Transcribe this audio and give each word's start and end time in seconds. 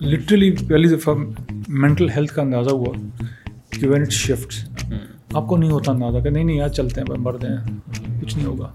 Literally 0.00 0.50
پہلی 0.50 0.88
دفعہ 0.88 1.14
mental 1.68 2.10
health 2.10 2.34
کا 2.34 2.42
اندازہ 2.42 2.70
ہوا 2.70 2.92
کہ 3.70 3.88
وین 3.88 4.00
اٹ 4.00 4.10
شفٹ 4.10 4.68
آپ 5.34 5.46
کو 5.46 5.56
نہیں 5.56 5.70
ہوتا 5.70 5.92
اندازہ 5.92 6.18
کہ 6.18 6.30
نہیں 6.30 6.44
نہیں 6.44 6.56
یار 6.56 6.68
چلتے 6.68 7.00
ہیں 7.00 7.18
مرد 7.18 7.44
ہیں 7.44 7.78
کچھ 8.22 8.36
نہیں 8.36 8.46
ہوگا۔ 8.46 8.72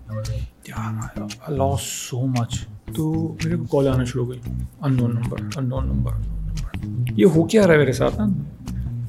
یار 0.67 1.51
لاس 1.51 1.81
سو 1.81 2.27
مچ 2.27 2.67
تو 2.95 3.35
میرے 3.45 3.55
کو 3.55 3.63
کال 3.63 3.93
آنا 3.93 4.03
شروع 4.03 4.25
ہو 4.25 4.31
گئی۔ 4.31 4.39
ان 4.81 4.93
نون 4.93 5.15
نمبر 5.15 5.37
ان 5.55 5.69
نون 5.69 5.87
نمبر 5.87 6.11
یہ 7.11 7.25
ہو 7.25 7.43
کیا 7.43 7.67
رہا 7.67 7.73
ہے 7.73 7.79
میرے 7.79 7.91
ساتھ 7.91 8.21
نا؟ 8.21 8.27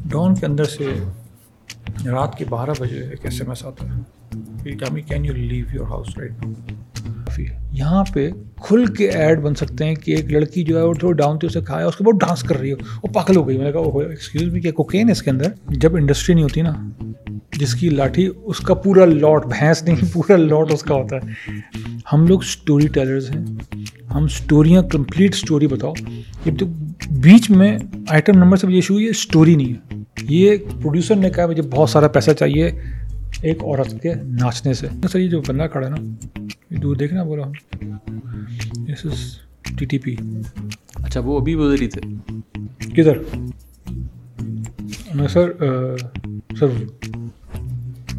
ڈاؤن 0.07 0.35
کے 0.35 0.47
اندر 0.47 0.65
سے 0.65 0.95
رات 2.07 2.39
کے 2.39 2.45
بارہ 2.49 2.71
بجے 2.81 3.01
ایک 3.01 3.25
ایس 3.25 3.41
ایم 3.41 3.51
ایس 3.51 3.65
آتا 3.65 3.87
ہے 3.89 5.01
can 5.01 5.25
you 5.25 5.33
leave 5.33 5.65
your 5.73 5.87
house 5.87 6.19
right 6.19 6.33
یہاں 7.79 8.05
پہ 8.13 8.31
کھل 8.57 8.87
کے 8.87 9.11
ایڈ 9.11 9.41
بن 9.41 9.55
سکتے 9.55 9.85
ہیں 9.85 9.95
کہ 9.95 10.17
ایک 10.17 10.33
لڑکی 10.33 10.65
جو 10.65 10.79
ہے 10.79 10.83
وہ 10.83 10.95
تھوڑا 10.95 11.17
ڈاؤن 11.17 11.39
تھی، 11.39 11.47
اسے 11.47 11.61
کھایا، 11.61 11.87
اس 11.87 11.97
کے 11.97 12.05
بعد 12.05 12.29
ڈانس 12.29 12.43
کر 12.43 12.59
رہی 12.59 12.69
ہے 12.69 12.75
وہ 13.03 13.09
پاگل 13.09 13.37
ہو 13.37 13.49
گئی۔ 13.49 13.59
میں 13.59 13.65
نے 13.65 13.73
کہا 13.73 13.81
ایکسکیوز 13.81 14.53
بھی 14.53 14.61
کیا 14.61 14.73
کوکین 14.73 15.11
اس 15.11 15.23
کے 15.23 15.31
اندر؟ 15.31 15.47
جب 15.69 15.97
انڈسٹری 15.97 16.35
نہیں 16.35 16.45
ہوتی 16.45 16.63
نا، 16.63 16.91
جس 17.57 17.75
کی 17.75 17.89
لاٹھی، 17.89 18.31
اس 18.45 18.61
کا 18.61 18.75
پورا 18.75 19.05
لاٹ 19.05 19.47
بھینس 19.47 19.83
نہیں، 19.83 19.97
پورا 20.13 20.37
لاٹ 20.37 20.73
اس 20.73 20.83
کا 20.83 20.95
ہوتا 20.95 21.17
ہے۔ 21.17 21.51
ہم 22.13 22.27
لوگ 22.27 22.41
اسٹوری 22.43 22.89
ٹیلرز 22.89 23.31
ہیں۔ 23.31 23.45
ہم 24.15 24.25
اسٹوریاں 24.25 24.83
کمپلیٹ 24.83 25.35
اسٹوری 25.35 25.67
بتاؤ۔ 25.67 25.93
جب 26.45 26.53
تو 26.59 26.67
بیچ 27.11 27.51
میں 27.51 27.79
آئٹم 28.09 28.39
نمبر 28.39 28.57
سے 28.57 28.67
یہ 28.71 28.75
ایشو 28.75 29.01
یہ 29.01 29.11
اسٹوری 29.11 29.55
نہیں 29.55 29.73
ہے۔ 29.73 29.97
یہ 30.23 30.57
پروڈیوسر 30.57 31.15
نے 31.15 31.31
کہا، 31.31 31.47
مجھے 31.47 31.63
بہت 31.63 31.91
سارا 31.91 32.09
پیسہ 32.09 32.31
چاہیے 32.31 32.71
ایک 33.43 33.65
عورت 33.65 34.03
کے 34.03 34.15
ناچنے 34.15 34.75
سے۔ 34.75 34.87
سر، 35.13 35.19
یہ 35.19 35.29
جو 35.29 35.43
بندہ 35.49 35.67
کھڑا 35.73 35.89
ہے 35.89 35.93
نا 35.93 36.13
دور 36.83 36.97
دیکھنا 36.97 37.23
بولا 37.23 37.47
از 38.89 39.07
ٹی 39.79 39.85
ٹی 39.85 39.99
پی 39.99 40.17
اچھا 40.95 41.21
وہ 41.21 41.41
ابھی 41.41 41.55
ادھر 41.55 41.83
ہی 41.83 41.89
تھے 41.89 42.01
کدھر؟ 42.79 43.19
میں 45.15 45.29
سر 45.29 45.53
سر 46.61 46.67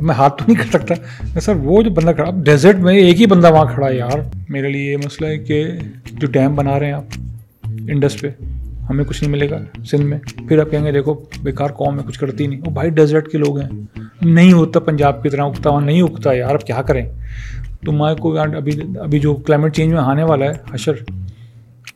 میں 0.02 0.16
ہاتھ 0.16 0.44
تو 0.44 0.52
نہیں 0.52 0.64
کر 0.64 0.80
سکتا۔ 0.80 0.96
میں 1.34 1.42
سر 1.42 1.56
وہ 1.56 1.82
جو 1.82 1.90
بندہ 1.90 2.12
کھڑا 2.12 2.32
ڈیزرٹ 2.44 2.76
میں 2.76 2.96
ایک 2.96 3.22
ہی 3.22 3.26
بندہ 3.26 3.54
وہاں 3.54 3.74
کھڑا 3.74 3.90
ہے 3.90 3.96
یار۔ 3.96 4.20
میرے 4.50 4.70
لیے 4.70 4.92
یہ 4.92 4.98
مسئلہ 4.98 5.30
ہے 5.30 5.38
کہ 5.38 5.68
جو 6.12 6.28
ڈیم 6.28 6.56
بنا 6.56 6.80
رہے 6.80 6.86
ہیں 6.86 6.94
آپ 6.94 7.06
انڈس 7.66 8.22
پہ 8.22 8.30
ہمیں 8.90 9.06
کچھ 9.06 9.24
نہیں 9.24 9.32
ملے 9.32 9.50
گا 9.50 9.58
سندھ 9.86 10.02
میں۔ 10.02 10.20
پھر 10.48 10.60
آپ 10.60 10.72
کہیں 10.72 10.86
گے 10.86 10.92
دیکھو 10.92 11.14
بیکار 11.44 11.70
قوم 11.70 12.00
ہے 12.00 12.04
کچھ 12.08 12.20
کرتی 12.20 12.48
نہیں۔ 12.48 12.62
وہ 12.66 12.72
بھائی 12.72 12.90
ڈیزرٹ 12.90 13.32
کے 13.32 13.38
لوگ 13.38 13.60
ہیں۔ 13.60 14.00
نہیں 14.22 14.52
ہوتا 14.54 14.80
پنجاب 14.80 15.24
کی 15.24 15.30
طرح 15.30 15.42
اگتا 15.42 15.70
وہاں 15.70 15.82
نہیں 15.82 16.02
اگتا۔ 16.02 16.34
یار 16.34 16.54
اب 16.54 16.62
کیا 16.62 16.82
کریں؟ 16.82 17.06
تو 17.86 17.92
میں 17.92 18.16
کو 18.16 18.36
یعنی 18.36 18.56
ابھی 18.56 18.72
ابھی 19.00 19.20
جو 19.20 19.36
کلائمیٹ 19.36 19.76
چینج 19.76 19.94
میں 19.94 20.02
آنے 20.02 20.24
والا 20.24 20.46
ہے، 20.46 20.52
حشر، 20.74 20.94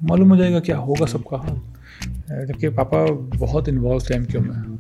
معلوم 0.02 0.32
ہو 0.32 0.36
جائے 0.36 0.54
گا 0.54 0.60
کیا 0.60 0.78
ہوگا 0.78 1.06
سب 1.06 1.24
کا 1.24 1.36
حال۔ 1.38 1.56
جبکہ 2.48 2.70
پاپا 2.70 3.06
بہت 3.40 3.70
انوالو 3.70 4.00
تھے 4.00 4.16
ایم 4.16 4.24
کیو 4.24 4.42
میں۔ 4.42 4.76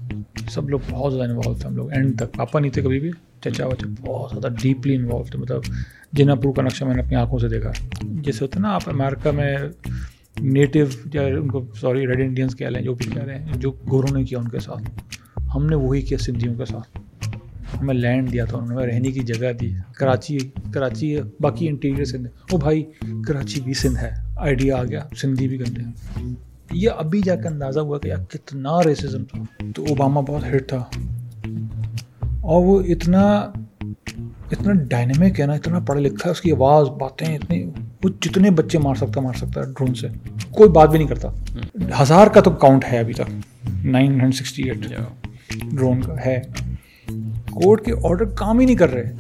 سب 0.49 0.69
لوگ 0.69 0.79
بہت 0.89 1.13
زیادہ 1.13 1.29
انوالو 1.29 1.53
تھے 1.53 1.69
ہم 1.69 1.75
لوگ۔ 1.75 1.91
اینڈ 1.91 2.15
تک۔ 2.17 2.37
پاپا 2.37 2.59
نہیں 2.59 2.71
تھے 2.71 2.81
کبھی 2.81 2.99
بھی۔ 2.99 3.11
چچا 3.41 3.65
وچا 3.67 3.87
بہت 4.05 4.31
زیادہ 4.31 4.53
ڈیپلی 4.61 4.95
انوالو 4.95 5.23
تھے 5.31 5.39
مطلب 5.39 5.61
جنا 6.13 6.35
پور 6.35 6.53
کا 6.53 6.61
نقشہ 6.61 6.85
میں 6.85 6.95
نے 6.95 7.01
اپنی 7.01 7.15
آنکھوں 7.15 7.39
سے 7.39 7.47
دیکھا۔ 7.49 7.71
جیسے 8.01 8.45
ہوتا 8.45 8.55
ہے 8.55 8.61
نا 8.61 8.75
آپ 8.75 8.81
امیرکا 8.85 9.31
میں 9.31 9.57
نیٹو 10.41 10.79
یا 11.13 11.21
ان 11.21 11.47
کو 11.47 11.65
سوری 11.75 12.07
ریڈ 12.07 12.19
انڈینس 12.19 12.55
کہہ 12.55 12.67
لیں، 12.67 12.81
جو 12.81 12.93
بھی 12.93 13.05
کہہ 13.13 13.23
رہے 13.23 13.39
ہیں، 13.39 13.53
جو 13.55 13.71
گوروں 13.71 14.17
نے 14.17 14.23
کیا 14.23 14.39
ان 14.39 14.47
کے 14.47 14.59
ساتھ۔ 14.59 14.83
ہم 15.55 15.65
نے 15.65 15.75
وہی 15.75 16.01
کیا 16.01 16.17
سندھیوں 16.17 16.55
کے 16.55 16.65
ساتھ۔ 16.65 16.99
ہمیں 17.79 17.93
لینڈ 17.93 18.33
دیا 18.33 18.45
تھا 18.45 18.57
انہوں 18.57 18.85
نے 18.85 18.93
رہنے 18.93 19.11
کی 19.11 19.19
جگہ 19.19 19.53
دی 19.53 19.73
کراچی 19.95 20.37
کراچی 20.73 21.15
ہے 21.15 21.21
باقی 21.39 21.67
انٹیریئر 21.67 22.05
سندھ۔ 22.05 22.27
وہ 22.51 22.57
بھائی 22.57 22.83
کراچی 23.27 23.61
بھی 23.61 23.73
سندھ 23.73 23.99
ہے۔ 23.99 24.09
آئیڈیا 24.37 24.77
آ 24.77 24.83
گیا 24.83 25.01
سندھی 25.17 25.47
بھی 25.47 25.57
کرتے 25.57 25.81
ہیں 25.81 25.91
یہ 26.71 26.89
ابھی 26.97 27.21
جا 27.21 27.35
کے 27.35 27.47
اندازہ 27.47 27.79
ہوا 27.79 27.99
کہ 27.99 28.07
یار 28.07 28.25
کتنا 28.25 28.83
ریسزم 28.85 29.23
تھا۔ 29.23 29.63
تو 29.75 29.83
اوباما 29.83 30.21
بہت 30.21 30.55
ہٹ 30.55 30.69
تھا۔ 30.69 30.83
اور 32.41 32.65
وہ 32.65 32.81
اتنا 32.81 33.29
اتنا 34.51 34.73
ڈائنمک 34.73 35.39
ہے 35.39 35.45
نا 35.45 35.53
اتنا 35.53 35.79
پڑھا 35.79 36.01
لکھا 36.01 36.21
ہے 36.25 36.31
اس 36.31 36.41
کی 36.41 36.51
آواز 36.51 36.87
باتیں 36.89 37.37
اتنی 37.37 37.63
وہ 38.03 38.09
جتنے 38.21 38.51
بچے 38.51 38.77
مار 38.77 38.95
سکتا 38.95 39.21
مار 39.21 39.33
سکتا 39.33 39.61
ہے 39.61 39.65
ڈرون 39.65 39.93
سے۔ 39.93 40.07
کوئی 40.51 40.69
بات 40.69 40.89
بھی 40.89 40.97
نہیں 40.97 41.07
کرتا۔ 41.07 41.27
ہزار 42.01 42.27
کا 42.27 42.41
تو 42.41 42.51
کاؤنٹ 42.51 42.85
ہے 42.91 42.99
ابھی 42.99 43.13
تک۔ 43.13 43.31
Nine 43.85 44.11
hundred 44.11 44.33
sixty 44.33 44.63
eight 44.63 44.77
drone 45.71 46.01
کا 46.01 46.15
ہے۔ 46.25 46.41
کورٹ 47.51 47.85
کے 47.85 47.91
آرڈر 48.03 48.25
کام 48.25 48.59
ہی 48.59 48.65
نہیں 48.65 48.75
کر 48.75 48.89
رہے۔ 48.89 49.13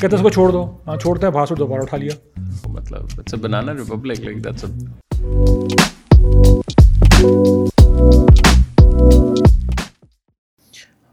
کہتے 0.00 0.16
اس 0.16 0.22
کو 0.22 0.30
چھوڑ 0.30 0.50
دو۔ 0.52 0.76
ہاں 0.86 0.96
چھوڑتا 0.96 1.26
ہے 1.26 1.32
بھاسو 1.32 1.54
دوبارہ 1.54 1.82
اٹھا 1.82 1.96
لیا۔ 1.96 2.38
مطلب 2.66 3.38
banana 3.40 3.72
republic 3.72 4.20
like 4.20 4.44
that's 4.44 4.64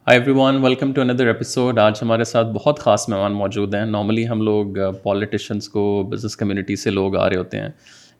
hi 0.08 0.20
everyone 0.40 0.64
welcome 0.64 0.92
to 0.94 1.02
another 1.02 1.28
episode 1.28 1.80
آج 1.80 1.94
ہمارے 2.02 2.24
ساتھ 2.24 2.48
بہت 2.48 2.80
خاص 2.80 3.10
مہمان 3.10 3.34
موجود 3.34 3.76
ہیں۔ 3.76 3.86
نارملی 3.86 4.28
ہم 4.28 4.42
لوگ 4.42 4.78
پالیٹیشنس 5.04 5.70
کو 5.70 6.04
بزنس 6.10 6.36
کمیونٹی 6.38 6.76
سے 6.76 6.90
لوگ 6.90 7.16
آ 7.16 7.30
رہے 7.30 7.38
ہوتے 7.38 7.60
ہیں۔ 7.60 7.70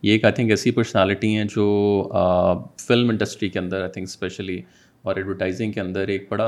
یہ 0.02 0.12
ایک 0.12 0.26
آئی 0.26 0.34
تھنک 0.34 0.50
ایسی 0.50 0.72
پرسنالٹی 0.72 1.36
ہیں 1.36 1.46
جو 1.56 1.66
فلم 2.88 3.10
انڈسٹری 3.10 3.50
کے 3.50 3.60
اندر 3.60 3.82
آئی 3.82 3.92
تھنک 3.92 4.08
اسپیشلی 4.10 4.62
اور 5.06 5.16
ایڈورٹائزنگ 5.16 5.72
کے 5.72 5.82
اندر 5.82 6.08
ایک 6.08 6.28
بڑا 6.30 6.48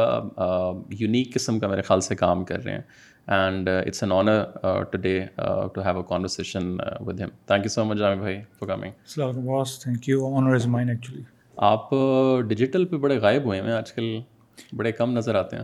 یونیک 1.00 1.34
قسم 1.34 1.60
کا 1.60 1.68
میرے 1.68 1.82
خیال 1.82 2.02
سے 2.02 2.16
کام 2.16 2.44
کر 2.46 2.64
رہے 2.64 2.74
ہیں. 2.74 2.82
And 3.28 3.70
it's 3.70 4.04
an 4.04 4.12
honour 4.12 4.84
today 4.98 5.20
to 5.74 5.82
have 5.86 5.98
a 5.98 6.04
conversation 6.10 6.76
with 7.00 7.22
ہم 7.22 7.30
thank 7.48 7.66
you 7.66 7.70
so 7.70 7.84
much 7.86 7.98
Jami 7.98 8.16
بھائی 8.16 8.40
for 8.60 8.68
coming 8.68 8.92
thank 9.82 10.10
you 10.10 10.36
honour 10.36 10.56
is 10.56 10.68
mine 10.68 10.90
actually 10.90 11.24
آپ 11.58 11.90
ڈیجیٹل 12.50 12.86
پہ 12.86 12.98
بڑے 12.98 13.18
غائب 13.20 13.46
ہوئے 13.46 13.62
ہیں 13.62 13.72
آج 13.72 13.92
کل 13.94 14.20
بڑے 14.78 14.92
کم 14.92 15.18
نظر 15.18 15.36
آتے 15.36 15.56
ہیں. 15.56 15.64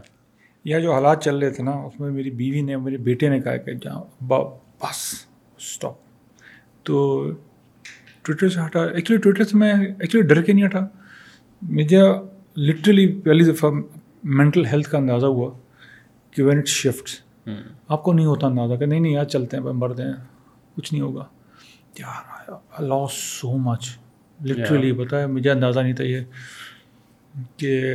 یہ 0.66 0.80
جو 0.80 0.94
حالات 0.94 1.24
چل 1.24 1.38
رہے 1.38 1.50
تھے 1.52 1.64
نا 1.64 1.72
اس 1.86 2.00
میں 2.00 2.10
میری 2.12 2.31
بیوی 2.31 2.62
نے 2.62 2.78
میرے 2.78 2.98
بیٹے 3.08 3.30
نے 3.30 3.40
کہا 3.42 3.58
کہ 3.58 3.74
جہاں 3.74 4.02
بس 4.24 5.14
اسٹاپ 5.58 5.96
تو 6.86 7.24
ٹویٹر 8.24 8.50
سے 8.50 8.60
ہٹا 8.66 8.84
ایکچولی 8.86 9.20
ٹویٹر 9.22 9.44
سے 9.44 9.58
میں 9.58 9.74
ایکچولی 9.74 10.28
ڈر 10.28 10.42
کے 10.42 10.54
نہیں 10.54 10.66
ہٹا. 10.66 10.86
مجھے 11.62 12.02
لٹرلی 12.58 13.22
پہلی 13.22 13.44
دفعہ 13.44 13.72
مینٹل 14.24 14.66
ہیلتھ 14.66 14.90
کا 14.90 14.97
اندازہ 14.97 15.25
ہوا 15.25 15.52
کہ 16.31 16.44
وین 16.44 16.58
اٹ 16.58 16.68
شفٹ 16.68 17.24
آپ 17.88 18.03
کو 18.03 18.14
نہیں 18.14 18.25
ہوتا 18.25 18.47
اندازہ 18.47 18.74
کہ 18.80 18.86
نہیں 18.86 19.00
نہیں 19.00 19.14
یار 19.14 19.25
چلتے 19.25 19.58
ہیں 19.58 19.64
مرد 19.64 20.00
ہیں 20.00 20.14
کچھ 20.75 20.94
نہیں 20.94 21.03
ہوگا۔ 21.03 21.25
یار 22.00 22.81
لاس 22.81 23.13
سو 23.13 23.58
مچ 23.58 23.97
لٹرلی 24.46 24.92
بتایا 24.92 25.28
مجھے 25.28 25.52
اندازہ 25.52 25.80
نہیں 25.80 25.94
تھا 25.94 26.03
یہ 26.03 26.19
کہ 27.58 27.94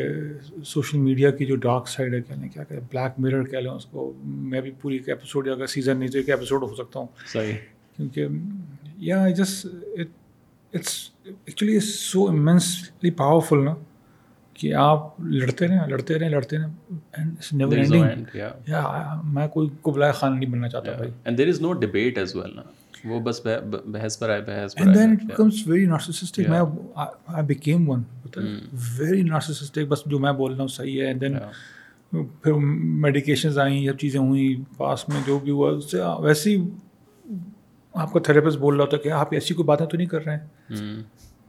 سوشل 0.64 0.98
میڈیا 0.98 1.30
کی 1.30 1.46
جو 1.46 1.56
ڈارک 1.56 1.88
سائڈ 1.88 2.14
ہے 2.14 2.20
کیا 2.20 2.36
نہیں 2.36 2.48
کیا 2.48 2.64
کہ 2.64 2.76
بلیک 2.76 3.20
مرر 3.20 3.44
کہہ 3.44 3.58
لیں 3.58 3.70
اس 3.70 3.84
کو۔ 3.86 4.12
میں 4.24 4.60
بھی 4.60 4.70
پوری 4.80 4.94
ایک 4.96 5.08
ایپیسوڈ 5.08 5.46
یا 5.46 5.52
اگر 5.52 5.66
سیزن 5.66 5.96
نہیں 5.96 6.08
تو 6.08 6.18
ایک 6.18 6.28
ایپیسوڈ 6.28 6.62
ہو 6.62 6.74
سکتا 6.74 6.98
ہوں۔ 7.00 7.06
صحیح۔ 7.32 7.52
کیونکہ 7.96 8.26
یا 8.96 9.28
just 9.28 9.66
it's 10.74 11.10
actually 11.24 11.80
so 11.80 12.28
immensely 12.28 13.10
powerful 13.10 13.64
نا۔ 13.64 13.74
کہ 14.58 14.74
آپ 14.74 15.20
لڑتے 15.20 15.68
رہیں 15.68 15.86
لڑتے 15.88 16.18
رہیں 16.18 16.28
لڑتے 16.28 16.56
رہیں 16.58 16.72
میں 19.24 19.48
کوئی 19.48 19.68
قبلۂ 19.82 20.14
خان 20.14 20.40
نہیں 20.40 20.50
بننا 20.50 20.68
چاہتا 20.68 20.92
بھائی۔ 20.92 21.10
And 21.24 21.38
there 21.38 21.48
is 21.48 21.60
no 21.60 21.72
debate 21.72 22.18
as 22.18 22.36
well 22.36 22.56
نا۔ 22.56 22.62
وہ 23.04 23.20
بس 23.20 23.46
بحث 23.86 24.18
پر 24.18 24.30
آئے 24.30 24.40
بحث 24.40 24.72
and 24.76 24.94
then 24.94 25.10
it 25.10 25.24
becomes 25.24 25.66
very 25.66 25.86
narcissistic 25.86 26.48
میں 26.48 26.60
I 26.94 27.44
became 27.46 27.90
one 27.90 28.02
very 28.98 29.22
narcissistic 29.22 29.88
بس 29.88 30.02
جو 30.06 30.18
میں 30.18 30.32
بول 30.32 30.52
رہا 30.52 30.60
ہوں 30.60 30.68
صحیح 30.68 31.00
ہے۔ 31.00 31.06
اینڈ 31.06 31.20
دین 31.20 31.38
پھر 32.42 32.52
میڈیکیشنز 33.04 33.58
آئیں 33.58 33.78
یہ 33.78 33.92
چیزیں 33.92 34.20
ہوئیں 34.20 34.78
پاس 34.78 35.08
میں 35.08 35.20
جو 35.26 35.38
بھی 35.38 35.50
ہوا۔ 35.50 35.70
اس 35.70 35.90
سے 35.90 35.98
ویسے 36.20 36.50
ہی 36.50 36.62
آپ 37.94 38.12
کا 38.12 38.20
تھراپسٹ 38.20 38.58
بول 38.58 38.76
رہا 38.76 38.84
ہوتا 38.84 38.96
کہ 38.96 39.08
آپ 39.08 39.28
ایسی 39.34 39.54
کوئی 39.54 39.66
باتیں 39.66 39.86
تو 39.86 39.96
نہیں 39.96 40.06
کر 40.06 40.24
رہے 40.24 40.36
ہیں؟ 40.36 41.02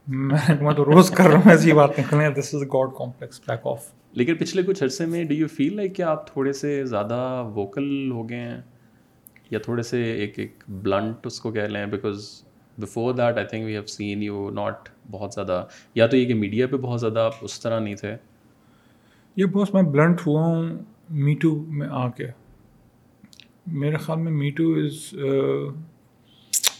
میں 0.06 0.72
تو 0.76 0.84
روز 0.84 1.10
کر 1.10 1.24
رہا 1.24 1.38
ہوں 1.38 1.50
ایسی 1.50 1.72
باتیں 1.72 2.02
کریں 2.10 2.28
this 2.30 2.54
is 2.54 2.62
God 2.74 2.88
complex 2.98 3.40
back 3.40 3.66
off 3.66 3.90
لیکن 4.12 4.36
پچھلے 4.36 4.62
کچھ 4.62 4.82
عرصے 4.84 5.06
میں 5.06 5.24
ڈو 5.24 5.34
یو 5.34 5.46
فیل 5.46 5.76
لائک 5.76 5.94
کہ 5.96 6.02
آپ 6.02 6.26
تھوڑے 6.26 6.52
سے 6.52 6.84
زیادہ 6.84 7.20
ووکل 7.54 8.10
ہو 8.10 8.28
گئے 8.28 8.38
ہیں 8.38 8.60
یا 9.50 9.58
تھوڑے 9.58 9.82
سے 9.82 10.02
ایک 10.12 10.38
ایک 10.38 10.64
بلنٹ 10.68 11.26
اس 11.26 11.40
کو 11.40 11.52
کہہ 11.52 11.68
لیں 11.68 11.84
because 11.86 12.30
before 12.78 13.14
that 13.14 13.38
I 13.38 13.46
think 13.46 13.64
we 13.64 13.72
have 13.72 13.86
seen 13.86 14.22
you 14.22 14.50
not 14.50 14.88
بہت 15.10 15.34
زیادہ 15.34 15.64
یا 15.94 16.06
تو 16.06 16.16
یہ 16.16 16.26
کہ 16.28 16.34
میڈیا 16.34 16.66
پہ 16.66 16.76
بہت 16.76 17.00
زیادہ 17.00 17.20
آپ 17.20 17.34
اس 17.42 17.60
طرح 17.60 17.80
نہیں 17.80 17.94
تھے 17.94 18.16
یہ 19.36 19.44
بہت 19.44 19.74
میں 19.74 19.82
بلنٹ 19.82 20.26
ہوا 20.26 20.46
ہوں 20.46 20.68
میٹو 21.10 21.54
میں 21.68 21.88
آ 21.90 22.08
کے 22.08 22.26
میرے 23.66 23.96
خیال 23.96 24.18
میں 24.18 24.32
میٹو 24.32 24.72
از 24.74 25.14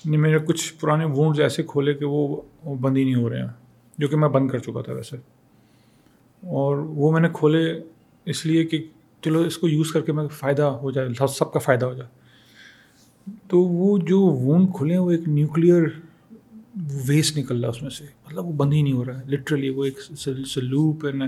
میرے 0.04 0.38
کچھ 0.38 0.74
پرانے 0.80 1.04
وونڈز 1.04 1.40
ایسے 1.40 1.62
کھولے 1.62 1.94
کہ 1.94 2.04
وہ 2.04 2.40
بند 2.80 2.96
ہی 2.96 3.04
نہیں 3.04 3.14
ہو 3.14 3.30
رہے 3.30 3.40
ہیں، 3.40 3.48
جو 3.98 4.08
کہ 4.08 4.16
میں 4.16 4.28
بند 4.28 4.50
کر 4.50 4.58
چکا 4.58 4.82
تھا 4.82 4.92
ویسے۔ 4.92 5.16
اور 6.46 6.76
وہ 6.76 7.12
میں 7.12 7.20
نے 7.20 7.28
کھولے 7.32 7.80
اس 8.24 8.46
لیے 8.46 8.64
کہ 8.64 8.84
چلو 9.22 9.38
اس 9.38 9.58
کو 9.58 9.68
یوز 9.68 9.92
کر 9.92 10.00
کے 10.00 10.12
میں 10.12 10.28
فائدہ 10.28 10.62
ہو 10.62 10.90
جائے 10.90 11.08
سب 11.26 11.52
کا 11.52 11.58
فائدہ 11.58 11.86
ہو 11.86 11.94
جائے۔ 11.94 12.08
تو 13.48 13.60
وہ 13.60 13.98
جو 13.98 14.20
وونڈ 14.20 14.68
کھلے 14.74 14.94
ہیں، 14.94 15.00
وہ 15.00 15.10
ایک 15.10 15.28
نیوکلیئر 15.28 15.82
ویسٹ 17.06 17.38
نکل 17.38 17.60
رہا 17.60 17.68
ہے 17.68 17.76
اس 17.76 17.82
میں 17.82 17.90
سے۔ 17.90 18.04
مطلب 18.26 18.46
وہ 18.46 18.52
بند 18.52 18.72
ہی 18.72 18.82
نہیں 18.82 18.92
ہو 18.92 19.04
رہا 19.04 19.20
ہے 19.20 19.24
لٹرلی 19.28 19.68
وہ 19.68 19.84
ایک 19.84 20.00
سلوپ 20.46 21.06
ہے 21.06 21.26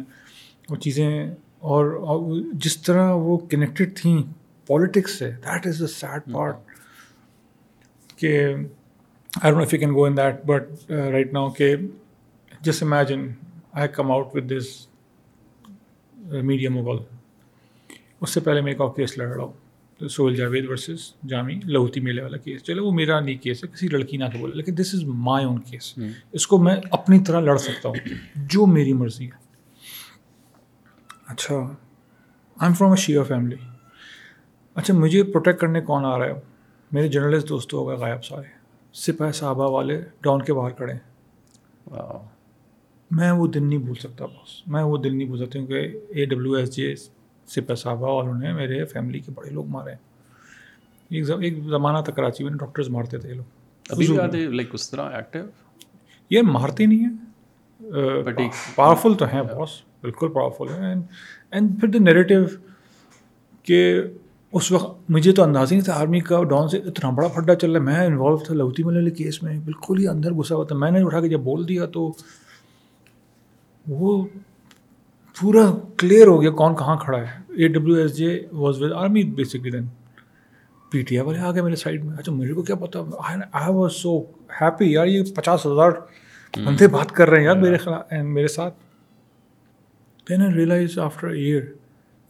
وہ 0.70 0.76
چیزیں 0.76 1.34
اور 1.58 2.40
جس 2.52 2.82
طرح 2.82 3.12
وہ 3.12 3.38
کنیکٹیڈ 3.38 3.96
تھیں 3.96 4.22
پالیٹکس 4.66 5.18
سے۔ 5.18 5.30
That 5.30 5.66
is 5.66 5.80
the 5.80 5.86
sad 5.86 6.32
part 6.32 6.56
کہ 8.22 8.54
I 9.32 9.52
don't 9.52 9.72
you 9.72 9.78
can 9.80 9.94
go 9.94 10.04
in 10.04 10.16
that 10.16 10.44
but 10.46 10.90
right 10.90 11.32
now 11.32 11.50
کہ 11.50 11.74
جس 12.60 12.82
imagine 12.82 13.28
I 13.72 13.88
come 13.88 14.10
out 14.12 14.36
with 14.36 14.44
this 14.44 14.66
media 16.42 16.70
mogul 16.70 16.96
اس 18.20 18.30
سے 18.30 18.40
پہلے 18.40 18.60
میں 18.60 18.72
ایک 18.72 18.80
اور 18.80 18.90
کیس 18.96 19.18
لڑ 19.18 19.28
رہا 19.28 19.44
ہوں 19.44 20.08
سہیل 20.08 20.36
جاوید 20.36 20.68
ورسز 20.68 21.00
جامی 21.28 21.54
لہوتی 21.64 22.00
میلے 22.00 22.22
والا 22.22 22.36
کیس 22.36 22.62
چلو 22.62 22.84
وہ 22.86 22.92
میرا 22.92 23.20
نہیں 23.20 23.36
کیس 23.36 23.64
ہے 23.64 23.68
کسی 23.68 23.88
لڑکی 23.88 24.16
نہ 24.16 24.24
تو 24.32 24.38
بولے 24.38 24.56
لیکن 24.56 24.74
دس 24.78 24.94
از 24.94 25.04
مائی 25.04 25.44
اون 25.44 25.58
کیس 25.60 25.98
اس 26.32 26.46
کو 26.46 26.58
میں 26.58 26.76
اپنی 26.90 27.18
طرح 27.18 27.40
لڑ 27.40 27.56
سکتا 27.56 27.88
ہوں 27.88 28.14
جو 28.36 28.66
میری 28.66 28.92
مرضی 28.92 29.26
ہے۔ 29.26 29.40
اچھا۔ 31.26 31.56
I 31.56 32.66
am 32.66 32.74
from 32.74 32.90
a 32.90 32.96
share 32.96 33.22
family 33.22 33.56
اچھا 34.74 34.94
مجھے 34.94 35.22
پروٹیکٹ 35.22 35.60
کرنے 35.60 35.80
کون 35.80 36.04
آ 36.04 36.18
رہا 36.18 36.26
ہے؟ 36.26 36.51
میرے 36.92 37.08
جرنلسٹ 37.08 37.48
دوست 37.48 37.74
ہو 37.74 37.88
گئے 37.88 37.96
غائب 37.96 38.24
سارے 38.24 38.48
سپاہ 38.92 39.30
صحابہ 39.32 39.70
والے 39.70 40.02
ڈاؤن 40.20 40.42
کے 40.42 40.52
باہر 40.54 40.70
کھڑے۔ 40.70 40.94
میں 43.10 43.30
وہ 43.30 43.46
دن 43.46 43.64
نہیں 43.68 43.78
بھول 43.78 43.94
سکتا 43.94 44.26
بس۔ 44.26 44.68
میں 44.68 44.82
وہ 44.82 44.96
دن 44.96 45.16
نہیں 45.16 45.26
بھول 45.26 45.38
سکتا 45.38 45.50
کیونکہ 45.52 45.98
اے 46.08 46.24
ڈبلیو 46.24 46.52
ایس 46.52 46.76
جے 46.76 46.94
سپاہ 47.46 47.74
صحابہ 47.74 48.08
والوں 48.12 48.34
نے 48.34 48.52
میرے 48.52 48.84
فیملی 48.84 49.20
کے 49.20 49.32
بڑے 49.34 49.50
لوگ 49.50 49.66
مارے۔ 49.66 49.92
ایک 51.10 51.30
ایک 51.30 51.64
زمانہ 51.64 51.98
تک 52.04 52.16
کراچی 52.16 52.44
میں 52.44 52.52
ڈاکٹرز 52.52 52.88
مارتے 52.88 53.18
تھے 53.18 53.28
یہ 53.28 53.34
لوگ۔ 53.34 53.44
اس 54.72 54.90
طرح 54.90 55.10
ایکٹیو 55.10 55.44
یہ 56.30 56.42
مارتے 56.42 56.86
نہیں 56.86 56.98
ہیں۔ 56.98 57.16
پاورفل 58.74 59.14
تو 59.14 59.24
ہیں 59.24 59.42
باس 59.42 59.68
بالکل 60.00 60.28
پاورفل 60.28 60.74
ہیں۔ 60.74 60.94
اینڈ 61.50 61.80
پھر 61.80 61.88
دا 61.88 61.98
نیریٹیو 61.98 62.44
کہ 63.62 64.02
اس 64.52 64.70
وقت 64.72 65.10
مجھے 65.10 65.32
تو 65.32 65.42
انداز 65.42 65.72
ہی 65.72 65.76
نہیں 65.76 65.84
تھا 65.84 65.92
آرمی 66.00 66.20
کا 66.20 66.42
ڈاؤن 66.44 66.68
سے 66.68 66.78
اتنا 66.78 67.10
بڑا 67.10 67.28
پھڈا 67.28 67.54
چل 67.54 67.70
رہا 67.72 67.80
ہے۔ 67.80 67.84
میں 67.84 68.06
انوالو 68.06 68.36
تھا 68.36 68.54
لوتی 68.54 68.82
ملے 68.82 69.10
کیس 69.10 69.42
میں 69.42 69.58
بالکل 69.64 69.98
ہی 69.98 70.08
اندر 70.08 70.32
گھسا 70.32 70.54
ہوا 70.54 70.64
تھا۔ 70.64 70.76
میں 70.76 70.90
نے 70.90 71.02
اٹھا 71.02 71.20
کے 71.20 71.28
جب 71.28 71.40
بول 71.40 71.68
دیا 71.68 71.86
تو 71.94 72.12
وہ 73.88 74.24
پورا 75.40 75.64
کلیئر 75.98 76.26
ہو 76.26 76.40
گیا 76.42 76.50
کون 76.60 76.76
کہاں 76.76 76.96
کھڑا 76.96 77.18
ہے۔ 77.18 77.26
A 77.56 77.68
W 77.68 77.96
S 77.96 78.16
J 78.16 78.38
was 78.52 78.82
with 78.82 78.92
army 78.92 79.22
basically 79.36 79.70
then 79.70 79.86
PTI 81.18 81.26
والے 81.26 81.38
آ 81.38 81.50
گئے 81.52 81.62
میرے 81.62 81.76
سائڈ 81.76 82.04
میں۔ 82.04 82.16
اچھا 82.18 82.32
میرے 82.32 82.52
کو 82.52 82.62
کیا 82.62 82.76
پتا؟ 82.76 83.00
آئی 83.52 83.72
واز 83.74 83.92
سو 83.92 84.18
ہیپی 84.60 84.92
یار 84.92 85.06
یہ 85.06 85.22
پچاس 85.36 85.66
ہزار 85.66 85.90
بندے 86.64 86.86
بات 86.88 87.12
کر 87.12 87.30
رہے 87.30 87.38
ہیں 87.38 87.44
یار 87.44 87.56
میرے 87.56 87.76
خلاف 87.76 88.12
میرے 88.12 88.48
ساتھ۔ 88.48 88.74
Then 90.28 90.42
I 90.42 90.54
realise 90.54 90.98
after 90.98 91.28
year 91.28 91.62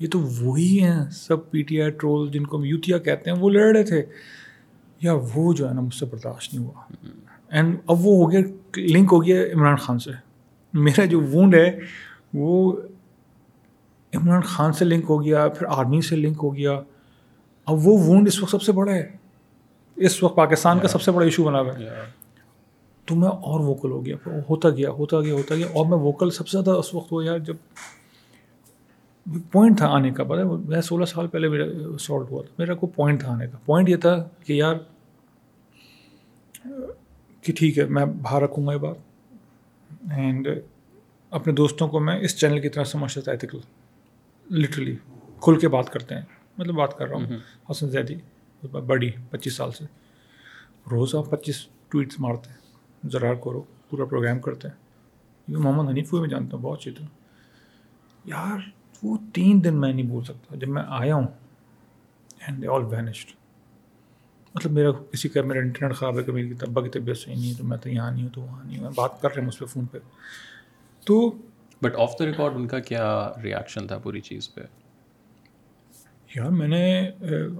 یہ 0.02 0.08
تو 0.10 0.19
وہی 0.20 0.82
ہیں 0.82 1.10
سب 1.10 1.50
پی 1.50 1.62
ٹی 1.62 1.82
آئی 1.82 1.90
ٹرول 1.90 2.31
جن 2.31 2.46
کو 2.46 2.64
یوتھیا 2.64 2.99
کہتے 2.99 3.31
ہیں 3.31 3.38
وہ 3.38 3.50
لڑ 3.50 3.76
رہے 3.76 3.82
تھے۔ 3.82 4.02
یا 5.00 5.14
وہ 5.34 5.52
جو 5.52 5.69
ہے 5.69 5.75
نا 5.75 5.81
مجھ 5.81 5.94
سے 5.94 6.06
برداشت 6.06 6.54
نہیں 6.54 6.66
ہوا۔ 6.66 7.06
اینڈ 7.49 7.76
اب 7.87 8.06
وہ 8.06 8.25
ہو 8.25 8.31
گیا 8.32 8.40
لنک 8.76 9.08
ہو 9.12 9.25
گیا 9.25 9.43
عمران 9.54 9.76
خان 9.76 9.99
سے۔ 9.99 10.10
میرا 10.72 11.04
جو 11.04 11.20
وونڈ 11.20 11.54
ہے 11.54 11.78
وہ 12.34 12.72
عمران 14.14 14.40
خان 14.40 14.72
سے 14.72 14.84
لنک 14.84 15.04
ہو 15.08 15.25
گیا 15.25 15.49
پھر 15.49 15.66
آرمی 15.70 16.00
سے 16.00 16.16
لنک 16.16 16.37
ہو 16.43 16.56
گیا۔ 16.56 16.72
اب 17.66 17.75
وہ 17.75 17.99
وونڈ 17.99 18.28
اس 18.28 18.43
وقت 18.43 18.50
سب 18.50 18.62
سے 18.62 18.72
بڑا 18.72 18.93
ہے۔ 18.93 19.10
اس 19.96 20.22
وقت 20.22 20.37
پاکستان 20.37 20.78
کا 20.78 20.88
سب 20.88 21.02
سے 21.02 21.10
بڑا 21.10 21.25
ایشو 21.25 21.44
بنا 21.44 21.60
ہوا 21.60 21.78
ہے۔ 21.78 21.88
تو 23.04 23.14
میں 23.14 23.28
اور 23.28 23.60
ووکل 23.60 23.90
ہو 23.90 24.06
گیا۔ 24.06 24.16
ہوتا 24.50 24.70
گیا 24.70 24.90
ہوتا 24.90 25.20
گیا 25.20 25.34
ہوتا 25.34 25.54
گیا۔ 25.54 25.66
اور 25.66 25.87
میں 25.87 25.99
ووکل 25.99 26.31
سب 26.31 26.49
سے 26.49 26.58
زیادہ 26.58 26.78
اس 26.78 26.94
وقت 26.94 27.12
ہو 27.12 27.22
یار 27.22 27.38
جب 27.38 27.54
پوائنٹ 29.53 29.77
تھا 29.77 29.89
آنے 29.89 30.11
کا 30.11 30.25
پتہ 30.25 30.41
میں 30.43 30.81
سولہ 30.81 31.05
سال 31.05 31.27
پہلے 31.27 31.49
میرا 31.49 31.65
سالٹ 31.99 32.31
ہوا 32.31 32.43
تھا۔ 32.43 32.55
میرا 32.59 32.75
کوئی 32.75 32.93
پوائنٹ 32.93 33.21
تھا 33.21 33.33
آنے 33.33 33.47
کا۔ 33.47 33.59
پوائنٹ 33.67 33.89
یہ 33.89 33.97
تھا 33.97 34.29
کہ 34.45 34.53
یار 34.53 34.75
کہ 37.43 37.53
ٹھیک 37.53 37.79
ہے 37.79 37.85
میں 37.85 38.05
باہر 38.05 38.43
رکھوں 38.43 38.67
گا 38.67 38.73
یہ 38.73 38.79
بات۔ 38.79 38.97
اینڈ 40.11 40.49
اپنے 41.31 41.53
دوستوں 41.53 41.89
کو 41.89 42.01
میں 42.01 42.21
اس 42.21 42.39
چینل 42.39 42.61
کی 42.61 42.69
طرح 42.69 42.85
سمجھتا 42.85 43.21
تھا 43.21 43.33
ایتھیکل 43.33 43.59
لٹرلی 44.51 44.97
کھل 45.41 45.59
کے 45.59 45.69
بات 45.69 45.91
کرتے 45.91 46.15
ہیں۔ 46.15 46.23
مطلب 46.59 46.75
بات 46.75 46.99
کر 46.99 47.07
رہا 47.07 47.17
ہوں۔ 47.17 47.27
حسن 47.71 47.91
زیدی 47.91 48.15
بڑی 48.69 49.11
پچیس 49.31 49.55
سال 49.55 49.71
سے۔ 49.71 49.85
روز 50.91 51.15
آپ 51.15 51.31
پچیس 51.31 51.67
ٹویٹس 51.89 52.21
مارتے 52.21 52.51
ہیں۔ 52.51 52.57
ذرا 53.11 53.35
کرو 53.35 53.63
پورا 53.91 54.05
پروگرام 54.05 54.39
کرتے 54.39 54.69
ہیں۔ 54.69 54.75
یہ 55.49 55.57
محمد 55.57 55.89
حنیف 55.89 56.11
کو 56.11 56.21
میں 56.21 56.29
جانتا 56.29 56.57
ہوں 56.57 56.65
بہت 56.65 56.83
طرح۔ 56.85 57.07
یار 58.25 58.59
وہ 59.02 59.16
تین 59.34 59.64
دن 59.64 59.81
میں 59.81 59.93
نہیں 59.93 60.06
بھول 60.06 60.25
سکتا۔ 60.25 60.56
جب 60.56 60.69
میں 60.69 60.82
آیا 60.88 61.14
ہوں 61.14 61.26
اینڈ 62.46 62.62
دے 62.62 62.66
آل 62.69 62.84
وینسڈ 62.84 63.31
مطلب 64.54 64.72
میرا 64.72 64.90
کسی 65.10 65.28
کا 65.28 65.43
میرا 65.43 65.58
انٹرنیٹ 65.60 65.96
خراب 65.96 66.19
ہے 66.19 66.22
کہ 66.22 66.32
میری 66.32 66.54
طبع 66.54 66.82
کی 66.82 66.88
طبیعت 66.88 67.16
صحیح 67.16 67.34
نہیں 67.34 67.50
ہے 67.50 67.54
تو 67.58 67.64
میں 67.64 67.78
تو 67.78 67.88
یہاں 67.88 68.10
نہیں 68.10 68.22
ہوں 68.22 68.31
تو 68.31 68.40
وہاں 68.40 68.64
نہیں 68.64 68.78
ہوں۔ 68.78 68.90
بات 68.94 69.22
کر 69.22 69.28
رہے 69.34 69.40
ہیں 69.43 69.49
اس 69.49 69.58
پہ 69.58 69.64
فون 69.64 69.84
پہ۔ 69.84 69.99
تو 71.04 71.31
بٹ 71.82 71.96
آف 71.96 72.12
دا 72.19 72.26
ریکارڈ 72.26 72.52
ان 72.54 72.66
کا 72.66 72.78
کیا 72.78 73.32
ریئیکشن 73.43 73.87
تھا 73.87 73.99
پوری 73.99 74.20
چیز 74.20 74.54
پہ؟ 74.54 74.60
یار 76.37 76.50
میں 76.50 76.69
نے 76.69 77.10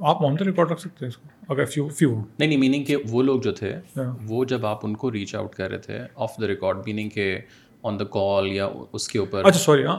آپ 0.00 0.24
آن 0.24 0.34
دا 0.38 0.44
ریکارڈ 0.44 0.70
رکھ 0.70 0.80
سکتے 0.80 1.04
ہیں 1.04 1.08
اس 1.08 1.16
کو۔ 1.16 1.52
اگر 1.52 1.64
فیو 1.64 1.88
فیو 1.88 2.10
نہیں 2.38 2.48
نہیں 2.48 2.58
میننگ 2.58 2.84
کہ 2.84 2.96
وہ 3.10 3.22
لوگ 3.22 3.40
جو 3.40 3.52
تھے 3.52 3.76
وہ 4.22 4.44
جب 4.44 4.66
آپ 4.66 4.86
ان 4.86 4.94
کو 4.96 5.12
ریچ 5.12 5.34
آؤٹ 5.34 5.54
کر 5.54 5.70
رہے 5.70 5.78
تھے 5.78 5.98
آف 6.14 6.32
دا 6.40 6.46
ریکارڈ 6.46 6.76
میننگ 6.86 7.08
کہ 7.08 7.38
آن 7.82 7.98
دا 8.00 8.04
کال 8.04 8.46
یا 8.46 8.68
اس 8.92 9.08
کے 9.08 9.18
اوپر۔ 9.18 9.44
اچھا 9.44 9.58
سوری 9.58 9.84
ہاں۔ 9.86 9.98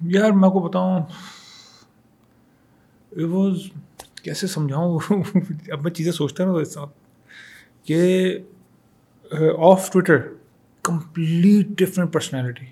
یار 0.00 0.30
میں 0.30 0.48
کو 0.48 0.60
بتاؤں 0.60 1.00
واز 3.12 3.56
کیسے 4.22 4.46
سمجھاؤں؟ 4.46 4.98
اب 5.72 5.82
میں 5.82 5.90
چیزیں 5.90 6.12
سوچتا 6.12 6.44
ہوں 6.44 6.60
اس 6.60 6.74
ساتھ 6.74 6.90
کہ 7.82 8.38
off 9.58 9.92
Twitter 9.92 10.16
complete 10.82 11.68
different 11.68 12.12
personality 12.12 12.66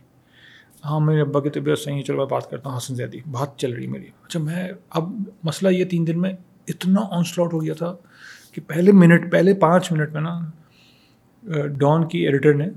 ہاں 0.84 1.00
میرے 1.00 1.20
ابا 1.20 1.40
کی 1.40 1.50
طبیعت 1.50 1.78
صحیح 1.78 1.96
ہے، 1.96 2.02
چلو 2.02 2.16
میں 2.16 2.26
بات 2.26 2.50
کرتا 2.50 2.70
ہوں، 2.70 2.76
حسن 2.76 2.94
زیادی 2.94 3.20
بات 3.30 3.58
چل 3.58 3.72
رہی 3.72 3.86
میری۔ 3.86 4.06
اچھا 4.24 4.40
میں 4.40 4.68
اب 4.90 5.10
مسئلہ 5.42 5.70
یہ 5.70 5.84
تین 5.84 6.06
دن 6.06 6.20
میں 6.20 6.32
اتنا 6.68 7.00
آن 7.10 7.24
سلاٹ 7.24 7.52
ہو 7.52 7.62
گیا 7.62 7.74
تھا 7.74 7.96
کہ 8.52 8.60
پہلے 8.66 8.92
منٹ، 8.92 9.32
پہلے 9.32 9.54
پانچ 9.54 9.92
منٹ 9.92 10.12
میں 10.12 10.20
نا 10.20 10.38
uh, 11.42 11.66
ڈان 11.66 12.08
کی 12.08 12.18
ایڈیٹر 12.18 12.54
نے 12.54 12.68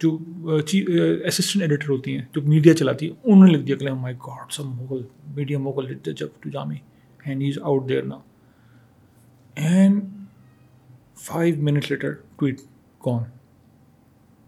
جو 0.00 0.10
اسسٹنٹ 0.46 1.62
ایڈیٹر 1.62 1.88
ہوتی 1.90 2.16
ہیں، 2.16 2.24
جو 2.32 2.42
میڈیا 2.42 2.74
چلاتی 2.74 3.06
ہے 3.06 3.14
انہوں 3.24 3.46
نے 3.46 3.52
لکھ 3.52 3.66
دیا 3.66 3.76
کہ 3.76 3.92
my 3.94 4.14
God 4.26 4.52
some 4.52 4.70
mogul 4.76 5.02
media 5.34 5.58
mogul 5.58 5.92
جب 6.06 6.26
to 6.40 6.50
Jami 6.50 6.76
and 7.20 7.42
is 7.42 7.58
out 7.62 7.88
there 7.88 8.02
نا 8.04 8.18
and 9.56 10.02
five 11.20 11.62
minute 11.62 11.90
later 11.90 12.12
tweet 12.38 12.60
کون 13.00 13.22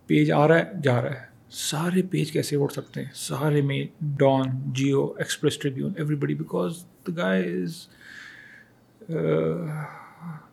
پیج 0.09 0.31
آ 0.33 0.47
رہا 0.49 0.59
ہے، 0.59 0.81
جا 0.85 1.01
رہا 1.03 1.11
ہے. 1.11 1.25
سارے 1.51 2.03
پیج 2.11 2.33
کیسے 2.33 2.57
اڑ 2.57 2.69
سکتے 2.69 3.01
ہیں؟ 3.01 3.13
سارے 3.15 3.61
میں 3.63 3.85
Dawn 4.19 4.51
Geo 4.75 5.05
Express 5.19 5.59
Tribune 5.59 5.93
everybody 6.15 6.35
because 6.35 6.85
the 7.07 7.13
guy 7.17 7.43
is 7.63 7.87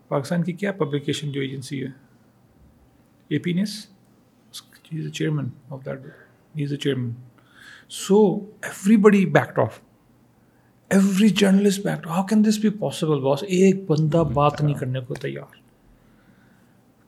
Pakistan 0.08 0.44
کی 0.44 0.54
کیا 0.54 0.72
پبلیکیشن 0.74 1.32
جو 1.32 1.42
ایجنسی 1.42 1.84
ہے؟ 1.84 1.90
A 3.30 3.38
P 3.40 3.54
NS 3.54 3.76
he 4.94 5.00
is 5.00 5.06
a 5.06 5.12
chairman 5.12 5.50
of 5.70 5.86
that 5.86 6.00
he 6.58 6.64
is 6.64 6.72
a 6.72 6.78
chairman 6.78 7.12
so 7.90 8.16
everybody 8.98 9.26
backed 9.26 9.60
off 9.60 9.80
every 10.90 11.30
journalist 11.30 11.84
backed 11.84 12.08
how 12.08 12.26
can 12.26 12.46
this 12.46 12.60
be 12.60 12.70
possible 12.70 13.20
boss 13.20 13.44
ایک 13.44 13.92
بندہ 13.92 14.24
بات 14.34 14.62
نہیں 14.62 14.74
کرنے 14.74 15.00
کو 15.00 15.14
تیار 15.14 15.62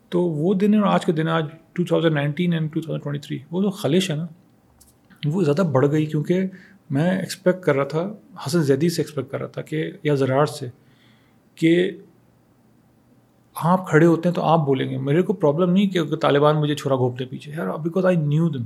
تو 0.09 0.21
وہ 0.21 0.53
دن 0.53 0.75
اور 0.75 0.83
آج 0.83 1.05
کے 1.05 1.11
دن 1.11 1.27
آج 1.27 1.45
two 1.73 1.83
thousand 1.85 2.13
nineteen 2.13 2.53
and 2.53 2.73
two 2.73 2.81
thousand 2.81 3.03
twenty 3.03 3.27
three 3.27 3.39
وہ 3.51 3.61
جو 3.61 3.69
خلش 3.69 4.11
ہے 4.11 4.15
نا۔ 4.15 4.27
وہ 5.25 5.43
زیادہ 5.43 5.61
بڑھ 5.61 5.87
گئی 5.91 6.05
کیونکہ 6.05 6.41
میں 6.89 7.19
ایکسپیکٹ 7.19 7.61
کر 7.61 7.75
رہا 7.75 7.83
تھا 7.83 8.15
حسن 8.47 8.63
زیدی 8.63 8.89
سے 8.89 9.01
ایکسپیکٹ 9.01 9.31
کر 9.31 9.39
رہا 9.39 9.47
تھا 9.47 9.61
کہ 9.61 9.91
یا 10.03 10.15
زراعت 10.15 10.49
سے 10.49 10.69
کہ 11.55 11.91
آپ 13.63 13.87
کھڑے 13.89 14.05
ہوتے 14.05 14.29
ہیں 14.29 14.35
تو 14.35 14.41
آپ 14.41 14.59
بولیں 14.59 14.89
گے۔ 14.89 14.97
میرے 14.97 15.21
کو 15.21 15.33
پرابلم 15.33 15.69
نہیں 15.69 15.89
کہ 15.89 16.15
طالبان 16.15 16.55
مجھے 16.55 16.75
چھوڑا 16.75 16.95
گھوپتے 16.95 17.25
پیچھے۔ 17.25 17.51
یار 17.51 17.67
بیکاز 17.83 18.05
آئی 18.05 18.15
نیو 18.15 18.49
دم 18.49 18.63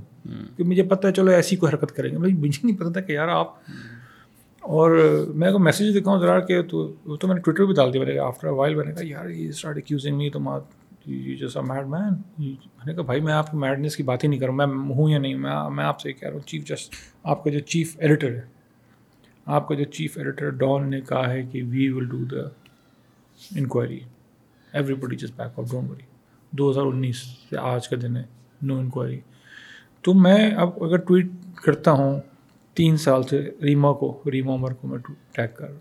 کہ 0.57 0.63
مجھے 0.63 0.83
پتہ 0.83 1.07
ہے 1.07 1.13
چلو 1.13 1.31
ایسی 1.31 1.55
کوئی 1.55 1.71
حرکت 1.73 1.91
کریں 1.91 2.11
گے۔ 2.11 2.17
بھائی 2.17 2.33
مجھے 2.33 2.67
نہیں 2.67 2.77
پتہ 2.77 2.89
تھا 2.89 3.01
کہ 3.01 3.11
یار 3.11 3.27
آپ 3.27 3.53
اور 4.61 4.91
میں 5.35 5.51
کو 5.51 5.59
میسیج 5.59 6.01
دکھاؤں 6.01 6.19
ذرا 6.19 6.39
کہ 6.39 6.61
تو 6.61 6.87
تو 7.21 7.27
میں 7.27 7.35
نے 7.35 7.41
ٹویٹر 7.41 7.65
بھی 7.65 7.73
ڈال 7.73 7.93
دیا 7.93 8.03
میں 8.03 8.13
نے 8.13 8.19
آفٹر 8.19 8.47
وائل 8.47 8.75
میں 8.75 8.85
نے 8.85 8.91
کہا 8.91 9.01
یار 9.05 9.29
یہ 9.29 9.49
اسٹارٹ 9.49 9.77
اکیوزنگ 9.77 10.17
می 10.17 10.29
تو 10.29 10.39
جیسا 11.05 11.61
میڈ 11.61 11.87
مین 11.87 12.13
میں 12.39 12.85
نے 12.85 12.93
کہا 12.93 13.03
بھائی 13.03 13.21
میں 13.21 13.33
آپ 13.33 13.51
کی 13.51 13.57
میڈنس 13.57 13.95
کی 13.95 14.03
بات 14.03 14.23
ہی 14.23 14.29
نہیں 14.29 14.39
کروں 14.39 14.53
میں 14.53 14.65
ہوں 14.65 15.09
یا 15.09 15.17
نہیں؟ 15.17 15.35
میں 15.35 15.69
میں 15.69 15.85
آپ 15.85 15.99
سے 16.01 16.13
کہہ 16.13 16.27
رہا 16.27 16.35
ہوں۔ 16.35 16.47
چیف 16.47 16.65
جسٹ 16.65 16.93
آپ 17.23 17.43
کا 17.43 17.49
جو 17.49 17.59
چیف 17.59 17.95
ایڈیٹر 17.99 18.35
ہے 18.35 18.41
آپ 19.45 19.67
کا 19.67 19.75
جو 19.75 19.83
چیف 19.83 20.17
ایڈیٹر 20.17 20.49
ڈان 20.49 20.89
نے 20.89 21.01
کہا 21.01 21.29
ہے 21.29 21.41
کہ 21.51 21.61
we 21.69 21.89
will 21.89 22.05
do 22.05 22.23
the 22.25 22.47
inquiry 23.55 23.99
everybody 24.93 25.15
جس 25.15 25.31
بیک 25.35 25.59
آف 25.59 25.71
ڈونٹ 25.71 25.91
وری 25.91 26.03
دو 26.51 26.71
ہزار 26.71 26.83
انیس 26.83 27.17
سے 27.49 27.57
آج 27.57 27.89
کا 27.89 27.95
دن 28.01 28.17
ہے 28.17 28.23
نو 28.61 28.75
انکوائری 28.75 29.19
تو 30.01 30.13
میں 30.13 30.51
اب 30.51 30.83
اگر 30.83 30.97
ٹویٹ 30.97 31.27
کرتا 31.55 31.91
ہوں، 31.91 32.19
تین 32.73 32.97
سال 32.97 33.23
سے 33.23 33.51
ریما 33.63 33.93
کو، 33.93 34.21
ریما 34.31 34.53
عمر 34.53 34.73
کو 34.73 34.87
میں 34.87 34.97
ٹیگ 35.31 35.47
کر 35.55 35.65
رہا 35.65 35.71
ہوں۔ 35.71 35.79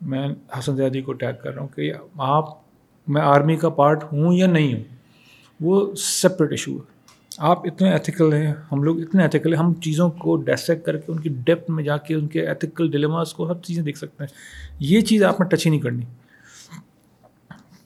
میں 0.00 0.28
حسن 0.58 0.76
زیادی 0.76 1.00
کو 1.00 1.12
ٹیگ 1.12 1.34
کر 1.42 1.54
رہا 1.54 1.60
ہوں 1.60 1.68
کہ 1.68 1.92
آپ، 2.18 2.44
میں 3.08 3.22
آرمی 3.22 3.56
کا 3.56 3.68
پارٹ 3.68 4.04
ہوں 4.12 4.34
یا 4.34 4.46
نہیں 4.46 4.74
ہوں، 4.74 4.84
وہ 5.60 5.94
سپریٹ 5.94 6.50
ایشو 6.50 6.76
ہے۔ 6.76 7.00
آپ 7.38 7.66
اتنے 7.66 7.92
ایتھیکل 7.92 8.32
ہیں، 8.32 8.54
ہم 8.72 8.82
لوگ 8.82 9.00
اتنے 9.00 9.22
ایتھیکل 9.22 9.54
ہیں، 9.54 9.60
ہم 9.60 9.74
چیزوں 9.74 10.10
کو 10.10 10.36
ڈیسیک 10.36 10.84
کر 10.84 10.96
کے، 10.96 11.12
ان 11.12 11.20
کی 11.20 11.28
ڈیپتھ 11.28 11.70
میں 11.70 11.84
جا 11.84 11.96
کے، 11.96 12.14
ان 12.14 12.26
کے 12.26 12.46
ایتھیکل 12.46 12.90
ڈلیماس 12.90 13.32
کو 13.32 13.48
ہر 13.48 13.54
چیزیں 13.64 13.82
دیکھ 13.82 13.98
سکتے 13.98 14.24
ہیں۔ 14.24 14.34
یہ 14.78 15.00
چیز 15.00 15.22
آپ 15.22 15.40
نے 15.40 15.46
ٹچ 15.48 15.66
ہی 15.66 15.70
نہیں 15.70 15.80
کرنی۔ 15.80 16.04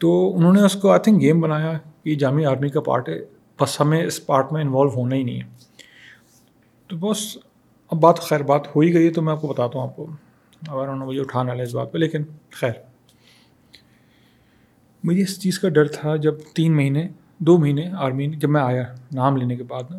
تو 0.05 0.37
انہوں 0.37 0.53
نے 0.53 0.61
اس 0.61 0.73
کو 0.75 0.91
آئی 0.91 1.01
تھنک 1.01 1.21
گیم 1.21 1.41
بنایا 1.41 1.73
کہ 2.05 2.15
جامع 2.15 2.45
آرمی 2.47 2.69
کا 2.69 2.81
پارٹ 2.81 3.09
ہے۔ 3.09 3.25
بس 3.61 3.81
ہمیں 3.81 4.05
اس 4.05 4.27
پارٹ 4.27 4.53
میں 4.53 4.61
انوالو 4.61 4.91
ہونا 4.91 5.17
ہی 5.17 5.23
نہیں 5.23 5.41
ہے۔ 5.41 5.49
تو 6.87 6.97
بس 6.97 7.39
اب 7.91 8.01
بات 8.01 8.21
خیر 8.21 8.41
بات 8.41 8.77
ہو 8.77 8.81
ہی 8.81 8.95
گئی 8.95 9.07
ہے 9.07 9.13
تو 9.13 9.23
میں 9.23 9.33
آپ 9.33 9.41
کو 9.41 9.49
بتاتا 9.49 9.79
ہوں 9.79 9.89
آپ 9.89 9.97
کو۔ 9.97 10.07
اب 10.69 10.79
انہوں 10.79 10.97
نے 10.97 11.05
مجھے 11.05 11.21
اٹھانا 11.21 11.55
لے 11.55 11.63
اس 11.63 11.75
بات 11.75 11.93
پہ، 11.93 11.99
لیکن 11.99 12.23
خیر۔ 12.51 12.73
مجھے 15.05 15.23
اس 15.23 15.41
چیز 15.41 15.59
کا 15.59 15.69
ڈر 15.69 15.89
تھا 15.89 16.17
جب 16.17 16.35
تین 16.55 16.77
مہینے، 16.77 17.09
دو 17.39 17.59
مہینے 17.59 17.91
آرمی، 17.99 18.27
جب 18.27 18.51
میں 18.51 18.63
آیا 18.63 18.83
نام 19.15 19.37
لینے 19.37 19.57
کے 19.57 19.63
بعد 19.63 19.83
نا 19.91 19.99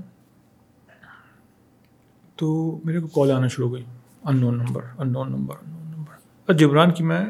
تو 2.36 2.80
میرے 2.84 3.00
کو 3.00 3.08
کال 3.08 3.32
آنا 3.32 3.48
شروع 3.48 3.70
ہو 3.70 3.76
گئی۔ 3.76 3.84
Unknown 4.38 4.58
number 4.58 4.82
unknown 5.12 5.32
number 5.32 5.56
unknown 5.70 5.88
number 5.88 6.14
اور 6.46 6.54
جبران 6.54 6.92
کی 6.92 7.04
میں 7.04 7.26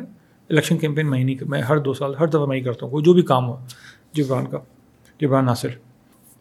الیکشن 0.50 0.78
کیمپین 0.78 1.10
میں 1.10 1.20
ہی 1.20 1.24
نہیں 1.24 1.36
میں 1.48 1.62
ہر 1.62 1.78
دو 1.78 1.94
سال 1.94 2.16
ہر 2.20 2.28
دفعہ 2.28 2.46
میں 2.46 2.58
ہی 2.58 2.62
کرتا 2.62 2.86
ہوں 2.86 2.92
کوئی 2.92 3.04
جو 3.04 3.14
بھی 3.14 3.22
کام 3.22 3.48
ہو 3.48 3.58
جبران 4.14 4.46
کا 4.46 4.58
جبران 5.22 5.46
ناصر۔ 5.46 5.70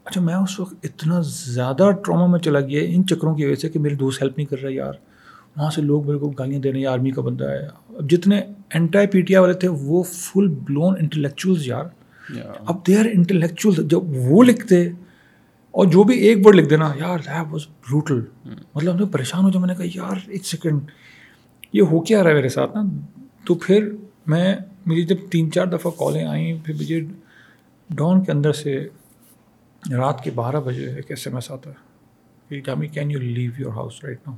اچھا 0.05 0.21
میں 0.21 0.35
اس 0.35 0.59
وقت 0.59 0.73
اتنا 0.83 1.21
زیادہ 1.21 1.89
ٹراما 2.05 2.25
میں 2.25 2.39
چلا 2.39 2.59
گیا 2.59 2.81
ان 2.85 3.07
چکروں 3.07 3.35
کی 3.35 3.45
وجہ 3.45 3.55
سے 3.55 3.69
کہ 3.69 3.79
میرے 3.79 3.95
دوست 3.95 4.21
ہیلپ 4.21 4.37
نہیں 4.37 4.47
کر 4.47 4.61
رہا 4.61 4.69
یار۔ 4.71 4.93
وہاں 5.57 5.71
سے 5.71 5.81
لوگ 5.81 6.07
میرے 6.07 6.17
کو 6.17 6.29
گالیاں 6.29 6.59
دے 6.59 6.71
رہے 6.71 6.79
ہیں 6.79 6.85
آرمی 6.85 7.11
کا 7.11 7.21
بندہ 7.21 7.49
ہے۔ 7.49 7.65
اب 7.65 8.09
جتنے 8.09 8.41
اینٹائی 8.69 9.07
پی 9.07 9.21
ٹی 9.21 9.35
آئی 9.35 9.41
والے 9.41 9.53
تھے 9.53 9.67
وہ 9.67 10.03
فل 10.03 10.47
بلون 10.47 10.95
انٹلیکچوئلز 11.01 11.67
یار۔ 11.67 11.85
اب 12.65 12.87
دے 12.87 12.97
آر 12.97 13.05
انٹلیکچوئل 13.13 13.87
جب 13.87 13.99
وہ 14.07 14.43
لکھتے 14.43 14.89
اور 15.71 15.85
جو 15.85 16.03
بھی 16.03 16.17
ایک 16.17 16.47
ورڈ 16.47 16.55
لکھ 16.55 16.69
دینا 16.69 16.91
یار 16.95 17.17
دیٹ 17.17 17.47
واز 17.51 17.61
بروٹل 17.67 18.21
مطلب 18.75 18.95
میں 18.95 19.05
پریشان 19.05 19.43
ہو 19.43 19.49
جب 19.49 19.59
میں 19.59 19.67
نے 19.67 19.75
کہا 19.75 19.85
یار 19.95 20.17
ایک 20.27 20.45
سیکنڈ 20.45 20.79
یہ 21.73 21.81
ہو 21.81 21.99
کیا 21.99 22.23
رہا 22.23 22.29
ہے 22.29 22.35
میرے 22.35 22.49
ساتھ 22.49 22.77
نا؟ 22.77 22.83
تو 23.45 23.55
پھر 23.55 23.95
میں، 24.27 24.55
مجھے 24.85 25.01
جب 25.01 25.15
تین 25.31 25.51
چار 25.51 25.65
دفعہ 25.65 25.91
کالیں 25.91 26.25
آئیں، 26.25 26.65
پھر 26.65 26.73
مجھے 26.73 27.01
ڈان 27.89 28.23
کے 28.23 28.31
اندر 28.31 28.53
سے 28.53 28.87
رات 29.97 30.23
کے 30.23 30.31
بارہ 30.31 30.55
بجے 30.65 30.93
ایک 30.95 31.05
ایس 31.09 31.27
ایم 31.27 31.35
ایس 31.35 31.51
آتا 31.51 31.69
ہے۔ 31.69 31.85
کہ 32.49 32.61
Jami 32.61 32.87
can 32.87 33.11
you 33.11 33.19
leave 33.19 33.51
your 33.57 33.73
house 33.73 34.03
right 34.03 34.19
now 34.27 34.35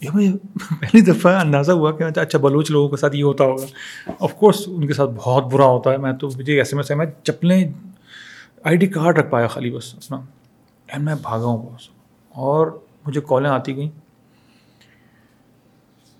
یہ 0.00 0.10
مجھے 0.14 0.32
پہلی 0.80 1.00
دفعہ 1.00 1.40
اندازہ 1.40 1.72
ہوا 1.72 1.92
کہ 1.92 2.18
اچھا 2.18 2.38
بلوچ 2.38 2.70
لوگوں 2.70 2.88
کے 2.88 2.96
ساتھ 2.96 3.16
یہ 3.16 3.24
ہوتا 3.24 3.44
ہوگا۔ 3.44 3.66
آف 4.20 4.34
کورس 4.34 4.62
ان 4.66 4.86
کے 4.86 4.92
ساتھ 4.92 5.10
بہت 5.16 5.52
برا 5.52 5.66
ہوتا 5.66 5.92
ہے۔ 5.92 5.96
میں 5.96 6.12
تو، 6.12 6.28
مجھے 6.36 6.58
ایس 6.58 6.68
ایم 6.72 6.78
ایس 6.78 6.90
ہے، 6.90 6.96
میں 6.96 7.06
چپلیں 7.22 7.68
آئی 8.62 8.76
ڈی 8.76 8.86
کارڈ 8.86 9.18
رکھ 9.18 9.30
پایا 9.30 9.46
خالی 9.46 9.70
بس 9.70 9.94
اپنا۔ 9.94 10.20
اینڈ 10.86 11.04
میں 11.04 11.14
بھاگا 11.22 11.44
ہوں 11.44 11.66
بس۔ 11.66 11.88
اور 12.28 12.78
مجھے 13.06 13.20
کالیں 13.28 13.50
آتی 13.50 13.76
گئیں۔ 13.76 13.90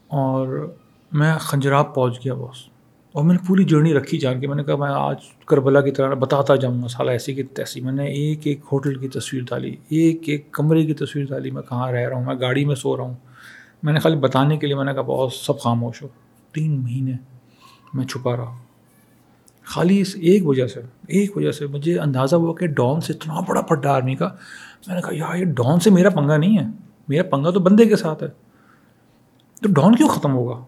اور 0.09 0.75
میں 1.13 1.39
خنجراب 1.39 1.95
پہنچ 1.95 2.25
گیا 2.25 2.35
بس 2.35 2.69
اور 3.13 3.25
میں 3.25 3.35
نے 3.35 3.47
پوری 3.47 3.65
جرنی 3.65 3.95
رکھی 3.95 4.19
جان 4.19 4.41
کے. 4.41 4.47
میں 4.47 4.57
نے 4.57 4.65
کہا 4.65 4.77
میں 4.77 4.89
آج 4.89 5.17
کربلا 5.47 5.81
کی 5.81 5.91
طرح 5.91 6.15
بتاتا 6.15 6.57
جاؤں 6.57 6.83
گا 6.83 6.89
سالہ 6.89 7.11
ایسی 7.11 7.35
کی 7.35 7.43
تیسی. 7.43 7.81
میں 7.81 7.93
نے 7.93 8.07
ایک 8.07 8.41
ایک 8.45 8.61
ہوٹل 8.73 8.95
کی 8.95 9.09
تصویر 9.09 9.43
ڈالی. 9.51 9.77
ایک 9.89 10.23
ایک 10.27 10.53
کمرے 10.53 10.87
کی 10.87 10.95
تصویر 10.95 11.25
ڈالی. 11.25 11.51
میں 11.51 11.63
کہاں 11.63 11.93
رہ 11.93 12.09
رہا 12.09 12.17
ہوں؟ 12.17 12.25
میں 12.25 12.35
گاڑی 12.41 12.65
میں 12.65 12.75
سو 12.75 12.97
رہا 12.97 13.05
ہوں. 13.05 13.15
میں 13.83 13.93
نے 13.93 13.99
خالی 13.99 14.17
بتانے 14.17 14.57
کے 14.57 14.67
لیے 14.67 14.77
میں 14.77 14.85
نے 14.85 14.95
کہا 14.95 15.03
بہت 15.03 15.33
سب 15.33 15.61
خاموش 15.61 16.03
ہو. 16.03 16.09
تین 16.53 16.83
مہینے 16.83 17.13
میں 17.95 18.07
چھپا 18.07 18.37
رہا. 18.37 18.59
خالی 19.65 20.01
اس 20.01 20.17
ایک 20.21 20.47
وجہ 20.47 20.67
سے، 20.67 20.81
ایک 21.09 21.37
وجہ 21.37 21.53
سے 21.53 21.67
مجھے 21.67 21.99
اندازہ 21.99 22.37
ہوا 22.37 22.55
کہ 22.55 22.67
ڈان 22.67 23.01
سے 23.01 23.13
اتنا 23.13 23.41
بڑا 23.41 23.61
پڈا 23.61 23.91
آرمی 23.91 24.15
کا 24.15 24.29
میں 24.87 24.95
نے 24.95 25.01
کہا 25.01 25.11
یار، 25.13 25.37
یہ 25.37 25.45
ڈان 25.45 25.81
سے 25.81 25.91
میرا 25.91 26.11
پنگا 26.11 26.37
نہیں 26.37 26.59
ہے. 26.59 26.65
میرا 27.09 27.23
پنگا 27.23 27.51
تو 27.51 27.61
بندے 27.61 27.85
کے 27.85 27.97
ساتھ 27.97 28.23
ہے. 28.23 28.29
تو 29.63 29.73
ڈان 29.73 29.95
کیوں 29.95 30.09
ختم 30.09 30.33
ہوگا؟ 30.33 30.65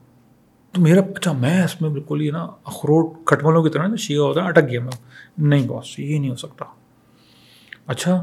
تو 0.73 0.81
میرا 0.81 1.01
اچھا 1.01 1.33
میں 1.33 1.63
اس 1.63 1.83
میں 1.83 1.91
بالکل 1.91 2.23
یہ 2.23 2.31
نا 2.31 2.43
اخروٹ 2.65 3.13
کھٹملوں 3.27 3.63
کی 3.63 3.71
طرح 3.71 3.89
شیعہ 3.99 4.21
ہوتا 4.21 4.43
ہے 4.43 4.49
اٹک 4.49 4.71
گیا 4.71 4.81
میں۔ 4.81 4.93
نہیں 5.39 5.69
باس 5.69 5.99
یہ 5.99 6.19
نہیں 6.19 6.31
ہو 6.31 6.37
سکتا۔ 6.37 6.65
اچھا 7.87 8.15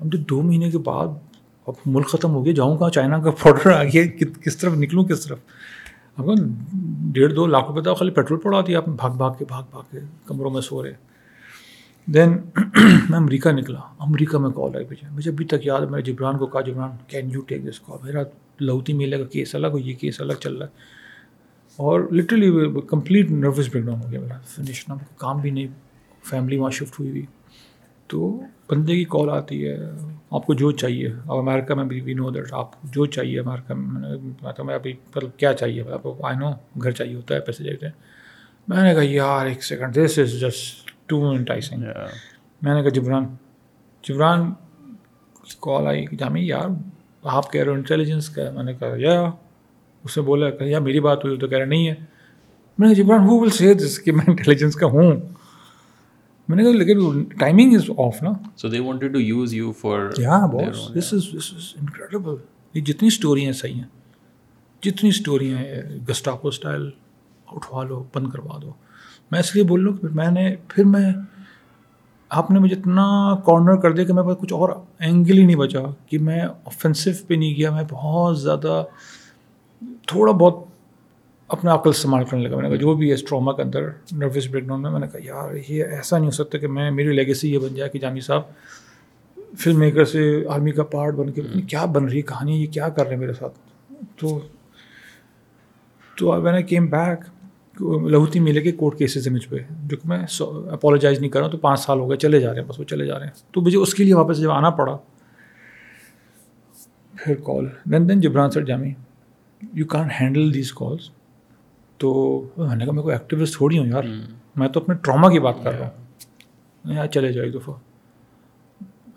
اب 0.00 0.12
جو 0.12 0.18
دو 0.18 0.42
مہینے 0.42 0.70
کے 0.70 0.78
بعد 0.78 1.08
اب 1.66 1.74
ملک 1.86 2.08
ختم 2.08 2.34
ہو 2.34 2.44
گیا، 2.44 2.52
جاؤں 2.52 2.78
کہاں؟ 2.78 2.90
چائنا 2.90 3.18
کا 3.18 3.30
پاؤڈر 3.30 3.72
آ 3.72 3.84
گیا، 3.84 4.02
کس 4.44 4.56
طرف 4.56 4.72
نکلوں، 4.72 5.04
کس 5.04 5.26
طرف؟ 5.26 5.38
اب 6.16 6.26
ڈیڑھ 7.12 7.34
دو 7.34 7.46
لاکھ 7.46 7.68
روپے 7.68 7.80
تھا 7.80 7.94
خالی 7.94 8.10
پیٹرول 8.10 8.40
پڑا 8.40 8.60
دیا 8.60 8.78
آپ 8.78 8.88
بھاگ 8.88 9.10
بھاگ 9.10 9.30
کے، 9.38 9.44
بھاگ 9.44 9.62
بھاگ 9.70 9.82
کے 9.90 9.98
کمروں 10.26 10.50
میں 10.50 10.60
سو 10.60 10.84
رہے۔ 10.84 11.11
دین 12.06 12.38
میں 13.10 13.18
امریکہ 13.18 13.48
نکلا۔ 13.48 13.80
امریکہ 13.98 14.38
میں 14.38 14.50
کال 14.50 14.76
آئی 14.76 14.84
مجھے۔ 14.90 15.06
مجھے 15.10 15.30
ابھی 15.30 15.44
تک 15.44 15.66
یاد 15.66 15.80
ہے، 15.80 15.86
میں 15.86 16.00
جبران 16.00 16.38
کو 16.38 16.46
کہا، 16.46 16.60
Jibran 16.60 16.90
can 17.06 17.30
you 17.30 17.40
take 17.40 17.68
this 17.68 17.80
call 17.80 17.98
میرا 18.02 18.22
لوتی 18.60 18.92
میلے 18.92 19.18
کا 19.18 19.24
کیس 19.24 19.54
الگ 19.54 19.66
ہو 19.66 19.78
یہ 19.78 19.94
کیس 19.94 20.20
الگ 20.20 20.32
چل 20.32 20.56
رہا 20.56 20.66
ہے۔ 20.66 20.70
اور 21.76 22.00
literally 22.00 22.80
complete 22.88 23.30
nervous 23.30 23.68
break 23.70 23.84
down 23.84 24.00
ہو 24.06 24.12
گیا 24.12 24.20
میرا۔ 24.20 24.38
فنش 24.46 24.88
نہ 24.88 24.94
کام 25.16 25.40
بھی 25.40 25.50
نہیں۔ 25.50 25.66
فیملی 26.24 26.56
وہاں 26.56 26.70
شفٹ 26.70 27.00
ہوئی 27.00 27.10
ہوئی۔ 27.10 27.26
تو 28.06 28.40
بندے 28.70 28.94
کی 28.94 29.04
کال 29.04 29.30
آتی 29.30 29.68
ہے۔ 29.68 29.78
آپ 30.30 30.46
کو 30.46 30.54
جو 30.54 30.70
چاہیے۔ 30.70 31.08
اب 31.08 31.38
امیرکا 31.38 31.74
میں 31.74 31.84
بھی 31.84 32.00
وی 32.00 32.14
نو 32.14 32.30
دیٹ 32.30 32.52
آپ 32.52 32.82
کو 32.82 32.88
جو 32.88 33.06
چاہیے 33.06 33.40
امیرکا 33.40 33.74
میں 33.74 34.52
تو 34.52 34.64
میں 34.64 34.74
ابھی 34.74 34.92
مطلب 35.16 35.30
کیا 35.36 35.52
چاہیے؟ 35.52 35.84
آپ 35.92 36.02
کو 36.02 36.26
آئی 36.26 36.36
نو 36.36 36.50
گھر 36.82 36.90
چاہیے 36.90 37.14
ہوتا 37.14 37.34
ہے، 37.34 37.40
پیسے 37.40 37.64
دیتے 37.64 37.86
ہیں۔ 37.86 37.92
میں 38.68 38.82
نے 38.82 38.94
کہا، 38.94 39.04
یار، 39.04 39.46
ایک 39.46 39.64
second 39.64 39.94
this 39.94 40.18
is 40.18 40.40
just 40.40 40.81
too 41.12 41.28
enticing 41.30 41.82
میں 42.62 42.74
نے 42.74 42.82
کہا 42.82 42.90
جبران 42.94 43.24
جبران 44.04 44.52
کال 45.60 45.86
آئی 45.86 46.04
کہ 46.06 46.16
جامع 46.16 46.38
یار 46.42 46.68
آپ 47.22 47.50
کہہ 47.52 47.60
رہے 47.60 47.70
ہو 47.70 47.74
انٹیلیجنس 47.76 48.28
کا. 48.30 48.50
میں 48.54 48.62
نے 48.64 48.74
کہا 48.74 48.94
یا 48.98 49.20
اس 50.04 50.16
نے 50.16 50.22
بولا 50.24 50.50
کہ 50.50 50.64
یا 50.64 50.78
میری 50.78 51.00
بات 51.00 51.24
ہوئی 51.24 51.38
تو 51.38 51.48
کہہ 51.48 51.58
رہے 51.58 51.66
نہیں 51.66 51.88
ہے. 51.88 51.94
میں 52.78 52.88
نے 52.88 52.94
جبران 52.94 53.26
ہو 53.26 53.38
ول 53.40 53.50
سی 53.50 53.72
دس 53.74 53.98
کہ 53.98 54.12
میں 54.12 54.24
انٹیلیجنس 54.28 54.76
کا 54.76 54.86
ہوں؟ 54.86 55.12
میں 56.48 56.56
نے 56.56 56.62
کہا 56.62 56.72
لیکن 56.72 57.22
ٹائمنگ 57.38 57.74
از 57.76 57.90
آف 57.98 58.22
نا. 58.22 58.32
So 58.56 58.68
they 58.68 58.78
wanted 58.78 59.12
to 59.12 59.20
use 59.20 59.54
you 59.54 59.72
for 59.72 60.08
boss 60.52 60.88
this 60.94 61.12
is 61.14 61.28
this 61.34 61.52
is 61.54 61.72
incredible 61.80 62.34
یہ 62.74 62.80
جتنی 62.80 63.08
اسٹوری 63.08 63.44
ہیں 63.44 63.52
صحیح 63.52 63.74
ہیں 63.74 63.88
جتنی 64.82 65.08
اسٹوری 65.08 65.52
ہیں 65.54 65.82
گسٹاپو 66.08 66.48
اسٹائل 66.48 66.90
اٹھوا 67.46 67.84
لو 67.84 68.02
بند 68.14 68.30
کروا 68.30 68.58
دو۔ 68.62 68.72
میں 69.32 69.40
اس 69.40 69.54
لیے 69.54 69.64
بول 69.64 69.80
لوں 69.80 69.92
کہ 69.92 70.06
میں 70.14 70.30
نے 70.30 70.56
پھر 70.68 70.84
میں 70.84 71.12
آپ 72.28 72.50
نے 72.50 72.58
مجھے 72.58 72.76
اتنا 72.76 73.36
کارنر 73.46 73.76
کر 73.76 73.92
دیا 73.92 74.04
کہ 74.04 74.12
میرے 74.12 74.26
پاس 74.26 74.36
کچھ 74.40 74.52
اور 74.52 74.68
اینگل 74.98 75.38
ہی 75.38 75.44
نہیں 75.44 75.56
بچا 75.56 75.78
کہ 76.06 76.18
میں 76.18 76.40
آفینسو 76.40 77.10
پہ 77.26 77.34
نہیں 77.34 77.54
گیا 77.56 77.70
میں 77.70 77.82
بہت 77.90 78.40
زیادہ 78.40 78.84
تھوڑا 80.06 80.32
بہت 80.32 80.64
اپنا 81.48 81.74
عقل 81.74 81.90
استعمال 81.90 82.24
کرنے 82.24 82.42
لگا۔ 82.42 82.54
میں 82.54 82.62
نے 82.62 82.68
کہا 82.68 82.76
جو 82.76 82.94
بھی 82.94 83.08
ہے 83.08 83.14
اسٹروما 83.14 83.52
کے 83.52 83.62
اندر 83.62 83.88
نروس 84.12 84.48
بریک 84.50 84.64
ڈاؤن 84.64 84.82
میں 84.82 84.90
میں 84.90 85.00
نے 85.00 85.06
کہا 85.12 85.20
یار 85.24 85.54
یہ 85.68 85.84
ایسا 85.84 86.16
نہیں 86.16 86.26
ہو 86.26 86.30
سکتا 86.30 86.58
کہ 86.58 86.66
میں 86.66 86.90
میری 86.90 87.12
لیگیسی 87.12 87.52
یہ 87.52 87.58
بن 87.58 87.74
جائے 87.74 87.90
کہ 87.90 87.98
جامی 87.98 88.20
صاحب 88.20 88.42
فلم 89.58 89.78
میکر 89.78 90.04
سے 90.04 90.44
آرمی 90.50 90.70
کا 90.70 90.84
پارٹ 90.84 91.14
بن 91.14 91.30
کے 91.30 91.42
کیا 91.68 91.84
بن 91.84 92.04
رہی 92.04 92.16
ہے 92.16 92.22
کہانی 92.22 92.62
یہ 92.62 92.66
کیا 92.66 92.88
کر 92.88 93.02
رہے 93.02 93.12
ہیں 93.12 93.20
میرے 93.20 93.32
ساتھ؟ 93.32 93.54
تو 94.16 94.40
تو 96.18 96.42
میں 96.42 96.52
نے 96.52 96.62
کیم 96.62 96.86
بیک 96.86 97.18
لہوتی 97.80 98.40
میلے 98.40 98.60
کے 98.60 98.72
کورٹ 98.72 98.98
کیسز 98.98 99.26
ہیں 99.26 99.34
مجھ 99.34 99.48
پہ 99.48 99.56
جو 99.84 99.96
کہ 99.96 100.08
میں 100.08 100.18
اپالوجائز 100.70 101.20
نہیں 101.20 101.30
کر 101.30 101.38
رہا 101.38 101.46
ہوں 101.46 101.52
تو 101.52 101.58
پانچ 101.58 101.80
سال 101.80 101.98
ہو 101.98 102.08
گئے 102.10 102.16
چلے 102.16 102.40
جا 102.40 102.52
رہے 102.54 102.60
ہیں 102.60 102.68
بس 102.68 102.78
وہ 102.78 102.84
چلے 102.84 103.06
جا 103.06 103.18
رہے 103.18 103.26
ہیں۔ 103.26 103.52
تو 103.52 103.60
مجھے 103.60 103.78
اس 103.78 103.94
کے 103.94 104.04
لیے 104.04 104.14
واپس 104.14 104.38
جب 104.38 104.50
آنا 104.50 104.70
پڑا 104.70 104.96
پھر 107.18 107.34
call 107.34 107.66
then 108.08 108.20
Jibran 108.20 108.50
sir 108.50 108.64
Jami 108.64 108.94
you 109.72 109.86
can't 109.86 110.12
handle 110.20 110.54
these 110.54 110.72
calls 110.72 111.10
تو 111.98 112.40
میں 112.56 112.76
نے 112.76 112.84
کہا 112.84 112.92
میں 112.92 113.02
کوئی 113.02 113.14
ایکٹیوسٹ 113.14 113.56
تھوڑی 113.56 113.78
ہوں 113.78 113.86
یار 113.86 114.02
میں 114.56 114.68
تو 114.68 114.80
اپنے 114.80 114.94
ٹراما 114.94 115.32
کی 115.32 115.38
بات 115.38 115.54
کر 115.62 115.78
رہا 115.78 115.88
ہوں۔ 115.88 116.94
یار 116.94 117.06
چلے 117.06 117.32
جاؤ 117.32 117.44
ایک 117.44 117.54
دفعہ۔ 117.54 117.74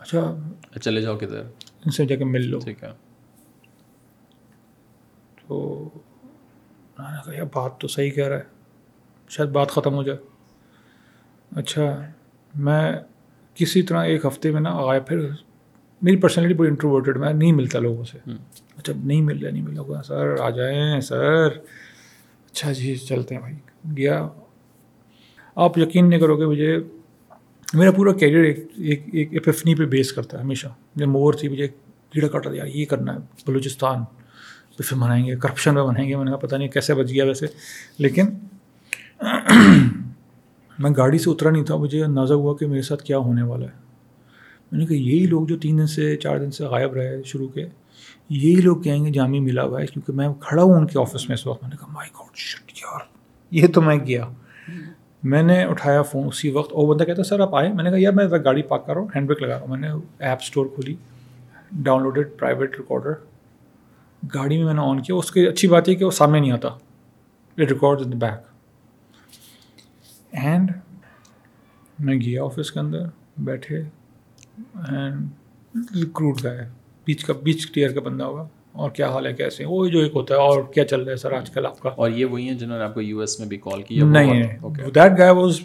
اچھا 0.00 0.34
چلے 0.82 1.00
جاؤ 1.00 1.16
کدھر؟ 1.16 1.42
ان 1.84 1.90
سے 1.90 2.06
جا 2.06 2.16
کے 2.16 2.24
مل 2.24 2.46
لو۔ 2.46 2.58
ٹھیک 2.58 2.84
ہے۔ 2.84 2.88
تو 5.46 5.88
میں 7.06 7.16
نے 7.16 7.22
کہا 7.24 7.34
یار 7.34 7.46
بات 7.54 7.80
تو 7.80 7.88
صحیح 7.88 8.10
کہہ 8.10 8.26
رہا 8.26 8.36
ہے۔ 8.36 8.42
شاید 9.28 9.48
بات 9.50 9.70
ختم 9.70 9.94
ہو 9.94 10.02
جائے۔ 10.02 10.18
اچھا 11.56 12.06
میں 12.54 12.92
کسی 13.54 13.82
طرح 13.82 14.04
ایک 14.04 14.24
ہفتے 14.24 14.50
میں 14.50 14.60
نا 14.60 14.70
آیا 14.70 15.00
پھر 15.00 15.28
میری 16.02 16.16
پرسنالٹی 16.16 16.54
بڑی 16.54 16.68
انٹروورٹیڈ 16.68 17.16
میں 17.16 17.32
نہیں 17.32 17.52
ملتا 17.52 17.78
لوگوں 17.78 18.04
سے۔ 18.04 18.18
اچھا 18.76 18.92
نہیں 19.04 19.22
مل 19.22 19.42
رہا 19.42 19.50
نہیں 19.50 19.62
مل 19.62 19.80
رہا۔ 19.80 20.02
سر 20.02 20.40
آ 20.40 20.50
جائیں 20.50 21.00
سر۔ 21.00 21.46
اچھا 22.46 22.72
جی 22.72 22.96
چلتے 22.96 23.34
ہیں 23.34 23.42
بھائی۔ 23.42 23.54
گیا۔ 23.96 24.28
آپ 25.54 25.78
یقین 25.78 26.10
نہیں 26.10 26.20
کرو 26.20 26.40
گے 26.40 26.46
مجھے 26.46 26.78
میرا 27.74 27.90
پورا 27.90 28.12
کیریئر 28.12 28.42
ایک 28.42 29.00
ایک 29.12 29.28
ایپفنی 29.32 29.74
پہ 29.74 29.84
بیس 29.84 30.12
کرتا 30.12 30.38
ہے 30.38 30.42
ہمیشہ۔ 30.42 30.66
جب 30.94 31.06
مور 31.06 31.34
تھی 31.34 31.48
مجھے 31.48 31.68
کیڑا 32.10 32.28
کاٹا 32.28 32.50
دیا 32.52 32.64
یہ 32.64 32.84
کرنا 32.84 33.12
ہے 33.14 33.18
بلوچستان۔ 33.46 34.04
پہ 34.76 34.82
پھر 34.82 34.96
منائیں 34.96 35.26
گے 35.26 35.36
کرپشن 35.36 35.74
پہ 35.74 35.80
منائیں 35.80 36.08
گے، 36.08 36.16
میں 36.16 36.24
نے 36.24 36.30
کہا 36.30 36.38
پتہ 36.38 36.56
نہیں 36.56 36.68
کیسے 36.68 36.94
بچ 36.94 37.08
گیا 37.08 37.24
ویسے۔ 37.24 37.46
لیکن 37.98 38.26
میں 40.78 40.90
گاڑی 40.96 41.18
سے 41.18 41.30
اترا 41.30 41.50
نہیں 41.50 41.64
تھا، 41.64 41.76
مجھے 41.76 42.04
اندازہ 42.04 42.34
ہوا 42.34 42.56
کہ 42.56 42.66
میرے 42.66 42.82
ساتھ 42.82 43.02
کیا 43.02 43.18
ہونے 43.18 43.42
والا 43.42 43.66
ہے۔ 43.66 43.86
میں 44.72 44.80
نے 44.80 44.86
کہا، 44.86 44.96
یہی 44.96 45.26
لوگ 45.26 45.46
جو 45.46 45.58
تین 45.58 45.78
دن 45.78 45.86
سے 45.86 46.16
چار 46.16 46.38
دن 46.38 46.50
سے 46.50 46.64
غائب 46.64 46.92
رہے 46.92 47.22
شروع 47.22 47.48
کے، 47.48 47.66
یہی 48.30 48.60
لوگ 48.60 48.76
کہیں 48.76 49.04
گے 49.04 49.10
جامع 49.10 49.38
ملا 49.38 49.62
ہوا 49.62 49.80
ہے، 49.80 49.86
کیونکہ 49.86 50.12
میں 50.12 50.28
کھڑا 50.40 50.62
ہوں 50.62 50.74
ان 50.74 50.86
کے 50.86 51.00
آفس 51.00 51.28
میں 51.28 51.34
اس 51.34 51.46
وقت۔ 51.46 51.62
میں 51.62 51.70
نے 51.70 51.76
کہا 51.76 51.92
مائی 51.92 52.10
گاڈ 52.14 52.36
شٹ 52.36 52.72
یار، 52.76 53.00
یہ 53.50 53.66
تو 53.66 53.82
میں 53.82 53.96
گیا۔ 53.96 54.28
میں 55.22 55.42
نے 55.42 55.64
اٹھایا 55.64 56.02
فون 56.02 56.26
اسی 56.26 56.50
وقت، 56.50 56.72
اور 56.72 56.88
بندہ 56.88 57.04
کہتا، 57.04 57.22
سر، 57.22 57.40
آپ 57.40 57.54
آئے؟ 57.54 57.72
میں 57.72 57.84
نے 57.84 57.90
کہا، 57.90 57.98
یار، 58.00 58.12
میں 58.12 58.24
گاڑی 58.24 58.62
پارک 58.62 58.86
کر 58.86 58.92
رہا 58.92 59.00
ہوں 59.00 59.08
ہینڈ 59.14 59.26
بریک 59.26 59.42
لگا 59.42 59.52
رہا 59.52 59.60
ہوں۔ 59.60 59.68
میں 59.68 59.78
نے 59.78 59.88
ایپ 60.18 60.38
اسٹور 60.42 60.66
کھولی 60.66 60.94
ڈاؤن 61.72 62.02
لوڈیڈ 62.02 62.28
پرائیویٹ 62.38 62.78
ریکارڈر 62.78 63.12
گاڑی 64.34 64.56
میں 64.56 64.64
میں 64.64 64.74
نے 64.74 64.80
آن 64.80 65.02
کیا 65.02 65.16
اس 65.16 65.30
کی 65.32 65.46
اچھی 65.46 65.68
بات 65.68 65.88
یہ 65.88 65.94
کہ 65.94 66.04
وہ 66.04 66.10
سامنے 66.10 66.40
نہیں 66.40 66.52
آتا۔ 66.52 66.68
It 66.68 67.72
record 67.72 68.00
in 68.00 68.12
the 68.12 68.26
back 68.26 68.40
end 70.32 70.70
میں 71.98 72.20
گیا 72.20 72.44
آفس 72.44 72.72
کے 72.72 72.78
اندر 72.80 73.06
بیٹھے 73.38 73.82
اینڈ 74.88 75.28
ریکروٹ 75.94 76.42
گئے 76.42 76.68
بیچ 77.06 77.24
کا 77.24 77.32
بیچ 77.42 77.66
کلیئر 77.66 77.92
کا 77.92 78.00
بندہ 78.00 78.24
ہوگا۔ 78.24 78.48
اور 78.72 78.90
کیا 78.90 79.08
حال 79.08 79.26
ہے 79.26 79.32
کیسے 79.32 79.64
وہ 79.64 79.86
جو 79.86 79.98
ایک 79.98 80.12
ہوتا 80.14 80.34
ہے 80.34 80.40
اور 80.40 80.62
کیا 80.74 80.84
چل 80.84 81.00
رہا 81.02 81.10
ہے 81.10 81.16
سر 81.16 81.32
آج 81.32 81.50
کل 81.50 81.66
آپ 81.66 81.80
کا؟ 81.80 81.88
اور 81.88 82.10
یہ 82.10 82.24
وہی 82.24 82.48
ہیں 82.48 82.58
جنہوں 82.58 82.78
نے 82.78 82.84
آپ 82.84 82.94
کو 82.94 83.00
یو 83.00 83.20
ایس 83.20 83.38
میں 83.40 83.48
بھی 83.48 83.56
کال 83.56 83.82
کیا 83.82 84.04
نہیں 84.04 84.42
that 84.94 85.18
guy 85.18 85.30
was 85.30 85.60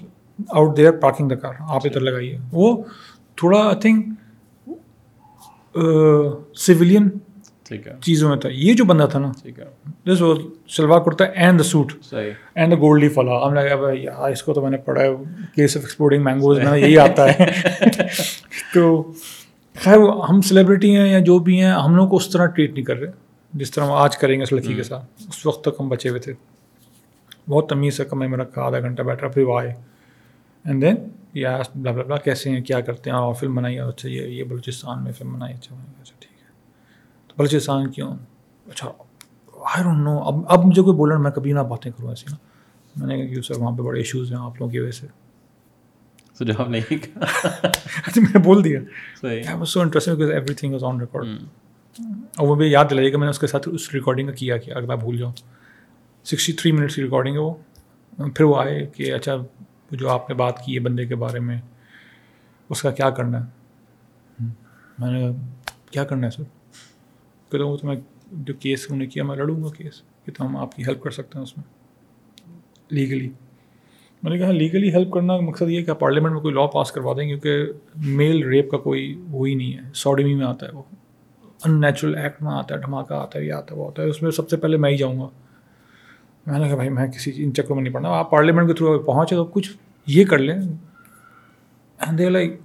out 0.49 0.77
there 0.77 0.91
parking 0.91 1.29
the 1.29 1.35
car 1.35 1.53
آپ 1.59 1.81
ادھر 1.85 1.99
لگائیے۔ 1.99 2.37
وہ 2.51 2.83
تھوڑا 3.35 3.59
آئی 3.59 3.79
تھنک 3.79 4.05
سویلین 6.57 7.09
چیزوں 8.01 8.29
میں 8.29 8.37
تھا۔ 8.37 8.49
یہ 8.49 8.73
جو 8.73 8.85
بندہ 8.85 9.07
تھا 9.11 9.19
نا 9.19 9.31
دس 10.07 10.21
وہ 10.21 10.35
shalwar 10.67 10.99
kurta 10.99 11.25
and 11.25 11.59
the 11.59 11.63
suit 11.63 11.93
and 12.55 12.71
the 12.71 12.77
Gold 12.77 13.03
Leaf 13.03 13.17
والا۔ 13.17 13.47
ہم 13.47 13.53
لگا 13.53 13.75
بھائی 13.75 14.05
اس 14.07 14.43
کو 14.43 14.53
تو 14.53 14.61
میں 14.61 14.69
نے 14.69 14.77
پڑھا 14.77 15.01
ہے۔ 15.01 15.09
کیس 15.55 15.77
آف 15.77 15.83
ایکسپورٹنگ 15.83 16.23
مینگوز 16.23 16.59
میں 16.59 16.79
یہی 16.79 16.97
آتا 16.97 17.31
ہے۔ 17.31 17.51
تو 18.73 19.11
خیر 19.75 19.97
ہم 20.29 20.41
سیلیبریٹی 20.41 20.97
ہیں 20.97 21.09
یا 21.09 21.19
جو 21.19 21.39
بھی 21.39 21.61
ہیں 21.61 21.71
ہم 21.71 21.95
لوگ 21.95 22.09
کو 22.09 22.15
اس 22.15 22.29
طرح 22.29 22.45
ٹریٹ 22.45 22.73
نہیں 22.73 22.83
کر 22.83 22.95
رہے۔ 22.95 23.11
جس 23.53 23.71
طرح 23.71 23.83
ہم 23.83 23.91
آج 23.91 24.17
کریں 24.17 24.37
گے 24.37 24.43
اس 24.43 24.53
لڑکی 24.53 24.73
کے 24.73 24.83
ساتھ۔ 24.83 25.05
اس 25.27 25.45
وقت 25.45 25.63
تک 25.63 25.75
ہم 25.79 25.89
بچے 25.89 26.09
ہوئے 26.09 26.19
تھے۔ 26.19 26.33
بہت 27.49 27.69
تمیز 27.69 27.97
سے 27.97 28.05
کمرے 28.05 28.27
میں 28.27 28.37
رکھا 28.37 28.61
آدھا 28.61 28.79
گھنٹہ 28.79 29.01
بیٹھا 29.01 29.27
پھر 29.27 29.41
وہ 29.41 29.59
آئے۔ 29.59 29.73
اینڈ 30.65 30.81
دین 30.81 30.95
یا 31.33 31.61
بلا 31.75 31.91
بلا 31.91 32.17
کیسے 32.17 32.49
ہیں 32.49 32.61
کیا 32.61 32.79
کرتے 32.81 33.09
ہیں؟ 33.09 33.17
اور 33.17 33.33
فلم 33.33 33.55
بنائی۔ 33.55 33.79
اچھا 33.79 34.09
یہ 34.09 34.21
یہ 34.21 34.43
بلوچستان 34.43 35.03
میں 35.03 35.11
فلم 35.11 35.33
بنائی۔ 35.33 35.53
اچھا 35.53 35.75
اچھا۔ 36.01 36.20
بلوچستان 37.41 37.91
کیوں؟ 37.91 38.15
اچھا 38.69 38.91
آئی 39.53 39.83
ڈونٹ 39.83 39.97
نو 39.97 40.17
اب 40.19 40.35
اب 40.47 40.65
مجھے 40.65 40.81
کوئی 40.81 40.97
بولنا 40.97 41.17
میں 41.17 41.31
کبھی 41.31 41.53
نہ 41.53 41.59
باتیں 41.59 41.91
کروں 41.97 42.09
ایسی 42.09 42.25
نا۔ 42.29 42.35
میں 42.95 43.07
نے 43.07 43.25
کہا 43.25 43.35
کہ 43.35 43.41
سر 43.41 43.57
وہاں 43.57 43.77
پہ 43.77 43.81
بڑے 43.81 43.99
ایشوز 43.99 44.31
ہیں 44.31 44.39
آپ 44.39 44.51
لوگوں 44.59 44.71
کی 44.71 44.79
وجہ 44.79 44.91
سے۔ 44.91 45.07
سجاؤ 46.39 46.65
نہیں۔ 46.67 46.93
میں 48.15 48.29
نے 48.33 48.39
بول 48.39 48.63
دیا۔ 48.63 48.79
So 49.65 49.81
interesting 49.81 50.21
everything 50.53 50.71
was 50.73 50.83
on 50.83 50.99
record 50.99 51.25
اور 52.37 52.47
وہ 52.47 52.55
بھی 52.55 52.67
یاد 52.67 52.85
دلائیے 52.89 53.11
کہ 53.11 53.17
میں 53.17 53.25
نے 53.25 53.29
اس 53.29 53.39
کے 53.39 53.47
ساتھ 53.47 53.69
اس 53.71 53.93
ریکارڈنگ 53.93 54.27
کا 54.27 54.33
کیا 54.33 54.57
کیا 54.57 54.77
اگر 54.77 54.87
میں 54.87 54.95
بھول 54.95 55.17
جاؤں۔ 55.17 55.33
سکسٹی 56.23 56.53
تھری 56.53 56.71
منٹس 56.71 56.95
کی 56.95 57.03
ریکارڈنگ 57.03 57.33
ہے 57.33 57.39
وہ۔ 57.39 57.53
پھر 58.17 58.43
وہ 58.43 58.61
آئے 58.61 58.85
کہ 58.85 59.13
اچھا 59.13 59.35
جو 59.91 60.09
آپ 60.09 60.29
نے 60.29 60.35
بات 60.35 60.65
کی 60.65 60.75
ہے 60.75 60.79
بندے 60.79 61.05
کے 61.05 61.15
بارے 61.15 61.39
میں 61.39 61.61
اس 62.69 62.81
کا 62.81 62.91
کیا 62.91 63.09
کرنا 63.09 63.45
ہے؟ 63.45 63.45
میں 64.99 65.11
نے 65.11 65.31
کیا 65.91 66.03
کرنا 66.03 66.27
ہے 66.27 66.31
سر؟ 66.31 66.60
کہتا 67.51 67.65
وہ 67.65 67.77
تو 67.77 67.87
میں 67.87 67.95
جو 68.31 68.53
کیس 68.53 68.85
انہوں 68.89 68.99
نے 68.99 69.05
کیا، 69.05 69.23
میں 69.23 69.35
لڑوں 69.35 69.63
گا 69.63 69.69
کیس 69.77 70.01
کہ 70.25 70.31
تو 70.37 70.45
ہم 70.45 70.57
آپ 70.57 70.75
کی 70.75 70.83
ہیلپ 70.83 71.03
کر 71.03 71.09
سکتے 71.09 71.31
ہیں 71.35 71.43
اس 71.43 71.57
میں 71.57 71.63
لیگلی 72.89 73.29
میں 74.23 74.31
نے 74.31 74.37
کہا 74.37 74.51
لیگلی 74.51 74.93
ہیلپ 74.93 75.13
کرنا 75.13 75.37
مقصد 75.37 75.69
یہ 75.69 75.83
کہ 75.83 75.93
پارلیمنٹ 75.93 76.33
میں 76.33 76.41
کوئی 76.41 76.53
لا 76.53 76.65
پاس 76.65 76.91
کروا 76.91 77.13
دیں، 77.17 77.27
کیونکہ 77.27 77.65
میل 77.95 78.47
ریپ 78.47 78.71
کا 78.71 78.77
کوئی 78.77 79.21
وہ 79.31 79.47
ہی 79.47 79.55
نہیں 79.55 79.73
ہے۔ 79.73 79.79
سوڈمی 79.93 80.33
میں 80.33 80.45
آتا 80.45 80.65
ہے 80.65 80.71
وہ۔ 80.71 80.83
ان 81.65 81.81
نیچرل 81.81 82.15
ایکٹ 82.15 82.41
میں 82.41 82.51
آتا 82.51 82.75
ہے، 82.75 82.79
دھماکہ 82.79 83.13
آتا 83.13 83.39
ہے، 83.39 83.45
یہ 83.45 83.53
آتا 83.53 83.75
ہے، 83.75 83.79
وہ 83.79 83.87
آتا 83.87 84.01
ہے۔ 84.01 84.07
اس 84.07 84.21
میں 84.21 84.31
سب 84.31 84.49
سے 84.49 84.57
پہلے 84.57 84.77
میں 84.77 84.91
ہی 84.91 84.97
جاؤں 84.97 85.19
گا۔ 85.19 85.29
میں 86.47 86.59
نے 86.59 86.67
کہا، 86.67 86.75
بھائی، 86.75 86.89
میں 86.89 87.07
کسی 87.07 87.31
ان 87.37 87.53
چکروں 87.53 87.75
میں 87.75 87.83
نہیں 87.83 87.93
پڑھنا۔ 87.93 88.09
آپ 88.09 88.31
پارلیمنٹ 88.31 88.67
کے 88.67 88.73
تھرو 88.73 88.99
پہنچے 88.99 89.35
تو 89.35 89.45
کچھ 89.45 89.71
یہ 90.07 90.25
کر 90.25 90.37
لیں۔ 90.37 90.57
دے 92.17 92.29
لائک 92.29 92.59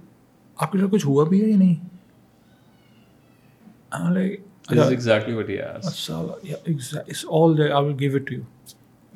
آپ 0.57 0.71
کے 0.71 0.77
ساتھ 0.77 0.91
کچھ 0.91 1.07
ہوا 1.07 1.23
بھی 1.23 1.43
ہے 1.43 1.49
یا 1.49 1.57
نہیں؟ 1.57 1.75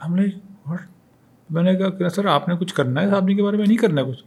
ہم 0.05 0.15
نے 0.15 0.23
میں 1.49 1.63
نے 1.63 1.75
کہا 1.75 2.09
سر 2.09 2.25
آپ 2.25 2.47
نے 2.49 2.55
کچھ 2.55 2.73
کرنا 2.73 3.01
ہے 3.01 3.05
اس 3.05 3.13
آدمی 3.13 3.35
کے 3.35 3.43
بارے 3.43 3.57
میں؟ 3.57 3.65
نہیں 3.67 3.77
کرنا 3.77 4.01
ہے 4.01 4.11
کچھ۔ 4.11 4.23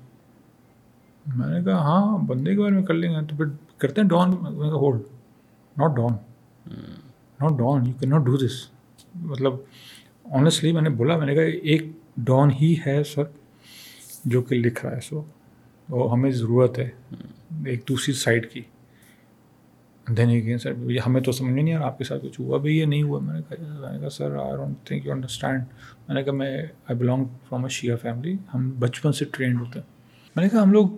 میں 1.36 1.58
نے 1.58 1.64
کہا 1.64 1.76
ہاں 1.76 2.18
بندے 2.18 2.54
کے 2.54 2.60
بارے 2.60 2.72
میں 2.72 2.82
کر 2.82 2.94
لیں 2.94 3.10
گے۔ 3.10 3.26
تو 3.26 3.36
پھر 3.36 3.44
کرتے 3.78 4.00
ہیں 4.00 4.08
don't 4.08 4.32
hold 4.56 5.00
not 5.76 5.96
don't 5.96 6.12
not 7.40 7.50
don't 7.50 7.86
you 7.86 7.92
can 8.00 8.10
not 8.10 8.20
do 8.20 8.36
this 8.36 8.68
مطلب 9.14 9.52
آنیسٹلی 10.24 10.72
میں 10.72 10.82
نے 10.82 10.88
بولا 10.88 11.16
میں 11.16 11.26
نے 11.26 11.34
کہا 11.34 11.42
ایک 11.42 11.82
ڈان 12.16 12.50
ہی 12.50 12.74
ہے 12.86 13.04
سر 13.04 13.22
جو 14.24 14.42
کہ 14.42 14.54
لکھ 14.54 14.86
رہا 14.86 14.96
ہے۔ 14.96 15.00
سو 15.00 15.24
وہ 15.88 16.12
ہمیں 16.12 16.30
ضرورت 16.30 16.78
ہے 16.78 16.88
ایک 17.66 17.88
دوسری 17.88 18.14
سائڈ 18.14 18.50
کی۔ 18.50 18.60
دین 20.06 20.28
اگین 20.28 20.58
سر 20.58 20.72
یہ 20.90 21.00
ہمیں 21.06 21.20
تو 21.20 21.32
سمجھ 21.32 21.52
نہیں 21.52 21.74
آ 21.74 21.78
رہا 21.78 21.86
آپ 21.86 21.98
کے 21.98 22.04
ساتھ 22.04 22.22
کچھ 22.22 22.40
ہوا 22.40 22.58
بھی 22.58 22.78
یہ 22.78 22.84
نہیں 22.84 23.02
ہوا 23.02 23.20
میں 23.20 23.34
نے 23.34 23.40
کہا 23.48 23.80
میں 23.80 23.92
نے 23.92 23.98
کہا 23.98 24.08
sir 24.08 24.36
I 24.36 24.56
don't 24.56 24.86
think 24.86 25.06
you 25.06 25.12
understand 25.12 25.64
میں 26.08 26.14
نے 26.14 26.22
کہا 26.22 26.32
میں 26.32 26.56
I 26.58 26.98
belong 26.98 27.24
from 27.48 27.64
a 27.64 27.68
Shia 27.68 27.96
family 27.96 28.36
ہم 28.54 28.70
بچپن 28.78 29.12
سے 29.12 29.24
ٹرینڈ 29.24 29.60
ہوتے 29.60 29.78
ہیں 29.78 29.86
میں 30.36 30.44
نے 30.44 30.48
کہا 30.48 30.62
ہم 30.62 30.72
لوگ 30.72 30.88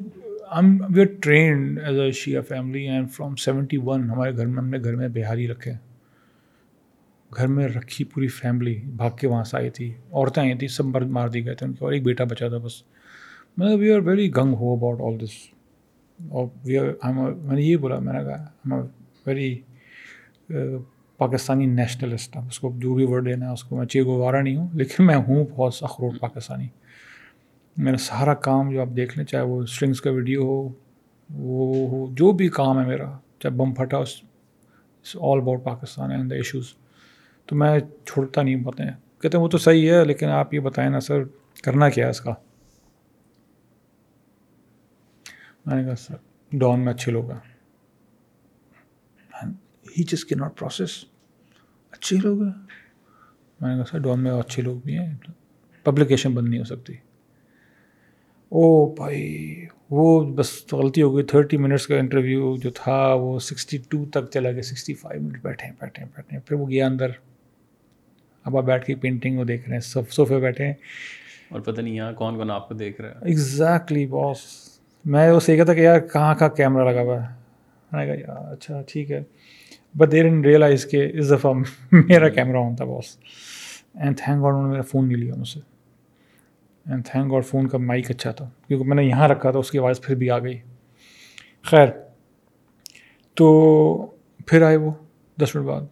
ہم 0.56 0.76
we 0.90 1.00
are 1.00 1.14
trained 1.20 1.78
as 1.78 1.98
a 1.98 2.10
Shia 2.12 2.42
family 2.42 2.86
and 2.88 3.10
from 3.10 3.36
seventy 3.36 3.76
one 3.76 4.10
ہمارے 4.10 4.36
گھر 4.36 4.46
میں 4.46 4.58
ہم 4.58 4.68
نے 4.68 4.78
گھر 4.84 4.96
میں 4.96 5.08
بہاری 5.08 5.48
رکھے 5.48 5.72
گھر 7.30 7.46
میں 7.46 7.68
رکھی 7.68 8.04
پوری 8.04 8.28
فیملی 8.28 8.74
بھاگ 8.96 9.10
کے 9.10 9.26
وہاں 9.26 9.44
سے 9.44 9.56
آئی 9.56 9.70
تھی 9.70 9.92
عورتیں 10.12 10.42
آئی 10.42 10.54
تھیں 10.54 10.68
سب 10.68 10.84
مرد 10.84 11.10
مار 11.10 11.28
دی 11.28 11.44
گئے 11.46 11.54
تھے 11.54 11.66
ان 11.66 11.72
کے 11.72 11.84
اور 11.84 11.92
ایک 11.92 12.02
بیٹا 12.02 12.24
بچا 12.24 12.48
تھا 12.48 12.58
بس 12.58 12.82
میں 13.56 13.76
we 13.76 13.92
are 13.92 14.00
very 14.00 14.30
gung 14.36 14.54
ho 14.54 14.72
about 14.72 15.00
all 15.00 15.20
this 15.26 15.34
اور 16.18 16.46
وی 16.64 16.78
آر 16.78 16.86
میں 17.12 17.54
نے 17.56 17.62
یہ 17.62 17.76
بولا 17.76 17.98
میں 17.98 18.12
نے 18.12 18.24
کہا 18.24 18.44
ہم 18.64 18.86
ویری 19.26 19.58
پاکستانی 21.16 21.66
نیشنلسٹ 21.66 22.36
اس 22.36 22.58
کو 22.60 22.72
جو 22.76 22.94
بھی 22.94 23.04
ورڈ 23.04 23.26
دینا 23.26 23.46
ہے 23.46 23.52
اس 23.52 23.64
کو 23.64 23.76
میں 23.76 23.86
چیک 23.86 24.06
گوارا 24.06 24.40
نہیں 24.40 24.56
ہوں 24.56 24.68
لیکن 24.72 25.06
میں 25.06 25.16
ہوں 25.16 25.44
بہت 25.56 25.74
اخروٹ 25.80 26.20
پاکستانی 26.20 26.68
میرا 27.76 27.96
سارا 27.96 28.34
کام 28.34 28.70
جو 28.70 28.80
آپ 28.80 28.96
دیکھ 28.96 29.18
لیں 29.18 29.26
چاہے 29.26 29.44
وہ 29.44 29.62
اسٹرنگس 29.62 30.00
کا 30.00 30.10
ویڈیو 30.10 30.42
ہو 30.42 30.68
وہ 31.30 31.88
ہو 31.90 32.06
جو 32.12 32.32
بھی 32.32 32.48
کام 32.48 32.80
ہے 32.80 32.86
میرا 32.86 33.18
چاہے 33.38 33.54
بم 33.54 33.74
پھٹا 33.74 33.96
it's 33.96 35.16
all 35.20 35.40
about 35.40 35.64
Pakistan 35.64 36.10
and 36.10 36.30
the 36.30 36.36
issues 36.36 36.72
تو 37.48 37.56
میں 37.56 37.78
چھوڑتا 38.04 38.42
نہیں 38.42 38.56
بتائیں 38.56 38.92
کہتے 39.22 39.36
ہیں 39.36 39.42
وہ 39.44 39.48
تو 39.48 39.58
صحیح 39.58 39.90
ہے، 39.90 40.04
لیکن 40.04 40.28
آپ 40.28 40.54
یہ 40.54 40.60
بتائیں 40.60 40.90
نا 40.90 41.00
سر، 41.00 41.22
کرنا 41.64 41.88
کیا 41.88 42.04
ہے 42.04 42.10
اس 42.10 42.20
کا؟ 42.20 42.34
میں 45.66 45.76
نے 45.76 45.84
کہا 45.84 45.94
سر 45.94 46.14
ڈان 46.52 46.80
میں 46.80 46.92
اچھے 46.92 47.12
لوگ 47.12 47.30
ہیں۔ 47.30 47.55
ہی 49.98 50.02
چیز 50.04 50.24
کے 50.24 50.34
ناٹ 50.34 50.58
پروسیس 50.58 51.04
اچھے 51.90 52.16
لوگ 52.16 52.42
ہیں۔ 52.42 52.52
میں 53.60 53.70
نے 53.70 53.76
کہا 53.76 53.84
سر 53.90 53.98
ڈان 53.98 54.20
میں 54.20 54.30
اچھے 54.30 54.62
لوگ 54.62 54.76
بھی 54.84 54.98
ہیں۔ 54.98 55.14
پبلیکیشن 55.84 56.32
بند 56.32 56.48
نہیں 56.48 56.60
ہو 56.60 56.64
سکتی۔ 56.64 56.92
او 58.48 58.94
بھائی 58.94 59.54
وہ 59.90 60.24
بس 60.24 60.72
غلطی 60.72 61.02
ہو 61.02 61.16
گئی۔ 61.16 61.24
تھرٹی 61.24 61.56
منٹس 61.56 61.86
کا 61.86 61.96
انٹرویو 61.96 62.56
جو 62.56 62.70
تھا 62.70 63.12
وہ 63.14 63.38
سکسٹی 63.38 63.78
ٹو 63.88 64.04
تک 64.04 64.30
چلا 64.30 64.52
گیا۔ 64.52 64.62
سکسٹی 64.62 64.94
فائیو 64.94 65.22
منٹ 65.22 65.42
بیٹھے 65.42 65.68
بیٹھے 65.80 66.04
بیٹھے 66.04 66.38
پھر 66.38 66.56
وہ 66.56 66.70
گیا 66.70 66.86
اندر۔ 66.86 67.10
اب 68.44 68.56
آپ 68.56 68.64
بیٹھ 68.64 68.86
کے 68.86 68.94
پینٹنگ 68.94 69.38
وہ 69.38 69.44
دیکھ 69.44 69.64
رہے 69.64 69.72
ہیں۔ 69.72 69.80
سب 69.80 70.10
صوفے 70.10 70.38
بیٹھے 70.38 70.66
ہیں۔ 70.66 70.74
اور 71.48 71.60
پتہ 71.60 71.80
نہیں 71.80 71.94
یہاں 71.94 72.12
کون 72.12 72.36
کون 72.36 72.50
آپ 72.50 72.68
کو 72.68 72.74
دیکھ 72.74 73.00
رہا 73.00 73.10
ہے۔ 73.10 73.14
ایگزیکٹلی 73.14 74.06
باس 74.06 74.38
میں 75.04 75.30
وہ 75.30 75.40
سیکھا 75.40 75.64
تھا 75.64 75.74
کہ 75.74 75.80
یار 75.80 76.00
کہاں 76.00 76.34
کہاں 76.34 76.48
کیمرہ 76.48 76.92
لگا 76.92 77.02
ہوا 77.02 77.22
ہے؟ 77.22 77.34
میں 77.92 78.06
نے 78.06 78.12
کہا 78.12 78.32
یار 78.32 78.52
اچھا 78.52 78.82
ٹھیک 78.88 79.10
ہے۔ 79.10 79.22
بٹ 79.96 80.12
دیر 80.12 80.24
ان 80.24 80.44
ریئلائز 80.44 80.86
کہ 80.86 81.06
اس 81.14 81.30
دفعہ 81.30 81.52
میرا 81.92 82.28
کیمرہ 82.28 82.56
آن 82.56 82.76
تھا 82.76 82.84
باس 82.84 83.16
اینڈ 83.94 84.18
تھینک 84.18 84.42
گاڈ 84.42 84.52
انہوں 84.52 84.62
نے 84.62 84.70
میرا 84.70 84.82
فون 84.82 85.08
نہیں 85.08 85.18
لیا 85.18 85.34
مجھ 85.34 85.48
سے 85.48 85.60
اینڈ 86.86 87.06
تھینک 87.06 87.32
گاڈ 87.32 87.44
فون 87.44 87.68
کا 87.68 87.78
مائک 87.78 88.10
اچھا 88.10 88.30
تھا 88.30 88.48
کیونکہ 88.68 88.88
میں 88.88 88.96
نے 88.96 89.04
یہاں 89.04 89.28
رکھا 89.28 89.50
تھا 89.50 89.58
اس 89.58 89.70
کی 89.70 89.78
آواز 89.78 90.00
پھر 90.00 90.14
بھی 90.14 90.30
آ 90.30 90.38
گئی 90.38 90.58
خیر 91.64 91.86
تو 93.36 93.46
پھر 94.46 94.62
آئے 94.62 94.76
وہ 94.76 94.90
دس 95.38 95.56
منٹ 95.56 95.66
بعد 95.66 95.82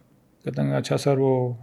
کہتے 0.45 0.61
ہیں 0.61 0.73
اچھا 0.73 0.97
سر 0.97 1.17
وہ 1.17 1.53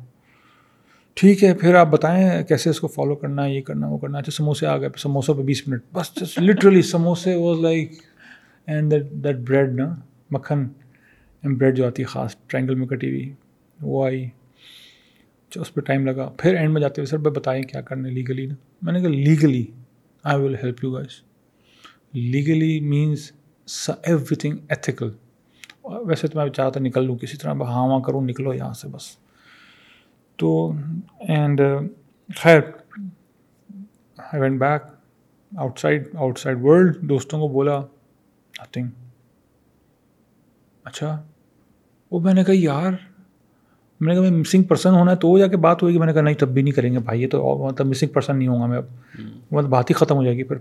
ٹھیک 1.17 1.45
ہے 1.45 1.55
پھر 1.55 1.75
آپ 1.75 1.87
بتائیں 1.87 2.43
کیسے 2.45 2.71
اس 2.71 2.81
کو 2.81 2.89
فالو 2.89 3.15
کرنا 3.15 3.45
ہے 3.45 3.55
یہ 3.55 3.63
کرنا 3.63 3.87
وہ 3.87 3.99
کرنا 3.99 4.19
اچھا 4.19 4.33
سموسے 4.33 4.67
آ 4.67 4.77
گئے 4.77 4.89
سموسوں 4.99 5.35
پہ 5.35 5.43
بیس 5.43 5.69
منٹ 5.69 5.83
بس 5.93 6.39
لٹرلی 6.39 6.83
سموسے 6.83 7.35
was 7.35 7.59
like 7.61 7.93
and 8.67 8.91
that 8.91 9.11
that 9.25 9.37
bread 9.37 9.75
نا 9.75 9.95
مکھن 10.31 10.69
بریڈ 11.43 11.77
جو 11.77 11.87
آتی 11.87 12.03
ہے 12.03 12.07
خاص 12.07 12.37
ٹرائنگل 12.47 12.75
میں 12.75 12.87
کٹی 12.87 13.09
ہوئی، 13.09 13.33
وہ 13.81 14.05
آئی 14.05 14.29
اس 15.55 15.75
پہ 15.75 15.81
ٹائم 15.81 16.07
لگا۔ 16.07 16.31
پھر 16.39 16.55
اینڈ 16.55 16.73
میں 16.73 16.81
جاتے 16.81 17.01
ہوئے 17.01 17.07
سر 17.07 17.19
بھائی 17.19 17.41
بتائیں 17.41 17.63
کیا 17.63 17.81
کرنا 17.81 18.09
ہے 18.09 18.13
لیگلی 18.15 18.47
نا۔ 18.47 18.55
میں 18.83 18.93
نے 18.93 19.01
کہا 19.01 19.09
legally 19.09 19.67
I 20.23 20.43
will 20.43 20.55
help 20.55 20.85
you 20.85 20.93
guys 20.93 21.23
legally 22.13 22.81
means 22.81 23.33
everything 24.35 24.57
ethical 24.69 25.11
ویسے 25.85 26.29
تو 26.29 26.39
میں 26.39 26.49
چاہتا 26.49 26.81
نکل 26.81 27.05
لوں 27.05 27.17
کسی 27.19 27.37
طرح 27.37 27.51
ہاں 27.51 27.87
وہاں 27.89 28.01
کروں، 28.01 28.23
نکلو 28.23 28.55
یہاں 28.55 28.73
سے 28.73 28.89
بس۔ 28.89 29.17
تو 30.37 30.73
اینڈ 31.21 31.61
uh, 31.61 31.87
خیر 32.37 32.61
I 34.17 34.41
went 34.41 34.61
back 34.61 34.83
outside 35.79 36.09
outside 36.39 36.59
world 36.63 36.97
دوستوں 37.01 37.41
کو 37.41 37.49
بولا 37.49 37.81
نتھنگ 38.63 38.89
اچھا۔ 40.85 41.23
وہ 42.13 42.21
میں 42.21 42.35
نے 42.35 42.45
کہا 42.45 42.55
یار 42.57 42.93
میں 44.01 44.09
نے 44.09 44.15
کہا 44.15 44.23
میں 44.23 44.39
مسنگ 44.39 44.63
پرسن 44.63 44.91
ہونا 44.91 45.11
ہے 45.11 45.17
تو 45.17 45.39
جا 45.39 45.47
کے 45.47 45.57
بات 45.57 45.83
ہوئے 45.83 45.93
گی. 45.95 45.99
میں 45.99 46.07
نے 46.07 46.13
کہا 46.13 46.23
نہیں 46.23 46.35
تب 46.35 46.49
بھی 46.49 46.63
نہیں 46.63 46.73
کریں 46.73 46.93
گے 46.93 46.99
بھائی 46.99 47.23
یہ 47.23 47.29
تو 47.29 47.69
مطلب 47.71 47.87
مسنگ 47.87 48.09
پرسن 48.09 48.37
نہیں 48.37 48.49
ہوں 48.49 48.61
گا 48.61 48.67
میں 48.67 48.79
اب. 48.79 48.85
مطلب 49.51 49.71
بات 49.71 49.91
ہی 49.91 49.95
ختم 49.95 50.17
ہو 50.17 50.25
جائے 50.25 50.37
گی 50.37 50.43
پھر 50.43 50.57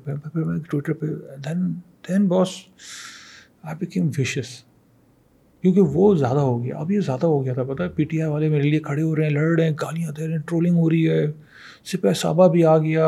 ٹویٹر 0.69 0.93
پہ 0.93 1.05
دین 1.45 1.71
دین 2.09 2.27
باس 2.27 2.47
آئی 3.63 3.75
بیکیم 3.79 4.09
وشیس 4.17 4.47
کیونکہ 5.61 5.81
وہ 5.81 6.15
زیادہ 6.15 6.39
ہو 6.39 6.63
گیا 6.63 6.77
اب 6.77 6.91
یہ 6.91 6.99
زیادہ 6.99 7.25
ہو 7.25 7.43
گیا 7.45 7.53
تھا 7.53 7.63
پتہ 7.63 7.83
ہے 7.83 7.87
پی 7.87 8.03
ٹی 8.03 8.21
آئی 8.21 8.31
والے 8.31 8.49
میرے 8.49 8.69
لیے 8.69 8.79
کھڑے 8.79 9.01
ہو 9.01 9.15
رہے 9.15 9.23
ہیں 9.23 9.29
لڑ 9.29 9.55
رہے 9.57 9.63
ہیں 9.63 9.75
گالیاں 9.81 10.11
دے 10.11 10.27
رہے 10.27 10.33
ہیں 10.33 10.41
ٹرولنگ 10.41 10.75
ہو 10.75 10.89
رہی 10.89 11.09
ہے 11.09 11.25
سپہ 11.85 12.13
صابہ 12.13 12.47
بھی 12.47 12.63
آ 12.65 12.77
گیا۔ 12.77 13.07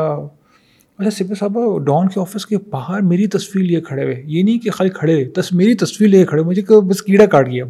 اچھا 0.98 1.10
سپہ 1.10 1.34
صابہ 1.34 1.78
ڈان 1.78 2.08
کے 2.08 2.20
آفس 2.20 2.46
کے 2.46 2.56
باہر 2.70 3.00
میری 3.00 3.26
تصویر 3.26 3.64
لیے 3.64 3.80
کھڑے 3.80 4.04
ہوئے 4.04 4.22
یہ 4.26 4.42
نہیں 4.42 4.58
کہ 4.58 4.70
خالی 4.70 4.90
کھڑے 4.90 5.24
تس 5.24 5.52
میری 5.52 5.74
تصویر 5.74 6.10
لیے 6.10 6.24
کھڑے 6.24 6.42
مجھے 6.42 6.62
بس 6.80 7.02
کیڑا 7.02 7.26
کاٹ 7.26 7.46
گیا۔ 7.46 7.64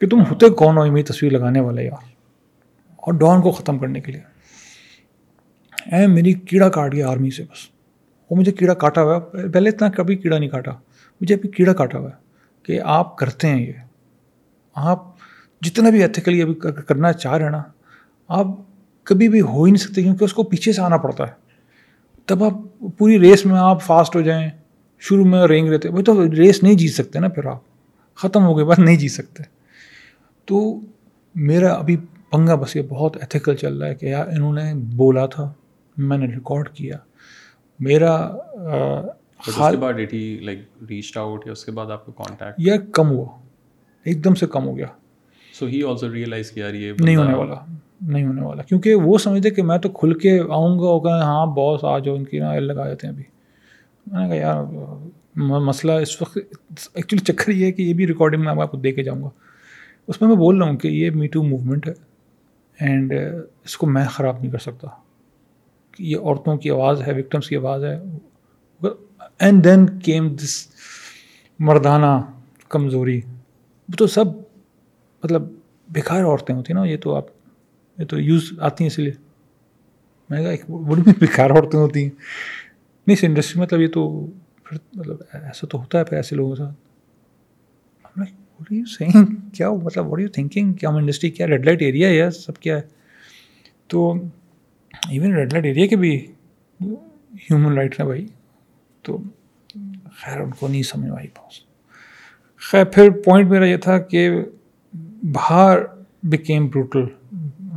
کہ 0.00 0.06
تم 0.06 0.20
ہوتے 0.20 0.48
کون 0.48 0.78
ہو 0.78 0.86
میری 0.86 1.02
تصویر 1.02 1.32
لگانے 1.32 1.60
والے 1.60 1.84
یار؟ 1.84 2.04
اور 2.96 3.14
ڈان 3.14 3.42
کو 3.42 3.50
ختم 3.50 3.78
کرنے 3.78 4.00
کے 4.00 4.12
لیے۔ 4.12 4.20
اے 5.96 6.06
میری 6.06 6.32
کیڑا 6.32 6.68
کاٹ 6.68 6.92
گیا 6.92 7.08
آرمی 7.08 7.30
سے 7.30 7.42
بس۔ 7.42 7.68
وہ 8.30 8.36
مجھے 8.36 8.52
کیڑا 8.52 8.74
کاٹا 8.74 9.02
ہوا۔ 9.02 9.16
ہے 9.16 9.48
پہلے 9.48 9.70
اتنا 9.70 9.88
کبھی 9.88 10.16
کیڑا 10.16 10.38
نہیں 10.38 10.50
کاٹا۔ 10.50 10.72
مجھے 11.20 11.34
ابھی 11.34 11.48
کیڑا 11.48 11.72
کاٹا 11.72 11.98
ہوا 11.98 12.10
ہے 12.10 12.14
کہ 12.62 12.80
آپ 12.84 13.16
کرتے 13.16 13.48
ہیں 13.48 13.66
یہ۔ 13.66 13.72
آپ 14.74 15.04
جتنا 15.60 15.90
بھی 15.90 16.02
ایتھیکلی 16.02 16.42
ابھی 16.42 16.54
کرنا 16.86 17.12
چاہ 17.12 17.32
رہے 17.32 17.44
ہیں 17.44 17.52
نا، 17.52 17.62
آپ 18.28 18.46
کبھی 19.04 19.28
بھی 19.28 19.40
ہو 19.40 19.64
ہی 19.64 19.72
نہیں 19.72 19.84
سکتے 19.84 20.02
کیونکہ 20.02 20.24
اس 20.24 20.32
کو 20.32 20.42
پیچھے 20.42 20.72
سے 20.72 20.82
آنا 20.82 20.96
پڑتا 20.96 21.26
ہے۔ 21.26 21.32
تب 22.26 22.44
آپ 22.44 22.52
پوری 22.98 23.20
ریس 23.20 23.46
میں 23.46 23.58
آپ 23.58 23.82
فاسٹ 23.82 24.16
ہو 24.16 24.20
جائیں۔ 24.20 24.50
شروع 25.00 25.24
میں 25.24 25.46
رینگ 25.46 25.68
رہتے۔ 25.68 25.88
وہ 25.88 26.02
تو 26.02 26.30
ریس 26.30 26.62
نہیں 26.62 26.74
جیت 26.74 26.94
سکتے 26.94 27.18
نا 27.18 27.28
پھر 27.28 27.46
آپ۔ 27.46 27.58
ختم 28.14 28.42
ہو 28.42 28.56
گئے 28.56 28.64
بعد 28.64 28.78
نہیں 28.78 28.96
جیت 28.96 29.10
سکتے۔ 29.10 29.57
تو 30.48 30.80
میرا 31.34 31.72
ابھی 31.72 31.96
پنگا 32.30 32.54
بس 32.54 32.76
یہ 32.76 32.82
بہت 32.88 33.16
ایتھیکل 33.16 33.56
چل 33.56 33.78
رہا 33.78 33.88
ہے 33.88 33.94
کہ 33.94 34.06
یار 34.06 34.26
انہوں 34.26 34.52
نے 34.52 34.74
بولا 34.74 35.26
تھا 35.26 35.52
میں 35.96 36.18
نے 36.18 36.26
ریکارڈ 36.26 36.68
کیا۔ 36.68 36.96
میرا 37.80 38.36
یا 42.58 42.76
کم 42.92 43.10
ہوا۔ 43.10 43.26
ایک 44.04 44.24
دم 44.24 44.34
سے 44.34 44.46
کم 44.46 44.66
ہو 44.66 44.76
گیا۔ 44.76 44.86
سو 45.58 45.66
ہی 45.66 45.82
آلسو 45.82 46.12
ریئلائز 46.12 46.50
کیا 46.50 46.66
نہیں 47.00 47.16
ہونے 47.16 47.34
والا۔ 47.34 47.54
نہیں 48.00 48.26
ہونے 48.26 48.42
والا۔ 48.42 48.62
کیونکہ 48.62 48.94
وہ 48.94 49.18
سمجھتے 49.18 49.50
کہ 49.50 49.62
میں 49.62 49.78
تو 49.78 49.88
کھل 49.88 50.14
کے 50.14 50.40
آؤں 50.40 50.78
گا 50.78 50.84
ہوگا 50.84 51.22
ہاں 51.22 51.46
باس 51.46 51.84
آ 51.84 51.98
جاؤ 51.98 52.14
ان 52.14 52.24
کی 52.24 52.38
نا 52.38 52.58
لگا 52.58 52.90
دیتے 52.90 53.06
ہیں 53.06 53.14
ابھی۔ 53.14 53.24
میں 54.06 54.20
نے 54.20 54.28
کہا 54.28 54.36
یار 54.36 54.64
مسئلہ 55.36 55.92
اس 55.92 56.22
وقت 56.22 56.38
ایکچولی 56.94 57.32
چکر 57.32 57.50
یہ 57.52 57.66
ہے 57.66 57.72
کہ 57.72 57.82
یہ 57.82 57.94
بھی 57.94 58.06
ریکارڈنگ 58.06 58.40
میں 58.40 58.48
آپ 58.48 58.70
کو 58.70 58.76
دے 58.76 58.92
کے 58.92 59.02
جاؤں 59.02 59.22
گا۔ 59.22 59.28
اس 60.08 60.20
میں 60.20 60.28
میں 60.28 60.36
بول 60.36 60.58
رہا 60.58 60.66
ہوں 60.66 60.76
کہ 60.76 60.88
یہ 60.88 61.10
میٹو 61.10 61.42
موومنٹ 61.42 61.88
ہے 61.88 61.92
اینڈ 62.78 63.14
uh, 63.14 63.40
اس 63.64 63.76
کو 63.76 63.86
میں 63.86 64.04
خراب 64.04 64.40
نہیں 64.40 64.50
کر 64.50 64.58
سکتا 64.58 64.88
یہ 65.98 66.16
عورتوں 66.16 66.56
کی 66.56 66.70
آواز 66.70 67.02
ہے 67.02 67.12
وکٹمس 67.12 67.48
کی 67.48 67.56
آواز 67.56 67.84
ہے 67.84 67.98
اینڈ 69.38 69.64
دین 69.64 69.98
کیم 69.98 70.34
دس 70.34 70.68
مردانہ 71.58 72.20
کمزوری. 72.68 73.20
وہ 73.88 73.96
تو 73.98 74.06
سب 74.06 74.24
مطلب 75.22 75.42
بیکار 75.88 76.24
عورتیں 76.24 76.54
ہوتی 76.54 76.72
ہیں 76.72 76.80
نا، 76.80 76.86
یہ 76.86 76.96
تو 76.96 77.14
آپ، 77.14 77.24
یہ 77.98 78.06
تو 78.06 78.20
یوز 78.20 78.52
آتی 78.58 78.84
ہیں 78.84 78.90
اسی 78.90 79.02
لیے. 79.02 79.12
میں 80.30 80.42
کہا، 80.42 80.50
ایک 80.50 80.70
بڑی 80.70 81.02
بھی 81.02 81.12
بیکار 81.18 81.50
عورتیں 81.50 81.80
ہوتی 81.80 82.02
ہیں. 82.02 82.10
نہیں، 83.06 83.16
اس 83.16 83.24
انڈسٹری 83.24 83.62
مطلب 83.62 83.80
یہ 83.80 83.88
تو 83.88 84.26
پھر 84.64 84.76
مطلب 84.94 85.16
ایسا 85.32 85.66
تو 85.66 85.78
ہوتا 85.78 85.98
ہے 85.98 86.04
پھر 86.04 86.16
ایسے 86.16 86.36
لوگوں 86.36 86.56
کے 86.56 86.62
ساتھ. 86.62 86.87
وٹ 88.60 88.72
یو 88.72 88.84
سینگ 88.88 89.34
کیا 89.54 89.70
مطلب 89.72 90.12
وٹ 90.12 90.20
یو 90.20 90.28
تھنکنگ 90.34 90.72
کیا 90.72 90.88
ہم 90.88 90.96
انڈسٹری 90.96 91.30
کیا 91.30 91.46
ریڈ 91.46 91.64
لائٹ 91.66 91.82
ایریا 91.82 92.08
ہے 92.08 92.30
سب 92.30 92.58
کیا 92.62 92.76
ہے؟ 92.76 92.82
تو 93.88 94.12
ایون 95.08 95.34
ریڈ 95.34 95.52
لائٹ 95.52 95.64
ایریا 95.64 95.86
کے 95.86 95.96
بھی 95.96 96.16
ہیومن 96.80 97.72
رائٹ 97.74 98.00
ہیں 98.00 98.06
بھائی. 98.06 98.26
تو 99.04 99.18
خیر 100.16 100.40
ان 100.40 100.50
کو 100.50 100.68
نہیں 100.68 100.82
سمجھ 100.82 101.10
آئی 101.10 101.26
بہت. 101.36 101.66
خیر 102.62 102.84
پھر 102.84 103.10
پوائنٹ 103.24 103.50
میرا 103.50 103.66
یہ 103.66 103.76
تھا 103.76 103.98
کہ 103.98 104.28
باہر 105.34 105.78
بیکیم 106.24 106.66
بروٹل 106.68 107.04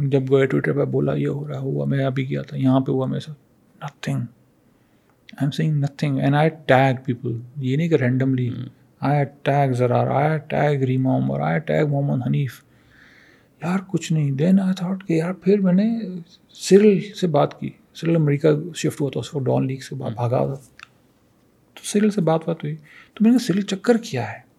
جب 0.09 0.31
گئے 0.31 0.45
ٹویٹر 0.45 0.73
پہ 0.73 0.85
بولا 0.91 1.13
یہ 1.15 1.27
ہو 1.27 1.47
رہا، 1.47 1.59
ہوا 1.59 1.85
میں 1.85 2.05
ابھی 2.05 2.25
کیا 2.25 2.41
تھا، 2.41 2.57
یہاں 2.57 2.79
پہ 2.79 2.91
ہوا 2.91 3.05
میرے 3.05 3.19
ساتھ 3.19 3.83
nothing 3.83 4.17
I 4.17 5.41
am 5.41 5.51
saying 5.51 5.83
nothing 5.83 6.19
and 6.19 6.35
I 6.35 6.49
tag 6.67 7.03
people 7.05 7.37
یہ 7.57 7.77
نہیں 7.77 7.89
کہ 7.89 7.95
رینڈملی 7.95 8.49
آیا 9.01 9.23
ٹیگ 9.23 9.71
زرار 9.71 10.07
آیا 10.07 10.37
ٹیگ 10.37 10.83
ریما 10.83 11.17
عمر 11.17 11.39
آیا 11.39 11.57
ٹیگ 11.57 11.87
محمد 11.87 12.27
حنیف۔ 12.27 12.63
یار 13.63 13.79
کچھ 13.87 14.13
نہیں 14.13 14.31
دین 14.31 14.59
آئی 14.59 14.73
تھاٹ 14.73 15.07
کہ 15.07 15.13
یار 15.13 15.33
پھر 15.33 15.59
میں 15.59 15.73
نے 15.73 15.99
سرل 16.49 16.99
سے 17.21 17.27
بات 17.27 17.59
کی۔ 17.59 17.69
سرل 17.93 18.15
امریکہ 18.15 18.47
شفٹ 18.75 19.01
ہوا 19.01 19.09
تھا 19.13 19.19
اس 19.19 19.29
کو 19.29 19.39
ڈان 19.39 19.67
لیگ 19.67 19.77
سے 19.77 19.95
بھاگا 19.95 20.27
تھا۔ 20.27 20.53
تو 21.73 21.81
سرل 21.83 22.09
سے 22.09 22.21
بات 22.21 22.41
بات 22.47 22.63
ہوئی۔ 22.63 22.75
تو 23.13 23.23
میں 23.23 23.31
نے 23.31 23.37
سرل 23.37 23.61
چکر 23.61 23.97
کیا 23.97 24.31
ہے؟ 24.31 24.51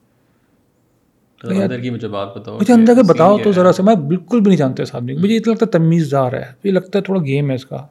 مجھے 1.91 2.09
بات 2.09 2.37
بتاؤ 2.37 2.59
مجھے 2.61 2.75
اندر 2.75 2.95
کے 2.95 3.03
بتاؤ 3.03 3.39
تو 3.39 3.53
ذرا 3.53 3.73
سے 3.73 3.83
میں 3.83 3.95
بالکل 3.95 4.41
بھی 4.41 4.49
نہیں 4.49 4.59
جانتا 4.59 4.83
اس 4.83 4.95
آدمی 4.95 5.15
کو۔ 5.15 5.21
مجھے 5.21 5.37
اتنا 5.37 5.53
لگتا 5.53 5.67
ہے 5.67 5.71
تمیز 5.71 6.09
دار 6.13 6.33
ہے۔ 6.33 6.45
یہ 6.65 6.73
لگتا 6.73 6.99
ہے 6.99 7.05
تھوڑا 7.05 7.23
گیم 7.23 7.51
ہے 7.51 7.55
اس 7.55 7.67
کا 7.67 7.87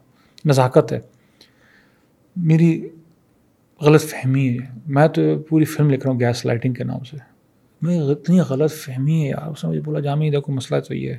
نزاکت 0.45 0.91
ہے۔ 0.91 0.99
میری 2.35 2.89
غلط 3.81 4.01
فہمی 4.01 4.49
ہے۔ 4.49 4.79
میں 4.87 5.07
تو 5.07 5.21
پوری 5.49 5.65
فلم 5.65 5.89
لکھ 5.89 6.03
رہا 6.03 6.13
ہوں 6.13 6.19
گیس 6.19 6.45
لائٹنگ 6.45 6.73
کے 6.73 6.83
نام 6.83 7.03
سے۔ 7.03 7.17
میں 7.81 7.99
اتنی 7.99 8.39
غلط 8.39 8.71
فہمی 8.71 9.23
ہے 9.23 9.29
یار، 9.29 9.47
اس 9.47 9.63
نے 9.63 9.69
مجھے 9.69 9.81
بولا 9.81 9.99
جامع 9.99 10.25
دیکھو 10.31 10.53
مسئلہ 10.53 10.79
تو 10.79 10.95
یہ 10.95 11.09
ہے۔ 11.09 11.17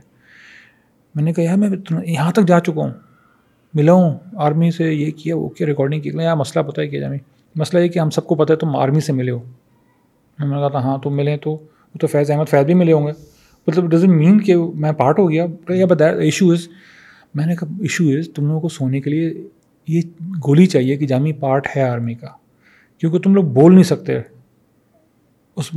میں 1.14 1.24
نے 1.24 1.32
کہا، 1.32 1.44
یار، 1.44 1.56
میں 1.56 1.68
یہاں 2.06 2.32
تک 2.32 2.48
جا 2.48 2.60
چکا 2.60 2.80
ہوں۔ 2.80 2.90
ملا 3.74 3.92
ہوں، 3.92 4.18
آرمی 4.36 4.70
سے 4.70 4.94
یہ 4.94 5.10
کیا، 5.10 5.36
وہ 5.36 5.48
کیا 5.48 5.66
ریکارڈنگ 5.66 6.00
کی 6.00 6.10
یار، 6.14 6.36
مسئلہ 6.36 6.64
پتہ 6.64 6.80
ہے 6.80 6.88
کیا 6.88 7.00
جامع 7.00 7.16
مسئلہ 7.54 7.82
یہ 7.82 7.88
کہ 7.88 7.98
ہم 7.98 8.10
سب 8.10 8.26
کو 8.26 8.34
پتہ 8.34 8.52
ہے 8.52 8.58
تم 8.58 8.76
آرمی 8.76 9.00
سے 9.00 9.12
ملے 9.12 9.30
ہو۔ 9.30 9.38
میں 10.38 10.48
نے 10.48 10.54
کہا 10.54 10.68
تھا 10.68 10.78
ہاں 10.78 10.98
تم 10.98 11.16
ملیں 11.16 11.36
تو، 11.36 11.50
وہ 11.50 11.98
تو 12.00 12.06
فیض 12.06 12.30
احمد، 12.30 12.44
فیض 12.50 12.64
بھی 12.64 12.74
ملے 12.74 12.92
ہوں 12.92 13.06
گے۔ 13.06 13.12
مطلب 13.66 13.90
ڈزن 13.90 14.16
مین 14.16 14.40
کہ 14.40 14.56
میں 14.56 14.92
پارٹ 14.92 15.18
ہو 15.18 15.30
گیا۔ 15.30 15.46
یا 15.68 15.86
بتا 15.86 16.06
ایشو 16.06 16.50
از 16.50 16.68
میں 17.34 17.46
نے 17.46 17.56
کہا 17.56 17.68
ایشو 17.80 18.04
از 18.04 18.28
تم 18.34 18.46
لوگوں 18.46 18.60
کو 18.60 18.68
سونے 18.68 19.00
کے 19.00 19.10
لیے 19.10 19.48
یہ 19.88 20.00
گولی 20.46 20.66
چاہیے 20.66 20.96
کہ 20.96 21.06
جامع 21.06 21.30
پارٹ 21.40 21.68
ہے 21.76 21.82
آرمی 21.82 22.14
کا۔ 22.14 22.41
کیونکہ 23.02 23.18
تم 23.18 23.34
لوگ 23.34 23.44
بول 23.44 23.72
نہیں 23.74 23.84
سکتے 23.84 24.18
اس 25.56 25.70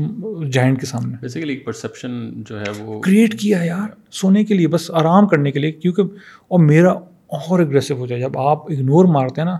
جائنٹ 0.51 0.79
کے 0.79 0.85
سامنے۔ 0.85 1.15
بیسیکلی 1.21 1.53
ایک 1.53 1.65
پرسیپشن 1.65 2.43
جو 2.43 2.59
ہے 2.59 2.69
وہ 2.79 3.01
کریٹ 3.01 3.39
کیا 3.39 3.63
یار 3.63 3.87
سونے 4.11 4.43
کے 4.43 4.53
لیے 4.53 4.67
بس 4.67 4.91
آرام 4.91 5.27
کرنے 5.27 5.51
کے 5.51 5.59
لیے 5.59 5.71
کیونکہ 5.71 6.01
اور 6.47 6.59
میرا 6.59 6.91
اور 7.27 7.59
اگریسو 7.59 7.93
ہو 7.93 8.07
جائے۔ 8.07 8.21
جب 8.21 8.37
آپ 8.37 8.71
اگنور 8.71 9.05
مارتے 9.05 9.41
ہیں 9.41 9.45
نا 9.45 9.57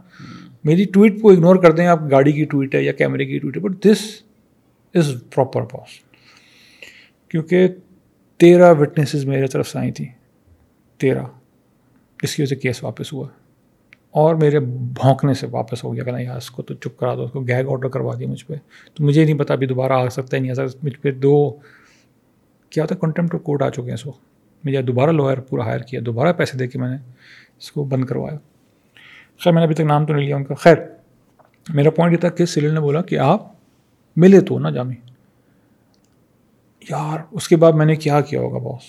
میری 0.64 0.84
ٹویٹ 0.84 1.22
کو 1.22 1.32
اگنور 1.32 1.56
کر 1.56 1.72
دیں 1.72 1.88
آپ 1.88 2.00
گاڑی 2.12 2.32
کی 2.32 2.46
ٹویٹ 2.46 2.76
ہے 2.76 2.84
یا 2.84 2.92
کیمرے 2.92 3.26
کی 3.26 3.40
ٹویٹ 3.40 3.58
ہے 3.58 3.62
بٹ 3.62 3.84
دس 3.84 4.22
از 4.94 5.14
پراپر 5.36 5.62
پاس 5.62 5.90
کیونکہ 7.30 7.68
تیرہ 8.38 8.74
وٹنسز 8.80 9.26
میرے 9.26 9.48
طرف 9.48 9.68
سے 9.68 9.80
آئی 9.80 9.92
تھیں 9.92 10.12
تیرہ۔ 10.98 11.24
اس 12.24 12.36
کی 12.36 12.42
وجہ 12.42 12.50
سے 12.50 12.56
کیس 12.56 12.84
واپس 12.84 13.14
ہوا۔ 13.14 13.28
اور 14.16 14.36
میرے 14.36 14.60
بھونکنے 14.60 15.34
سے 15.34 15.48
واپس 15.48 15.84
ہو 15.84 15.96
گیا 15.96 16.04
کہ 16.04 16.12
نہیں 16.12 16.26
یار 16.26 16.38
اس 16.38 16.52
کو 16.52 16.62
تو 16.64 16.74
چپ 16.74 17.00
کرا 17.00 17.16
دو 17.16 17.24
اس 17.24 17.32
کو 17.32 17.42
گیگ 17.42 17.70
آڈر 17.70 17.88
کروا 17.88 18.14
دیا 18.20 18.28
مجھ 18.28 18.46
پہ۔ 18.46 18.54
تو 18.94 19.04
مجھے 19.04 19.26
نہیں 19.26 19.40
پتا 19.40 19.54
ابھی 19.54 19.68
دوبارہ 19.68 19.94
آ 19.94 20.10
سکتا 20.10 20.38
ہے 20.38 20.42
نہیں 20.42 20.52
آ 20.52 20.54
سکتا 20.54 20.80
مجھ 20.84 21.00
پہ 21.00 21.12
دو۔ 21.12 21.56
کیا 22.70 22.84
ہوتا 22.84 22.96
ہے 22.96 23.00
کنٹمپٹ 23.00 23.44
کورٹ 23.44 23.62
آ 23.62 23.70
چکے 23.70 23.82
ہیں 23.82 23.94
اس 23.94 24.08
وقت۔ 24.08 24.22
مجھے 24.64 24.82
دوبارہ 24.82 25.12
لوئر 25.12 25.40
پورا 25.40 25.64
ہائر 25.64 25.80
کیا 25.80 26.00
دوبارہ 26.06 26.34
پیسے 26.34 26.58
دے 26.58 26.68
کے 26.68 26.80
میں 26.80 26.90
نے 26.90 26.96
اس 27.58 27.72
کو 27.72 27.84
بند 27.84 28.06
کروایا۔ 28.06 28.38
خیر 29.40 29.54
میں 29.54 29.60
نے 29.60 29.64
ابھی 29.64 29.76
تک 29.76 29.82
نام 29.82 30.06
تو 30.06 30.14
نہیں 30.14 30.26
لیا 30.26 30.36
ان 30.36 30.44
کا۔ 30.44 30.56
خیر 30.56 30.76
میرا 31.70 31.90
پوائنٹ 31.90 32.14
یہ 32.16 32.22
تھا 32.22 32.30
کہ 32.30 32.46
سیل 32.46 32.74
نے 32.74 32.80
بولا 32.80 33.02
کہ 33.02 33.20
آپ 33.20 33.48
ملے 34.16 34.42
تو 34.42 34.60
نا 34.60 34.70
جامع۔ 34.70 34.94
یار 36.90 37.20
اس 37.32 37.48
کے 37.48 37.56
بعد 37.56 37.72
میں 37.72 37.86
نے 37.86 37.96
کیا 37.96 38.22
کیا 38.22 38.40
ہوگا 38.40 38.58
boss 38.58 38.82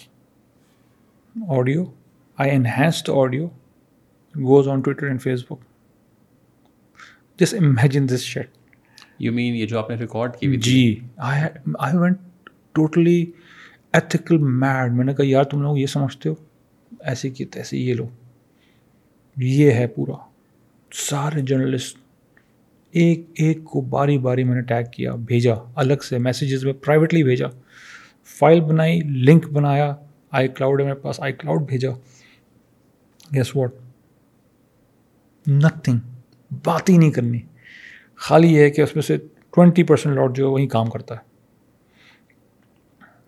audio 1.49 1.85
I 2.43 2.45
enhance 2.45 2.99
the 3.11 3.17
audio, 3.17 3.49
goes 4.44 4.66
on 4.66 4.83
Twitter 4.83 5.07
and 5.09 5.20
Facebook. 5.20 5.61
Just 7.38 7.55
imagine 7.55 8.07
this 8.07 8.22
shit. 8.22 8.49
You 9.18 9.33
mean 9.33 9.55
یہ 9.55 9.66
جو 9.66 9.79
آپ 9.79 9.90
نے 9.90 9.96
ریکارڈ 9.96 10.37
کی 10.37 10.57
جی. 10.57 10.99
I 11.18 11.96
went 11.96 12.18
totally 12.72 13.25
ethical 13.92 14.38
mad 14.38 14.92
میں 14.92 15.05
نے 15.05 15.14
کہا 15.14 15.25
یار 15.27 15.44
تم 15.44 15.62
لوگ 15.62 15.79
یہ 15.79 15.87
سمجھتے 15.87 16.29
ہو؟ 16.29 16.35
ایسے 17.01 17.31
کی 17.31 17.44
تیسے 17.44 17.79
یہ 17.79 17.94
لو 17.94 18.07
یہ 19.37 19.70
ہے 19.70 19.87
پورا. 19.87 20.16
سارے 20.92 21.40
جرنلسٹ 21.40 21.99
ایک 22.94 23.25
ایک 23.38 23.64
کو 23.64 23.81
باری 23.81 24.18
باری 24.18 24.44
میں 24.44 24.55
نے 24.55 24.61
ٹیگ 24.61 24.90
کیا 24.92 25.14
بھیجا. 25.14 25.55
الگ 25.75 26.03
سے 26.09 26.18
میسیجز 26.18 26.64
میں 26.64 26.72
پرائیویٹلی 26.72 27.22
بھیجا. 27.25 27.46
فائل 28.38 28.61
بنائی 28.61 29.01
لنک 29.01 29.49
بنایا. 29.53 29.94
آئی 30.31 30.49
کلاؤڈ 30.49 30.81
ہے 30.81 30.85
میرے 30.85 30.99
پاس. 31.01 31.20
آئی 31.20 31.33
کلاؤڈ 31.33 31.66
بھیجا. 31.68 31.90
گیس 33.35 33.57
واٹ 33.57 33.75
نتھنگ 35.49 35.99
بات 36.65 36.91
ہی 36.91 36.97
نہیں 36.97 37.11
کرنی۔ 37.11 37.41
خالی 38.17 38.55
یہ 38.55 38.61
ہے 38.61 38.71
کہ 38.71 38.83
اس 38.83 38.95
میں 38.95 39.03
سے 39.03 39.17
ٹوینٹی 39.55 39.83
پرسینٹ 39.83 40.17
لاٹ 40.17 40.37
جو 40.37 40.45
ہے 40.45 40.51
وہی 40.51 40.67
کام 40.67 40.91
کرتا 40.91 41.15
ہے۔ 41.15 41.37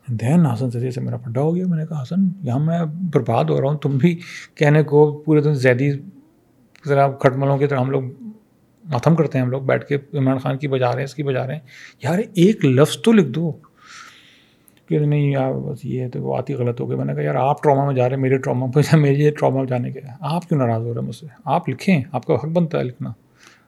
دین 0.07 0.47
حسن 0.47 0.71
سے 0.71 0.91
سے 0.91 1.01
میرا 1.01 1.17
پڈا 1.17 1.41
ہو 1.41 1.57
گیا، 1.57 1.65
میں 1.67 1.79
نے 1.79 1.87
کہا، 1.87 2.03
حسن، 2.03 2.47
یہاں 2.47 2.59
میں 2.59 2.79
برباد 2.85 3.45
ہو 3.45 3.61
رہا 3.61 3.69
ہوں، 3.69 3.79
تم 3.79 3.99
بھی 3.99 4.21
کہنے 4.55 4.83
کو 4.83 5.23
پورے 5.27 5.41
دن 5.41 5.55
زیادی 5.55 5.91
ذرا 6.87 7.11
کھٹ 7.11 7.37
ملوں 7.37 7.59
کی 7.59 7.67
طرح 7.67 7.79
ہم 7.79 7.91
لوگ 7.91 8.03
ماتھم 8.85 9.17
کرتے 9.17 9.39
ہیں، 9.39 9.45
ہم 9.45 9.51
لوگ 9.51 9.63
بیٹھ 9.63 9.87
کے 9.87 10.19
عمران 10.19 10.39
خان 10.39 10.59
کی 10.59 10.69
بجا 10.69 10.93
رہے 10.93 10.99
ہیں، 10.99 11.05
اس 11.05 11.15
کی 11.15 11.23
بجا 11.23 11.47
رہے 11.47 11.55
ہیں۔ 11.55 11.61
یار، 12.03 12.19
ایک 12.35 12.65
لفظ 12.65 12.97
تو 13.03 13.13
لکھ 13.13 13.29
دو۔ 13.29 13.53
کہ 14.89 14.99
نہیں 14.99 15.31
یار 15.31 15.53
بس 15.53 15.85
یہ 15.85 16.09
تو 16.09 16.31
بات 16.31 16.51
ہی 16.51 16.55
غلط 16.55 16.81
ہو 16.81 16.89
گئی۔ 16.89 16.97
میں 16.97 17.05
نے 17.05 17.15
کہا 17.15 17.23
یار 17.23 17.35
آپ 17.35 17.63
ٹراما 17.63 17.87
میں 17.87 17.95
جا 17.95 18.09
رہے 18.09 18.17
ہیں 18.17 18.23
میرے 18.23 18.39
ٹراما 18.39 18.67
پہ 18.75 18.97
میرے 18.97 19.15
یہ 19.15 19.31
ٹراما 19.31 19.59
میں 19.59 19.67
جانے 19.67 19.93
کے۔ 19.93 20.01
آپ 20.21 20.49
کیوں 20.49 20.61
ناراض 20.61 20.83
ہو 20.83 20.95
رہے 20.95 21.01
ہیں 21.01 21.09
مجھ 21.09 21.17
سے؟ 21.17 21.27
آپ 21.45 21.69
لکھیں 21.69 22.03
آپ 22.13 22.25
کا 22.25 22.35
حق 22.35 22.47
بنتا 22.47 22.79
ہے 22.79 22.85
لکھنا۔ 22.85 23.13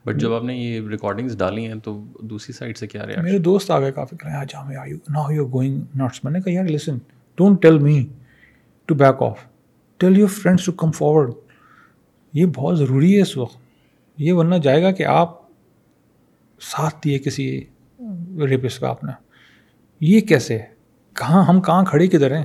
بٹ 0.05 0.17
جب 0.17 0.33
آپ 0.33 0.45
نے 0.45 0.57
یہ 0.57 0.81
ریکارڈنگس 0.89 1.39
ڈالی 1.39 1.67
ہیں 1.67 1.75
تو 1.75 2.05
دوسری 2.23 2.53
سائڈ 2.53 2.79
سے 2.79 2.87
کیا 2.87 3.07
رہا 3.07 3.23
میرے 3.23 3.39
دوست 3.39 3.71
آ 3.71 3.81
گئے 3.81 3.93
کافی 3.93 4.17
کہ 4.17 4.27
آج 4.27 4.55
ہمیں 4.55 4.77
آئی 4.77 4.93
نا 4.93 5.33
یو 5.33 5.47
گوئنگ 5.47 5.81
ناٹس 5.95 6.25
میں 6.25 6.33
نے 6.33 6.41
کہا 6.41 6.53
یار 6.53 6.65
listen 6.65 6.99
don't 7.37 7.63
tell 7.63 7.79
me 7.79 8.07
to 8.87 8.95
back 8.95 9.23
off 9.23 9.39
tell 9.99 10.19
your 10.19 10.29
friends 10.29 10.65
to 10.65 10.73
come 10.73 10.91
forward 10.91 11.31
یہ 12.33 12.47
بہت 12.47 12.79
ضروری 12.79 13.17
ہے 13.17 13.23
اس 13.23 13.37
وقت۔ 13.37 13.57
یہ 14.17 14.33
ورنہ 14.33 14.55
جائے 14.55 14.83
گا 14.83 14.91
کہ 14.91 15.03
آپ 15.03 15.41
ساتھ 16.61 16.95
دیے 17.05 17.19
کسی 17.19 17.65
ریپس 18.49 18.79
کا 18.79 18.89
آپ 18.89 19.05
نے۔ 19.05 19.13
یہ 20.01 20.21
کیسے 20.21 20.59
ہے؟ 20.59 20.80
کہاں 21.21 21.45
ہم 21.45 21.61
کہاں 21.61 21.85
کھڑے 21.85 22.07
کدھر 22.07 22.37
ہیں؟ 22.37 22.45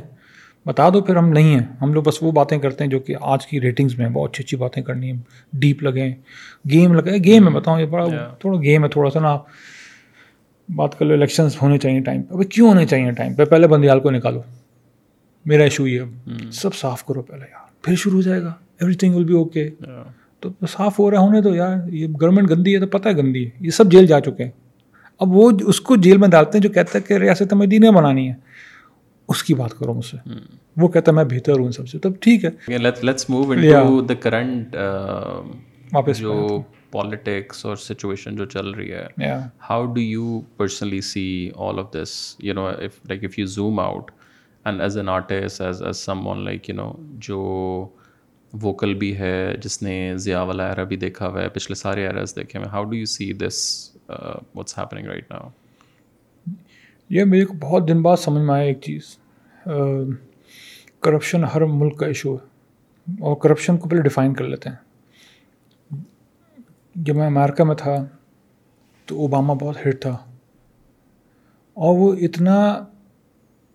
بتا 0.66 0.90
دو 0.90 1.02
پھر 1.02 1.16
ہم 1.16 1.30
نہیں 1.30 1.54
ہیں۔ 1.60 1.66
ہم 1.82 1.94
لوگ 1.94 2.04
بس 2.04 2.24
وہ 2.24 2.32
باتیں 2.32 2.58
کرتے 2.58 2.84
ہیں 2.84 2.92
جو 2.92 3.00
کہ 3.00 3.16
آج 3.22 3.48
کی 3.48 3.62
ریٹنگس 3.62 3.98
میں 3.98 4.10
بہت 4.10 4.30
اچھی 4.30 4.44
اچھی 4.44 4.58
باتیں 4.58 4.84
کرنی 4.84 5.12
ہیں۔ 5.12 5.18
ڈیپ 5.54 5.84
لگیں 5.84 6.14
گیم 6.72 6.94
لگے 6.94 7.18
گیم 7.18 7.48
ہے 7.48 7.54
بتاؤں 7.54 7.80
یہ 7.80 7.86
بڑا 7.86 8.06
تھوڑا 8.40 8.62
گیم 8.62 8.84
ہے 8.84 8.90
تھوڑا 8.90 9.10
سا 9.10 9.20
نا 9.20 9.38
بات 10.76 11.00
کر 11.00 11.06
لو 11.06 11.14
الیکشنس 11.14 11.62
ہونے 11.62 11.78
چاہیے 11.78 12.00
ٹائم 12.00 12.22
پہ۔ 12.24 12.34
ابھی 12.34 12.46
کیوں 12.46 12.70
ہونے 12.70 12.86
چاہیے 12.86 13.12
ٹائم 13.12 13.34
پہ؟ 13.34 13.46
پہلے 13.46 13.68
بندیال 13.68 14.00
کو 14.00 14.12
نکالو۔ 14.12 14.42
میرا 15.46 15.64
ایشو 15.64 15.88
یہ 15.88 16.02
اب 16.02 16.30
سب 16.52 16.76
صاف 16.76 17.06
کرو 17.06 17.22
پہلے 17.22 17.46
یار۔ 17.52 17.84
پھر 17.84 17.96
شروع 17.96 18.16
ہو 18.16 18.22
جائے 18.22 18.42
گا۔ 18.42 18.54
Every 18.80 18.94
thing 18.94 19.16
will 19.16 19.24
be 19.24 19.34
okay 19.34 19.70
تو 20.40 20.50
صاف 20.70 21.00
ہو 21.00 21.12
رہا 21.12 21.20
ہونے 21.20 21.42
تو 21.42 21.56
یار۔ 21.56 21.88
یہ 21.88 22.08
گورنمنٹ 22.22 22.50
گندی 22.50 22.76
ہے 22.76 22.80
تو 22.80 22.88
پتہ 22.88 23.10
ہے 23.10 23.14
گندی 23.14 23.46
ہے۔ 23.46 23.50
یہ 23.60 23.70
سب 23.70 23.92
جیل 23.92 24.08
جا 24.08 24.20
چکے 24.20 24.44
ہیں۔ 24.44 24.52
اب 25.20 25.36
وہ 25.36 25.52
اس 25.62 25.82
کو 25.82 25.96
جیل 25.96 26.18
میں 26.18 26.28
ڈالتے 26.28 26.58
ہیں 26.58 26.64
جو 26.64 26.70
کہتا 26.70 26.98
ہے 26.98 27.04
کہ 27.04 27.14
ریاست 27.14 27.54
مدینہ 27.54 27.90
بنانی 27.90 28.30
ہے۔ 28.30 28.45
اس 29.28 29.44
کی 29.44 29.54
بات 29.54 29.74
کرو 29.74 29.94
مجھ 29.94 30.06
سے۔ 30.06 30.18
وہ 30.78 30.88
کہتا 30.88 31.12
ہے 31.12 31.16
میں 31.16 31.24
بہتر 31.24 31.60
ہوں 31.60 31.72
سب 31.72 31.88
سے۔ 31.90 32.00
تب 32.00 32.12
ٹھیک 32.22 32.46
ہے۔ 32.46 32.78
Let's 32.78 33.30
move 33.30 33.52
into 33.52 34.02
the 34.02 34.14
current 34.14 34.76
واپس 35.94 36.18
جو 36.18 36.62
پالیٹکس 36.92 37.66
اور 37.66 37.76
سچویشن 37.76 38.36
جو 38.36 38.46
چل 38.46 38.70
رہی 38.72 38.92
ہے۔ 38.92 39.08
How 39.70 39.86
do 39.86 40.02
you 40.02 40.42
personally 40.58 41.02
see 41.02 41.52
all 41.56 41.80
of 41.80 41.94
this 41.94 42.36
you 42.40 42.54
know 42.54 42.70
like 43.06 43.24
if 43.24 43.40
you 43.40 43.46
zoom 43.46 43.80
out 43.80 44.12
and 44.66 44.82
as 44.82 44.98
an 44.98 45.10
artist 45.10 45.62
as 45.62 45.82
as 45.82 45.98
someone 46.28 46.44
like 46.46 46.70
you 46.70 46.76
know 46.76 46.92
جو 47.14 47.40
vocal 48.54 48.94
بھی 48.94 49.18
ہے 49.18 49.56
جس 49.62 49.82
نے 49.82 50.14
ضیاء 50.18 50.44
والا 50.44 50.68
ایرا 50.70 50.84
بھی 50.84 50.96
دیکھا 50.96 51.28
ہوا 51.28 51.42
ہے 51.42 51.50
پچھلے 51.50 51.76
سارے 51.76 52.08
ایراز 52.08 52.36
دیکھے 52.36 52.60
ہوئے 52.60 52.70
how 52.70 52.84
do 52.84 52.94
you 52.94 53.06
see 53.06 53.34
this 53.34 53.90
what's 54.56 54.78
happening 54.78 55.06
right 55.06 55.32
now 55.32 55.50
یہ 57.10 57.24
میرے 57.24 57.46
کو 57.46 57.54
بہت 57.54 57.88
دن 57.88 58.02
بعد 58.02 58.18
سمجھ 58.18 58.44
میں 58.44 58.54
آیا 58.56 58.64
ایک 58.64 58.82
چیز 58.82 59.18
کرپشن 61.00 61.44
ہر 61.44 61.62
ملک 61.62 61.98
کا 61.98 62.06
ایشو 62.06 62.36
ہے۔ 62.36 62.56
اور 63.20 63.36
کرپشن 63.36 63.78
کو 63.78 63.90
پہلے 63.90 64.02
ڈیفائن 64.02 64.34
کر 64.34 64.44
لیتے 64.44 64.70
ہیں۔ 64.70 64.76
جب 66.96 67.16
میں 67.16 67.28
امریکہ 67.28 67.64
میں 67.64 67.76
تھا 67.76 68.06
تو 69.06 69.20
اوباما 69.20 69.54
بہت 69.54 69.88
ہٹ 69.88 70.02
تھا۔ 70.02 70.18
اور 71.74 71.98
وہ 71.98 72.14
اتنا 72.14 72.84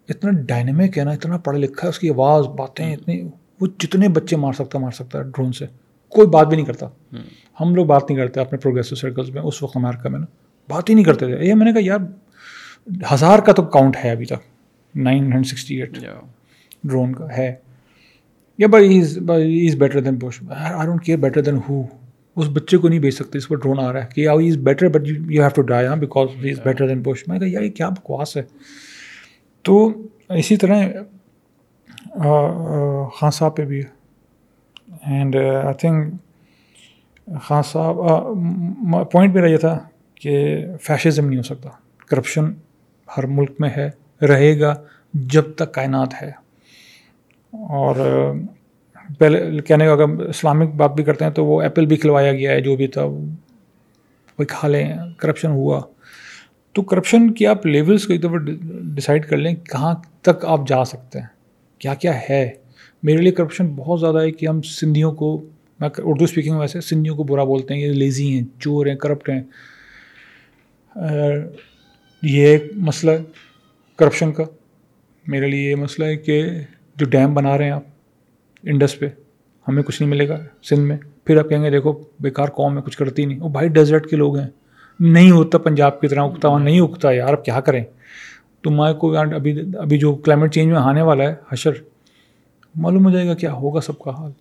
اتنا 0.09 0.31
ڈائنمک 0.41 0.99
ہے 0.99 1.05
نا 1.05 1.11
اتنا 1.11 1.39
پڑھا 1.39 1.59
لکھا 1.59 1.85
ہے 1.85 1.89
اس 1.89 1.99
کی 1.99 2.11
آواز 2.11 2.47
باتیں 2.47 2.97
اتنی 2.97 3.23
وہ 3.61 3.67
جتنے 3.79 4.09
بچے 4.09 4.37
مار 4.37 4.53
سکتا 4.53 4.79
مار 4.79 4.91
سکتا 4.91 5.19
ہے 5.19 5.25
ڈرون 5.25 5.53
سے۔ 5.53 5.67
کوئی 6.09 6.27
بات 6.29 6.47
بھی 6.47 6.57
نہیں 6.57 6.67
کرتا۔ 6.67 6.87
ہم۔ 7.61 7.75
لوگ 7.75 7.87
بات 7.87 8.03
نہیں 8.09 8.19
کرتے 8.19 8.41
اپنے 8.41 8.59
پروگریسو 8.59 8.95
سرکلس 8.95 9.29
میں 9.29 9.43
اس 9.43 9.63
وقت 9.63 9.77
امریکہ 9.77 10.09
میں 10.09 10.21
نا۔ 10.21 10.27
بات 10.69 10.89
ہی 10.91 10.95
نہیں 10.95 11.05
کرتے 11.05 11.37
تھے۔ 11.37 11.47
یہ 11.47 11.55
میں 11.55 11.67
نے 11.67 11.73
کہا 11.73 11.81
یار 11.85 11.99
ہزار 13.15 13.39
کا 13.39 13.53
تو 13.53 13.63
کاؤنٹ 13.63 13.97
ہے 14.05 14.11
ابھی 14.11 14.27
تک۔ 14.27 14.35
Nine 14.95 15.25
hundred 15.25 15.47
sixty 15.47 15.77
eight 15.77 15.99
drone 16.85 17.13
کا 17.13 17.37
ہے۔ 17.37 17.55
یا 18.59 18.67
بھائی 18.67 19.01
is 19.01 19.75
better 19.75 20.01
than 20.01 20.15
Bush 20.15 20.43
I 20.49 20.87
don't 20.87 21.05
care 21.05 21.19
better 21.19 21.41
than 21.43 21.59
ہو 21.69 21.87
اس 22.37 22.47
بچے 22.53 22.77
کو 22.77 22.89
نہیں 22.89 22.99
بھیج 22.99 23.15
سکتے 23.15 23.39
اس 23.39 23.49
پر 23.49 23.57
ڈرون 23.57 23.79
آ 23.79 23.93
رہا 23.93 24.03
ہے۔ 24.03 24.07
کہ 24.15 24.29
is 24.29 24.57
better 24.57 24.89
but 24.89 25.03
you 25.07 25.43
have 25.43 25.49
to 25.49 25.63
die 25.63 25.87
ہاں 25.87 25.97
because 25.97 26.29
he 26.45 26.51
is 26.51 26.61
better 26.61 26.89
than 26.89 27.03
Bush 27.03 27.29
میں 27.29 27.39
کہا 27.39 27.49
یار 27.49 27.63
یہ 27.63 27.71
کیا 27.71 27.89
بکواس 27.89 28.37
ہے؟ 28.37 28.43
تو 29.63 29.93
اسی 30.29 30.57
طرح 30.57 30.89
خان 33.15 33.31
صاحب 33.31 33.57
پہ 33.57 33.65
بھی 33.65 33.81
ہے۔ 33.81 34.01
اینڈ 35.07 35.37
آئی 35.37 35.75
تھنک 35.75 36.15
خان 37.43 37.63
صاحب 37.63 37.97
پوائنٹ 39.13 39.35
میرا 39.35 39.47
یہ 39.47 39.57
تھا 39.57 39.79
کہ 40.15 40.65
فیشزم 40.83 41.27
نہیں 41.27 41.39
ہو 41.39 41.43
سکتا۔ 41.43 41.69
کرپشن 42.07 42.45
ہر 43.17 43.27
ملک 43.27 43.51
میں 43.59 43.71
ہے، 43.77 43.91
رہے 44.27 44.61
گا 44.61 44.75
جب 45.15 45.43
تک 45.57 45.75
کائنات 45.75 46.23
ہے۔ 46.23 46.31
اور 47.53 47.97
پہلے 49.19 49.63
کہنے 49.63 49.87
کا 49.87 49.93
اگر 49.93 50.03
اسلامک 50.03 50.75
بات 50.75 50.95
بھی 50.95 51.05
کرتے 51.05 51.25
ہیں 51.25 51.33
تو 51.33 51.45
وہ 51.45 51.63
ایپل 51.63 51.87
بھی 51.87 51.97
کھلوایا 51.97 52.33
گیا 52.33 52.51
ہے 52.51 52.61
جو 52.61 52.77
بھی 52.77 52.87
تھا۔ 52.87 53.05
وہ 53.05 54.45
کھا 54.49 54.69
لیں 54.69 54.93
کرپشن 55.17 55.51
ہوا۔ 55.51 55.81
تو 56.73 56.83
کرپشن 56.83 57.33
کی 57.33 57.47
آپ 57.47 57.67
لیولس 57.67 58.07
کو 58.07 58.13
ایک 58.13 58.23
دفعہ 58.23 58.37
ڈسائڈ 58.83 59.27
کر 59.27 59.37
لیں 59.37 59.55
کہاں 59.55 59.95
تک 60.23 60.45
آپ 60.45 60.69
جا 60.69 60.85
سکتے 60.85 61.19
ہیں۔ 61.19 61.27
کیا 61.79 61.95
کیا 61.95 62.21
ہے؟ 62.31 62.51
میرے 63.03 63.19
لیے 63.19 63.33
کرپشن 63.33 63.67
بہت 63.67 64.01
زیادہ 64.01 64.21
ہے 64.23 64.31
کہ 64.31 64.47
ہم 64.47 64.63
سندھیوں 64.63 65.13
کو، 65.13 65.45
میں 65.81 65.89
اردو 65.99 66.25
اسپیکنگ 66.25 66.57
ویسے 66.57 66.81
سندھیوں 66.81 67.17
کو 67.17 67.23
برا 67.23 67.45
بولتے 67.45 67.75
ہیں، 67.75 67.81
یہ 67.81 67.93
لیزی 67.93 68.35
ہیں، 68.35 68.61
چور 68.61 68.87
ہیں، 68.87 68.95
کرپٹ 68.95 69.31
ہیں۔ 69.31 69.43
یہ 72.23 72.47
ایک 72.47 72.65
مسئلہ 72.77 73.11
ہے 73.11 73.19
کرپشن 73.97 74.33
کا۔ 74.33 74.45
میرے 75.27 75.47
لیے 75.47 75.71
یہ 75.71 75.75
مسئلہ 75.75 76.07
ہے 76.07 76.17
کہ 76.17 76.45
جو 76.97 77.07
ڈیم 77.07 77.35
بنا 77.35 77.59
رہے 77.59 77.65
ہیں 77.65 77.73
آپ 77.73 77.83
انڈس 78.63 78.99
پہ، 78.99 79.09
ہمیں 79.69 79.83
کچھ 79.83 80.03
نہیں 80.03 80.11
ملے 80.11 80.29
گا 80.29 80.45
سندھ 80.63 80.81
میں۔ 80.81 80.97
پھر 81.25 81.39
آپ 81.39 81.49
کہیں 81.49 81.63
گے، 81.63 81.71
دیکھو، 81.71 82.03
بیکار 82.21 82.49
قوم 82.49 82.77
ہے، 82.77 82.83
کچھ 82.83 82.99
کرتی 82.99 83.25
نہیں۔ 83.25 83.41
وہ 83.41 83.49
بھائی 83.49 83.69
ڈیزرٹ 83.69 84.11
کے 84.11 84.17
لوگ 84.17 84.39
ہیں۔ 84.39 84.49
نہیں 85.01 85.31
ہوتا 85.31 85.59
پنجاب 85.59 86.01
کی 86.01 86.09
طرح 86.09 86.21
اگتا 86.21 86.49
وہاں 86.49 86.61
نہیں 86.61 86.81
اگتا 86.81 87.13
یار، 87.13 87.33
اب 87.33 87.45
کیا 87.45 87.61
کریں؟ 87.61 87.85
تمہارے 88.63 88.95
کو 88.95 89.17
ابھی 89.17 89.61
ابھی 89.79 89.99
جو 89.99 90.15
کلائمیٹ 90.15 90.55
چینج 90.55 90.73
میں 90.73 90.81
آنے 90.81 91.03
والا 91.03 91.25
ہے، 91.25 91.35
حشر، 91.53 91.71
معلوم 92.75 93.07
ہو 93.07 93.11
جائے 93.11 93.29
گا 93.29 93.35
کیا 93.35 93.53
ہوگا 93.53 93.81
سب 93.81 93.99
کا 93.99 94.11
حال۔ 94.11 94.33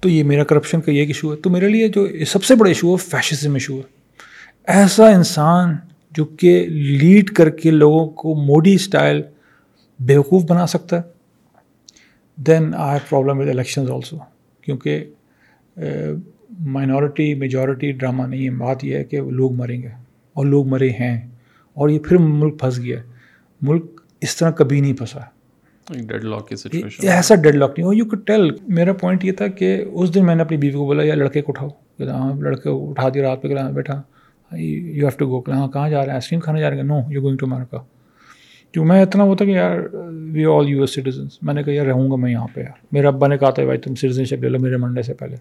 تو 0.00 0.08
یہ 0.08 0.24
میرا 0.24 0.44
کرپشن 0.44 0.80
کا 0.80 0.92
یہ 0.92 0.98
ایک 0.98 1.08
ایشو 1.08 1.30
ہے۔ 1.30 1.36
تو 1.36 1.50
میرے 1.50 1.68
لیے 1.68 1.88
جو 1.88 2.08
سب 2.26 2.44
سے 2.44 2.54
بڑا 2.54 2.68
ایشو 2.68 2.92
ہے 2.92 2.96
فیشزم 2.96 3.54
ایشو 3.54 3.76
ہے۔ 3.76 3.82
ایسا 4.66 5.08
انسان 5.08 5.76
جو 6.16 6.24
کہ 6.24 6.66
لیڈ 6.68 7.30
کر 7.30 7.50
کے 7.50 7.70
لوگوں 7.70 8.06
کو 8.10 8.34
موڈی 8.34 8.74
اسٹائل 8.74 9.22
بیوقوف 10.00 10.44
بنا 10.44 10.66
سکتا 10.66 10.96
ہے۔ 10.96 11.02
Then 12.36 12.74
I 12.74 12.90
have 12.90 13.06
problem 13.08 13.38
with 13.38 13.48
elections 13.48 13.90
also 13.90 14.16
کیونکہ 14.60 15.04
مائنورٹی 16.58 17.34
میجورٹی 17.34 17.92
ڈرامہ 17.92 18.26
نہیں 18.26 18.44
ہے۔ 18.44 18.50
بات 18.50 18.84
یہ 18.84 18.96
ہے 18.96 19.04
کہ 19.04 19.20
لوگ 19.20 19.52
مریں 19.52 19.82
گے 19.82 19.88
اور 20.36 20.46
لوگ 20.46 20.66
مرے 20.68 20.90
ہیں 20.90 21.28
اور 21.74 21.88
یہ 21.88 21.98
پھر 21.98 22.16
ملک 22.16 22.60
پھنس 22.60 22.78
گیا۔ 22.78 22.98
ملک 23.62 24.00
اس 24.20 24.36
طرح 24.36 24.50
کبھی 24.50 24.80
نہیں 24.80 24.94
پھنسا۔ 24.94 25.20
ایسا 27.02 27.34
ڈیڈ 27.34 27.54
لاک 27.54 27.78
نہیں 27.78 27.86
ہو 27.86 27.92
یو 27.92 28.04
کو 28.04 28.16
ٹیل 28.16 28.50
میرا 28.68 28.92
پوائنٹ 28.92 29.24
یہ 29.24 29.32
تھا 29.32 29.46
کہ 29.46 29.84
اس 29.92 30.14
دن 30.14 30.26
میں 30.26 30.34
نے 30.34 30.42
اپنی 30.42 30.56
بیوی 30.56 30.72
کو 30.72 30.86
بولا 30.86 31.02
یا 31.02 31.14
لڑکے 31.14 31.42
کو 31.42 31.52
اٹھاؤ۔ 31.52 31.68
ہاں 32.00 32.34
لڑکے 32.34 32.70
کو 32.70 32.90
اٹھا 32.90 33.08
دیا 33.08 33.22
رات 33.22 33.42
پہ 33.42 33.48
کہ 33.48 33.54
بیٹھا۔ 33.54 34.02
یو 34.52 35.08
ہیو 35.08 35.08
ٹو 35.18 35.26
گو 35.26 35.52
ہاں 35.52 35.68
کہاں 35.68 35.90
جا 35.90 35.98
رہے 35.98 36.06
ہیں؟ 36.06 36.14
آئس 36.14 36.28
کریم 36.28 36.40
کھانے 36.40 36.60
جا 36.60 36.70
رہے 36.70 36.76
ہیں؟ 36.76 36.84
No 36.84 37.00
you 37.08 37.22
going 37.22 37.36
to 37.38 37.46
America 37.46 37.78
جو 38.74 38.84
میں 38.84 39.02
اتنا 39.02 39.22
ہوتا 39.22 39.44
کہ 39.44 39.50
یار 39.50 39.78
we 40.32 40.44
all 40.44 40.68
U 40.68 40.80
S 40.80 40.90
citizens 40.90 41.42
میں 41.42 41.54
نے 41.54 41.62
کہا، 41.62 41.72
یار، 41.72 41.86
رہوں 41.86 42.10
گا 42.10 42.16
میں 42.16 42.32
یہاں 42.32 42.46
پہ 42.54 42.60
یار. 42.60 42.86
میرے 42.92 43.06
ابا 43.06 43.26
نے 43.26 43.38
کہا 43.38 43.50
تھا، 43.50 43.64
بھائی، 43.64 43.78
تم 43.78 43.94
سٹیزن 43.94 44.24
شپ 44.24 44.42
لے 44.42 44.48
لو 44.48 44.58
میرے 44.58 44.76
منڈے 44.76 45.02
سے 45.02 45.14
پہلے. 45.14 45.36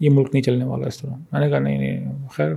یہ 0.00 0.10
ملک 0.10 0.28
نہیں 0.32 0.42
چلنے 0.42 0.64
والا 0.64 0.86
اس 0.86 0.98
طرح۔ 0.98 1.10
میں 1.32 1.40
نے 1.40 1.50
کہا، 1.50 1.58
نہیں 1.58 1.78
نہیں، 1.78 2.12
خیر. 2.32 2.52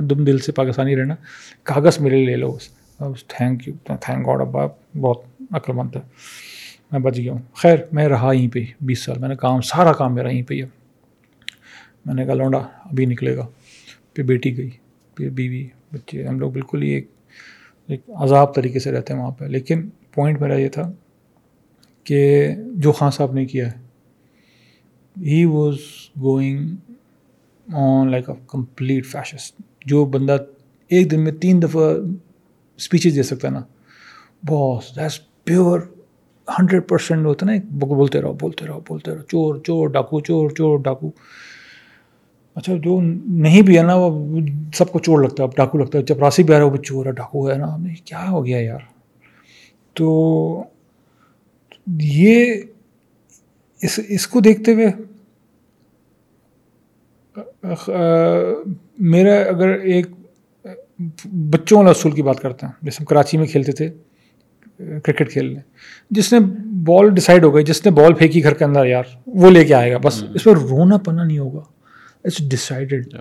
دم 0.00 0.24
دل 0.24 0.38
سے 0.38 0.52
پاکستانی 0.52 0.96
رہنا۔ 0.96 1.14
کاغذ 1.62 2.00
میرے 2.00 2.24
لے 2.24 2.36
لو 2.36 2.58
بس. 3.00 3.26
تھینک 3.26 3.68
یو 3.68 3.74
تھینک 3.84 4.26
گاڈ 4.26 4.40
ابا، 4.40 4.66
بہت 5.00 5.22
عقل 5.50 5.72
مند 5.72 5.96
ہے۔ 5.96 6.00
میں 6.92 7.00
بچ 7.00 7.16
گیا 7.16 7.32
ہوں۔ 7.32 7.42
خیر، 7.54 7.76
میں 7.92 8.08
رہا 8.08 8.32
یہیں 8.32 8.48
پہ 8.48 8.58
بیس 8.80 8.98
سال۔ 8.98 9.18
میں 9.18 9.28
نے 9.28 9.36
کام، 9.36 9.60
سارا 9.60 9.92
کام 9.92 10.14
میرا 10.14 10.28
یہیں 10.28 10.42
پہ 10.42 10.54
ہی 10.54 10.62
میں 12.04 12.14
نے 12.14 12.24
کہا، 12.24 12.34
لونڈا، 12.34 12.58
ابھی 12.58 13.06
نکلے 13.06 13.36
گا۔ 13.36 13.46
پھر 14.14 14.24
بیٹی 14.24 14.56
گئی۔ 14.56 14.70
پھر 15.16 15.30
بیوی، 15.30 15.68
بچے، 15.92 16.26
ہم 16.26 16.40
لوگ 16.40 16.50
بالکل 16.50 16.82
ہی 16.82 16.88
ایک 16.88 17.10
ایک 17.86 18.00
عذاب 18.14 18.54
طریقے 18.54 18.78
سے 18.78 18.92
رہتے 18.92 19.14
ہیں 19.14 19.20
وہاں 19.20 19.30
پہ۔ 19.30 19.44
لیکن 19.44 19.88
پوائنٹ 20.14 20.40
میرا 20.40 20.56
یہ 20.56 20.68
تھا 20.68 20.92
کہ 22.04 22.50
جو 22.74 22.92
خان 22.92 23.10
صاحب 23.10 23.32
نے 23.32 23.44
کیا 23.46 23.72
ہے 23.72 23.78
he 25.20 25.44
was 25.44 25.74
going 26.20 26.68
on 27.72 28.10
like 28.10 28.30
a 28.30 28.36
complete 28.46 29.06
fascist 29.06 29.60
جو 29.86 30.04
بندہ 30.04 30.36
ایک 30.88 31.10
دن 31.10 31.20
میں 31.20 31.32
تین 31.32 31.62
دفعہ 31.62 31.94
اسپیچز 32.76 33.16
دے 33.16 33.22
سکتا 33.22 33.48
ہے 33.48 33.52
نا 33.52 33.62
بہت 34.46 34.96
دیٹس 34.96 35.20
پیور 35.44 35.80
ہنڈریڈ 36.48 36.88
پرسینٹ 36.88 37.26
ہوتا 37.26 37.46
ہے 37.46 37.56
نا 37.56 37.68
بولتے 37.70 38.20
رہو 38.20 38.32
بولتے 38.32 38.66
رہو 38.66 38.80
بولتے 38.88 39.10
رہو، 39.10 39.22
چور 39.22 39.56
چور، 39.56 39.88
ڈاکو، 39.88 40.20
چور 40.20 40.50
چور، 40.50 40.78
ڈاکو۔ 40.78 41.10
اچھا 42.56 42.74
جو 42.76 43.00
نہیں 43.26 43.62
بھی 43.62 43.78
ہے 43.78 43.82
نا 43.82 43.94
وہ 43.94 44.40
سب 44.74 44.92
کو 44.92 44.98
چور 44.98 45.22
لگتا 45.22 45.42
ہے 45.42 45.48
اب 45.48 45.56
ڈاکو 45.56 45.78
لگتا 45.78 45.98
ہے 45.98 46.02
جب 46.02 46.18
راسی 46.18 46.42
بھی 46.42 46.54
آ 46.54 46.58
رہا 46.58 46.66
ہے 46.66 46.70
وہ 46.70 46.76
چور 46.76 47.06
ہے 47.06 47.12
ڈاکو 47.12 47.50
ہے 47.50 47.56
نا 47.56 47.76
کیا 48.04 48.30
ہو 48.30 48.46
گیا 48.46 48.60
یار؟ 48.60 48.78
تو 49.92 50.64
یہ 51.86 52.54
اس 53.82 54.00
اس 54.08 54.26
کو 54.26 54.40
دیکھتے 54.40 54.74
ہوئے 54.74 54.86
میرا 58.98 59.34
اگر 59.48 59.68
ایک 59.68 60.06
بچوں 61.50 61.78
والا 61.78 61.90
اصول 61.90 62.12
کی 62.12 62.22
بات 62.22 62.40
کرتے 62.40 62.66
ہیں 62.66 62.72
جیسے 62.82 62.96
ہم 63.00 63.04
کراچی 63.04 63.38
میں 63.38 63.46
کھیلتے 63.46 63.72
تھے 63.72 63.90
کرکٹ 64.78 65.32
کھیلنے 65.32 65.60
جس 66.10 66.32
نے 66.32 66.38
بال 66.84 67.10
ڈیسائڈ 67.10 67.44
ہو 67.44 67.54
گئی 67.54 67.64
جس 67.64 67.84
نے 67.86 67.90
بال 67.92 68.14
پھینکی 68.14 68.42
گھر 68.42 68.54
کے 68.54 68.64
اندر 68.64 68.86
یار 68.86 69.04
وہ 69.26 69.50
لے 69.50 69.64
کے 69.64 69.74
آئے 69.74 69.92
گا 69.92 69.98
بس 69.98 70.24
اس 70.34 70.44
پر 70.44 70.56
رونا 70.56 70.96
پنا 70.96 71.24
نہیں 71.24 71.38
ہوگا۔ 71.38 71.60
It's 72.26 72.48
decided 72.48 73.14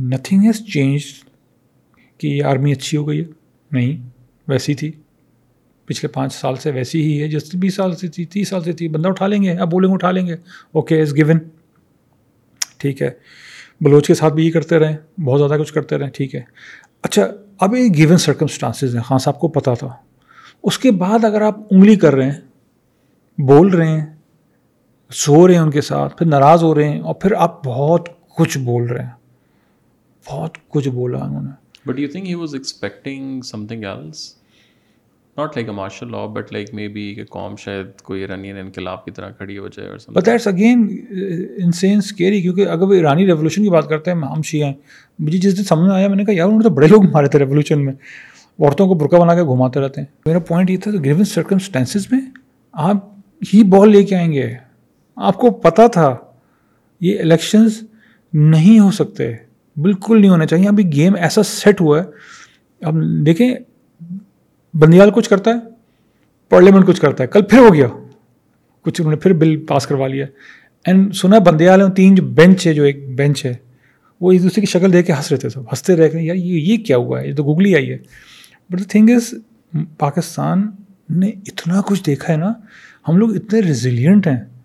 nothing 0.00 0.40
has 0.40 0.66
change 0.72 1.00
کہ 2.18 2.26
یہ 2.26 2.44
آرمی 2.44 2.72
اچھی 2.72 2.98
ہو 2.98 3.08
گئی 3.08 3.20
ہے. 3.20 3.24
نہیں. 3.70 4.08
ویسی 4.48 4.74
تھی. 4.74 4.92
پچھلے 5.84 6.08
پانچ 6.08 6.34
سال 6.34 6.56
سے 6.56 6.70
ویسی 6.70 7.02
ہی 7.02 7.22
ہے. 7.22 7.28
جس 7.28 7.54
بیس 7.54 7.74
سال 7.74 7.94
سے 7.96 8.08
تھی 8.08 8.24
تیس 8.24 8.48
سال 8.48 8.64
سے 8.64 8.72
تھی. 8.72 8.88
بندہ 8.88 9.08
اٹھا 9.08 9.26
لیں 9.26 9.42
گے. 9.42 9.50
اب 9.50 9.70
بولیں 9.70 9.88
گے 9.88 9.94
اٹھا 9.94 10.10
لیں 10.10 10.26
گے. 10.26 10.34
اوکے 10.72 11.00
از 11.00 11.14
گون 11.16 11.38
ٹھیک 12.78 13.02
ہے. 13.02 13.10
بلوچ 13.80 14.06
کے 14.06 14.14
ساتھ 14.14 14.34
بھی 14.34 14.46
یہ 14.46 14.52
کرتے 14.52 14.78
رہیں 14.78 15.20
بہت 15.20 15.40
زیادہ 15.40 15.60
کچھ 15.60 15.72
کرتے 15.72 15.98
رہیں 15.98 16.10
ٹھیک 16.10 16.34
ہے. 16.34 16.42
اچھا 17.02 17.26
اب 17.60 17.74
یہ 17.74 17.88
گیون 17.94 18.18
سرکمسٹانسز 18.18 18.96
ہیں. 18.96 19.02
خان 19.02 19.18
صاحب 19.18 19.40
کو 19.40 19.48
پتہ 19.48 19.70
تھا. 19.78 19.88
اس 20.62 20.78
کے 20.78 20.90
بعد 20.90 21.24
اگر 21.24 21.40
آپ 21.40 21.58
انگلی 21.70 21.96
کر 21.96 22.14
رہے 22.14 22.30
ہیں 22.30 22.40
بول 23.38 23.68
رہے 23.68 23.88
ہیں 23.88 24.15
سو 25.10 25.46
رہے 25.46 25.54
ہیں 25.54 25.60
ان 25.60 25.70
کے 25.70 25.80
ساتھ 25.80 26.16
پھر 26.16 26.26
ناراض 26.26 26.62
ہو 26.62 26.74
رہے 26.74 26.88
ہیں 26.88 27.00
اور 27.00 27.14
پھر 27.14 27.32
آپ 27.32 27.64
بہت 27.64 28.08
کچھ 28.36 28.58
بول 28.58 28.82
رہے 28.82 29.04
ہیں۔ 29.04 29.10
بہت 30.30 30.58
کچھ 30.68 30.88
بولا 30.88 31.18
انہوں 31.18 31.42
نے۔ 31.42 31.50
But 31.86 31.98
you 31.98 32.08
think 32.12 32.28
he 32.28 32.34
was 32.34 32.54
expecting 32.54 33.40
something 33.66 33.84
else 33.84 34.34
not 35.36 35.56
like 35.56 35.68
a 35.68 35.74
martial 35.74 36.10
law 36.10 36.26
but 36.26 36.52
like 36.52 36.74
maybe 36.88 37.14
کہ 37.14 37.24
قوم 37.24 37.56
شاید 37.56 38.00
کوئی 38.02 38.20
ایرانی 38.20 38.50
انقلاب 38.50 39.04
کی 39.04 39.10
طرح 39.10 39.30
کھڑی 39.30 39.58
ہو 39.58 39.68
جائے 39.68 39.88
اور 39.88 40.12
but 40.12 40.26
that's 40.26 40.46
again 40.46 41.06
insane 41.56 41.98
scary 41.98 42.42
کیونکہ 42.42 42.68
اگر 42.68 42.82
وہ 42.82 42.92
ایرانی 42.92 43.26
ریولیوشن 43.26 43.62
کی 43.62 43.70
بات 43.70 43.88
کرتے 43.88 44.10
ہیں 44.10 44.18
ہم 44.18 44.42
شیعہ 44.42 44.66
ہیں۔ 44.66 44.74
مجھے 45.18 45.38
جس 45.38 45.58
دن 45.58 45.64
سمجھ 45.64 45.88
میں 45.88 45.94
آیا 45.94 46.08
میں 46.08 46.16
نے 46.16 46.24
کہا 46.24 46.34
یار 46.34 46.46
انہوں 46.46 46.58
نے 46.58 46.62
تو 46.62 46.70
بڑے 46.70 46.86
لوگ 46.86 47.04
مارے 47.10 47.26
تھے 47.26 47.38
ریولیوشن 47.38 47.84
میں۔ 47.84 47.92
عورتوں 48.58 48.88
کو 48.88 48.94
برقع 48.94 49.16
بنا 49.16 49.34
کے 49.34 49.42
گھماتے 49.42 49.80
رہتے 49.80 50.00
ہیں۔ 50.00 50.08
میرا 50.26 50.38
پوائنٹ 50.38 50.70
یہ 50.70 50.76
تھا 50.76 50.90
کہ 50.90 50.98
گریون 51.00 51.24
سرکمسٹینسز 51.24 52.06
میں 52.12 52.20
آپ 52.72 52.96
ہی 53.54 53.64
بال 53.64 53.90
لے 53.90 54.04
کے 54.04 54.16
آئیں 54.16 54.32
گے۔ 54.32 54.54
آپ 55.16 55.36
کو 55.36 55.50
پتہ 55.50 55.82
تھا، 55.92 56.16
یہ 57.00 57.20
الیکشنز 57.20 57.82
نہیں 58.32 58.80
ہو 58.80 58.90
سکتے، 58.90 59.34
بالکل 59.76 60.20
نہیں 60.20 60.30
ہونا 60.30 60.46
چاہیے۔ 60.46 60.68
ابھی 60.68 60.92
گیم 60.92 61.14
ایسا 61.14 61.42
سیٹ 61.42 61.80
ہوا 61.80 62.02
ہے۔ 62.02 62.04
اب 62.84 62.94
دیکھیں، 63.26 63.54
بندیال 64.74 65.10
کچھ 65.10 65.30
کرتا 65.30 65.50
ہے 65.50 65.56
پارلیمنٹ 66.48 66.86
کچھ 66.86 67.00
کرتا 67.00 67.22
ہے۔ 67.22 67.28
کل 67.28 67.42
پھر 67.42 67.58
ہو 67.58 67.74
گیا۔ 67.74 67.86
کچھ 68.82 69.00
انہوں 69.00 69.10
نے 69.10 69.16
پھر 69.16 69.32
بل 69.32 69.66
پاس 69.66 69.86
کروا 69.86 70.06
لیا۔ 70.06 70.26
اینڈ 70.84 71.14
سنا، 71.14 71.38
بندیال 71.38 71.82
ہیں، 71.82 71.88
تین 71.88 72.14
جو 72.14 72.22
بینچ 72.22 72.66
ہے، 72.66 72.74
جو 72.74 72.82
ایک 72.82 73.08
بینچ 73.08 73.46
ہے، 73.46 73.54
وہ 74.20 74.32
ایک 74.32 74.42
دوسرے 74.42 74.60
کی 74.60 74.66
شکل 74.66 74.92
دیکھ 74.92 75.06
کے 75.06 75.12
ہنس 75.12 75.32
رہے 75.32 75.38
تھے۔ 75.38 75.48
سب 75.48 75.60
ہنستے 75.60 75.96
رہ 75.96 76.08
یار، 76.14 76.36
یہ 76.36 76.72
یہ 76.72 76.76
کیا 76.76 76.96
ہوا 76.96 77.20
ہے؟ 77.20 77.28
یہ 77.28 77.34
تو 77.34 77.44
گوگلی 77.44 77.74
آئی 77.74 77.90
ہے۔ 77.90 77.98
But 78.70 78.78
the 78.78 78.84
thing 78.88 79.10
is 79.10 79.34
Pakistan 79.98 80.70
نے 81.10 81.26
اتنا 81.26 81.82
کچھ 81.86 82.04
دیکھا 82.06 82.32
ہے 82.32 82.38
نا۔ 82.38 82.52
ہم 83.08 83.16
لوگ 83.16 83.36
اتنے 83.36 83.60
ریزیلینٹ 83.60 84.26
ہیں۔ 84.26 84.55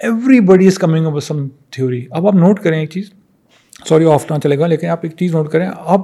Everybody 0.46 0.66
is 0.66 0.78
coming 0.78 1.06
up 1.06 1.18
some 1.22 1.46
theory 1.70 2.04
اب 2.10 2.26
آپ 2.26 2.34
نوٹ 2.34 2.60
کریں 2.62 2.78
ایک 2.78 2.90
چیز. 2.90 3.10
سوری 3.88 4.04
آف 4.12 4.30
نہ 4.30 4.38
چلے 4.42 4.58
گا 4.58 4.66
لیکن 4.66 4.88
آپ 4.88 5.00
ایک 5.02 5.16
چیز 5.18 5.34
نوٹ 5.34 5.50
کریں. 5.52 5.68
آپ 5.76 6.00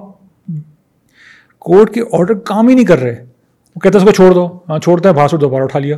کورٹ 1.59 1.95
کے 1.95 2.01
آرڈر 2.13 2.35
کام 2.47 2.69
ہی 2.69 2.75
نہیں 2.75 2.87
کر 2.87 2.99
رہے. 2.99 3.25
وہ 3.77 3.81
کہتے 3.81 3.99
ہیں 3.99 4.05
اس 4.05 4.11
کو 4.11 4.15
چھوڑ 4.17 4.33
دو. 4.35 4.47
ہاں 4.69 4.79
چھوڑتے 4.79 5.09
ہیں 5.09 5.15
بھاسو 5.15 5.37
دوبارہ 5.37 5.63
اٹھا 5.63 5.79
لیا. 5.79 5.97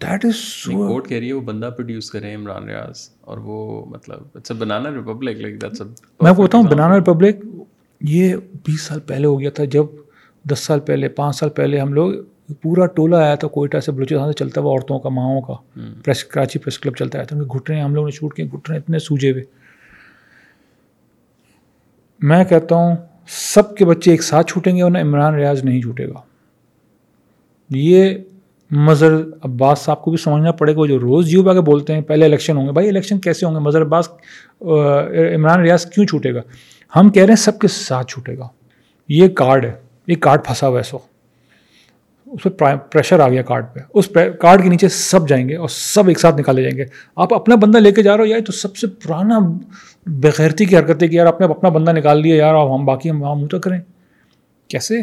دیٹ 0.00 0.24
از 0.24 0.40
کورٹ 0.66 1.08
کہہ 1.08 1.18
رہی 1.18 1.28
ہے 1.28 1.32
وہ 1.32 1.40
بندہ 1.40 1.70
پروڈیوس 1.76 2.10
کرے 2.10 2.34
عمران 2.34 2.68
ریاض. 2.68 3.08
اور 3.20 3.38
وہ 3.44 3.84
مطلب 3.90 4.56
بنانا 4.58 4.90
ریپبلک 4.94 5.40
لائک 5.40 5.60
دیٹس 5.62 5.80
میں 5.80 6.30
آپ 6.30 6.36
کو 6.36 6.42
بتاؤں 6.42 6.64
بنانا 6.70 6.96
ریپبلک 6.96 7.44
یہ 8.00 8.36
بیس 8.66 8.82
سال 8.82 9.00
پہلے 9.06 9.26
ہو 9.26 9.38
گیا 9.40 9.50
تھا 9.50 9.64
جب 9.72 9.84
دس 10.44 10.58
سال 10.66 10.80
پہلے 10.86 11.08
پانچ 11.08 11.36
سال 11.36 11.48
پہلے 11.56 11.80
ہم 11.80 11.92
لوگ 11.94 12.12
پورا 12.54 12.86
ٹولہ 12.86 13.16
آیا 13.16 13.34
تھا 13.34 13.48
کوئٹہ 13.48 13.78
سے 13.78 13.92
بلوچستان 13.92 14.32
سے 14.32 14.32
چلتا 14.32 14.60
ہوا 14.60 14.70
عورتوں 14.72 14.98
کا 14.98 15.08
ماؤں 15.08 15.40
کا۔ 15.40 15.54
پریس 16.04 16.24
کراچی 16.24 16.58
پریس 16.58 16.78
کلب 16.78 16.96
چلتا 16.96 17.18
آیا 17.18 17.26
تھا۔ 17.26 17.36
گھٹنے 17.36 17.80
ہم 17.80 17.94
لوگوں 17.94 18.08
نے 18.08 18.16
شوٹ 18.16 18.34
کیے 18.34 18.46
گھٹنے 18.46 18.76
اتنے 18.76 18.98
سوجے 18.98 19.30
ہوئے۔ 19.30 19.42
میں 22.22 22.44
کہتا 22.44 22.74
ہوں 22.74 22.96
سب 23.28 23.76
کے 23.76 23.84
بچے 23.84 24.10
ایک 24.10 24.22
ساتھ 24.22 24.52
چھوٹیں 24.52 24.76
گے 24.76 24.82
ورنہ 24.82 24.98
عمران 24.98 25.34
ریاض 25.34 25.64
نہیں 25.64 25.82
چھوٹے 25.82 26.08
گا۔ 26.08 26.20
یہ 27.70 28.14
مظہر 28.70 29.12
عباس 29.42 29.78
صاحب 29.78 30.02
کو 30.02 30.10
بھی 30.10 30.18
سمجھنا 30.18 30.52
پڑے 30.52 30.76
گا۔ 30.76 30.86
جو 30.86 30.98
روز 30.98 31.26
جیو 31.26 31.42
کے 31.42 31.60
بولتے 31.60 31.94
ہیں 31.94 32.00
پہلے 32.00 32.24
الیکشن 32.24 32.56
ہوں 32.56 32.66
گے۔ 32.66 32.72
بھائی 32.72 32.88
الیکشن 32.88 33.18
کیسے 33.18 33.46
ہوں 33.46 33.54
گے؟ 33.54 33.58
مظہر 33.58 33.82
عباس 33.82 34.08
عمران 35.34 35.60
ریاض 35.60 35.86
کیوں 35.86 36.06
چھوٹے 36.06 36.34
گا؟ 36.34 36.40
ہم 36.96 37.08
کہہ 37.08 37.22
رہے 37.22 37.28
ہیں 37.28 37.36
سب 37.36 37.58
کے 37.58 37.68
ساتھ 37.68 38.06
چھوٹے 38.06 38.38
گا۔ 38.38 38.48
یہ 39.08 39.28
کارڈ 39.28 39.64
ہے۔ 39.64 39.72
یہ 40.06 40.14
کارڈ 40.14 40.44
پھنسا 40.44 40.68
ہوا 40.68 40.78
ہے 40.78 40.82
سو 40.82 40.98
اس 42.26 42.42
پہ 42.42 42.76
پریشر 42.76 43.20
آ 43.20 43.28
گیا 43.28 43.42
کارڈ 43.42 43.64
پہ۔ 43.74 43.80
اس 43.94 44.08
کارڈ 44.40 44.62
کے 44.62 44.68
نیچے 44.68 44.88
سب 44.88 45.28
جائیں 45.28 45.48
گے 45.48 45.56
اور 45.56 45.68
سب 45.68 46.08
ایک 46.08 46.20
ساتھ 46.20 46.40
نکالے 46.40 46.62
جائیں 46.62 46.76
گے۔ 46.76 46.84
آپ 47.16 47.34
اپنا 47.34 47.54
بندہ 47.54 47.78
لے 47.78 47.92
کے 47.92 48.02
جا 48.02 48.16
رہے 48.16 48.24
ہو، 48.24 48.28
یار 48.28 48.40
تو 48.40 48.52
سب 48.52 48.76
سے 48.76 48.86
پرانا 48.86 49.38
بغیرتی 50.06 50.64
کی 50.64 50.76
حرکت 50.76 51.02
ہے 51.02 51.08
کہ 51.08 51.16
یار، 51.16 51.26
آپ 51.26 51.40
نے 51.40 51.46
اپنا 51.46 51.68
بندہ 51.68 51.90
نکال 51.90 52.22
لیا، 52.22 52.36
یار، 52.36 52.54
اب 52.54 52.80
ہم 52.80 52.84
باقی 52.84 53.10
ہم 53.10 53.22
وہاں 53.22 53.34
منہ 53.34 53.58
کریں۔ 53.58 53.78
کیسے؟ 54.68 54.94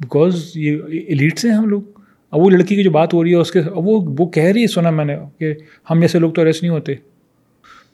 بیکاز 0.00 0.50
یہ 0.54 0.78
ایلیٹس 1.08 1.44
ہیں 1.44 1.52
ہم 1.52 1.68
لوگ۔ 1.68 1.82
اب 2.30 2.40
وہ 2.40 2.50
لڑکی 2.50 2.76
کی 2.76 2.82
جو 2.82 2.90
بات 2.90 3.14
ہو 3.14 3.24
رہی 3.24 3.30
ہے، 3.30 3.36
اس 3.36 3.52
کے 3.52 3.60
وہ 3.74 4.14
وہ 4.18 4.26
کہہ 4.26 4.42
رہی 4.42 4.62
ہے، 4.62 4.66
سنا 4.66 4.90
میں 4.90 5.04
نے 5.04 5.16
کہ 5.38 5.54
ہم 5.90 6.00
جیسے 6.00 6.18
لوگ 6.18 6.30
تو 6.30 6.44
ریسٹ 6.44 6.62
نہیں 6.62 6.72
ہوتے۔ 6.72 6.94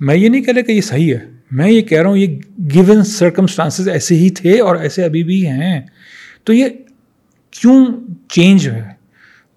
میں 0.00 0.16
یہ 0.16 0.28
نہیں 0.28 0.42
کہہ 0.42 0.54
رہا 0.54 0.62
کہ 0.62 0.72
یہ 0.72 0.80
صحیح 0.80 1.14
ہے، 1.14 1.18
میں 1.50 1.70
یہ 1.70 1.82
کہہ 1.82 2.02
رہا 2.02 2.08
ہوں 2.08 2.16
یہ 2.16 2.38
گیون 2.74 3.04
سرکمسٹانسز 3.04 3.88
ایسے 3.88 4.14
ہی 4.14 4.30
تھے 4.30 4.60
اور 4.60 4.76
ایسے 4.76 5.04
ابھی 5.04 5.24
بھی 5.24 5.46
ہیں۔ 5.46 5.80
تو 6.44 6.52
یہ 6.52 6.64
کیوں 7.60 7.86
چینج 8.28 8.68
ہے؟ 8.68 8.88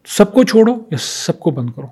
سب 0.05 0.34
کو 0.34 0.43
چھوڑو 0.43 0.75
یا 0.91 0.97
سب 0.97 1.39
کو 1.39 1.51
بند 1.51 1.69
کرو؟ 1.75 1.88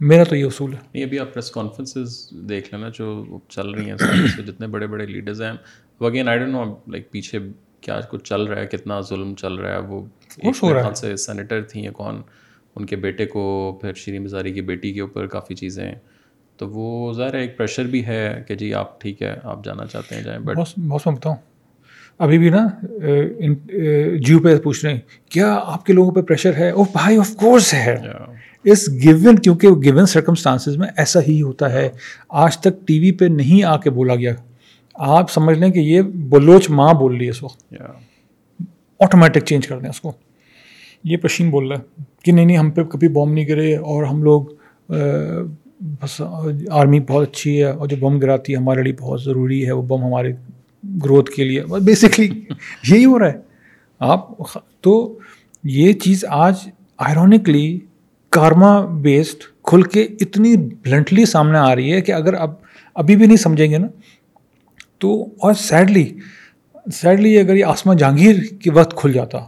میرا 0.00 0.24
تو 0.24 0.36
یہ 0.36 0.44
اصول 0.44 0.72
ہے۔ 0.72 0.78
نہیں 0.94 1.04
ابھی 1.04 1.18
آپ 1.18 1.32
پریس 1.32 1.50
کانفرنسز 1.50 2.28
دیکھ 2.30 2.74
لینا 2.74 2.88
جو 2.88 3.24
چل 3.48 3.70
رہی 3.70 3.90
ہیں 3.90 3.96
جتنے 4.46 4.66
بڑے 4.66 4.86
بڑے 4.86 5.06
لیڈرز 5.06 5.42
ہیں۔ 5.42 5.52
وہ 6.00 6.06
again 6.06 6.28
I 6.28 6.38
don't 6.38 6.52
know 6.52 6.76
like 6.86 7.10
پیچھے 7.10 7.38
کیا 7.80 8.00
کچھ 8.00 8.24
چل 8.24 8.42
رہا 8.42 8.60
ہے 8.60 8.66
کتنا 8.66 9.00
ظلم 9.00 9.34
چل 9.34 9.54
رہا 9.54 9.72
ہے 9.72 9.78
وہ 9.78 10.04
سے 10.96 11.16
سینیٹر 11.16 11.62
تھیں 11.62 11.82
یا 11.82 11.92
کون 11.92 12.22
ان 12.76 12.86
کے 12.86 12.96
بیٹے 12.96 13.26
کو 13.26 13.78
پھر 13.80 13.94
شیریں 13.94 14.18
مزاری 14.18 14.52
کی 14.52 14.60
بیٹی 14.60 14.92
کے 14.92 15.00
اوپر 15.00 15.26
کافی 15.26 15.54
چیزیں 15.54 15.84
ہیں۔ 15.84 15.94
تو 16.56 16.68
وہ 16.68 17.12
ظاہر 17.12 17.34
ایک 17.34 17.56
پریشر 17.56 17.84
بھی 17.84 18.06
ہے 18.06 18.44
کہ 18.48 18.54
جی 18.54 18.74
آپ 18.74 19.00
ٹھیک 19.00 19.22
ہے 19.22 19.36
آپ 19.42 19.64
جانا 19.64 19.86
چاہتے 19.86 20.14
ہیں 20.14 20.22
جائیں۔ 20.22 20.40
بٹ 20.40 20.56
بہت 20.88 21.06
میں 21.06 21.16
بتاؤں۔ 21.16 21.36
ابھی 22.18 22.38
بھی 22.38 22.48
نا 22.48 22.66
جیو 24.18 24.38
پہ 24.38 24.56
پوچھ 24.56 24.84
رہے 24.84 24.94
ہیں 24.94 25.00
کیا 25.30 25.60
آپ 25.64 25.86
کے 25.86 25.92
لوگوں 25.92 26.12
پہ 26.12 26.20
پریشر 26.22 26.54
ہے؟ 26.54 26.70
او 26.70 26.84
بھائی 26.84 27.18
آف 27.18 27.30
کورس 27.30 27.74
ہے۔ 27.74 27.96
اس 28.64 28.88
گیون 28.88 29.36
کیونکہ 29.36 29.68
گیون 29.68 30.06
سرکمسٹانسز 30.06 30.76
میں 30.76 30.88
ایسا 30.96 31.20
ہی 31.28 31.42
ہوتا 31.42 31.72
ہے۔ 31.72 31.88
آج 32.28 32.58
تک 32.58 32.86
ٹی 32.86 32.98
وی 32.98 33.12
پہ 33.12 33.24
نہیں 33.24 33.64
آ 33.64 33.76
کے 33.76 33.90
بولا 33.90 34.14
گیا۔ 34.14 34.34
آپ 34.94 35.30
سمجھ 35.30 35.58
لیں 35.58 35.70
کہ 35.70 35.78
یہ 35.78 36.02
بلوچ 36.02 36.70
ماں 36.70 36.94
بول 36.94 37.16
رہی 37.16 37.24
ہے 37.24 37.30
اس 37.30 37.42
وقت۔ 37.42 37.74
آٹومیٹک 39.00 39.44
چینج 39.44 39.66
کر 39.66 39.78
دیں 39.78 39.88
اس 39.88 40.00
کو۔ 40.00 40.12
یہ 41.04 41.16
پشین 41.16 41.50
بول 41.50 41.68
رہا 41.68 41.78
ہے 41.78 42.02
کہ 42.24 42.32
نہیں 42.32 42.46
نہیں 42.46 42.58
ہم 42.58 42.70
پہ 42.70 42.82
کبھی 42.82 43.08
بوم 43.08 43.32
نہیں 43.32 43.48
گرے 43.48 43.76
اور 43.76 44.04
ہم 44.04 44.22
لوگ 44.22 44.42
بس 45.80 46.22
آرمی 46.70 47.00
بہت 47.00 47.28
اچھی 47.28 47.58
ہے 47.58 47.70
اور 47.70 47.88
جو 47.88 47.96
بم 47.96 48.18
گراتی 48.18 48.52
ہے 48.52 48.58
ہمارے 48.58 48.82
لیے 48.82 48.92
بہت 49.00 49.22
ضروری 49.22 49.66
ہے۔ 49.66 49.72
وہ 49.72 49.82
بم 49.82 50.04
ہمارے 50.04 50.32
گروتھ 51.04 51.30
کے 51.30 51.44
لیے۔ 51.44 51.62
بیسکلی 51.84 52.44
یہی 52.88 53.04
ہو 53.04 53.18
رہا 53.18 53.26
ہے۔ 53.26 53.38
آپ 53.98 54.28
تو 54.80 55.18
یہ 55.64 55.92
چیز 55.92 56.24
آج 56.28 56.54
آئرونکلی 56.98 57.78
کارما 58.30 58.80
بیسڈ 58.80 59.42
کھل 59.62 59.82
کے 59.82 60.02
اتنی 60.02 60.56
بلنٹلی 60.56 61.24
سامنے 61.24 61.58
آ 61.58 61.74
رہی 61.76 61.92
ہے 61.92 62.00
کہ 62.00 62.12
اگر 62.12 62.34
اب 62.34 62.50
ابھی 62.94 63.16
بھی 63.16 63.26
نہیں 63.26 63.36
سمجھیں 63.36 63.70
گے 63.70 63.78
نا 63.78 63.86
تو 64.98 65.22
اور 65.22 65.54
سیڈلی 65.54 66.14
سیڈلی 66.94 67.38
اگر 67.38 67.54
یہ 67.54 67.64
آسما 67.64 67.94
جہانگیر 67.94 68.36
کے 68.60 68.70
وقت 68.70 68.96
کھل 68.96 69.12
جاتا 69.12 69.38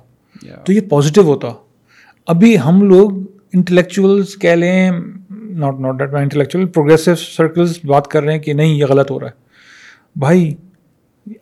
تو 0.64 0.72
یہ 0.72 0.80
پازیٹیو 0.80 1.24
ہوتا۔ 1.24 1.48
ابھی 2.26 2.58
ہم 2.60 2.82
لوگ 2.82 3.10
انٹلیکچوئلس 3.52 4.36
کہہ 4.36 4.50
لیں 4.50 4.90
not 5.30 5.80
not 5.80 5.98
that 5.98 6.14
intellectual 6.14 6.66
progressive 6.66 7.14
circles 7.14 7.84
بات 7.84 8.08
کر 8.08 8.22
رہے 8.22 8.32
ہیں 8.32 8.40
کہ 8.40 8.52
نہیں 8.52 8.74
یہ 8.74 8.84
غلط 8.84 9.10
ہو 9.10 9.20
رہا 9.20 9.26
ہے۔ 9.26 9.32
بھائی 10.16 10.54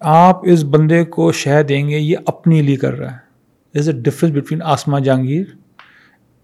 آپ 0.00 0.40
اس 0.42 0.64
بندے 0.64 1.04
کو 1.04 1.32
شہ 1.32 1.62
دیں 1.62 1.88
گے، 1.88 1.98
یہ 1.98 2.16
اپنے 2.26 2.62
لیے 2.62 2.76
کر 2.76 2.98
رہا 2.98 3.12
ہے۔ 3.12 3.28
Is 3.78 3.88
a 3.88 4.00
difference 4.00 4.32
between 4.34 4.62
Asma 4.62 4.98
Jahangir 4.98 5.44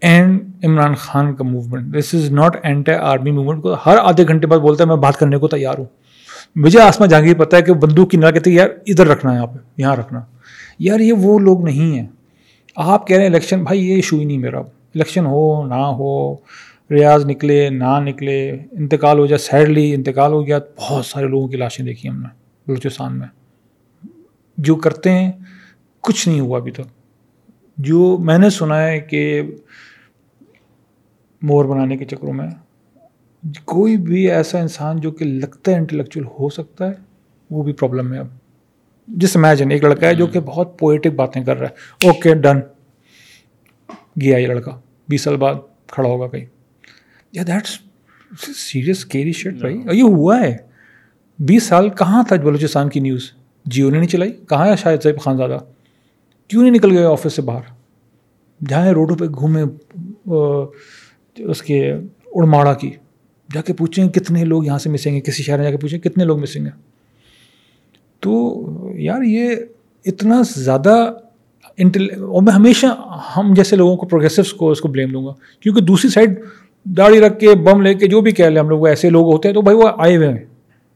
and 0.01 0.41
Imran 0.63 0.95
Khan 0.95 1.35
کا 1.35 1.43
movement 1.43 1.95
this 1.95 2.15
is 2.15 2.31
not 2.31 2.57
anti 2.63 2.91
army 2.91 3.31
movement 3.31 3.61
کو 3.61 3.73
ہر 3.73 3.95
آدھے 4.01 4.27
گھنٹے 4.27 4.47
بعد 4.47 4.59
بولتا 4.59 4.83
ہے، 4.83 4.87
میں 4.87 4.95
بات 4.95 5.17
کرنے 5.17 5.37
کو 5.37 5.47
تیار 5.47 5.75
ہوں۔ 5.77 5.85
مجھے 6.55 6.79
آسما 6.79 7.05
جہانگیر 7.05 7.35
پتہ 7.37 7.55
ہے 7.55 7.61
کہ 7.61 7.73
بندوق 7.73 8.09
کی 8.09 8.17
نہ 8.17 8.25
کہتے 8.33 8.51
یار، 8.51 8.69
ادھر 8.87 9.07
رکھنا 9.07 9.31
ہے، 9.31 9.35
یہاں 9.35 9.47
پہ، 9.47 9.57
یہاں 9.77 9.95
رکھنا۔ 9.95 10.21
یار، 10.79 10.99
یہ 10.99 11.13
وہ 11.13 11.39
لوگ 11.39 11.63
نہیں 11.63 11.99
ہیں۔ 11.99 12.07
آپ 12.75 13.07
کہہ 13.07 13.17
رہے 13.17 13.23
ہیں، 13.23 13.31
الیکشن، 13.31 13.63
بھائی، 13.63 13.89
یہ 13.89 13.95
ایشو 13.95 14.17
ہی 14.17 14.25
نہیں 14.25 14.37
میرا۔ 14.37 14.59
الیکشن 14.59 15.25
ہو 15.25 15.67
نہ 15.67 15.73
ہو، 15.73 16.33
ریاض 16.91 17.25
نکلے 17.25 17.69
نہ 17.69 17.99
نکلے، 17.99 18.51
انتقال 18.71 19.19
ہو 19.19 19.25
جائے 19.25 19.37
سیڈلی 19.37 19.93
انتقال 19.93 20.31
ہو 20.31 20.47
گیا۔ 20.47 20.59
بہت 20.77 21.05
سارے 21.05 21.27
لوگوں 21.27 21.47
کی 21.47 21.57
لاشیں 21.57 21.85
دیکھی 21.85 22.09
ہم 22.09 22.21
نے۔ 22.21 22.44
بلوچستان 22.67 23.19
میں۔ 23.19 23.27
جو 24.57 24.75
کرتے 24.75 25.09
ہیں 25.11 25.31
کچھ 26.01 26.29
نہیں 26.29 26.39
ہوا 26.39 26.57
ابھی 26.57 26.71
تک۔ 26.71 26.81
جو 27.77 28.17
میں 28.17 28.37
نے 28.37 28.49
سنا 28.49 28.87
ہے 28.87 28.99
کہ 28.99 29.41
مور 31.41 31.65
بنانے 31.65 31.97
کے 31.97 32.05
چکروں 32.05 32.33
میں 32.33 32.47
کوئی 33.65 33.97
بھی 33.97 34.31
ایسا 34.31 34.59
انسان 34.59 34.99
جو 34.99 35.11
کہ 35.11 35.25
لگتا 35.25 35.71
ہے 35.71 35.77
انٹلیکچوئل 35.77 36.25
ہو 36.25 36.49
سکتا 36.49 36.87
ہے 36.87 36.93
وہ 37.49 37.63
بھی 37.63 37.73
پرابلم 37.73 38.13
ہے 38.13 38.19
اب۔ 38.19 38.27
جس 39.07 39.37
امیجن 39.37 39.71
ایک 39.71 39.83
لڑکا 39.83 40.07
ہے 40.07 40.13
جو 40.15 40.27
کہ 40.27 40.39
بہت 40.39 40.79
پوئٹک 40.79 41.07
باتیں 41.07 41.43
کر 41.43 41.57
رہا 41.57 41.67
ہے۔ 41.67 42.07
اوکے 42.07 42.35
ڈن 42.35 42.59
گیا 44.21 44.37
یہ 44.37 44.47
لڑکا۔ 44.47 44.79
بیس 45.09 45.21
سال 45.21 45.37
بعد 45.37 45.55
کھڑا 45.87 46.09
ہوگا 46.09 46.27
کہیں۔ 46.27 46.45
یا 47.31 47.43
دیٹس 47.47 47.79
سیریس 48.57 49.05
کیری 49.05 49.31
شیٹ 49.31 49.53
بھائی۔ 49.53 49.81
یہ 49.91 50.03
ہوا 50.03 50.39
ہے۔ 50.39 50.57
بیس 51.39 51.63
سال 51.63 51.89
کہاں 51.89 52.23
تھا 52.27 52.35
بلوچستان 52.35 52.89
کی 52.89 52.99
نیوز؟ 52.99 53.31
جیو 53.65 53.89
نے 53.89 53.97
نہیں 53.97 54.07
چلائی؟ 54.07 54.31
کہاں 54.49 54.67
ہے 54.67 54.75
شاید 54.75 55.01
صاحب 55.03 55.21
خان 55.21 55.37
زادہ 55.37 55.57
کیوں 56.47 56.61
نہیں 56.61 56.71
نکل 56.71 56.97
گئے 56.97 57.05
آفس 57.05 57.33
سے 57.33 57.41
باہر؟ 57.41 57.61
جہاں 58.69 58.87
روڈوں 58.87 59.15
پہ 59.15 59.25
گھومے 59.25 59.63
اس 61.37 61.61
کے 61.61 61.93
اڑماڑا 62.35 62.73
کی۔ 62.73 62.91
جا 63.53 63.61
کے 63.61 63.73
پوچھیں 63.73 64.09
کتنے 64.09 64.43
لوگ 64.43 64.65
یہاں 64.65 64.77
سے 64.77 64.89
مسیں 64.89 65.15
گے 65.15 65.21
کسی 65.21 65.43
شہر 65.43 65.57
میں 65.57 65.63
جا 65.63 65.71
کے 65.71 65.77
پوچھیں 65.77 65.99
کتنے 65.99 66.23
لوگ 66.23 66.41
مسیں 66.41 66.65
گے 66.65 66.69
تو 68.19 68.63
یار 68.95 69.21
یہ 69.21 69.55
اتنا 70.05 70.41
زیادہ 70.57 71.13
انٹل 71.77 72.07
اور 72.23 72.41
میں 72.41 72.53
ہمیشہ 72.53 72.85
ہم 73.37 73.53
جیسے 73.53 73.75
لوگوں 73.75 73.97
کو 73.97 74.05
پروگریسوس 74.05 74.53
کو، 74.53 74.71
اس 74.71 74.81
کو 74.81 74.87
بلیم 74.87 75.11
دوں 75.11 75.25
گا۔ 75.25 75.31
کیونکہ 75.59 75.81
دوسری 75.81 76.09
سائڈ 76.09 76.39
داڑھی 76.83 77.19
رکھ 77.19 77.39
کے، 77.39 77.55
بم 77.55 77.81
لے 77.81 77.93
کے 77.93 78.07
جو 78.07 78.21
بھی 78.21 78.31
کہہ 78.31 78.45
لیں 78.45 78.59
ہم 78.59 78.69
لوگ 78.69 78.87
ایسے 78.87 79.09
لوگ 79.09 79.33
ہوتے 79.33 79.47
ہیں 79.47 79.53
تو 79.53 79.61
بھائی 79.61 79.77
وہ 79.77 79.89
آئے 79.97 80.15
ہوئے 80.15 80.29
ہیں۔ 80.29 80.54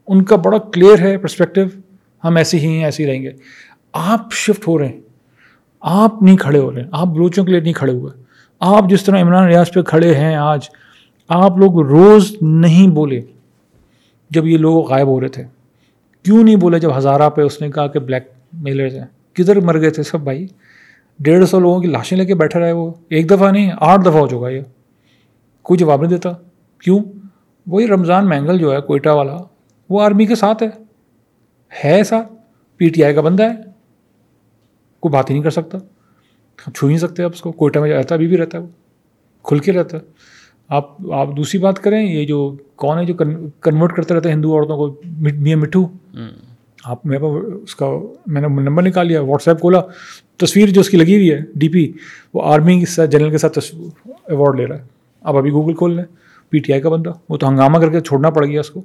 ان 0.09 0.23
کا 0.23 0.35
بڑا 0.35 0.57
کلیئر 0.57 0.99
ہے 0.99 1.17
پرسپیکٹو 1.17 1.61
ہم 2.23 2.35
ایسے 2.35 2.59
ہی 2.59 2.65
ہیں، 2.65 2.83
ایسے 2.83 3.03
ہی 3.03 3.11
رہیں 3.11 3.21
گے۔ 3.21 3.31
آپ 3.93 4.33
شفٹ 4.33 4.67
ہو 4.67 4.79
رہے 4.79 4.87
ہیں۔ 4.87 5.01
آپ 5.81 6.21
نہیں 6.21 6.37
کھڑے 6.37 6.59
ہو 6.59 6.71
رہے 6.71 6.81
ہیں۔ 6.81 6.89
آپ 6.91 7.07
بلوچوں 7.07 7.45
کے 7.45 7.51
لیے 7.51 7.59
نہیں 7.59 7.73
کھڑے 7.73 7.91
ہوئے۔ 7.91 8.23
آپ 8.59 8.89
جس 8.89 9.03
طرح 9.03 9.21
عمران 9.21 9.47
ریاض 9.47 9.71
پہ 9.71 9.81
کھڑے 9.81 10.15
ہیں 10.15 10.35
آج، 10.35 10.59
آپ 11.27 11.57
لوگ 11.57 11.81
روز 11.81 12.35
نہیں 12.41 12.87
بولے 12.87 13.21
جب 14.29 14.45
یہ 14.45 14.57
لوگ 14.57 14.89
غائب 14.89 15.07
ہو 15.07 15.21
رہے 15.21 15.27
تھے۔ 15.27 15.43
کیوں 16.23 16.43
نہیں 16.43 16.55
بولے 16.55 16.79
جب 16.79 16.97
ہزارہ 16.97 17.29
پہ 17.29 17.41
اس 17.41 17.61
نے 17.61 17.71
کہا 17.71 17.87
کہ 17.87 17.99
بلیک 17.99 18.23
میلرز 18.53 18.95
ہیں؟ 18.95 19.05
کدھر 19.33 19.59
مر 19.59 19.81
گئے 19.81 19.89
تھے 19.89 20.03
سب 20.03 20.19
بھائی؟ 20.19 20.47
ڈیڑھ 21.19 21.49
سو 21.49 21.59
لوگوں 21.59 21.81
کی 21.81 21.87
لاشیں 21.87 22.17
لے 22.17 22.25
کے 22.25 22.35
بیٹھا 22.35 22.59
رہے 22.59 22.71
وہ۔ 22.71 22.91
ایک 23.09 23.29
دفعہ 23.29 23.51
نہیں، 23.51 23.71
آٹھ 23.79 24.01
دفعہ 24.01 24.19
ہو 24.19 24.27
چکا 24.27 24.49
یہ۔ 24.49 24.61
کوئی 25.61 25.77
جواب 25.77 26.01
نہیں 26.01 26.11
دیتا۔ 26.11 26.29
کیوں؟ 26.83 26.99
وہی 27.67 27.87
رمضان 27.87 28.29
مینگل 28.29 28.57
جو 28.57 28.73
ہے، 28.73 28.81
کوئٹہ 28.81 29.09
والا 29.09 29.37
وہ 29.89 30.01
آرمی 30.01 30.25
کے 30.25 30.35
ساتھ 30.35 30.63
ہے۔ 30.63 30.67
ہے 31.85 31.95
ایسا۔ 31.95 32.21
پی 32.77 32.89
ٹی 32.89 33.03
آئی 33.03 33.13
کا 33.13 33.21
بندہ 33.21 33.43
ہے۔ 33.43 33.55
کوئی 34.99 35.11
بات 35.13 35.29
ہی 35.29 35.35
نہیں 35.35 35.43
کر 35.43 35.49
سکتا۔ 35.49 35.77
ہم 36.67 36.71
چھو 36.71 36.87
نہیں 36.87 36.97
سکتے 36.97 37.23
اب 37.23 37.31
اس 37.33 37.41
کو۔ 37.41 37.51
کوئٹہ 37.51 37.79
میں 37.79 37.91
رہتا 37.93 38.15
ابھی 38.15 38.27
بھی 38.27 38.37
رہتا 38.37 38.57
ہے 38.57 38.63
وہ۔ 38.63 38.67
کھل 39.43 39.59
کے 39.59 39.71
رہتا 39.71 39.97
ہے۔ 39.97 40.01
آپ 40.67 41.11
آپ 41.11 41.27
دوسری 41.37 41.59
بات 41.59 41.79
کریں 41.79 42.03
یہ 42.03 42.25
جو 42.25 42.55
کون 42.75 42.99
ہے 42.99 43.05
جو 43.05 43.13
کنورٹ 43.61 43.95
کرتے 43.95 44.13
رہتے 44.13 44.29
ہیں 44.29 44.35
ہندو 44.35 44.53
عورتوں 44.53 44.77
کو؟ 44.77 45.01
میاں 45.21 45.57
مٹھو۔ 45.57 45.87
آپ 46.83 47.05
میرے 47.05 47.19
پاس 47.21 47.53
اس 47.63 47.75
کا 47.75 47.85
میں 48.27 48.41
نے 48.41 48.47
نمبر 48.47 48.83
نکال 48.83 49.07
لیا 49.07 49.21
واٹس 49.21 49.47
ایپ 49.47 49.59
کھولا۔ 49.59 49.81
تصویر 50.37 50.69
جو 50.69 50.81
اس 50.81 50.89
کی 50.89 50.97
لگی 50.97 51.15
ہوئی 51.15 51.31
ہے 51.31 51.39
ڈی 51.55 51.69
پی 51.69 51.91
وہ 52.33 52.41
آرمی 52.45 52.79
کے 52.79 52.85
ساتھ 52.85 53.09
جنرل 53.09 53.31
کے 53.31 53.37
ساتھ 53.37 53.59
ایوارڈ 54.05 54.55
لے 54.55 54.65
رہا 54.65 54.77
ہے۔ 54.77 54.83
آپ 55.21 55.35
ابھی 55.35 55.51
گوگل 55.51 55.73
کھول 55.73 55.95
لیں 55.95 56.03
پی 56.49 56.59
ٹی 56.59 56.73
آئی 56.73 56.81
کا 56.81 56.89
بندہ۔ 56.89 57.11
وہ 57.29 57.37
تو 57.37 57.49
ہنگامہ 57.49 57.77
کر 57.77 57.89
کے 57.89 57.99
چھوڑنا 57.99 58.29
پڑ 58.29 58.45
گیا 58.45 58.59
اس 58.59 58.69
کو۔ 58.69 58.81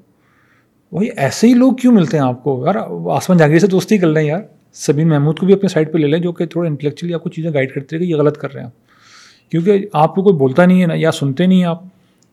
وہی 0.94 1.08
ایسے 1.16 1.46
ہی 1.46 1.54
لوگ 1.54 1.72
کیوں 1.72 1.92
ملتے 1.92 2.18
ہیں 2.18 2.24
آپ 2.24 2.44
کو؟ 2.44 2.64
یار 2.66 2.74
آسمان 3.16 3.38
جہانگیر 3.38 3.58
سے 3.58 3.66
دوستی 3.66 3.98
کر 3.98 4.06
لیں 4.06 4.22
یار۔ 4.22 4.40
سبین 4.72 5.08
محمود 5.08 5.38
کو 5.38 5.46
بھی 5.46 5.54
اپنے 5.54 5.68
سائڈ 5.68 5.92
پہ 5.92 5.98
لے 5.98 6.06
لیں 6.06 6.18
جو 6.18 6.32
کہ 6.32 6.46
تھوڑا 6.46 6.68
انٹلیکچولی 6.68 7.14
آپ 7.14 7.22
کو 7.22 7.28
چیزیں 7.28 7.50
گائڈ 7.54 7.74
کرتے 7.74 7.96
ہیں 7.96 8.04
کہ 8.04 8.10
یہ 8.10 8.16
غلط 8.16 8.38
کر 8.38 8.52
رہے 8.52 8.60
ہیں۔ 8.60 8.68
آپ 8.68 9.50
کیونکہ 9.50 9.86
آپ 9.92 10.14
کو 10.14 10.22
کوئی 10.22 10.36
بولتا 10.36 10.66
نہیں 10.66 10.82
ہے 10.82 10.86
نا 10.86 10.94
یا 10.96 11.12
سنتے 11.12 11.46
نہیں 11.46 11.58
ہیں 11.58 11.66
آپ۔ 11.66 11.82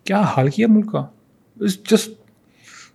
کیا 0.03 0.19
حال 0.19 0.47
کیا 0.47 0.67
ملک 0.69 0.91
کا؟ 0.91 1.05
جسٹ 1.57 2.09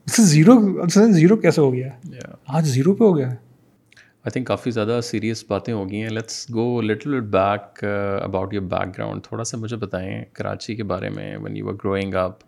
زیرو 0.06 0.86
زیرو 1.10 1.36
کیسے 1.36 1.60
ہو 1.60 1.72
گیا؟ 1.72 1.86
ہے 1.86 2.18
آج 2.46 2.66
زیرو 2.66 2.94
پہ 2.94 3.04
ہو 3.04 3.16
گیا 3.16 3.26
ہے۔ 3.26 3.32
آئی 3.32 4.30
تھنک 4.30 4.46
کافی 4.46 4.70
زیادہ 4.70 5.00
سیریس 5.02 5.44
باتیں 5.48 5.74
ہو 5.74 5.90
گئی 5.90 6.02
ہیں۔ 6.02 6.10
Let's 6.10 6.46
go 6.54 6.80
little 6.80 7.20
back 7.20 7.84
about 8.22 8.54
your 8.54 8.62
background 8.98 9.22
تھوڑا 9.22 9.44
سا 9.44 9.56
مجھے 9.56 9.76
بتائیں 9.76 10.24
کراچی 10.32 10.74
کے 10.74 10.82
بارے 10.84 11.10
میں 11.10 11.36
when 11.36 11.56
you 11.56 11.68
are 11.68 11.74
growing 11.74 12.14
up 12.14 12.38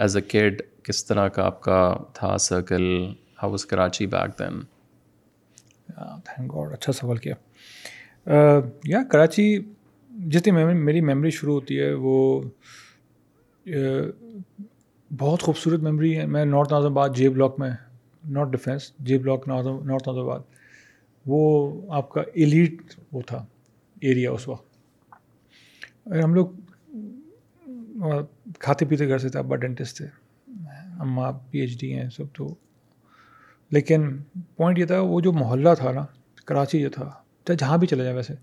as 0.00 0.16
a 0.16 0.22
kid 0.22 0.62
کس 0.82 1.04
طرح 1.04 1.28
کا 1.28 1.44
آپ 1.44 1.60
کا 1.60 1.96
تھا 2.12 2.36
circle 2.38 2.84
how 3.42 3.50
was 3.50 3.64
Karachi 3.66 4.06
back 4.06 4.38
then 4.38 4.60
thank 6.24 6.52
God 6.54 6.72
اچھا 6.72 6.92
سوال 6.92 7.16
کیا. 7.16 7.34
Uh, 8.26 8.60
یا 8.84 9.02
کراچی 9.12 9.58
جتنی 10.10 10.52
میری 10.74 11.00
میموری 11.00 11.30
شروع 11.30 11.54
ہوتی 11.54 11.80
ہے 11.80 11.92
وہ 11.92 12.40
uh, 13.66 14.08
بہت 15.10 15.42
خوبصورت 15.42 15.80
میموری 15.80 16.16
ہے. 16.18 16.26
میں 16.26 16.44
نارتھ 16.44 16.72
نازم 16.72 16.86
آباد 16.86 17.16
جے 17.16 17.28
بلاک 17.28 17.58
میں 17.60 17.70
north 18.24 18.50
defence 18.50 18.92
J 18.98 19.18
block 19.18 19.48
north 19.48 20.08
Nazimabad 20.20 20.40
وہ 21.26 21.70
آپ 21.92 22.10
کا 22.10 22.22
ایلیٹ 22.34 22.82
وہ 23.12 23.22
تھا 23.26 23.44
ایریا 24.00 24.30
اس 24.30 24.48
وقت. 24.48 24.66
ہم 26.24 26.34
لوگ 26.34 26.46
کھاتے 28.58 28.86
پیتے 28.86 29.08
گھر 29.08 29.18
سے 29.18 29.28
تھے 29.28 29.38
ابا 29.38 29.56
ڈینٹسٹ 29.56 29.96
تھے 29.96 30.06
اماں 31.00 31.32
پی 31.50 31.58
ایچ 31.58 31.80
ڈی 31.80 31.94
ہیں 31.94 32.10
سب 32.10 32.24
تو۔ 32.32 32.54
لیکن 33.70 34.18
پوائنٹ 34.56 34.78
یہ 34.78 34.84
تھا 34.84 35.00
وہ 35.00 35.20
جو 35.20 35.32
محلہ 35.32 35.68
تھا 35.78 35.92
نا 35.92 36.06
کراچی 36.46 36.80
جو 36.80 36.90
تھا 36.90 37.10
چاہے 37.44 37.56
جہاں 37.56 37.78
بھی 37.78 37.86
چلے 37.86 38.02
جائیں 38.02 38.16
ویسے۔ 38.16 38.34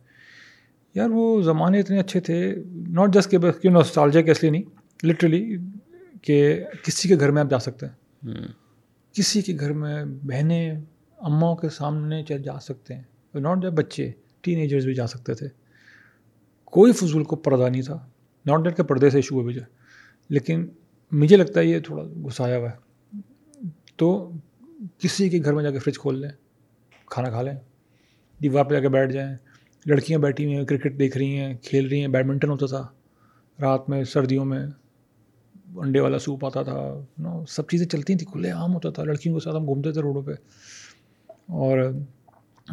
یار 0.96 1.10
وہ 1.10 1.42
زمانے 1.42 1.80
اتنے 1.80 2.00
اچھے 2.00 2.20
تھے 2.20 2.56
ناٹ 2.88 3.14
جسٹ 3.14 3.32
کہ 3.32 3.38
بس 3.38 3.56
کیوں 3.60 3.74
نوسٹالجیا 3.74 4.22
کے 4.22 4.32
اصلی 4.32 4.50
نہیں 4.50 4.62
لٹرلی 5.06 5.58
کہ 6.22 6.64
کسی 6.86 7.10
کے 7.10 7.16
گھر 7.20 7.32
میں 7.32 7.42
آپ 7.42 7.50
جا 7.50 7.60
سکتے 7.60 7.86
ہیں۔ 7.86 8.34
کسی 9.14 9.42
کے 9.42 9.58
گھر 9.60 9.74
میں 9.74 10.06
بہنیں 10.06 10.76
اماؤں 11.18 11.56
کے 11.56 11.70
سامنے 11.70 12.24
چل 12.24 12.44
جا 12.44 12.60
سکتے 12.60 12.96
ہیں۔ 12.96 13.04
ناٹ 13.34 13.62
جب 13.62 13.74
بچے 13.74 14.12
ٹین 14.42 14.60
ایجرز 14.60 14.86
بھی 14.86 14.94
جا 14.94 15.08
سکتے 15.08 15.34
تھے۔ 15.34 15.48
کوئی 16.66 16.92
فضول 16.94 17.24
کو 17.24 17.36
پردہ 17.36 17.70
نہیں 17.70 17.82
تھا۔ 17.82 18.08
ناٹ 18.46 18.64
ڈیٹ 18.64 18.78
کے 18.78 18.84
پردے 18.84 19.10
سے 19.10 19.18
ایشو 19.18 19.40
ہے 19.40 19.46
مجھے 19.46 19.62
لیکن 20.30 20.68
مجھے 21.12 21.38
لگتا 21.38 21.60
ہے 21.60 21.66
یہ 21.66 21.80
تھوڑا 21.80 22.04
گھسایا 22.04 22.58
ہوا 22.58 22.70
ہے۔ 22.70 22.88
تو 23.96 24.32
کسی 24.98 25.30
کے 25.30 25.40
گھر 25.44 25.54
میں 25.54 25.64
جا 25.64 25.72
کے 25.72 25.80
فریج 25.80 26.00
کھول 26.00 26.22
لیں، 26.22 26.30
کھانا 27.06 27.30
کھا 27.30 27.42
لیں، 27.42 27.54
دیوار 28.42 28.66
پہ 28.66 28.74
جا 28.74 28.80
کے 28.80 28.90
بیٹھ 28.90 29.12
جائیں۔ 29.12 29.38
لڑکیاں 29.86 30.20
بیٹھی 30.20 30.46
ہوئی 30.46 30.58
ہیں، 30.58 30.66
کرکٹ 30.66 31.00
دیکھ 31.00 31.18
رہی 31.18 31.38
ہیں، 31.38 31.54
کھیل 31.64 31.88
رہی 31.88 32.02
ہیں 32.02 32.08
بیڈمنٹن 32.08 32.50
ہوتا 32.50 32.66
تھا۔ 32.66 32.88
رات 33.62 33.90
میں 33.90 34.04
سردیوں 34.04 34.46
میں 34.46 34.68
انڈے 35.76 36.00
والا 36.00 36.20
سوپ 36.20 36.46
آتا 36.46 36.64
تھا 36.64 37.06
نو 37.18 37.46
سب 37.50 37.70
چیزیں 37.70 37.88
چلتی 37.88 38.16
تھیں، 38.16 38.32
کھلے 38.32 38.52
عام 38.52 38.74
ہوتا 38.74 38.90
تھا۔ 38.90 39.04
لڑکیوں 39.04 39.40
کے 39.40 39.44
ساتھ 39.44 39.56
ہم 39.56 39.66
گھومتے 39.66 39.92
تھے 39.92 40.02
روڈوں 40.02 40.22
پہ۔ 40.22 40.32
اور 41.30 41.80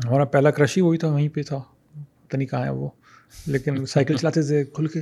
ہمارا 0.05 0.25
پہلا 0.25 0.51
کرش 0.51 0.77
ہی 0.77 0.83
وہی 0.83 0.99
تھا، 0.99 1.09
وہیں 1.09 1.29
پہ 1.29 1.43
تھا۔ 1.43 1.59
پتہ 2.29 2.37
نہیں 2.37 2.49
کہاں 2.49 2.65
ہے 2.65 2.71
وہ، 2.71 2.89
لیکن 3.47 3.87
سائیکل 3.87 4.17
چلاتے 4.17 4.43
تھے، 4.43 4.65
کھل 4.65 4.87
کے۔ 4.87 5.01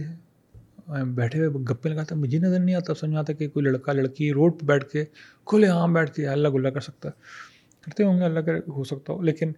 بیٹھے 0.86 1.38
ہوئے 1.38 1.48
گپے 1.48 1.88
لگاتا 1.88 2.14
مجھے 2.14 2.38
نظر 2.38 2.58
نہیں 2.58 2.74
آتا 2.74 2.94
سمجھ 2.94 3.10
میں 3.10 3.18
آتا 3.18 3.32
کہ 3.32 3.48
کوئی 3.48 3.64
لڑکا، 3.64 3.92
لڑکی 3.92 4.32
روڈ 4.32 4.60
پہ 4.60 4.66
بیٹھ 4.66 4.84
کے 4.84 5.04
کھلے 5.46 5.66
عام 5.66 5.92
بیٹھ 5.92 6.12
کے 6.12 6.28
اللہ 6.28 6.48
گلا 6.48 6.70
کر 6.70 6.80
سکتا 6.80 7.08
ہے۔ 7.08 7.14
کرتے 7.84 8.04
ہوں 8.04 8.18
گے، 8.18 8.24
اللہ 8.24 8.40
کر 8.40 8.56
ہو 8.68 8.84
سکتا 8.84 9.12
ہو۔ 9.12 9.22
لیکن 9.22 9.52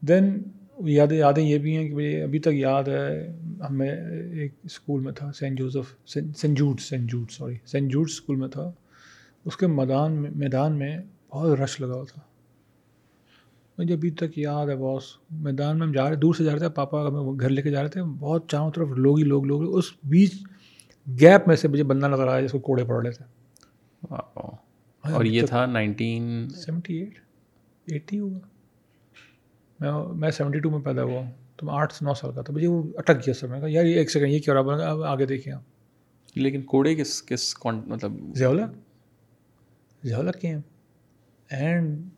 دین 0.00 0.42
یادیں 0.78 1.16
یادیں 1.16 1.44
یہ 1.44 1.58
بھی 1.58 1.76
ہیں 1.76 1.88
کہ 1.88 1.94
بھائی 1.94 2.22
ابھی 2.22 2.38
تک 2.38 2.54
یاد 2.54 2.84
ہے، 2.84 3.36
ہمیں 3.70 3.90
ایک 4.32 4.52
اسکول 4.64 5.00
میں 5.00 5.12
تھا، 5.12 5.32
Saint 5.32 5.58
Joseph, 5.58 6.08
Saint 6.08 6.58
Jude 6.58 6.80
Saint 6.80 7.10
Jude 7.10 7.30
sorry, 7.30 7.54
Saint 7.66 7.92
Jude 7.92 8.06
school 8.08 8.36
میں 8.36 8.48
تھا۔ 8.48 8.72
اس 9.44 9.56
کے 9.56 9.66
میدان 9.66 10.12
میں 10.12 10.30
میدان 10.36 10.78
میں 10.78 10.98
بہت 11.30 11.60
رش 11.60 11.80
لگا 11.80 11.94
ہوا 11.94 12.04
تھا۔ 12.04 12.20
مجھے 13.78 13.94
ابھی 13.94 14.10
تک 14.10 14.38
یاد 14.38 14.66
ہے، 14.66 14.76
باس، 14.76 15.02
میدان 15.30 15.78
میں 15.78 15.86
ہم 15.86 15.92
جا 15.92 16.10
رہے، 16.10 16.16
دور 16.16 16.34
سے 16.34 16.44
جا 16.44 16.52
رہے 16.52 16.58
تھے، 16.58 16.68
پاپا 16.68 17.08
ہمیں 17.08 17.40
گھر 17.40 17.48
لے 17.48 17.62
کے 17.62 17.70
جا 17.70 17.82
رہے 17.82 17.88
تھے۔ 17.88 18.02
بہت 18.02 18.48
چاروں 18.48 18.70
طرف 18.70 18.88
لوگ 18.88 19.18
ہی 19.18 19.24
لوگ 19.24 19.44
لوگ۔ 19.44 19.76
اس 19.76 19.84
بیچ 20.04 20.34
گیپ 21.08 21.48
میں 21.48 21.56
سے 21.56 21.68
مجھے 21.68 21.84
بندہ 21.84 22.06
نظر 22.06 22.28
آیا 22.28 22.40
جس 22.40 22.52
کو 22.52 22.58
کوڑے 22.58 22.84
پڑ 22.84 23.02
رہے 23.02 23.10
تھے 23.10 23.24
اور 25.12 25.24
یہ 25.24 25.42
تھا 25.46 25.66
نائنٹین 25.66 26.48
سیونٹی 26.48 26.94
ایٹ؟ 26.94 27.14
ایٹی 27.86 28.20
ہوگا 28.20 28.38
میں 29.80 30.14
میں 30.14 30.30
سیونٹی 30.30 30.58
ٹو 30.58 30.70
میں 30.70 30.78
پیدا 30.78 31.02
ہوا 31.02 31.20
ہوں۔ 31.20 31.30
تو 31.56 31.66
میں 31.66 31.74
آٹھ 31.74 31.92
سے 31.92 32.04
نو 32.04 32.14
سال 32.14 32.32
کا 32.32 32.42
تھا۔ 32.42 32.54
مجھے 32.54 32.66
وہ 32.66 32.82
اٹک 32.96 33.16
گیا 33.16 33.34
سر۔ 33.34 33.46
میں 33.46 33.60
کہا 33.60 33.68
یار 33.70 33.84
یہ 33.84 33.94
ایک 33.94 34.10
سیکنڈ 34.10 34.30
یہ 34.30 34.38
کیا 34.38 34.54
رہا 34.54 34.60
اب 34.60 35.02
آگے 35.02 35.26
دیکھیں 35.26 35.52
آپ۔ 35.52 35.62
لیکن 36.34 36.62
کوڑے 36.62 36.94
کس 36.94 37.22
کس 37.22 37.54
مطلب 37.64 38.12
ضیاء 38.34 38.50
ضیاء 40.04 40.30
کے 40.40 40.48
ہیں۔ 40.48 40.60
اینڈ 41.50 42.08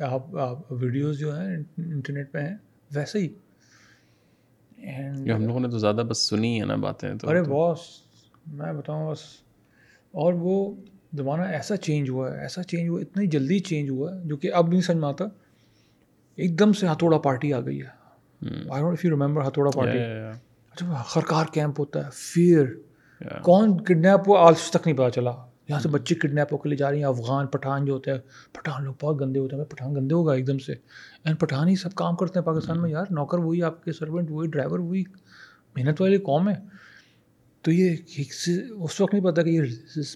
آپ 0.00 0.36
آپ 0.36 0.72
ویڈیوز 0.72 1.18
جو 1.18 1.38
ہیں 1.38 1.56
انٹرنیٹ 1.78 2.32
پہ 2.32 2.38
ہیں۔ 2.38 2.56
ویسے 2.94 3.18
ہی۔ 3.18 3.28
ہم 5.32 5.46
لوگوں 5.46 5.60
نے 5.60 5.68
تو 5.68 5.78
زیادہ 5.78 6.02
بس 6.08 6.18
سنی 6.18 6.60
ہے 6.60 6.66
نا 6.66 6.74
باتیں 6.74 7.14
تو 7.14 7.28
ارے 7.28 7.42
باس 7.42 7.78
میں 8.52 8.72
بتاؤں 8.72 9.10
بس۔ 9.10 9.18
اور 10.12 10.34
وہ 10.36 10.74
زمانہ 11.12 11.42
ایسا 11.42 11.76
چینج 11.76 12.10
ہوا 12.10 12.34
ہے 12.34 12.40
ایسا 12.40 12.62
چینج 12.62 12.88
ہوا 12.88 13.00
اتنی 13.00 13.26
جلدی 13.26 13.58
چینج 13.58 13.90
ہوا 13.90 14.14
ہے 14.14 14.20
جو 14.24 14.36
کہ 14.36 14.52
اب 14.52 14.68
نہیں 14.68 14.80
سمجھ 14.80 14.96
میں 14.96 15.08
آتا۔ 15.08 15.24
ایک 16.36 16.58
دم 16.58 16.72
سے 16.72 16.86
ہتھوڑا 16.86 17.18
پارٹی 17.18 17.52
آ 17.52 17.60
گئی 17.60 17.82
ہے۔ 17.82 17.98
آئی 18.70 18.82
ڈونٹ 18.82 19.04
یو 19.04 19.10
ریمبر 19.10 19.48
ہتھوڑا 19.48 19.70
پارٹی 19.70 19.98
اچھا 20.72 21.02
خرکار 21.06 21.44
کیمپ 21.52 21.80
ہوتا 21.80 22.04
ہے 22.06 22.10
فیئر 22.12 22.66
کون 23.42 23.84
کڈنیپ 23.84 24.28
ہوا؟ 24.28 24.48
آج 24.48 24.70
تک 24.70 24.86
نہیں 24.86 24.96
پتا 24.96 25.10
چلا۔ 25.10 25.32
یہاں 25.68 25.80
سے 25.80 25.88
بچے 25.88 26.14
کڈنیپ 26.14 26.52
ہو 26.52 26.58
کے 26.58 26.68
لے 26.68 26.76
جا 26.76 26.90
رہی 26.90 26.98
ہیں 26.98 27.04
افغان 27.04 27.46
پٹھان 27.46 27.84
جو 27.84 27.92
ہوتے 27.92 28.10
ہیں۔ 28.10 28.18
پٹھان 28.52 28.84
لوگ 28.84 28.94
بہت 29.02 29.20
گندے 29.20 29.40
ہوتے 29.40 29.56
ہیں۔ 29.56 29.64
پٹھان 29.64 29.94
گندے 29.94 30.14
ہوگا 30.14 30.32
ایک 30.32 30.46
دم 30.46 30.58
سے۔ 30.58 30.72
اینڈ 31.24 31.40
پٹھان 31.40 31.68
ہی 31.68 31.76
سب 31.76 31.94
کام 31.94 32.16
کرتے 32.16 32.38
ہیں 32.38 32.46
پاکستان 32.46 32.82
میں۔ 32.82 32.90
یار 32.90 33.04
نوکر 33.10 33.38
وہی 33.38 33.62
آپ 33.62 33.84
کے 33.84 33.92
سروینٹ 33.92 34.30
وہی 34.30 34.48
ڈرائیور 34.48 34.78
وہی 34.78 35.04
محنت 35.76 36.00
والی 36.00 36.18
قوم 36.18 36.48
ہے۔ 36.48 36.54
تو 37.62 37.72
یہ 37.72 37.96
اس 38.70 39.00
وقت 39.00 39.14
نہیں 39.14 39.24
پتا 39.24 39.42
کہ 39.42 39.50
یہ 39.50 39.62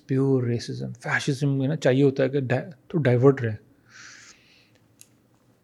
پیور 0.07 0.43
ریسزم 0.43 0.93
فیشزم 0.93 1.65
نا 1.65 1.77
چاہیے 1.77 2.03
ہوتا 2.03 2.25
ہے 2.25 2.29
کہ 2.29 2.41
تو 2.89 2.99
ڈائیورٹ 2.99 3.43
رہے۔ 3.43 3.55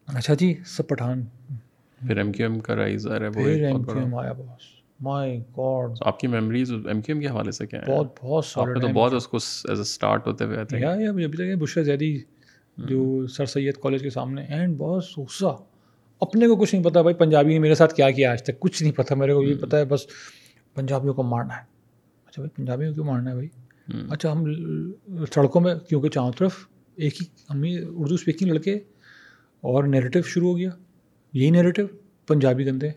اچھا 0.06 0.34
جی 0.34 0.54
سب 0.66 0.88
پٹھان 0.88 1.24
پھر 2.06 2.16
ایم 2.16 2.32
کیو 2.32 2.50
ایم 2.50 2.60
کا 2.60 2.76
رائز 2.76 3.06
آ 3.06 3.18
رہا 3.18 3.26
ہے 3.26 3.30
پھر 3.30 3.64
ایم 3.64 3.82
کیو 3.82 3.98
ایم 3.98 4.14
آیا 4.14 4.32
بس۔ 4.32 4.78
مائی 5.00 5.38
گاڈ 5.38 5.90
آپ 6.00 6.20
کی 6.20 6.26
میموریز 6.26 6.72
ایم 6.72 7.00
کیو 7.00 7.14
ایم 7.14 7.20
کے 7.20 7.28
حوالے 7.28 7.50
سے 7.50 7.66
کیا 7.66 7.80
ہیں؟ 7.80 7.96
بہت 7.96 8.14
بہت 8.22 8.44
سارے 8.44 8.80
تو 8.80 8.88
بہت 8.88 9.12
اس 9.12 9.28
کو 9.28 9.36
ایز 9.36 9.62
اے 9.68 9.80
اسٹارٹ 9.80 10.26
ہوتے 10.26 10.44
ہوئے 10.44 10.58
آتے 10.58 10.76
ہیں۔ 10.76 10.82
یا 10.82 10.90
ابھی 10.90 11.28
تک 11.28 11.62
بشرا 11.62 11.82
زیدی 11.82 12.18
جو 12.78 13.26
سر 13.26 13.46
سید 13.46 13.74
کالج 13.74 14.02
کے 14.02 14.10
سامنے۔ 14.10 14.44
اینڈ 14.44 14.76
بہت 14.76 15.04
سوسا۔ 15.04 15.64
اپنے 16.20 16.46
کو 16.46 16.56
کچھ 16.56 16.74
نہیں 16.74 16.84
پتا 16.84 17.02
بھائی 17.02 17.14
پنجابی 17.14 17.52
نے 17.52 17.58
میرے 17.58 17.74
ساتھ 17.74 17.94
کیا 17.94 18.10
کیا 18.10 18.32
آج 18.32 18.42
تک 18.42 18.60
کچھ 18.60 18.82
نہیں 18.82 18.92
پتا 18.92 19.14
میرے 19.14 19.32
کو 19.32 19.42
یہ 19.42 19.54
پتا 19.54 19.78
ہے 19.78 19.84
بس 19.84 20.06
پنجابیوں 20.78 21.14
کو 21.14 21.22
مارنا 21.22 21.56
ہے۔ 21.56 21.62
اچھا 22.26 22.42
بھائی 22.42 22.50
پنجابیوں 22.56 22.90
کو 22.90 22.94
کیوں 22.94 23.06
مارنا 23.06 23.30
ہے 23.30 23.34
بھائی؟ 23.34 23.48
اچھا 24.10 24.32
ہم 24.32 24.44
سڑکوں 25.34 25.60
میں 25.60 25.74
کیونکہ 25.74 26.08
چاروں 26.08 26.32
طرف 26.32 26.56
ایک 26.94 27.22
ہی 27.22 27.26
ہم 27.50 27.62
اردو 27.96 28.14
اسپیکنگ 28.14 28.50
لڑکے 28.50 28.74
اور 29.60 29.84
نیریٹو 29.84 30.22
شروع 30.22 30.48
ہو 30.50 30.58
گیا۔ 30.58 30.70
یہی 31.32 31.50
نیریٹو 31.50 31.82
پنجابی 32.26 32.66
گندے 32.66 32.90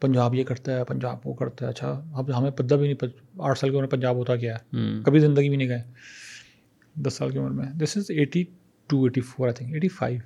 پنجاب 0.00 0.34
یہ 0.34 0.44
کرتا 0.44 0.76
ہے 0.78 0.84
پنجاب 0.84 1.18
وہ 1.24 1.34
کرتا 1.34 1.64
ہے۔ 1.64 1.70
اچھا 1.70 1.88
اب 2.14 2.30
ہمیں 2.38 2.50
پتہ 2.50 2.74
بھی 2.74 2.92
نہیں 2.92 3.06
آٹھ 3.38 3.58
سال 3.58 3.70
کی 3.70 3.76
عمر 3.76 3.86
پنجاب 3.86 4.16
ہوتا 4.16 4.36
کیا 4.36 4.56
ہے؟ 4.56 5.02
کبھی 5.04 5.18
زندگی 5.18 5.48
بھی 5.48 5.56
نہیں 5.56 5.68
گئے۔ 5.68 5.82
دس 6.94 7.14
سال 7.14 7.30
کی 7.30 7.38
عمر 7.38 7.50
میں۔ 7.50 7.66
This 7.66 7.96
is 7.96 8.04
eighty 8.08 8.44
two 8.86 9.02
eighty 9.04 9.20
four 9.20 9.46
I 9.46 9.54
think 9.54 9.72
eighty 9.72 9.88
five 9.88 10.20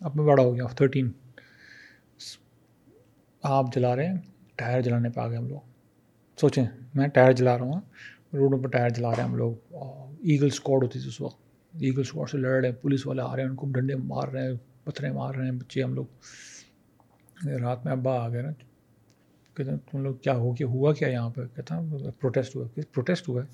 اب 0.00 0.16
میں 0.16 0.24
بڑا 0.24 0.42
ہو 0.42 0.54
گیا 0.54 0.64
تھرٹین 0.66 1.10
آپ 3.42 3.74
جلا 3.74 3.96
رہے 3.96 4.06
ہیں 4.06 4.16
ٹائر 4.56 4.80
جلانے 4.80 5.08
پہ 5.10 5.20
آ 5.20 5.28
گئے 5.28 5.36
ہم 5.36 5.48
لوگ۔ 5.48 5.71
سوچیں، 6.40 6.64
میں 6.94 7.08
ٹائر 7.08 7.32
جلا 7.32 7.58
رہا 7.58 7.64
ہوں۔ 7.64 7.80
روڈوں 8.32 8.58
پہ 8.58 8.68
ٹائر 8.68 8.90
جلا 8.90 9.10
رہے 9.10 9.22
ہیں 9.22 9.24
ہم 9.24 9.34
لوگ۔ 9.34 9.54
ایگل 10.20 10.46
اسکواڈ 10.46 10.82
ہوتی 10.82 11.00
تھی 11.00 11.08
اس 11.08 11.20
وقت۔ 11.20 11.42
ایگل 11.80 12.00
اسکواڈ 12.00 12.30
سے 12.30 12.38
لڑ 12.38 12.60
رہے 12.60 12.68
ہیں، 12.68 12.76
پولیس 12.76 13.06
والے 13.06 13.22
آ 13.22 13.36
رہے 13.36 13.42
ہیں، 13.42 13.50
ان 13.50 13.56
کو 13.56 13.66
ڈنڈے 13.66 13.94
مار 13.96 14.28
رہے 14.28 14.42
ہیں 14.42 14.52
پتھرے 14.84 15.10
مار 15.10 15.34
رہے 15.34 15.44
ہیں، 15.44 15.52
بچے 15.52 15.82
ہم 15.82 15.94
لوگ۔ 15.94 16.06
رات 17.46 17.84
میں 17.84 17.92
ابا 17.92 18.24
آ 18.24 18.28
گئے 18.28 18.42
نا۔ 18.42 18.52
کہتے 19.54 19.70
ہیں، 19.70 19.78
تم 19.90 20.02
لوگ 20.02 20.14
کیا 20.14 20.34
ہو 20.34 20.54
کیا 20.54 20.66
ہوا 20.66 20.92
کیا 20.92 21.08
یہاں 21.08 21.30
پہ؟ 21.30 21.40
کہتا 21.56 21.76
ہوں، 21.76 21.98
پروٹیسٹ 22.20 22.56
ہوا۔ 22.56 22.68
پروٹیسٹ 22.74 23.28
ہوا 23.28 23.42
ہے؟ 23.42 23.46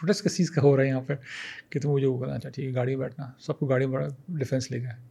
پروٹیسٹ 0.00 0.24
کس 0.24 0.36
چیز 0.36 0.50
کا 0.50 0.62
ہو 0.62 0.76
رہا 0.76 0.82
ہے 0.82 0.88
یہاں 0.88 1.00
پہ؟ 1.00 1.14
کہ 1.70 1.80
تم 1.80 1.90
مجھے 1.90 2.06
وہ 2.06 2.20
کرنا 2.20 2.34
اچھا 2.34 2.48
ٹھیک 2.48 2.68
ہے 2.68 2.74
گاڑی 2.74 2.96
میں 2.96 3.08
بیٹھنا۔ 3.08 3.32
سب 3.38 3.58
کو 3.58 3.66
گاڑی 3.66 3.86
میں 3.86 4.08
ڈیفینس 4.28 4.70
لے 4.70 4.82
گئے 4.82 5.08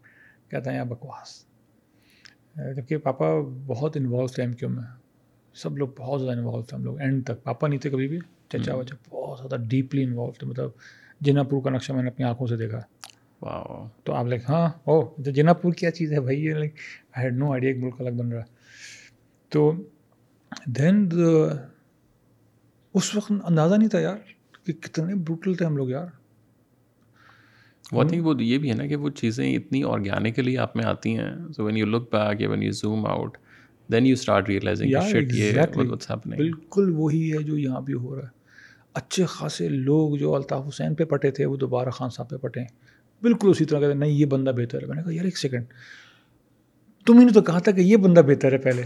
کہتا 0.49 0.71
ہے، 0.71 0.75
یہاں 0.75 0.85
بکواس۔ 0.85 1.45
جبکہ 2.75 2.97
پاپا 2.97 3.25
بہت 3.67 3.97
انوالو 3.97 4.27
تھے 4.27 4.43
ایم 4.43 4.53
کیو 4.53 4.69
میں؟ 4.69 4.98
سب 5.61 5.77
لوگ 5.77 5.87
بہت 5.97 6.21
زیادہ 6.21 6.37
انوالو 6.37 6.61
تھے 6.61 6.75
ہم 6.77 6.83
لوگ. 6.83 6.99
اینڈ 7.01 7.25
تک. 7.25 7.43
پاپا 7.43 7.67
نہیں 7.67 7.79
تھے 7.79 7.89
کبھی 7.89 8.07
بھی. 8.07 8.19
چچا 8.49 8.75
وچا 8.75 8.95
بہت 9.09 9.39
زیادہ 9.39 9.61
ڈیپلی 9.69 10.03
انوالو 10.03 10.31
تھے 10.39 10.47
مطلب 10.47 10.69
جنا 11.21 11.43
پور 11.43 11.61
کا 11.63 11.69
نقشہ 11.69 11.93
میں 11.93 12.03
نے 12.03 12.09
اپنی 12.09 12.25
آنکھوں 12.25 12.47
سے 12.47 12.57
دیکھا. 12.57 12.79
تو 14.03 14.13
آپ 14.13 14.25
لائک 14.25 14.49
ہاں 14.49 14.67
او 14.83 15.01
جنا 15.17 15.53
پور 15.53 15.73
کیا 15.73 15.91
چیز 15.91 16.13
ہے 16.13 16.19
بھائی؟ 16.19 16.47
Like 16.53 16.73
I 17.11 17.25
had 17.25 17.37
no 17.37 17.51
idea 17.51 17.69
ایک 17.69 17.83
ملک 17.83 18.01
الگ 18.01 18.17
بن 18.17 18.31
رہا. 18.31 18.43
تو 19.51 19.71
دین 20.67 21.07
اس 22.95 23.15
وقت 23.15 23.31
اندازہ 23.31 23.75
نہیں 23.75 23.89
تھا 23.89 23.99
یار 23.99 24.17
کہ 24.65 24.73
کتنے 24.73 25.15
بروٹل 25.15 25.53
تھے 25.53 25.65
ہم 25.65 25.77
لوگ 25.77 25.89
یار. 25.89 26.07
وہ 27.91 28.03
تھنک 28.03 28.25
وہ 28.25 28.33
یہ 28.41 28.57
بھی 28.57 28.69
ہے 28.69 28.75
نا 28.75 28.85
کہ 28.87 28.95
وہ 28.95 29.09
چیزیں 29.11 29.45
اتنی 29.55 29.83
آرگینکلی 29.83 30.57
آپ 30.57 30.75
میں 30.75 30.85
آتی 30.85 31.17
ہیں. 31.17 31.31
So 31.55 31.63
when 31.63 31.77
you 31.77 31.85
look 31.85 32.11
back 32.11 32.49
when 32.49 32.63
you 32.63 32.71
zoom 32.71 33.05
out 33.05 33.37
then 33.91 34.05
you 34.05 34.13
start 34.13 34.49
realising 34.49 34.89
بالکل 36.37 36.93
وہی 36.97 37.33
ہے 37.33 37.37
جو 37.37 37.57
یہاں 37.57 37.81
بھی 37.81 37.93
ہو 37.93 38.15
رہا 38.15 38.23
ہے۔ 38.23 38.39
اچھے 38.93 39.25
خاصے 39.25 39.69
لوگ 39.69 40.15
جو 40.15 40.35
الطاف 40.35 40.67
حسین 40.67 40.95
پہ 40.95 41.03
پٹے 41.03 41.31
تھے 41.31 41.45
وہ 41.45 41.57
دوبارہ 41.57 41.89
خان 41.89 42.09
صاحب 42.09 42.29
پہ 42.29 42.37
پٹے 42.37 42.59
ہیں۔ 42.59 42.67
بالکل 43.21 43.49
اسی 43.49 43.65
طرح 43.65 43.79
کہتے 43.79 43.91
ہیں 43.91 43.99
نہیں 43.99 44.11
یہ 44.11 44.25
بندہ 44.25 44.49
بہتر 44.49 44.81
ہے۔ 44.81 44.87
میں 44.87 44.95
نے 44.95 45.03
کہا 45.03 45.13
یار 45.13 45.25
ایک 45.25 45.37
سیکنڈ 45.37 45.65
تم 47.05 47.19
ہی 47.19 47.25
نے 47.25 47.31
تو 47.31 47.41
کہا 47.41 47.59
تھا 47.59 47.71
کہ 47.71 47.81
یہ 47.81 47.97
بندہ 47.97 48.19
بہتر 48.19 48.51
ہے 48.53 48.57
پہلے۔ 48.57 48.83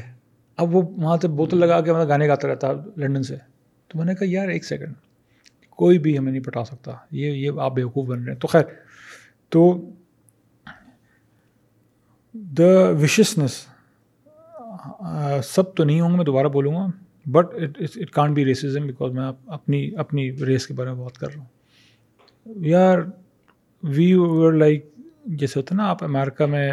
اب 0.58 0.76
وہ 0.76 0.82
وہاں 0.82 1.18
سے 1.22 1.28
بوتل 1.28 1.58
لگا 1.58 1.82
کے 1.82 1.94
میں 1.94 2.06
گانے 2.08 2.28
گاتا 2.28 2.48
رہتا 2.48 2.68
لنڈن 2.98 3.24
سے۔ 3.24 3.36
تو 3.88 3.98
میں 3.98 4.06
نے 4.06 4.16
کہا 4.16 4.28
یار 4.30 4.48
ایک 4.48 4.66
سیکنڈ 4.66 4.94
کوئی 5.70 6.00
بھی 6.00 6.18
ہمیں 6.18 6.32
نہیں 6.32 6.44
پٹا 6.44 6.66
سکتا۔ 6.66 6.92
یہ 7.12 7.32
یہ 7.32 7.52
آپ 7.60 7.74
بیوقوف 7.74 8.08
بن 8.08 8.24
رہے 8.24 8.34
ہیں۔ 8.34 8.40
تو 8.40 8.48
خیر 8.48 8.64
تو 9.50 9.90
دا 12.34 12.90
وشسنس 12.90 13.52
سب 15.44 15.76
تو 15.76 15.84
نہیں 15.84 16.02
ہوں 16.02 16.12
گے 16.12 16.16
میں 16.18 16.26
دوبارہ 16.26 16.48
بولوں 16.48 16.74
گا 16.74 16.86
but 17.30 17.46
it 17.80 18.12
can't 18.12 18.36
be 18.36 18.46
racism 18.46 18.86
because 18.88 19.12
میں 19.12 19.32
اپنی 19.48 19.92
اپنی 19.98 20.32
ریس 20.46 20.68
کے 20.68 20.74
بارے 20.74 20.90
میں 20.90 20.98
بات 20.98 21.18
کر 21.18 21.28
رہا 21.28 21.44
ہوں۔ 21.44 21.48
یار 22.46 23.00
وی 23.84 24.14
ور 24.14 24.54
لائک 24.54 24.86
جیسے 25.26 25.60
ہوتا 25.60 25.76
ہے 25.76 25.78
نا 25.78 25.90
آپ 25.90 26.04
امیرکا 26.04 26.46
میں 26.46 26.72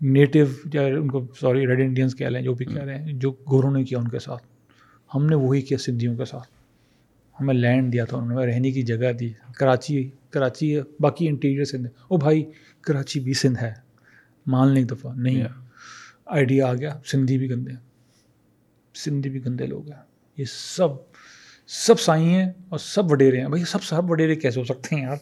نیٹو 0.00 0.38
یا 0.72 0.82
ان 0.82 1.08
کو 1.08 1.26
سوری 1.40 1.66
ریڈ 1.66 1.80
انڈینس 1.80 2.14
کہہ 2.14 2.26
لیں 2.26 2.42
جو 2.42 2.54
بھی 2.54 2.64
کہہ 2.64 2.82
رہے 2.82 2.98
ہیں 2.98 3.12
جو 3.12 3.30
گوروں 3.30 3.70
نے 3.70 3.84
کیا 3.84 3.98
ان 3.98 4.08
کے 4.08 4.18
ساتھ۔ 4.18 4.42
ہم 5.14 5.26
نے 5.26 5.34
وہی 5.36 5.60
کیا 5.60 5.78
سندھیوں 5.78 6.16
کے 6.16 6.24
ساتھ۔ 6.24 6.48
ہمیں 7.40 7.54
لینڈ 7.54 7.92
دیا 7.92 8.04
تھا 8.04 8.16
انہوں 8.16 8.44
نے 8.44 8.52
رہنے 8.52 8.70
کی 8.70 8.82
جگہ 8.82 9.12
دی۔ 9.12 9.32
کراچی 9.56 10.10
کراچی 10.30 10.76
ہے 10.76 10.82
باقی 11.00 11.28
انٹیریئر 11.28 11.64
سندھ۔ 11.64 11.86
ہے 11.86 11.90
او 12.08 12.16
بھائی 12.16 12.44
کراچی 12.80 13.20
بھی 13.20 13.32
سندھ 13.32 13.62
ہے۔ 13.62 13.72
مان 14.46 14.68
لیں 14.68 14.82
ایک 14.82 14.90
دفعہ 14.90 15.14
نہیں۔ 15.16 15.44
آئیڈیا 16.28 16.66
آ 16.66 16.74
گیا۔ 16.74 17.00
سندھی 17.06 17.38
بھی 17.38 17.50
گندے 17.50 17.70
ہیں۔ 17.70 17.78
سندھی 18.94 19.30
بھی 19.30 19.44
گندے 19.44 19.66
لوگ 19.66 19.90
ہیں۔ 19.90 20.02
یہ 20.36 20.44
سب 20.48 20.88
سب 21.66 22.00
سائی 22.00 22.24
ہیں 22.24 22.52
اور 22.68 22.78
سب 22.78 23.12
وڈیرے 23.12 23.40
ہیں۔ 23.40 23.48
بھائی 23.48 23.64
سب 23.64 23.82
سب 23.82 24.10
وڈیرے 24.10 24.34
کیسے 24.34 24.60
ہو 24.60 24.64
سکتے 24.64 24.96
ہیں 24.96 25.02
یار؟ 25.02 25.16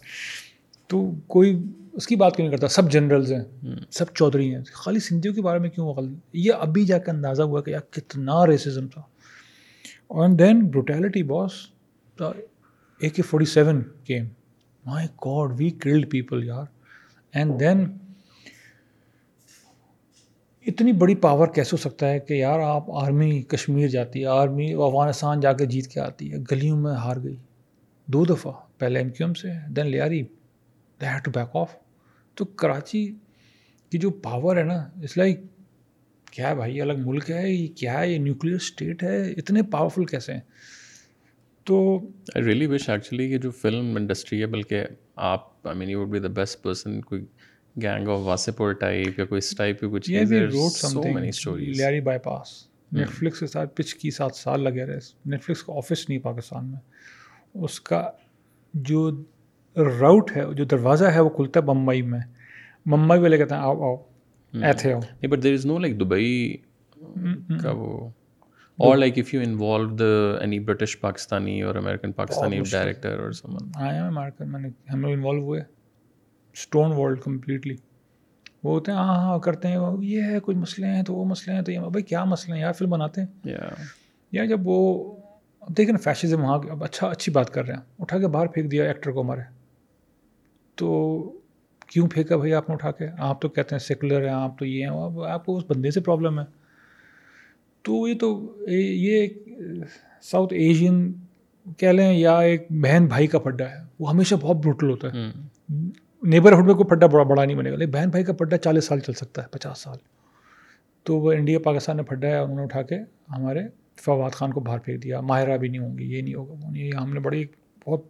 تو 0.87 1.11
کوئی 1.27 1.63
اس 1.93 2.07
کی 2.07 2.17
بات 2.17 2.37
کیوں 2.37 2.49
نہیں 2.49 2.57
کرتا؟ 2.57 2.69
سب 2.69 2.91
جنرلز 2.91 3.33
ہیں 3.33 3.65
سب 3.91 4.15
چودھری 4.15 4.55
ہیں۔ 4.55 4.63
خالی 4.73 5.01
سندھیوں 5.01 5.35
کے 5.35 5.43
بارے 5.43 5.59
میں 5.59 5.71
کیوں 5.71 5.87
غلط 5.87 6.19
یہ 6.33 6.53
ابھی 6.53 6.85
جا 6.85 6.99
کے 6.99 7.11
اندازہ 7.11 7.43
ہوا 7.43 7.63
کہ 7.63 7.71
یار 7.71 7.93
کتنا 7.93 8.47
ریسزم 8.47 8.89
تھا۔ 8.89 9.03
And 10.11 10.39
then 10.39 10.67
brutality 10.67 11.23
boss 11.23 11.53
A 12.99 13.09
K 13.09 13.23
forty 13.23 13.47
seven 13.47 13.83
came 14.05 14.25
my 14.87 15.07
God 15.07 15.51
we 15.59 15.71
killed 15.71 16.11
people 16.11 16.45
یار۔ 16.45 16.65
اینڈ 17.33 17.61
دین 17.61 17.87
اتنی 20.67 20.93
بڑی 20.93 21.15
پاور 21.15 21.49
کیسے 21.49 21.71
ہو 21.73 21.77
سکتا 21.77 22.11
ہے 22.11 22.19
کہ 22.19 22.35
یار 22.35 22.61
آپ 22.61 22.91
آرمی 22.91 23.43
کشمیر 23.43 23.89
جاتی 23.89 24.21
ہے 24.21 24.27
آرمی 24.27 24.73
افغانستان 24.73 25.41
جا 25.41 25.53
کے 25.53 25.67
جیت 25.67 25.87
کے 25.87 26.01
آتی 26.01 26.33
ہے، 26.33 26.39
گلیوں 26.51 26.77
میں 26.77 26.95
ہار 26.95 27.17
گئی۔ 27.25 27.37
دو 28.07 28.25
دفعہ، 28.25 28.53
پہلے 28.79 28.99
ایم 28.99 29.11
کیو 29.11 29.27
ایم 29.27 29.35
سے 29.35 29.49
then 29.69 29.87
Lyari. 29.87 30.23
They 31.01 31.07
had 31.07 31.25
to 31.25 31.31
back 31.31 31.57
off 31.57 31.77
تو 32.35 32.45
کراچی 32.45 33.15
کی 33.91 33.99
جو 33.99 34.11
پاور 34.11 34.57
ہے 34.57 34.63
نا 34.63 34.89
اس 35.03 35.17
لائک 35.17 35.41
کیا 36.31 36.51
ہے 36.51 36.55
بھائی، 36.55 36.81
الگ 36.81 36.93
ملک 36.99 37.31
ہے، 37.31 37.51
یہ 37.51 37.69
کیا 37.77 38.01
ہے، 38.01 38.13
یہ 38.13 38.19
نیوکلیر 38.19 38.55
اسٹیٹ 38.55 39.03
ہے، 39.03 39.33
اتنے 39.33 39.63
پاورفل 39.63 40.05
کیسے 40.05 40.33
ہیں؟ 40.33 40.41
تو 41.65 41.99
آئی 42.35 42.45
ریئلی 42.45 42.67
وش 42.67 42.89
ایکچولی 42.89 43.29
کہ 43.29 43.39
جو 43.39 43.51
فلم 43.51 43.97
انڈسٹری 43.97 44.41
ہے، 44.41 44.47
بلکہ 44.47 44.85
آپ 45.17 45.67
I 45.67 45.79
mean 45.79 45.91
you 45.91 46.01
would 46.01 46.09
be 46.09 46.19
the 46.19 46.29
best 46.29 46.63
person 46.63 47.01
کوئی 47.01 47.25
گینگ 47.77 48.09
آف 48.09 48.21
واسپور 48.25 48.73
ٹائپ 48.73 49.19
یا 49.19 49.25
کوئی 49.25 49.39
اس 49.39 49.57
ٹائپ 49.57 49.81
کی 49.81 49.87
کچھ 49.93 50.11
Lyari 50.11 52.01
by 52.01 52.19
pass 52.19 52.49
net 52.93 53.09
flicks 53.09 53.41
کے 53.41 53.47
ساتھ 53.47 53.75
پچ 53.77 53.95
کی 53.95 54.11
سات 54.11 54.37
سال 54.37 54.63
لگے 54.65 54.85
رہے. 54.87 54.99
نیٹ 55.27 55.43
فلکس 55.45 55.63
کا 55.63 55.73
آفس 55.77 56.09
نہیں 56.09 56.19
پاکستان 56.19 56.67
میں. 56.67 56.79
اس 57.55 57.81
کا 57.81 58.11
جو 58.75 59.11
راؤٹ 59.77 60.37
ہے 60.37 60.45
جو 60.55 60.65
دروازہ 60.65 61.05
ہے 61.05 61.21
وہ 61.21 61.29
کھلتا 61.29 61.61
ہے 61.61 61.65
بمبئی 61.65 62.03
میں. 62.03 62.21
ممبئی 62.87 63.21
والے 63.21 63.39
کہتے 63.39 63.55
ہیں 63.55 63.63
آؤ 63.63 63.83
آؤ. 63.83 63.97
ایتھے 64.53 64.93
آؤ 64.93 65.01
نہیں 65.01 65.31
but 65.31 65.43
there 65.43 65.53
is 65.53 65.67
no 65.67 65.79
like 65.79 66.01
Dubai 66.01 66.57
کا 67.63 67.71
وہ. 67.71 68.09
اور 68.79 68.97
like 68.97 69.19
if 69.19 69.33
you 69.35 69.41
involve 69.41 69.95
the 69.97 70.39
any 70.41 70.59
British 70.61 70.99
Pakistani 71.01 71.61
اور 71.63 71.75
امیرکن 71.75 72.13
پاکستانی 72.13 72.61
ڈائریکٹر 72.71 73.19
اور 73.19 73.33
سمن 73.33 73.71
آئے 73.75 73.95
ہیں 73.95 74.07
امیرکن 74.07 74.53
میں 74.53 74.61
نے 74.61 74.69
ہم 74.93 75.01
لوگ 75.01 75.13
انوالو 75.13 75.43
ہوئے 75.43 75.61
اسٹون 76.57 76.93
ورلڈ 76.93 77.21
کمپلیٹلی 77.21 77.77
وہ 78.63 78.73
ہوتے 78.73 78.93
ہیں 78.93 78.99
ہاں 78.99 79.15
ہاں 79.15 79.39
کرتے 79.39 79.69
ہیں 79.69 79.79
یہ 80.01 80.23
ہے 80.23 80.39
کچھ 80.43 80.57
مسئلے 80.57 80.87
ہیں 80.87 81.03
تو 81.03 81.15
وہ 81.15 81.25
مسئلے 81.25 81.57
ہیں 81.57 81.63
تو 81.63 81.73
یہ 81.73 81.79
بھائی 81.79 82.03
کیا 82.03 82.25
مسئلے 82.25 82.55
ہیں 82.55 82.63
یار 82.63 82.73
فلم 82.73 82.91
بناتے 82.91 83.21
ہیں۔ 83.21 83.27
یا 84.33 84.45
جب 84.45 84.61
وہ 84.65 85.13
دیکھیں 85.69 85.93
نا 85.93 85.99
فیشزم 85.99 86.43
وہاں 86.43 86.59
اب 86.71 86.85
اچھا 86.85 87.09
اچھی 87.09 87.33
بات 87.33 87.51
کر 87.51 87.65
رہے 87.65 87.75
ہیں۔ 87.75 87.81
اٹھا 87.99 88.19
کے 88.19 88.27
باہر 88.27 88.47
پھینک 88.47 88.71
دیا 88.71 88.85
ایکٹر 88.85 89.11
کو 89.11 89.21
ہمارے۔ 89.23 89.41
تو 90.75 91.23
کیوں 91.87 92.09
پھینکا 92.09 92.37
بھائی 92.37 92.55
آپ 92.55 92.69
نے 92.69 92.75
اٹھا 92.75 92.91
کے؟ 92.91 93.07
آپ 93.19 93.43
تو 93.43 93.49
کہتے 93.49 93.75
ہیں 93.75 93.81
سیکولر 93.81 94.23
ہیں 94.23 94.35
آپ 94.35 94.59
تو 94.59 94.65
یہ 94.65 94.87
ہیں۔ 94.87 94.91
آپ 95.29 95.47
کو 95.47 95.57
اس 95.57 95.65
بندے 95.69 95.91
سے 95.91 96.01
پرابلم 96.01 96.39
ہے۔ 96.41 96.45
تو 97.83 98.09
یہ 98.09 98.19
تو 98.19 98.57
یہ 98.69 99.27
ساؤتھ 100.23 100.55
ایشین 100.55 101.13
کہہ 101.77 101.89
لیں 101.89 102.13
یا 102.13 102.39
ایک 102.39 102.67
بہن 102.71 103.07
بھائی 103.07 103.27
کا 103.27 103.39
پڈا 103.39 103.71
ہے 103.71 103.77
وہ 103.99 104.11
ہمیشہ 104.11 104.35
بہت 104.35 104.57
بروٹل 104.57 104.91
ہوتا 104.91 105.09
ہے۔ 105.09 105.31
نیبرہڈ 106.27 106.65
میں 106.65 106.75
کوئی 106.75 106.89
پڈا 106.91 107.07
بڑا 107.07 107.23
بڑا 107.23 107.45
نہیں 107.45 107.57
بنے 107.57 107.71
گا۔ 107.71 107.77
لیکن 107.77 107.91
بہن 107.91 108.09
بھائی 108.11 108.25
کا 108.25 108.33
پڈا 108.33 108.59
چالیس 108.59 108.85
سال 108.85 109.01
چل 109.01 109.13
سکتا 109.13 109.43
ہے 109.43 109.47
پچاس 109.51 109.79
سال۔ 109.79 109.97
تو 111.03 111.19
وہ 111.21 111.33
انڈیا 111.33 111.59
پاکستان 111.59 111.97
نے 111.97 112.03
پھڈا 112.03 112.29
ہے 112.29 112.39
انہوں 112.39 112.57
نے 112.57 112.63
اٹھا 112.63 112.83
کے 112.83 112.99
ہمارے 113.37 113.61
فواد 114.05 114.31
خان 114.31 114.53
کو 114.53 114.61
باہر 114.61 114.79
پھینک 114.79 115.03
دیا۔ 115.03 115.21
ماہرہ 115.21 115.57
بھی 115.57 115.69
نہیں 115.69 115.81
ہوں 115.81 115.99
گی 115.99 116.05
یہ 116.17 116.23
نہیں 116.23 116.35
ہوگا 116.35 116.53
وہ 116.53 116.71
نہیں۔ 116.71 116.91
ہم 117.03 117.13
نے 117.15 117.21
بڑی 117.21 117.45
بہت 117.87 118.03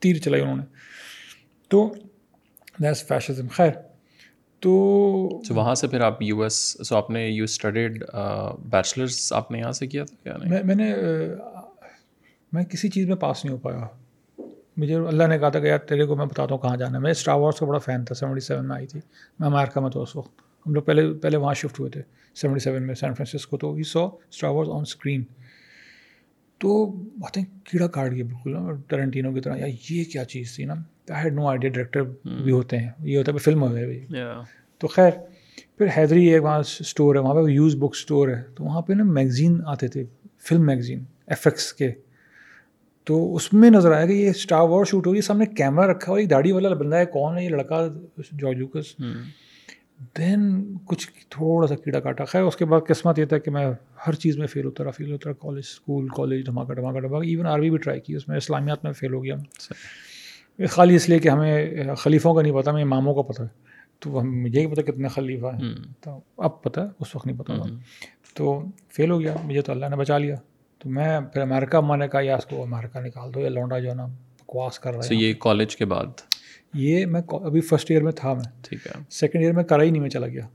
تیر 0.00 0.16
چلائی 0.16 0.42
انہوں 0.42 0.56
نے۔ 0.56 0.64
تو 1.68 1.94
دیٹس 2.82 3.06
فیشزم 3.06 3.46
خیر 3.52 3.70
تو 4.60 4.72
وہاں 5.50 5.74
سے 5.74 5.88
پھر 5.88 6.00
آپ 6.00 6.22
یو 6.22 6.42
ایس 6.42 6.54
سو 6.88 6.96
آپ 6.96 7.10
نے 7.10 7.26
یو 7.28 7.44
اسٹڈیڈ 7.44 8.04
بیچلرس 8.70 9.32
آپ 9.32 9.50
نے 9.50 9.58
یہاں 9.58 9.72
سے 9.72 9.86
کیا 9.86 10.04
تھا 10.04 10.16
کیا 10.22 10.62
میں 10.64 10.74
نے 10.74 10.94
میں 12.52 12.64
کسی 12.64 12.88
چیز 12.88 13.06
میں 13.08 13.16
پاس 13.16 13.44
نہیں 13.44 13.54
ہو 13.54 13.58
پایا۔ 13.58 13.86
مجھے 14.76 14.94
اللہ 14.94 15.24
نے 15.24 15.38
کہا 15.38 15.48
تھا 15.48 15.60
کہ 15.60 15.66
یار 15.66 15.78
تیرے 15.78 16.06
کو 16.06 16.16
میں 16.16 16.26
بتاتا 16.26 16.54
ہوں 16.54 16.62
کہاں 16.62 16.76
جانا 16.76 16.98
ہے۔ 16.98 17.02
میں 17.02 17.10
اسٹار 17.10 17.34
وارس 17.34 17.58
کا 17.58 17.66
بڑا 17.66 17.78
فین 17.78 18.04
تھا 18.04 18.14
سیونٹی 18.14 18.40
سیون 18.40 18.68
میں 18.68 18.76
آئی 18.76 18.86
تھی۔ 18.86 19.00
میں 19.38 19.48
امیرکا 19.48 19.80
میں 19.80 19.90
تو 19.90 20.02
اس 20.02 20.16
وقت۔ 20.16 20.32
ہم 20.66 20.74
لوگ 20.74 20.82
پہلے 20.82 21.12
پہلے 21.12 21.36
وہاں 21.36 21.54
شفٹ 21.54 21.80
ہوئے 21.80 21.90
تھے 21.90 22.02
سیونٹی 22.34 22.60
سیون 22.60 22.82
میں 22.82 22.94
سین 22.94 23.14
فرانسسکو 23.14 23.56
تو 23.56 23.74
ہی 23.74 23.82
سو 23.82 24.04
اسٹار 24.06 24.50
وارس 24.50 24.68
آن 24.72 24.80
اسکرین 24.80 25.24
تو 26.58 26.86
باتیں 26.92 27.42
کیڑا 27.64 27.86
کاٹ 27.86 28.10
گیا 28.10 28.24
بالکل 28.24 28.56
ٹرنٹینو 28.88 29.32
کی 29.32 29.40
طرح۔ 29.40 29.56
یار 29.56 29.68
یہ 29.90 30.04
کیا 30.04 30.24
چیز 30.24 30.56
تھی 30.56 30.64
نا؟ 30.64 30.74
I 31.10 31.24
had 31.24 31.34
no 31.34 31.46
idea 31.46 31.70
director 31.70 32.02
بھی 32.42 32.52
ہوتے 32.52 32.78
ہیں۔ 32.78 32.90
یہ 32.98 33.18
ہوتا 33.18 33.32
ہے 33.32 33.38
فلم 33.38 33.62
ہو 33.62 33.74
گئی 33.74 34.06
تو 34.78 34.86
خیر 34.86 35.10
پھر 35.78 35.86
حیدری 35.96 36.26
ایک 36.26 36.42
وہاں 36.42 36.58
اسٹور 36.58 37.14
ہے 37.14 37.20
وہاں 37.20 37.34
پہ 37.34 37.50
یوز 37.50 37.76
بک 37.76 37.90
اسٹور 37.92 38.28
ہے۔ 38.28 38.42
تو 38.54 38.64
وہاں 38.64 38.82
پہ 38.82 38.92
نا 38.92 39.02
میگزین 39.04 39.60
آتے 39.66 39.88
تھے 39.88 40.04
فلم 40.48 40.66
میگزین 40.66 41.04
ایف 41.26 41.46
ایکس 41.46 41.72
کے۔ 41.72 41.92
تو 43.06 43.34
اس 43.34 43.52
میں 43.52 43.70
نظر 43.70 43.92
آیا 43.92 44.06
کہ 44.06 44.12
یہ 44.12 44.30
اسٹار 44.30 44.68
وار 44.68 44.84
شوٹ 44.84 45.06
ہو 45.06 45.12
رہی 45.12 45.16
ہے 45.16 45.22
سامنے 45.22 45.46
کیمرہ 45.46 45.86
رکھا 45.86 46.12
ہوا 46.12 46.20
ایک 46.20 46.30
داڑھی 46.30 46.52
والا 46.52 46.68
بندہ 46.68 46.96
ہے 46.96 47.06
کون 47.06 47.38
ہے 47.38 47.44
یہ 47.44 47.48
لڑکا 47.48 47.86
جارجوکس 48.38 48.94
دین 50.18 50.40
کچھ 50.84 51.08
تھوڑا 51.30 51.66
سا 51.66 51.74
کیڑا 51.74 52.00
کاٹا۔ 52.00 52.24
خیر 52.24 52.42
اس 52.42 52.56
کے 52.56 52.64
بعد 52.64 52.80
قسمت 52.88 53.18
یہ 53.18 53.24
تھا 53.24 53.38
کہ 53.38 53.50
میں 53.50 53.66
ہر 54.06 54.12
چیز 54.12 54.38
میں 54.38 54.46
فیل 54.46 54.64
ہوتا 54.64 54.84
رہا 54.84 54.90
فیل 54.90 55.12
ہوتا 55.12 55.30
رہا 55.30 55.36
کالج 55.40 55.58
اسکول 55.58 56.08
کالج 56.08 56.46
دھماکہ 56.46 56.74
دھماکہ 56.74 57.00
دھماکہ۔ 57.00 57.26
ایون 57.26 57.46
عربی 57.46 57.70
بھی 57.70 57.78
ٹرائی 57.78 58.00
کی 58.00 58.14
اس 58.14 58.28
میں 58.28 58.36
اسلامیات 58.36 58.84
میں 58.84 58.92
فیل 58.92 59.12
ہو 59.12 59.24
گیا۔ 59.24 59.34
خالی 60.70 60.94
اس 60.94 61.08
لیے 61.08 61.18
کہ 61.18 61.28
ہمیں 61.28 61.94
خلیفوں 61.98 62.34
کا 62.34 62.42
نہیں 62.42 62.52
پتہ 62.52 62.70
ہمیں 62.70 62.82
اماموں 62.82 63.14
کا 63.14 63.22
پتہ 63.22 63.42
ہے 63.42 63.48
تو 64.00 64.20
ہم 64.20 64.42
مجھے 64.42 64.60
ہی 64.60 64.66
پتہ 64.66 64.80
کتنے 64.80 65.08
خلیفہ 65.08 65.46
ہیں۔ 65.46 65.74
تو 66.00 66.18
اب 66.36 66.62
پتہ 66.62 66.80
اس 67.00 67.14
وقت 67.16 67.26
نہیں 67.26 67.38
پتہ 67.38 67.52
تو 68.34 68.62
فیل 68.88 69.10
ہو 69.10 69.20
گیا 69.20 69.34
مجھے 69.44 69.60
تو 69.60 69.72
اللہ 69.72 69.86
نے 69.86 69.96
بچا 69.96 70.18
لیا۔ 70.18 70.36
تو 70.86 70.90
میں 70.90 71.20
پھر 71.20 71.40
امیرکا 71.40 71.80
میں 71.80 71.96
نے 71.96 72.08
کہا 72.08 72.20
یا 72.20 72.36
اس 72.36 72.46
کو 72.46 72.62
امیرکا 72.62 73.00
نکال 73.00 73.34
دو 73.34 73.40
یا 73.40 73.48
لونڈا 73.48 73.78
جو 73.78 73.88
ہے 73.90 73.94
نا 73.94 74.06
بکواس 74.06 74.78
کر 74.78 74.90
رہا 74.90 75.00
ہے 75.00 75.14
یہ 75.14 75.34
کالج 75.40 75.76
کے 75.76 75.84
بعد؟ 75.84 76.06
یہ 76.74 77.06
میں 77.06 77.20
ابھی 77.28 77.60
فرسٹ 77.60 77.90
ایئر 77.90 78.02
میں 78.02 78.12
تھا 78.12 78.34
میں۔ 78.34 78.42
ٹھیک 78.62 78.86
ہے۔ 78.86 78.92
سیکنڈ 79.10 79.42
ایئر 79.42 79.54
میں 79.54 79.64
کرا 79.64 79.82
ہی 79.82 79.90
نہیں 79.90 80.02
میں 80.02 80.10
چلا 80.10 80.26
گیا۔ 80.28 80.46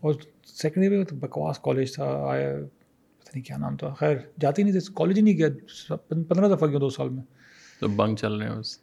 اور 0.00 0.14
سیکنڈ 0.46 0.84
ایئر 0.84 0.96
میں 0.96 1.14
بکواس 1.14 1.58
کالج 1.58 1.94
تھا 1.94 2.04
آیا 2.28 2.50
پتہ 3.18 3.30
نہیں 3.34 3.44
کیا 3.44 3.56
نام 3.56 3.76
تھا۔ 3.76 3.94
خیر 3.98 4.16
جاتی 4.40 4.62
نہیں 4.62 4.72
تھی 4.72 4.92
کالج 4.94 5.16
ہی 5.16 5.22
نہیں 5.22 5.38
گیا۔ 5.38 5.96
پندرہ 6.08 6.56
دفعہ 6.56 6.68
گیا 6.68 6.78
دو 6.80 6.90
سال 6.90 7.08
میں۔ 7.08 7.22
تو 7.80 7.88
بنک 7.88 8.18
چل 8.18 8.32
رہے 8.34 8.48
ہیں 8.48 8.54
اس 8.54 8.78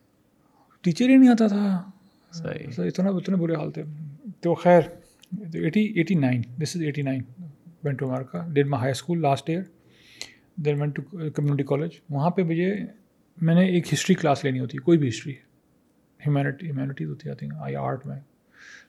ٹیچر 0.81 1.09
ہی 1.09 1.17
نہیں 1.17 1.29
آتا 1.29 1.47
تھا۔ 1.47 1.89
اتنا 2.77 3.09
اتنے 3.09 3.35
برے 3.35 3.55
حال 3.55 3.71
تھے۔ 3.71 3.83
تو 4.41 4.55
خیر 4.55 4.81
eighty 5.53 5.81
eighty 5.81 6.15
nine 6.15 6.41
this 6.41 6.75
is 6.75 6.81
eighty 6.81 7.01
nine 7.01 7.21
went 7.83 7.99
to 7.99 8.09
America 8.09 8.47
did 8.53 8.67
my 8.67 8.81
high 8.81 8.91
school 8.91 9.21
last 9.21 9.49
year 9.49 9.61
then 10.65 10.81
went 10.81 10.95
to 10.95 11.29
community 11.35 11.63
college 11.63 11.91
وہاں 12.09 12.29
پہ 12.29 12.43
مجھے 12.43 12.73
میں 13.37 13.55
نے 13.55 13.65
ایک 13.65 13.93
ہسٹری 13.93 14.15
کلاس 14.15 14.43
لینی 14.45 14.59
ہوتی 14.59 14.77
ہے 14.77 14.81
کوئی 14.81 14.97
بھی 14.97 15.07
ہسٹری 15.09 15.33
ہیومینٹی 16.19 16.65
ہیومینٹیز 16.65 17.09
ہوتی 17.09 17.29
آتی 17.29 17.45
ہیں 17.45 17.59
آئی 17.59 17.75
آرٹ 17.75 18.05
میں۔ 18.07 18.19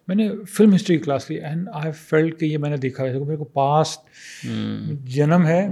میں 0.09 0.17
نے 0.17 0.29
فلم 0.49 0.75
ہسٹری 0.75 0.97
کی 0.97 1.03
کلاس 1.03 1.31
لی 1.31 1.37
اینڈ 1.37 1.69
آئی 1.73 1.93
فیلڈ 1.93 2.39
کہ 2.39 2.45
یہ 2.45 2.59
میں 2.59 2.71
نے 2.71 2.77
دیکھا 2.77 3.05
ہے۔ 3.05 3.19
میرے 3.19 3.37
کو 3.37 3.45
پاسٹ 3.45 4.01
جنم 5.05 5.47
ہے۔ 5.47 5.69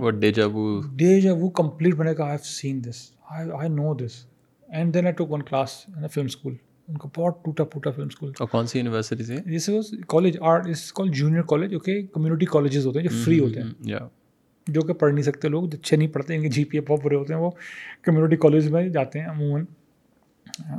ڈے 0.96 1.30
وہ 1.30 1.50
کمپلیٹ 1.50 1.94
میں 1.94 2.04
نے 2.04 2.14
کہا 2.14 2.24
I 2.24 2.32
have 2.32 2.44
seen 2.44 2.84
this 2.84 3.10
I 3.30 3.68
know 3.68 3.94
this 3.94 4.26
and 4.68 4.94
then 4.94 5.04
I 5.04 5.12
took 5.12 5.30
one 5.30 5.42
class 5.42 5.70
film 6.12 6.24
school 6.24 6.54
ان 6.88 6.98
کا 6.98 7.08
بہت 7.16 7.44
ٹوٹا 7.44 7.64
پھوٹا 7.64 7.90
فلم 7.90 8.06
اسکول 8.06 8.32
اور 8.40 8.48
کون 8.48 8.66
سی 8.66 8.78
یونیورسٹی 8.78 9.24
سے؟ 9.24 9.72
Was 9.72 9.94
college 10.08 10.36
art 10.40 10.68
is 10.68 10.92
call 10.92 11.08
junior 11.08 11.42
college 11.42 11.72
okay 11.72 12.02
community 12.02 12.46
colleges 12.46 12.86
ہوتے 12.86 13.00
ہیں 13.00 13.08
جو 13.08 13.22
فری 13.24 13.38
ہوتے 13.38 13.60
ہیں۔ 13.60 13.98
جو 14.66 14.82
کہ 14.82 14.92
پڑھ 14.92 15.12
نہیں 15.12 15.22
سکتے 15.22 15.48
لوگ 15.48 15.74
اچھے 15.74 15.96
نہیں 15.96 16.08
پڑھتے، 16.08 16.34
ان 16.34 16.42
کے 16.42 16.48
جی 16.48 16.64
پی 16.64 16.78
اے 16.78 16.84
بہت 16.88 17.00
برے 17.04 17.14
ہوتے 17.14 17.34
ہیں، 17.34 17.40
وہ 17.40 17.50
کمیونٹی 18.02 18.36
کالج 18.36 18.68
میں 18.68 18.88
جاتے 18.88 19.20
ہیں 19.20 19.26
عموماً، 19.26 19.64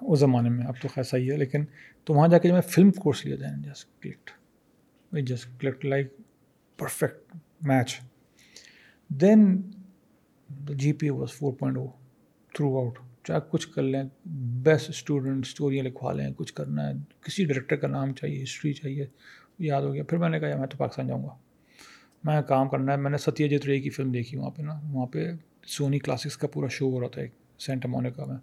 اس 0.02 0.20
زمانے 0.20 0.50
میں، 0.50 0.66
اب 0.66 0.74
تو 0.82 0.88
خیر 0.88 1.04
صحیح 1.04 1.32
ہے، 1.32 1.38
لیکن 1.38 1.66
تو 2.06 2.14
وہاں 2.14 2.28
جا 2.28 2.38
کے 2.38 2.48
جب 2.48 2.54
میں 2.54 2.62
فلم 2.62 2.92
کورس 2.92 3.26
لیا 3.26 3.36
جائے 3.36 3.54
just 3.62 4.02
clicked 4.02 4.30
just 5.12 5.62
clicked 5.62 5.86
like 5.86 6.08
perfect 6.78 7.36
match. 7.62 8.00
Then 9.10 9.62
G 10.50 10.94
P 10.94 11.06
A 11.06 11.12
was 11.12 11.32
four 11.32 11.54
point 11.54 11.78
O 11.78 11.88
throughout 12.78 13.00
چاہے 13.24 13.40
کچھ 13.50 13.68
کر 13.70 13.82
لیں 13.82 14.04
بیسٹ 14.64 14.90
اسٹوڈنٹ 14.90 15.46
اسٹوریاں 15.46 15.84
لکھوا 15.84 16.14
لیں، 16.14 16.32
کچھ 16.38 16.54
کرنا 16.54 16.88
ہے، 16.88 16.94
کسی 17.22 17.46
ڈائریکٹر 17.46 17.76
کا 17.76 17.88
نام 17.88 18.14
چاہیے 18.14 18.44
ہسٹری 18.44 18.74
چاہیے، 18.74 19.06
یاد 19.60 19.82
ہو 19.82 19.94
گیا۔ 19.94 20.04
پھر 20.04 20.18
میں 20.18 20.30
نے 20.30 20.40
کہا 20.40 20.58
میں 20.58 20.68
تو 20.68 20.78
پاکستان 20.78 21.08
جاؤں 21.08 21.24
گا۔ 21.24 21.51
میں 22.24 22.42
کام 22.42 22.70
کرنا 22.70 22.92
ہے 22.92 22.98
میں 22.98 23.12
نے 23.12 23.18
ستیہ 23.18 23.48
جیت 23.48 23.66
رے 23.66 23.80
کی 23.80 23.90
فلم 23.90 24.12
دیکھی 24.12 24.38
وہاں 24.38 24.50
پہ 24.50 24.62
نا۔ 24.62 24.80
وہاں 24.92 25.06
پہ 25.06 25.32
سونی 25.66 26.00
کلاسکس 26.00 26.38
کا 26.38 26.48
پورا 26.48 26.68
شو 26.68 26.92
ہو 26.92 27.02
رہا 27.02 27.08
تھا 27.08 27.22
ایک 27.22 27.32
سینٹا 27.60 27.90
مونیکا 27.90 28.26
میں۔ 28.26 28.38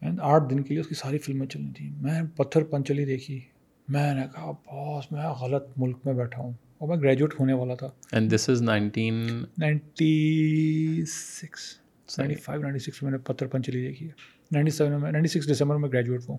اینڈ 0.00 0.20
آٹھ 0.22 0.44
دن 0.50 0.62
کے 0.62 0.74
لیے 0.74 0.80
اس 0.80 0.88
کی 0.88 0.94
ساری 0.94 1.18
فلمیں 1.18 1.46
چلنی 1.46 1.70
تھیں۔ 1.76 1.90
میں 2.02 2.22
پتھر 2.36 2.64
پنچلی 2.64 3.04
دیکھی۔ 3.04 3.40
میں 3.88 4.14
نے 4.14 4.22
کہا 4.34 4.50
باس 4.50 5.12
میں 5.12 5.26
غلط 5.26 5.66
ملک 5.76 5.96
میں 6.04 6.14
بیٹھا 6.14 6.42
ہوں۔ 6.42 6.52
اور 6.78 6.88
میں 6.88 6.96
گریجویٹ 6.96 7.40
ہونے 7.40 7.52
والا 7.52 7.74
تھا۔ 7.74 7.90
And 8.12 8.34
this 8.34 8.50
is 8.50 8.62
nineteen 8.62 9.14
ninety 9.58 11.04
six. 11.06 11.58
Ninety 12.18 12.34
five 12.34 12.62
ninety 12.62 12.78
six 12.78 13.02
میں 13.02 13.10
نے 13.10 13.18
پتھر 13.18 13.46
پنچلی 13.46 13.88
دیکھی۔ 13.88 14.06
ہے 14.06 14.12
نائنٹی 14.52 14.70
سیون 14.70 15.00
میں 15.00 15.12
نائنٹی 15.12 15.40
سکس 15.40 15.52
دسمبر 15.52 15.76
میں 15.76 15.88
گریجویٹ 15.88 16.20
ہوں۔ 16.28 16.38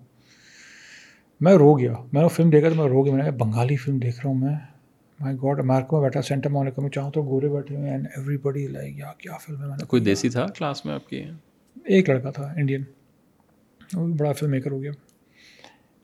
میں 1.40 1.52
رو 1.52 1.74
گیا۔ 1.74 1.94
میں 2.12 2.22
نے 2.22 2.28
فلم 2.28 2.50
دیکھا 2.50 2.68
تو 2.68 2.74
میں 2.74 2.84
رو 2.84 3.04
گیا۔ 3.04 3.14
میں 3.14 3.24
نے 3.24 3.30
بنگالی 3.30 3.76
فلم 3.76 3.98
دیکھ 3.98 4.16
رہا 4.16 4.28
ہوں 4.28 4.38
میں۔ 4.38 4.79
مائی 5.20 5.36
گاڈ 5.36 5.58
امیرکا 5.58 5.96
میں 5.96 6.02
بیٹھا 6.02 6.22
سینٹر 6.22 6.50
مونیکا 6.50 6.82
میں 6.82 6.90
چاہوں 6.90 7.10
تو 7.10 7.22
گورے 7.22 7.48
بیٹھے 7.48 7.76
ہوئے 7.76 7.90
اینڈ 7.90 8.06
ایوری 8.16 8.36
بڈی 8.36 8.66
لائک 8.66 8.98
یا 8.98 9.12
کیا 9.18 9.36
فلم 9.36 9.62
ہے 9.62 9.66
میں 9.66 9.76
نے 9.76 9.86
کوئی 9.86 10.02
دیسی 10.02 10.28
تھا 10.28 10.46
کلاس 10.46 10.84
میں 10.86 10.94
آپ 10.94 11.08
کی؟ 11.08 11.24
ایک 11.84 12.10
لڑکا 12.10 12.30
تھا 12.30 12.52
انڈین۔ 12.56 12.82
وہ 13.94 14.06
بھی 14.06 14.14
بڑا 14.14 14.32
فلم 14.32 14.50
میکر 14.50 14.70
ہو 14.70 14.82
گیا۔ 14.82 14.90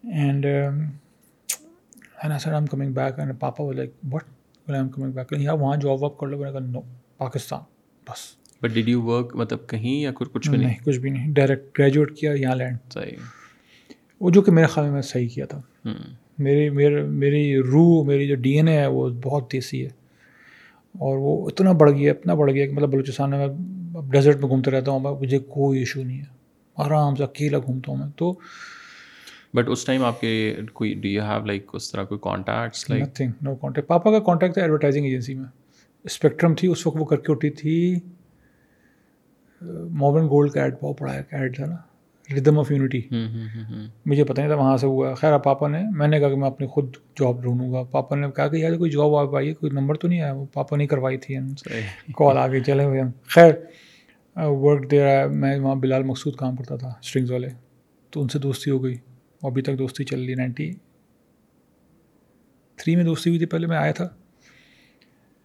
And 0.04 0.46
I 0.46 2.38
said 2.38 2.52
I'm 2.54 2.66
coming 2.66 2.92
back 2.92 3.18
and 3.18 3.32
پاپا 3.40 3.64
وہ 3.64 3.72
like 3.72 3.90
what 4.12 4.22
I'm 4.78 4.88
coming 4.88 5.12
back 5.12 5.32
یار 5.38 5.54
وہاں 5.54 5.76
جاب 5.76 6.02
واب 6.02 6.18
کر 6.18 6.26
لو 6.26 6.38
میں 6.38 6.46
نے 6.46 6.58
کہا 6.58 6.66
نو 6.66 6.80
پاکستان 7.16 7.60
بس 8.10 8.36
بٹ 8.62 8.70
ڈیڈ 8.70 8.88
یو 8.88 9.02
ورک 9.02 9.36
مطلب 9.36 9.68
کہیں 9.68 10.00
یا 10.00 10.10
کچھ 10.14 10.28
کچھ 10.32 10.50
بھی 10.50 10.58
نہیں 10.58 10.74
کچھ 10.84 10.98
بھی 10.98 11.10
نہیں 11.10 11.32
ڈائریکٹ 11.32 11.78
گریجویٹ 11.78 12.16
کیا 12.16 12.32
یہاں 12.32 12.54
لینڈ 12.54 12.92
صحیح 12.92 13.16
وہ 14.20 14.30
جو 14.30 14.42
کہ 14.42 14.52
میرے 14.52 14.66
خیال 14.66 14.86
میں 14.86 14.94
میں 14.94 15.02
صحیح 15.02 15.28
کیا 15.28 15.46
تھا۔ 15.46 15.58
ہوں 15.58 16.25
میری 16.38 16.70
میرے 16.70 17.02
میری 17.02 17.56
روح 17.56 18.06
میری 18.06 18.28
جو 18.28 18.34
ڈی 18.34 18.50
این 18.50 18.68
اے 18.68 18.76
ہے 18.76 18.86
وہ 18.86 19.08
بہت 19.22 19.52
دیسی 19.52 19.82
ہے۔ 19.82 19.90
اور 20.98 21.16
وہ 21.18 21.46
اتنا 21.46 21.72
بڑھ 21.72 21.90
گیا 21.92 22.12
اتنا 22.12 22.34
بڑھ 22.34 22.52
گیا 22.52 22.66
کہ 22.66 22.72
مطلب 22.72 22.90
بلوچستان 22.90 23.30
میں 23.30 23.44
اب 23.44 24.12
ڈیزرٹ 24.12 24.36
میں 24.36 24.48
گھومتے 24.48 24.70
رہتا 24.70 24.90
ہوں 24.90 25.00
مجھے 25.00 25.38
کوئی 25.38 25.78
ایشو 25.78 26.02
نہیں 26.02 26.18
ہے۔ 26.18 26.24
آرام 26.76 27.14
سے 27.14 27.22
اکیلا 27.24 27.58
گھومتا 27.58 27.92
ہوں 27.92 27.98
میں۔ 27.98 28.06
تو 28.16 28.32
بٹ 29.54 29.68
اس 29.68 29.84
ٹائم 29.84 30.04
آپ 30.04 30.20
کے 30.20 30.56
کوئی 30.72 30.94
ڈو 30.94 31.08
یو 31.08 31.22
ہیو 31.22 31.44
لائک 31.44 31.70
اس 31.72 31.92
طرح 31.92 32.04
کوئی 32.04 32.20
contacts 32.22 32.90
like 32.90 33.02
nothing 33.02 33.30
no 33.42 33.54
contact 33.54 33.88
پاپا 33.88 34.10
کا 34.10 34.18
کانٹیکٹ 34.18 34.54
تھا 34.54 34.62
ایڈورٹائزنگ 34.62 35.04
ایجنسی 35.04 35.34
میں۔ 35.34 35.44
اسپیکٹرم 36.04 36.54
تھی 36.54 36.68
اس 36.68 36.86
وقت 36.86 36.96
وہ 37.00 37.04
کر 37.04 37.16
کے 37.16 37.32
اٹھی 37.32 37.50
تھی۔ 37.50 37.98
موبن 39.90 40.26
گولڈ 40.26 40.50
کا 40.50 40.62
ایڈ 40.62 40.74
بہت 40.82 41.02
بڑا 41.02 41.12
ایڈ 41.30 41.56
تھا 41.56 41.66
نا۔ 41.66 41.76
ردم 42.34 42.58
آف 42.58 42.70
یونٹی 42.70 43.02
مجھے 44.06 44.24
پتہ 44.24 44.40
نہیں 44.40 44.48
تھا 44.50 44.56
وہاں 44.56 44.76
سے 44.76 44.86
ہوا۔ 44.86 45.14
خیر 45.14 45.38
پاپا 45.38 45.68
نے 45.68 45.82
میں 45.96 46.08
نے 46.08 46.18
کہا 46.20 46.28
کہ 46.28 46.36
میں 46.36 46.46
اپنی 46.46 46.66
خود 46.66 46.96
جاب 47.20 47.42
ڈھونڈوں 47.42 47.72
گا۔ 47.72 47.82
پاپا 47.82 48.16
نے 48.16 48.26
کہا 48.36 48.48
کہ 48.48 48.56
یار 48.56 48.72
کوئی 48.78 48.90
جاب 48.90 49.14
آپ 49.14 49.34
آئی 49.36 49.48
ہے 49.48 49.54
کوئی 49.54 49.72
نمبر 49.72 49.94
تو 49.94 50.08
نہیں 50.08 50.20
آیا؟ 50.20 50.32
وہ 50.32 50.46
پاپا 50.52 50.76
نے 50.76 50.86
کروائی 50.86 51.16
تھی۔ 51.18 51.36
کال 52.16 52.38
آ 52.38 52.48
گئی 52.48 52.60
چلے 52.60 52.84
ہوئے۔ 52.84 53.00
ہم 53.00 53.10
خیر 53.28 53.52
ورک 54.36 54.90
دے 54.90 55.04
رہا 55.04 55.10
ہے 55.10 55.28
میں 55.28 55.58
وہاں 55.60 55.74
بلال 55.74 56.02
مقصود 56.02 56.34
کام 56.36 56.56
کرتا 56.56 56.76
تھا 56.76 56.88
اسٹرنگز 56.88 57.30
والے۔ 57.30 57.48
تو 58.10 58.22
ان 58.22 58.28
سے 58.28 58.38
دوستی 58.38 58.70
ہو 58.70 58.84
گئی۔ 58.84 58.96
ابھی 59.42 59.62
تک 59.62 59.78
دوستی 59.78 60.04
چل 60.04 60.24
رہی 60.24 60.34
نائنٹی 60.34 60.72
تھری 62.76 62.96
میں 62.96 63.04
دوستی 63.04 63.30
ہوئی 63.30 63.38
تھی 63.38 63.46
پہلے 63.46 63.66
میں 63.66 63.76
آیا 63.76 63.92
تھا۔ 63.92 64.04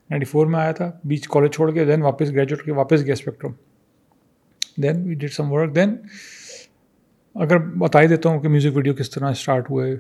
نائنٹی 0.10 0.26
فور 0.26 0.48
میں 0.48 0.60
آیا 0.60 0.72
تھا۔ 0.72 0.92
بیچ 1.04 1.28
کالج 1.28 1.52
چھوڑ 1.52 1.72
کے 1.72 1.86
دین 1.86 2.02
واپس 2.02 2.32
گریجویٹ 2.32 2.66
کے 2.66 2.72
واپس 2.72 3.06
گیا 3.06 3.14
spectrum 3.14 3.52
then 4.84 5.04
we 5.04 5.14
did 5.14 5.32
some 5.32 5.52
work 5.52 5.76
then 5.76 5.96
اگر 7.36 7.58
بتا 7.58 8.02
ہی 8.02 8.08
دیتا 8.08 8.30
ہوں 8.30 8.40
کہ 8.40 8.50
میوزک 8.50 8.76
ویڈیو 8.76 8.94
کس 8.94 9.10
طرح 9.10 9.30
اسٹارٹ 9.32 9.70
ہوئے 9.70 9.96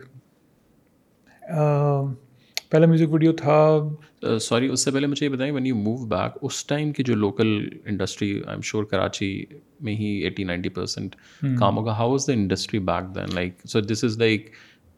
پہلا 2.69 2.85
میوزک 2.85 3.13
ویڈیو 3.13 3.31
تھا 3.33 4.37
سوری 4.41 4.67
اس 4.67 4.83
سے 4.83 4.91
پہلے 4.91 5.07
مجھے 5.07 5.25
یہ 5.25 5.31
بتائیں 5.31 5.51
وین 5.53 5.65
یو 5.65 5.75
موو 5.75 6.05
بیک 6.07 6.37
اس 6.41 6.65
ٹائم 6.65 6.91
کی 6.93 7.03
جو 7.03 7.15
local 7.15 7.47
industry 7.85 8.31
I'm 8.55 8.61
sure 8.61 8.83
Karachi 8.91 9.43
میں 9.79 9.95
ہی 9.95 10.11
ایٹی 10.23 10.43
نائنٹی 10.43 10.69
پرسینٹ 10.69 11.15
کام 11.59 11.77
ہوگا. 11.77 11.93
How 11.97 12.13
is 12.13 12.27
the 12.27 12.33
industry 12.33 12.79
back 12.79 13.15
then 13.15 13.35
like 13.35 13.67
so 13.69 13.81
this 13.81 14.03
is 14.03 14.17
like 14.19 14.49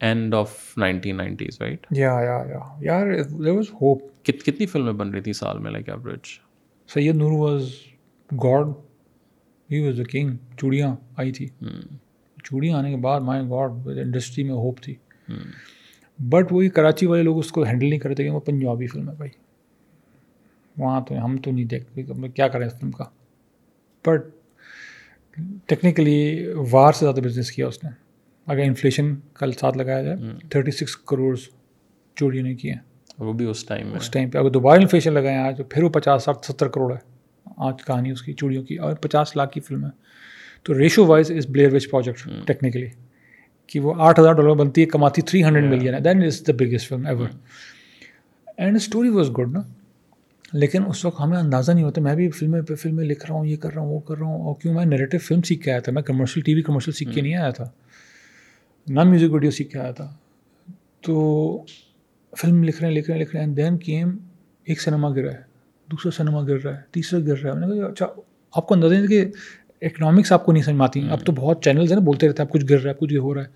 end 0.02 0.36
of 0.36 0.58
nineteen 0.78 1.18
nineties 1.18 1.62
right 1.62 1.86
yeah 1.92 2.12
yeah 2.22 2.38
yeah 2.50 2.60
یار 2.82 3.14
there 3.24 3.52
was 3.52 3.70
hope 3.82 4.02
کتنی 4.26 4.66
فلمیں 4.66 4.94
بن 4.94 5.10
رہی 5.10 5.22
تھیں 5.22 5.34
سال 5.34 5.60
میں 5.60 5.72
like 5.72 5.90
average 5.90 6.38
Syed 6.90 7.16
Noor 7.16 7.32
was 7.40 7.70
God 8.32 8.74
he 9.70 9.86
was 9.86 9.98
the 9.98 10.04
king 10.12 10.36
Choorian 10.58 10.96
آئی 11.18 11.32
تھی۔ 11.32 11.48
چوڑیاں 12.44 12.78
آنے 12.78 12.90
کے 12.90 12.98
بعد 12.98 13.22
مائی 13.22 13.44
گاڈ 13.44 13.72
انڈسٹری 13.88 14.44
میں 14.44 14.54
ہوپ 14.54 14.82
تھی۔ 14.82 14.96
بٹ 16.20 16.52
وہی 16.52 16.70
کراچی 16.70 17.06
والے 17.06 17.24
لوگ 17.24 17.38
اس 17.38 17.52
کو 17.52 17.64
ہینڈل 17.64 17.90
نہیں 17.90 18.00
کرتے 18.00 18.24
کہ 18.24 18.30
وہ 18.30 18.40
پنجابی 18.40 18.88
فلم 18.88 19.10
ہے 19.10 19.16
بھائی۔ 19.16 19.32
وہاں 20.78 21.02
تو 21.02 21.26
ہم 21.26 21.38
تو 21.38 21.52
نہیں 21.52 21.66
دیکھتے 21.66 22.04
کیا 22.36 22.48
کریں 22.48 22.68
اس 22.68 22.80
فلم 22.80 22.92
کا؟ 22.92 23.04
بٹ 24.06 24.22
ٹیکنیکلی 25.66 26.46
وار 26.72 26.94
سے 26.94 27.06
زیادہ 27.06 27.20
بزنس 27.20 27.52
کیا 27.52 27.68
اس 27.68 27.84
نے۔ 27.84 27.90
اگر 28.46 28.62
انفلیشن 28.62 29.16
کل 29.34 29.52
ساتھ 29.52 29.78
لگایا 29.78 30.04
جائے 30.04 30.18
تھرٹی 30.50 30.72
سکس 30.72 30.98
کروڑ 30.98 31.38
چوڑیوں 32.16 32.44
نے 32.44 32.56
کیے۔ 32.56 32.74
وہ 33.18 33.34
بھی 33.34 33.46
اس 33.46 33.66
ٹائم 33.66 33.94
اس 33.94 34.10
ٹائم 34.12 34.30
پہ۔ 34.30 34.38
اگر 34.38 34.50
دوبارہ 34.50 34.82
انفلیشن 34.82 35.14
لگائیں 35.14 35.38
آج 35.38 35.58
تو 35.58 35.64
پھر 35.64 35.84
وہ 35.84 35.90
پچاس 35.90 36.24
ساٹھ 36.24 36.46
ستر 36.46 36.68
کروڑ 36.68 36.94
ہے۔ 36.94 36.98
آج 37.58 37.84
کہانی 37.88 38.12
اس 38.12 38.22
کی 38.22 38.34
چوڑیوں 38.34 38.64
کی۔ 38.64 38.76
اور 38.76 38.94
پچاس 38.94 39.36
لاکھ 39.36 39.52
کی 39.52 39.60
فلم 39.60 39.86
ہے۔ 39.86 40.03
تو 40.64 40.80
ratio 40.80 41.06
wise 41.06 41.32
is 41.32 41.46
Blair 41.50 41.74
Witch 41.74 41.90
Project 41.90 42.28
technically 42.48 42.88
کہ 43.68 43.80
وہ 43.80 43.94
آٹھ 43.98 44.20
ہزار 44.20 44.34
ڈالر 44.34 44.54
بنتی 44.54 44.82
ہے 44.82 44.86
کماتی 44.86 45.22
تھری 45.22 45.44
ہنڈریڈ 45.44 45.66
ملین 45.66 45.94
ہے۔ 45.94 46.00
Then 46.00 46.24
is 46.24 46.44
the 46.48 46.54
biggest 46.54 46.90
film 46.90 47.06
ever 47.06 47.28
and 48.58 48.76
story 48.76 49.10
was 49.10 49.30
good 49.30 49.52
نا 49.52 49.62
لیکن 50.54 50.84
اس 50.88 51.06
وقت 51.06 51.22
ہمیں 51.22 51.38
اندازہ 51.38 51.72
نہیں 51.72 51.84
ہوتا 51.84 52.02
میں 52.02 52.16
بھی 52.16 52.30
فلمیں 52.30 52.62
پہ 52.62 52.76
فلمیں 52.76 53.06
لکھ 53.06 53.26
رہا 53.26 53.36
ہوں 53.36 53.46
یہ 53.46 53.58
کر 53.58 53.74
رہا 53.74 53.82
ہوں 53.82 53.90
وہ 53.90 54.00
کر 54.00 54.18
رہا 54.18 54.26
ہوں 54.26 54.42
اور 54.42 54.56
کیوں 54.62 54.74
میں 54.74 54.86
نیریٹو 54.86 55.18
فلم 55.18 55.42
سیکھ 55.42 55.64
کے 55.64 55.72
آیا 55.72 55.80
تھا؟ 55.80 55.92
میں 55.92 56.02
کمرشل 56.02 56.42
ٹی 56.42 56.54
وی 56.54 56.62
کمرشل 56.62 56.92
سیکھ 56.92 57.12
کے 57.12 57.22
نہیں 57.22 57.36
آیا 57.36 57.50
تھا۔ 57.50 57.70
نہ 58.88 59.04
میوزک 59.04 59.34
ویڈیو 59.34 59.52
سیکھ 59.52 59.70
کے 59.70 59.80
آیا 59.80 59.92
تھا۔ 59.92 60.16
تو 61.02 61.14
فلم 62.38 62.64
لکھ 62.64 62.82
رہے 62.82 62.90
ہیں 62.90 62.96
لکھ 62.96 63.10
رہے 63.10 63.18
ہیں 63.18 63.26
لکھ 63.26 63.36
رہے 63.36 63.46
ہیں 63.46 63.56
دین 63.56 63.78
کیم 63.78 64.18
ایک 64.64 64.82
سنیما 64.82 65.10
گر 65.10 65.24
رہا 65.24 65.34
ہے 65.34 65.42
دوسرا 65.92 66.12
سنیما 66.12 66.42
گر 66.44 66.58
رہا 66.64 66.78
ہے 66.78 66.82
تیسرا 66.92 67.20
گر 67.20 67.38
رہا 67.38 67.54
ہے۔ 67.54 67.60
میں 67.60 67.68
نے 67.68 67.76
کہا 67.76 67.88
اچھا 67.88 68.06
آپ 68.54 68.68
کو 68.68 68.76
اندازہ 68.76 68.94
نہیں 68.94 69.08
کہ 69.08 69.26
اکنامکس 69.86 70.32
آپ 70.32 70.46
کو 70.46 70.52
نہیں 70.52 70.64
سمجھ 70.64 70.82
آتی۔ 70.82 71.10
اب 71.10 71.26
تو 71.26 71.32
بہت 71.32 71.64
چینلز 71.64 71.92
ہیں 71.92 72.00
نا 72.00 72.06
بولتے 72.06 72.28
رہتے 72.28 72.44
ہیں 72.44 72.48
اب 72.48 72.54
کچھ 72.54 72.66
گر 72.70 72.80
رہا 72.80 72.90
ہے 72.90 72.96
کچھ 73.00 73.14
یہ 73.14 73.20
ہو 73.20 73.34
رہا 73.34 73.42
ہے۔ 73.42 73.48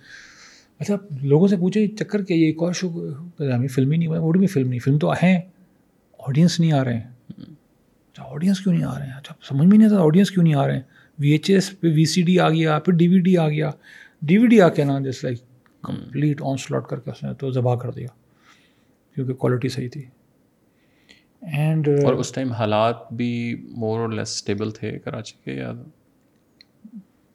اچھا 0.80 0.96
لوگوں 1.22 1.48
سے 1.48 1.58
پوچھے 1.58 1.88
چکر 1.88 2.24
کیا 2.24 2.38
یہ 2.38 2.46
ایک 2.46 2.64
اور 2.64 2.74
شو 2.74 3.10
ہمیں 3.40 3.68
فلم 3.68 3.92
ہی 3.92 3.98
نہیں 3.98 4.10
وہ 4.10 4.32
بھی 4.32 4.48
فلم 4.48 4.70
نہیں 4.70 4.80
فلم 4.80 5.00
تو 5.00 5.12
ہیں۔ 5.12 5.42
آڈینس 6.20 6.60
نہیں 6.60 6.72
آ 6.72 6.84
رہے 6.84 6.94
ہیں۔ 6.94 7.12
اچھا 7.40 8.24
آڈینس 8.24 8.60
کیوں 8.60 8.74
نہیں 8.74 8.84
آ 8.84 9.00
رہے 9.00 9.06
ہیں؟ 9.06 9.14
اچھا 9.14 9.36
سمجھ 9.42 9.68
میں 9.68 9.78
نہیں 9.78 9.88
آتا 9.88 10.04
آڈینس 10.04 10.32
کیوں 10.32 10.44
نہیں 10.44 10.56
آ 10.56 10.68
رہے 10.68 10.74
ہیں۔ 10.74 10.82
وی 11.20 11.32
ایچ 11.32 11.50
ایس 11.50 11.80
پہ 11.80 11.88
وی 11.88 12.06
سی 12.06 12.22
ڈی 12.22 12.40
آ 12.40 12.50
گیا 12.50 12.80
پھر 12.80 12.94
ڈی 12.94 13.08
وی 13.08 13.20
ڈی 13.20 13.38
آ 13.38 13.50
گیا۔ 13.50 13.72
ڈی 14.22 14.38
وی 14.38 14.48
ڈی 14.48 14.62
آ 14.62 14.70
کے 14.70 14.84
نا 14.84 15.00
جس 15.00 15.24
لائک 15.24 15.38
کمپلیٹ 15.84 16.42
آن 16.42 16.58
سلاٹ 16.58 16.88
کر 16.88 17.00
کے 17.00 17.12
اس 17.12 17.24
نے 17.24 17.34
تو 17.34 17.52
ذبح 17.52 17.76
کر 17.76 17.92
دیا 17.92 18.08
کیونکہ 19.16 19.34
کوالٹی 19.34 19.70
صحیح 19.70 19.90
تھی۔ 19.90 20.06
اینڈ 21.42 21.90
اور 22.04 22.14
اس 22.14 22.32
ٹائم 22.32 22.52
حالات 22.52 23.14
بھی 23.14 23.56
مور 23.70 24.00
اور 24.00 24.10
لیس 24.10 24.30
اسٹیبل 24.30 24.72
تھے 24.72 25.00
کراچی 25.00 25.36
کے 25.46 25.52
یا 25.52 25.74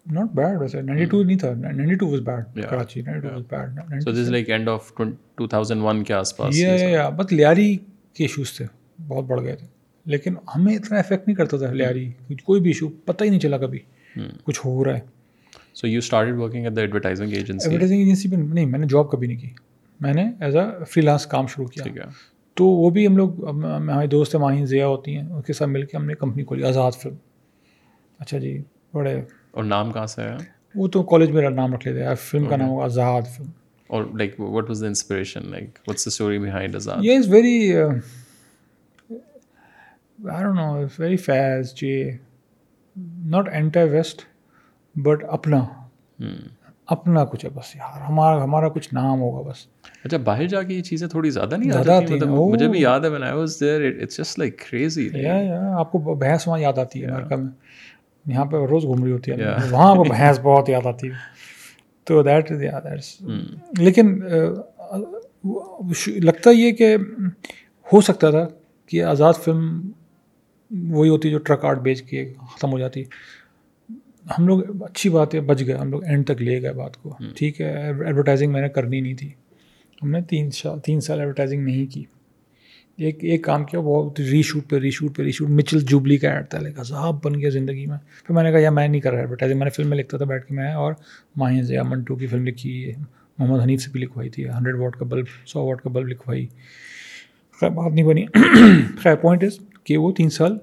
ناٹ 0.06 0.30
بیڈ 0.34 0.60
ویسے 0.60 0.80
نائنٹی 0.80 1.04
ٹو 1.04 1.22
نہیں 1.22 1.38
تھا 1.38 1.52
ninety 1.54 1.94
two 1.94 2.08
was 2.08 2.20
bad 2.20 2.62
Karachi 2.62 3.02
ninety 3.02 3.28
two 3.28 3.34
was 3.34 3.44
bad 3.50 4.02
so 4.04 4.12
this 4.12 4.28
like 4.28 4.50
end 4.50 4.68
of 4.68 4.92
two 4.94 5.46
thousand 5.46 5.82
one 5.82 6.02
کے 6.04 6.14
آس 6.14 6.36
پاس 6.36 6.58
یہ 6.58 7.08
بس 7.16 7.32
لیاری 7.32 7.76
کے 8.14 8.24
ایشوز 8.24 8.52
تھے 8.52 8.66
بہت 9.08 9.24
بڑھ 9.24 9.42
گئے 9.42 9.56
تھے 9.56 9.66
لیکن 10.06 10.34
ہمیں 10.56 10.74
اتنا 10.74 10.98
افیکٹ 10.98 11.26
نہیں 11.28 11.36
کرتا 11.36 11.56
تھا 11.56 11.72
لیاری 11.72 12.10
کوئی 12.44 12.60
بھی 12.60 12.70
ایشو 12.70 12.88
پتہ 13.04 13.24
ہی 13.24 13.28
نہیں 13.28 13.40
چلا 13.40 13.58
کبھی 13.58 13.78
کچھ 14.44 14.60
ہو 14.64 14.84
رہا 14.84 14.94
ہے 14.94 15.00
so 15.74 15.86
you 15.86 15.98
start 15.98 16.34
working 16.38 16.64
at 16.64 16.76
the 16.76 16.80
advertising 16.80 17.32
agency 17.32 17.64
advertising 17.64 17.98
agency 17.98 18.30
پہ 18.30 18.36
نہیں 18.36 18.66
میں 18.66 18.78
نے 18.78 18.86
جاب 18.86 19.10
کبھی 19.10 19.26
نہیں 19.26 19.38
کی 19.38 19.48
میں 20.00 20.12
نے 20.14 20.24
ایز 20.40 20.56
اے 20.56 20.84
فری 20.84 21.02
لانس 21.02 21.26
کام 21.26 21.46
شروع 21.46 21.66
کیا 21.66 22.08
تو 22.56 22.64
وہ 22.64 22.90
بھی 22.90 23.06
ہم 23.06 23.16
لوگ 23.16 23.44
ہمارے 23.48 24.06
دوست 24.06 24.34
ماہین 24.36 24.66
ضیاء 24.66 24.86
ہوتی 24.86 25.16
ہیں 25.16 25.26
ان 25.30 25.42
کے 25.42 25.52
ساتھ 25.52 25.70
مل 25.70 25.86
کے 25.86 25.96
ہم 25.96 26.04
نے 26.04 26.14
کمپنی 26.14 26.44
کھولی 26.44 26.64
آزاد 26.64 26.92
فلم 26.92 27.14
اچھا 28.20 28.38
جی 28.38 28.60
بڑے 28.92 29.20
اور 29.54 29.64
نام 29.64 29.92
کہاں 29.92 30.06
سے 30.06 30.22
ہے 30.22 30.36
وہ 30.74 30.88
تو 30.88 31.02
کالج 31.02 31.30
میرا 31.30 31.48
نام 31.48 31.74
رکھ 31.74 31.88
لیتے 31.88 32.04
ہیں 32.04 32.14
فلم 32.14 32.44
کا 32.46 32.56
نام 32.56 32.68
ہوگا 32.68 32.84
آزاد 32.84 33.22
فلم۔ 33.36 33.46
اور 33.86 34.04
like 34.04 34.40
what 34.40 34.68
was 34.68 34.80
the 34.80 34.86
inspiration 34.86 35.50
like 35.50 35.78
what's 35.86 36.04
the 36.04 36.08
story 36.08 36.38
behind 36.38 36.76
Azaad 36.76 37.04
یہ 37.04 37.16
is 37.18 37.28
very 37.28 37.76
I 40.30 40.42
don't 40.42 40.56
know 40.56 40.72
it's 40.74 41.00
very 41.00 41.16
fuzzy. 41.74 42.10
Not 43.24 43.48
interest 43.90 44.22
but 44.94 45.24
اپنا 45.28 45.64
اپنا 46.86 47.24
کچھ 47.24 47.44
ہے 47.44 47.50
بس 47.50 47.76
یار۔ 47.76 48.00
ہمارا 48.00 48.42
ہمارا 48.44 48.68
کچھ 48.68 48.94
نام 48.94 49.20
ہوگا 49.20 49.50
بس۔ 49.50 49.56
اچھا 50.04 50.16
باہر 50.16 50.46
جا 50.46 50.62
کے 50.62 50.74
یہ 50.74 50.82
چیزیں 50.82 51.08
تھوڑی 51.08 51.30
زیادہ 51.30 51.56
نہیں 51.56 51.70
زیادہ 51.70 51.92
آتی؟ 51.92 52.14
مطلب 52.14 52.28
مجھے 52.28 52.68
بھی 52.68 52.80
یاد 52.80 53.00
ہے 53.00 53.08
when 53.08 53.22
I 53.22 53.32
was 53.32 53.54
there 53.62 53.82
it's 54.02 54.18
just 54.20 54.42
like 54.42 54.56
crazy. 54.64 55.34
آپ 55.78 55.92
کو 55.92 55.98
بحث 55.98 56.48
وہاں 56.48 56.58
یاد 56.58 56.78
آتی 56.78 57.02
ہے 57.02 57.06
امریکہ 57.06 57.36
میں۔ 57.36 57.50
یہاں 58.26 58.44
پہ 58.44 58.56
روز 58.56 58.82
گھوم 58.84 59.04
رہی 59.04 59.12
ہوتی 59.12 59.30
ہے۔ 59.30 59.36
وہاں 59.70 59.94
پہ 59.94 60.08
بھینس 60.08 60.40
بہت 60.42 60.68
یاد 60.68 60.86
آتی 60.86 61.08
ہے 61.08 61.12
تو 62.04 62.22
دیٹ 62.22 62.52
از 62.52 62.62
یاد 62.62 62.86
لیکن 63.78 64.20
لگتا 66.06 66.50
یہ 66.50 66.72
کہ 66.72 66.96
ہو 67.92 68.00
سکتا 68.00 68.30
تھا 68.30 68.46
کہ 68.86 69.02
آزاد 69.02 69.32
فلم 69.32 69.90
وہی 70.70 71.08
ہوتی 71.08 71.30
جو 71.30 71.38
ٹرک 71.38 71.64
آرٹ 71.64 71.78
بیچ 71.78 72.02
کے 72.02 72.32
ختم 72.56 72.72
ہو 72.72 72.78
جاتی۔ 72.78 73.04
ہم 74.38 74.46
لوگ 74.46 74.82
اچھی 74.82 75.10
بات 75.10 75.34
ہے 75.34 75.40
بچ 75.40 75.62
گئے۔ 75.66 75.74
ہم 75.74 75.90
لوگ 75.90 76.04
اینڈ 76.04 76.26
تک 76.26 76.42
لے 76.42 76.62
گئے 76.62 76.72
بات 76.72 76.96
کو۔ 76.96 77.16
ٹھیک 77.36 77.60
ہے 77.60 77.66
ایڈورٹائزنگ 78.04 78.52
میں 78.52 78.62
نے 78.62 78.68
کرنی 78.68 79.00
نہیں 79.00 79.14
تھی۔ 79.14 79.30
ہم 80.02 80.10
نے 80.10 80.22
تین 80.22 80.50
سال 80.50 80.80
تین 80.80 81.00
سال 81.00 81.18
ایڈورٹائزنگ 81.18 81.64
نہیں 81.64 81.92
کی۔ 81.94 82.04
ایک 83.02 83.24
ایک 83.24 83.44
کام 83.44 83.64
کیا 83.64 83.80
وہ 83.80 84.10
ری 84.18 84.42
شوٹ 84.42 84.70
پہ 84.70 84.76
ری 84.76 84.90
شوٹ 84.90 85.16
پہ 85.16 85.22
ری 85.22 85.32
شوٹ 85.32 85.50
مچل 85.50 85.80
جوبلی 85.80 86.16
کا 86.16 86.30
ایڈ 86.30 86.48
تھا 86.48 86.58
لے 86.58 86.72
کر 86.72 86.84
صاحب 86.84 87.24
بن 87.24 87.40
گیا 87.40 87.48
زندگی 87.48 87.86
میں۔ 87.86 87.98
پھر 88.26 88.34
میں 88.34 88.42
نے 88.42 88.50
کہا 88.52 88.60
یا 88.60 88.70
میں 88.70 88.88
نہیں 88.88 89.00
کر 89.00 89.10
رہا 89.12 89.20
ایڈورٹائزنگ 89.20 89.58
میں 89.58 89.64
نے 89.64 89.70
فلم 89.70 89.88
میں 89.90 89.98
لکھتا 89.98 90.16
تھا 90.16 90.26
بیٹھ 90.26 90.46
کے 90.46 90.54
میں 90.54 90.72
اور 90.72 90.92
ماہی 91.36 91.62
ضیاء 91.62 91.82
منٹو 91.82 92.16
کی 92.16 92.26
فلم 92.26 92.44
لکھی 92.46 92.86
ہے 92.86 92.92
محمد 93.38 93.60
حنیف 93.60 93.80
سے 93.82 93.90
بھی 93.90 94.00
لکھوائی 94.00 94.30
تھی 94.30 94.48
ہنڈریڈ 94.48 94.76
واٹ 94.76 94.96
کا 94.96 95.04
بلب 95.04 95.26
سو 95.46 95.66
واٹ 95.66 95.82
کا 95.82 95.90
بلب 95.90 96.08
لکھوائی۔ 96.08 96.46
خیر 97.60 97.70
بات 97.70 97.92
نہیں 97.92 98.04
بنی۔ 98.04 98.24
خیر 99.02 99.14
پوائنٹ 99.16 99.44
از 99.44 99.58
کہ 99.84 99.96
وہ 99.96 100.12
تین 100.12 100.30
سال 100.30 100.58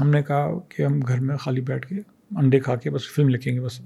ہم 0.00 0.10
نے 0.10 0.22
کہا 0.22 0.58
کہ 0.68 0.82
ہم 0.82 1.00
گھر 1.00 1.20
میں 1.20 1.36
خالی 1.36 1.60
بیٹھ 1.60 1.86
کے 1.86 1.94
انڈے 2.36 2.60
کھا 2.60 2.76
کے 2.76 2.90
بس 2.90 3.02
فلم 3.14 3.28
لکھیں 3.28 3.54
گے 3.54 3.60
بس 3.60 3.80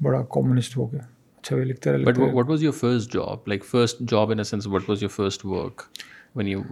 بڑا 0.00 0.22
کامنسٹ 0.22 0.76
ہو 0.76 0.92
گیا۔ 0.92 1.00
اچھا 1.40 1.56
وہ 1.56 1.60
لکھتے 1.60 1.92
رہے 1.92 2.04
what 2.32 2.48
was 2.48 2.62
your 2.62 2.72
first 2.72 3.12
job 3.14 3.36
like 3.46 3.64
first 3.64 4.00
job 4.00 4.30
in 4.30 4.44
sense 4.44 4.66
what 4.66 4.82
was 4.88 5.02
your 5.02 5.10
first 5.10 5.44
work 5.44 5.82
when 6.34 6.46
you 6.46 6.62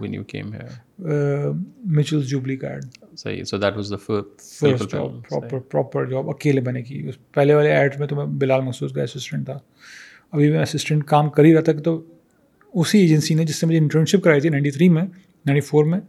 اکیلے 6.29 6.61
بنے 6.61 6.81
کی 6.81 7.09
پہلے 7.31 7.53
والے 7.53 7.71
ایڈ 7.71 7.99
میں 7.99 8.07
تو 8.07 8.15
میں 8.15 8.25
بلال 8.25 8.61
مخصوص 8.61 8.93
کا 8.93 9.03
اسسٹنٹ 9.03 9.45
تھا 9.45 9.57
ابھی 10.31 10.51
میں 10.51 10.61
اسسٹنٹ 10.61 11.05
کام 11.05 11.29
کر 11.29 11.43
ہی 11.43 11.53
رہا 11.53 11.61
تھا 11.61 11.73
کہ 11.73 11.81
تو 11.81 12.01
اسی 12.73 12.99
ایجنسی 12.99 13.33
نے 13.33 13.43
جس 13.43 13.55
سے 13.55 13.65
مجھے 13.65 13.77
انٹرنشپ 13.77 14.23
کرائی 14.23 14.41
تھی 14.41 14.49
نائنٹی 14.49 14.71
تھری 14.71 14.89
میں 14.89 15.03
نائنٹی 15.45 15.61
فور 15.61 15.85
میں 15.85 15.99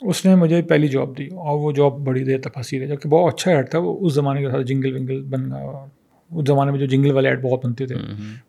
اس 0.00 0.24
نے 0.26 0.34
مجھے 0.34 0.62
پہلی 0.62 0.88
جاب 0.88 1.18
دی 1.18 1.26
اور 1.26 1.58
وہ 1.58 1.72
جاب 1.72 2.00
بڑی 2.00 2.24
دیر 2.24 2.40
تک 2.40 2.54
پھنسی 2.54 2.80
رہی 2.80 2.88
جبکہ 2.88 3.08
بہت 3.08 3.34
اچھا 3.34 3.50
ایڈ 3.50 3.70
تھا 3.70 3.78
وہ 3.78 3.98
اس 4.00 4.14
زمانے 4.14 4.40
کے 4.40 4.50
ساتھ 4.50 4.66
جنگل 4.66 4.96
ونگل 4.96 5.22
بن 5.22 5.44
گیا 5.44 5.86
اس 6.30 6.46
زمانے 6.46 6.70
میں 6.70 6.80
جو 6.80 6.86
جنگل 6.86 7.10
والے 7.10 7.28
ایڈ 7.28 7.42
بہت 7.42 7.66
بنتے 7.66 7.86
تھے 7.86 7.96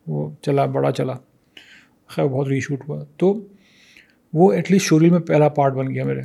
وہ 0.07 0.29
چلا 0.41 0.65
بڑا 0.65 0.91
چلا 0.91 1.13
خیر 2.07 2.25
بہت 2.25 2.47
ری 2.47 2.59
شوٹ 2.59 2.89
ہوا 2.89 3.03
تو 3.17 3.47
وہ 4.33 4.51
ایٹ 4.53 4.71
لیسٹ 4.71 4.85
شوریل 4.85 5.09
میں 5.09 5.19
پہلا 5.19 5.49
پارٹ 5.49 5.73
بن 5.73 5.93
گیا 5.93 6.03
میرے۔ 6.05 6.21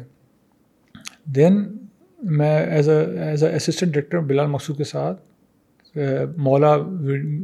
دین 1.34 1.62
میں 2.18 2.58
as 2.60 2.88
a 2.88 2.96
as 3.20 3.44
a 3.44 3.54
assistant 3.54 3.92
director 3.94 4.18
Bilal 4.18 4.46
Maqsood 4.46 4.76
کے 4.78 4.84
ساتھ 4.84 5.20
مولا 6.36 6.74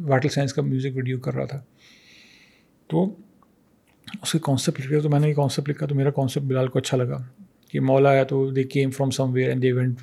وائٹل 0.07 0.29
سائنس 0.29 0.53
کا 0.55 0.63
میوزک 0.63 0.97
ویڈیو 0.97 1.19
کر 1.21 1.35
رہا 1.35 1.45
تھا۔ 1.45 1.61
تو 2.91 3.05
اس 4.23 4.33
کے 4.33 4.39
کانسیپٹ 4.43 4.81
لکھا 4.81 5.01
تو 5.03 5.11
میں 5.11 5.21
نے 5.21 5.29
یہ 5.29 5.35
کانسیپٹ 5.35 5.69
لکھا، 5.69 5.87
تو 5.87 5.95
میرا 5.95 6.11
کانسیپٹ 6.11 6.47
بلال 6.47 6.69
کو 6.69 6.79
اچھا 6.79 6.97
لگا 6.97 7.17
کہ 7.69 7.81
مولا 7.81 8.11
آیا 8.11 8.25
تو 8.25 8.51
they 8.51 8.65
came 8.65 8.91
from 8.91 9.11
somewhere 9.33 9.49
and 9.49 9.63
they 9.63 9.67
went 9.67 9.99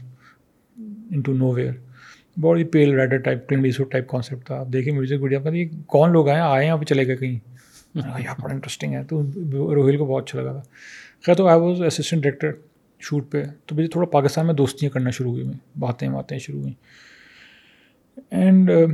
into 1.22 1.34
nowhere 1.52 1.72
بہت 2.40 2.58
ہی 2.58 2.64
پیل 2.64 2.94
رائڈر 2.96 3.18
ٹائپ 3.18 3.48
کلنڈیسو 3.50 3.84
ٹائپ 3.84 4.08
کانسیپٹ 4.10 4.46
تھا۔ 4.46 4.60
آپ 4.60 4.68
دیکھیں 4.74 4.94
میوزک 4.94 5.22
ویڈیو 5.22 5.40
کا 5.42 5.50
یہ 5.50 5.66
کون 5.88 6.12
لوگ 6.12 6.30
آئے 6.30 6.42
آئے 6.42 6.66
ہیں 6.66 6.72
آپ 6.72 6.84
چلے 6.84 7.08
گئے 7.08 7.18
کہیں؟ 7.18 7.40
میں 7.96 8.42
بڑا 8.44 8.54
انٹرسٹنگ 8.54 8.94
ہے. 8.94 9.04
تو 9.04 9.22
روہیل 9.76 9.98
کو 9.98 10.06
بہت 10.06 10.24
اچھا 10.24 10.42
لگا 10.42 10.52
تھا۔ 10.52 10.62
خیر، 11.26 11.36
تو 11.36 11.48
I 11.48 11.60
was 11.60 11.82
assistant 11.82 12.24
director 12.24 12.52
shoot 13.00 13.32
پہ۔ 13.32 13.44
تو 13.66 13.76
مجھے 13.76 13.88
تھوڑا 13.88 14.08
پاکستان 14.08 14.46
میں 14.46 14.54
دوستیاں 14.54 14.92
کرنا 14.92 15.10
شروع 15.10 15.32
ہوئی۔ 15.32 15.44
میں 15.44 15.80
باتیں 15.80 16.10
باتیں 16.10 16.40
شروع 16.40 16.60
ہوئیں۔ 16.60 16.74
اینڈ 18.30 18.72
uh, 18.72 18.92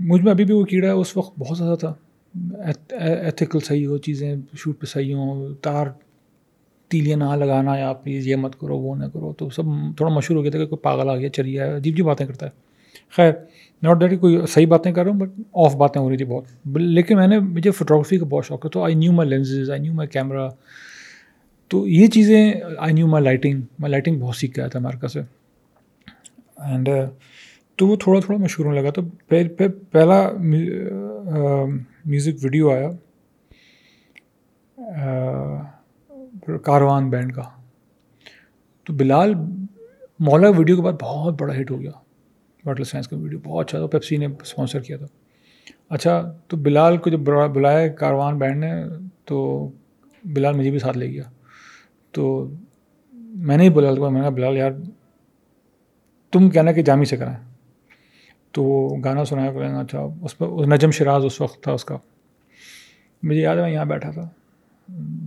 مجھ 0.00 0.22
میں 0.22 0.32
ابھی 0.32 0.44
بھی 0.44 0.54
وہ 0.54 0.64
کیڑا 0.64 0.88
ہے 0.88 0.92
اس 0.92 1.16
وقت 1.16 1.38
بہت 1.38 1.58
زیادہ 1.58 1.78
تھا۔ 1.78 1.94
ایتھیکل 2.90 3.60
صحیح 3.60 3.86
ہو، 3.86 3.98
چیزیں 3.98 4.36
شوٹ 4.56 4.80
پہ 4.80 4.86
صحیح 4.86 5.14
ہوں۔ 5.14 5.54
تار 5.54 5.86
تیلیاں 6.88 7.16
نہ 7.16 7.36
لگانا، 7.36 7.76
یا 7.76 7.92
پلیز 7.92 8.26
یہ 8.26 8.36
مت 8.36 8.60
کرو، 8.60 8.78
وہ 8.78 8.96
نہ 8.96 9.04
کرو۔ 9.04 9.32
تو 9.32 9.50
سب 9.50 9.62
تھوڑا 9.96 10.14
مشہور 10.14 10.36
ہو 10.36 10.42
گیا 10.42 10.50
تھا 10.50 10.58
کہ 10.58 10.66
کوئی 10.66 10.78
پاگل 10.78 11.10
آ 11.10 11.16
گیا 11.16 11.28
چلیے 11.28 11.60
عجیب 11.60 11.96
جی 11.96 12.02
باتیں 12.02 12.26
کرتا 12.26 12.46
ہے۔ 12.46 12.50
خیر 13.10 13.32
ناٹ 13.82 14.00
دیٹ 14.00 14.20
کوئی 14.20 14.46
صحیح 14.48 14.66
باتیں 14.66 14.92
کر 14.92 15.04
رہا 15.04 15.10
ہوں 15.10 15.18
بٹ 15.18 15.28
آف 15.54 15.74
باتیں 15.74 16.02
ہو 16.02 16.10
رہی 16.10 16.16
تھیں 16.16 16.26
بہت۔ 16.26 16.44
لیکن 16.74 17.16
میں 17.16 17.26
نے، 17.26 17.38
مجھے 17.38 17.70
فوٹوگرافی 17.70 18.18
کا 18.18 18.24
بہت 18.24 18.46
شوق 18.46 18.64
ہے۔ 18.64 18.70
تو 18.70 18.84
I 18.84 18.94
knew 18.94 19.12
my 19.12 19.30
lenses 19.30 19.70
I 19.70 19.80
knew 19.80 19.92
my 19.92 20.08
camera 20.08 20.48
تو 21.68 21.88
یہ 21.88 22.06
چیزیں 22.06 22.52
آئی 22.78 22.92
نیو 22.92 23.06
مائی 23.06 23.24
لائٹنگ 23.24 23.60
میں 23.78 23.90
لائٹنگ 23.90 24.20
بہت 24.20 24.36
سیکھ 24.36 24.58
گیا 24.58 24.68
تھا 24.68 24.78
امریکہ 24.78 25.06
سے۔ 25.06 25.20
اینڈ 26.56 26.88
uh, 26.88 27.06
تو 27.76 27.86
وہ 27.86 27.96
تھوڑا 27.96 28.20
تھوڑا 28.20 28.40
مشہور 28.40 28.66
ہونے 28.66 28.80
لگا۔ 28.82 28.90
تو 28.90 29.02
پہلا 29.90 30.30
میوزک 32.04 32.44
ویڈیو 32.44 32.70
آیا۔ 32.70 32.90
کاروان 36.62 37.10
بینڈ 37.10 37.34
کا۔ 37.34 37.42
تو 38.84 38.92
بلال، 38.92 39.34
مولا 40.20 40.48
ویڈیو 40.48 40.76
کے 40.76 40.82
بعد 40.82 40.92
بہت 41.02 41.40
بڑا 41.40 41.60
ہٹ 41.60 41.70
ہو 41.70 41.80
گیا۔ 41.80 41.90
واٹر 42.66 42.84
سائنس 42.84 43.08
کا 43.08 43.16
ویڈیو، 43.16 43.38
بہت 43.38 43.66
اچھا 43.66 43.78
تھا، 43.78 43.86
پیپسی 43.86 44.16
نے 44.16 44.26
اسپانسر 44.26 44.80
کیا 44.80 44.96
تھا۔ 44.96 45.06
اچھا 45.88 46.38
تو 46.46 46.56
بلال 46.56 46.96
کو 46.96 47.10
جب 47.10 47.20
بلایا 47.52 47.88
کاروان 47.88 48.38
بینڈ 48.38 48.64
نے، 48.64 48.84
تو 49.24 49.68
بلال 50.24 50.56
مجھے 50.56 50.70
بھی 50.70 50.78
ساتھ 50.78 50.98
لے 50.98 51.08
گیا۔ 51.10 51.22
تو 52.12 52.50
میں 53.12 53.56
نے 53.56 53.64
ہی 53.64 53.70
بلال 53.70 53.96
کو، 53.96 54.10
میں 54.10 54.20
نے 54.20 54.20
کہا، 54.20 54.30
بلال 54.30 54.56
یار، 54.56 54.70
تم 56.32 56.50
کہنا 56.50 56.72
کہ 56.72 56.82
جامی 56.82 57.04
سے 57.04 57.16
کرائیں 57.16 57.54
تو 58.50 58.64
وہ 58.64 58.96
گانا 59.04 59.24
سنایا 59.24 59.52
کریں 59.52 59.74
اچھا 59.74 59.98
اس 60.22 60.38
پر 60.38 60.46
نجم 60.46 60.90
شراز 60.90 61.24
اس 61.24 61.40
وقت 61.40 61.62
تھا 61.62 61.72
اس 61.72 61.84
کا۔ 61.84 61.98
مجھے 63.22 63.40
یاد 63.40 63.56
ہے، 63.56 63.62
میں 63.62 63.70
یہاں 63.70 63.84
بیٹھا 63.84 64.10
تھا۔ 64.10 64.28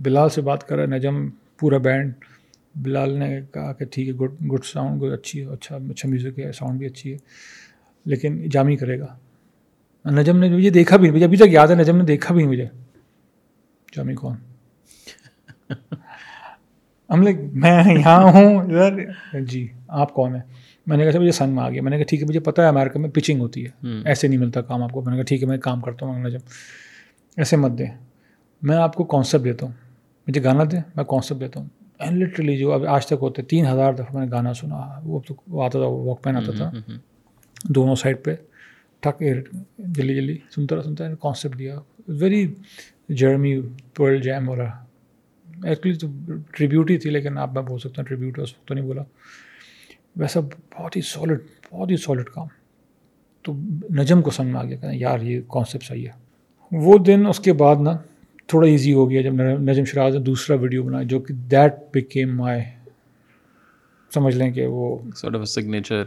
بلال 0.02 0.28
سے 0.28 0.40
بات 0.40 0.68
کر 0.68 0.76
رہا 0.76 0.84
نجم، 0.84 1.28
پورا 1.58 1.78
بینڈ 1.78 2.12
بلال 2.74 3.18
نے 3.18 3.40
کہا 3.54 3.72
کہ 3.72 3.84
ٹھیک 3.84 4.08
ہے 4.08 4.12
گڈ 4.12 4.32
گڈ 4.52 4.64
ساؤنڈ 4.64 5.02
گڈ 5.02 5.12
اچھی 5.12 5.40
ہے 5.40 5.46
اچھا 5.46 5.76
اچھا 5.76 6.08
میوزک 6.08 6.38
ہے 6.38 6.52
ساؤنڈ 6.52 6.78
بھی 6.78 6.86
اچھی 6.86 7.12
ہے 7.12 7.18
لیکن 8.04 8.48
جامی 8.50 8.76
کرے 8.76 9.00
گا۔ 9.00 9.16
نجم 10.10 10.38
نے 10.38 10.48
مجھے 10.48 10.70
دیکھا 10.70 10.96
بھی 10.96 11.10
مجھے 11.10 11.24
ابھی 11.24 11.36
تک 11.36 11.48
یاد 11.50 11.68
ہے 11.68 11.74
نجم 11.74 11.96
نے 11.96 12.04
دیکھا 12.04 12.34
بھی 12.34 12.44
مجھے۔ 12.46 12.66
جامی 13.96 14.14
کون؟ 14.14 14.36
ہم 17.10 17.22
لے 17.22 17.32
میں 17.52 17.84
یہاں 17.98 18.32
ہوں 18.32 18.56
ادھر۔ 18.56 19.40
جی 19.40 19.68
آپ 19.88 20.14
کون 20.14 20.34
ہیں؟ 20.34 20.42
میں 20.86 20.96
نے 20.96 21.10
کہا 21.10 21.20
مجھے 21.20 21.32
سنگ 21.32 21.54
میں 21.54 21.62
آ 21.64 21.70
گیا۔ 21.70 21.82
میں 21.82 21.90
نے 21.90 21.96
کہا 21.96 22.04
ٹھیک 22.08 22.20
ہے 22.20 22.26
مجھے 22.26 22.40
پتہ 22.40 22.60
ہے 22.62 22.66
امیرکا 22.66 23.00
میں 23.00 23.10
پچنگ 23.10 23.40
ہوتی 23.40 23.66
ہے۔ 23.66 23.88
ایسے 24.04 24.28
نہیں 24.28 24.40
ملتا 24.40 24.60
کام 24.60 24.82
آپ 24.82 24.92
کو۔ 24.92 25.00
میں 25.02 25.10
نے 25.10 25.16
کہا 25.16 25.24
ٹھیک 25.24 25.42
ہے 25.42 25.48
میں 25.48 25.58
کام 25.58 25.80
کرتا 25.80 26.06
ہوں 26.06 26.24
نجم۔ 26.24 26.38
ایسے 27.36 27.56
مت 27.56 27.78
دیں۔ 27.78 27.86
میں 28.62 28.76
آپ 28.76 28.94
کو 28.94 29.04
کانسیپٹ 29.04 29.44
دیتا 29.44 29.66
ہوں۔ 29.66 29.72
مجھے 30.26 30.44
گانا 30.44 30.64
دیں 30.72 30.80
میں 30.96 31.04
کانسیپٹ 31.04 31.40
دیتا 31.40 31.60
ہوں۔ 31.60 31.68
اینڈ 32.00 32.22
لٹرلی 32.22 32.56
جو 32.56 32.72
اب 32.72 32.84
آج 32.86 33.06
تک 33.06 33.14
ہوتے 33.20 33.42
تین 33.42 33.66
ہزار 33.66 33.92
دفعہ 33.92 34.16
میں 34.16 34.26
نے 34.26 34.30
گانا 34.30 34.54
سنا 34.54 35.00
وہ 35.02 35.18
اب 35.18 35.26
تو 35.26 35.60
آتا 35.60 35.78
تھا 35.78 35.86
واک 35.86 36.22
پین 36.22 36.36
آتا 36.36 36.52
تھا۔ 36.56 36.70
دونوں 37.64 37.94
سائڈ 37.94 38.24
پہ 38.24 38.34
ٹھک 39.00 39.22
ایئر 39.22 39.36
جلدی 39.78 40.14
جلدی 40.14 40.36
سنتا 40.50 40.76
رہا 40.76 40.82
سنتا 40.82 41.08
رہا 41.08 41.14
کانسیپٹ 41.14 41.58
دیا۔ 41.58 41.80
ویری 42.08 42.54
جرمی 43.08 43.60
پرل 43.94 44.20
جیم 44.20 44.48
ہو 44.48 44.56
رہا 44.56 44.84
ایکچولی 45.64 45.94
تو 45.94 46.08
ٹریبیوٹ 46.50 46.90
ہی 46.90 46.98
تھی 46.98 47.10
لیکن 47.10 47.38
آپ 47.38 47.52
میں 47.52 47.62
بول 47.62 47.78
سکتا 47.78 48.02
ہوں 48.02 48.04
ٹریبیوٹ 48.04 48.38
اس 48.38 48.52
وقت 48.52 48.68
تو 48.68 48.74
نہیں 48.74 48.84
بولا۔ 48.84 49.02
ویسا 50.16 50.40
بہت 50.40 50.96
ہی 50.96 51.00
سالڈ 51.00 51.40
بہت 51.72 51.90
ہی 51.90 51.96
سالڈ 51.96 52.24
کام۔ 52.24 52.46
تو 53.42 53.52
نجم 53.94 54.22
کو 54.22 54.30
سمجھ 54.30 54.48
میں 54.48 54.60
آ 54.60 54.64
گیا 54.64 54.76
کہ 54.76 54.86
یار 54.86 55.18
یہ 55.18 55.40
کانسیپٹ 55.48 55.84
صحیح 55.84 56.06
ہے۔ 56.06 56.30
وہ 56.72 56.98
دن 56.98 57.26
اس 57.26 57.40
کے 57.40 57.52
بعد 57.52 57.76
نا 57.80 57.98
تھوڑا 58.50 58.68
ایزی 58.68 58.92
ہو 58.92 59.10
گیا 59.10 59.22
جب 59.22 59.32
نجم 59.34 59.84
شراز 59.84 60.14
نے 60.14 60.20
دوسرا 60.20 60.56
ویڈیو 60.56 60.82
بنایا 60.82 61.02
جو 61.02 61.20
کہ 61.20 61.34
دیٹ 61.34 61.74
بکیم 61.94 62.36
مائی 62.36 62.62
سمجھ 64.14 64.36
لیں 64.36 64.50
کہ 64.50 64.66
وہ 64.66 64.98
سارٹ 65.16 65.36
آف 65.36 65.48
سگنیچر 65.48 66.02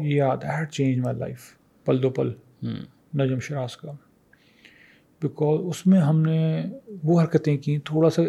یا 0.00 0.34
that 0.34 0.70
change 0.70 0.98
my 0.98 1.16
life 1.16 1.38
Pal 1.84 2.02
Do 2.02 2.10
Pal. 2.10 2.32
Najam 3.18 3.38
Sheraz 3.38 3.76
کا. 3.76 3.92
بیکاز 5.22 5.60
اس 5.64 5.86
میں 5.86 6.00
ہم 6.00 6.22
نے 6.22 6.62
وہ 7.04 7.22
حرکتیں 7.22 7.56
کی 7.56 7.78
تھوڑا 7.78 8.10
سا 8.10 8.22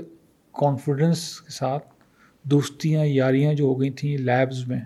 کانفیڈنس 0.51 1.41
کے 1.41 1.51
ساتھ 1.51 1.87
دوستیاں 2.43 3.05
یاریاں 3.05 3.53
جو 3.53 3.63
ہو 3.63 3.81
گئی 3.81 3.89
تھیں 3.89 4.17
لیبز 4.17 4.67
میں 4.67 4.81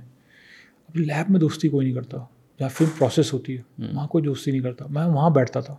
اب 0.87 0.97
لیب 0.97 1.31
میں 1.31 1.39
دوستی 1.39 1.69
کوئی 1.69 1.85
نہیں 1.85 1.95
کرتا 1.95 2.17
جہاں 2.59 2.69
فلم 2.69 2.89
پروسیس 2.97 3.33
ہوتی 3.33 3.57
ہے۔ 3.57 3.85
وہاں 3.93 4.07
کوئی 4.07 4.23
دوستی 4.23 4.51
نہیں 4.51 4.61
کرتا۔ 4.61 4.85
میں 4.89 5.05
وہاں 5.05 5.29
بیٹھتا 5.29 5.59
تھا۔ 5.59 5.75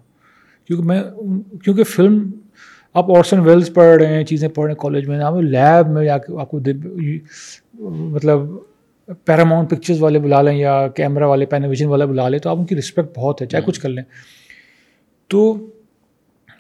کیونکہ 0.65 0.87
میں 0.87 1.03
کیونکہ 1.65 1.85
فلم 1.85 2.31
آپ 2.99 3.17
آرسن 3.17 3.41
ویلز 3.41 3.73
پڑھ 3.75 4.03
رہے 4.03 4.15
ہیں 4.15 4.25
چیزیں 4.25 4.49
پڑھ 4.49 4.65
رہے 4.65 4.73
ہیں 4.73 4.79
کالج 4.79 5.09
میں 5.09 5.21
آپ 5.21 5.35
لیب 5.35 5.89
میں 5.89 6.05
جا 6.05 6.19
کے 6.19 6.41
آپ 6.41 6.51
کو 6.51 6.61
مطلب 7.91 8.41
پیراماؤنٹ 9.25 9.71
پکچرز 9.71 10.03
والے 10.03 10.19
بلا 10.19 10.43
لیں 10.43 10.55
یا 10.55 10.89
کیمرہ 10.89 11.27
والے 11.27 11.47
پینویژن 11.47 11.87
والے 11.87 12.07
بلا 12.07 12.29
لیں 12.29 12.39
تو 12.39 12.51
آپ 12.51 12.59
ان 12.59 12.65
کی 12.65 12.77
رسپیکٹ 12.77 13.19
بہت 13.19 13.43
ہے 13.43 13.47
چاہے 13.47 13.61
ہاں۔ 13.61 13.67
کچھ 13.67 13.81
کر 13.81 13.89
لیں۔ 13.89 14.03
تو 15.29 15.71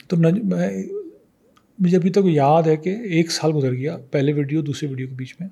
تو 0.09 0.17
مجھے 1.79 1.97
ابھی 1.97 2.11
تک 2.11 2.21
یاد 2.25 2.63
ہے 2.63 2.77
کہ 2.77 2.89
ایک 2.89 3.31
سال 3.31 3.53
گزر 3.55 3.73
گیا 3.73 3.97
پہلے 4.11 4.33
ویڈیو 4.33 4.63
دوسرے 4.63 4.89
ویڈیو 4.89 5.09
کے 5.09 5.15
بیچ 5.15 5.37
میں۔ 5.41 5.49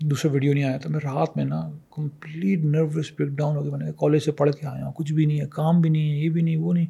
دوسرا 0.00 0.32
ویڈیو 0.32 0.52
نہیں 0.54 0.64
آیا 0.64 0.76
تھا 0.76 0.90
میں 0.90 1.00
رات 1.04 1.36
میں 1.36 1.44
نا 1.44 1.70
کمپلیٹ 1.96 2.64
نروس 2.64 3.12
بریک 3.18 3.28
ڈاؤن 3.28 3.56
ہو 3.56 3.62
گیا۔ 3.62 3.76
میں 3.76 3.86
نے 3.86 3.92
کالج 3.96 4.22
سے 4.22 4.32
پڑھ 4.32 4.50
کے 4.52 4.66
آیا 4.66 4.84
ہوں 4.84 4.92
کچھ 4.92 5.12
بھی 5.12 5.26
نہیں 5.26 5.40
ہے 5.40 5.46
کام 5.50 5.80
بھی 5.80 5.90
نہیں 5.90 6.10
ہے 6.10 6.16
یہ 6.16 6.30
بھی 6.30 6.42
نہیں 6.42 6.56
وہ 6.56 6.72
نہیں۔ 6.72 6.86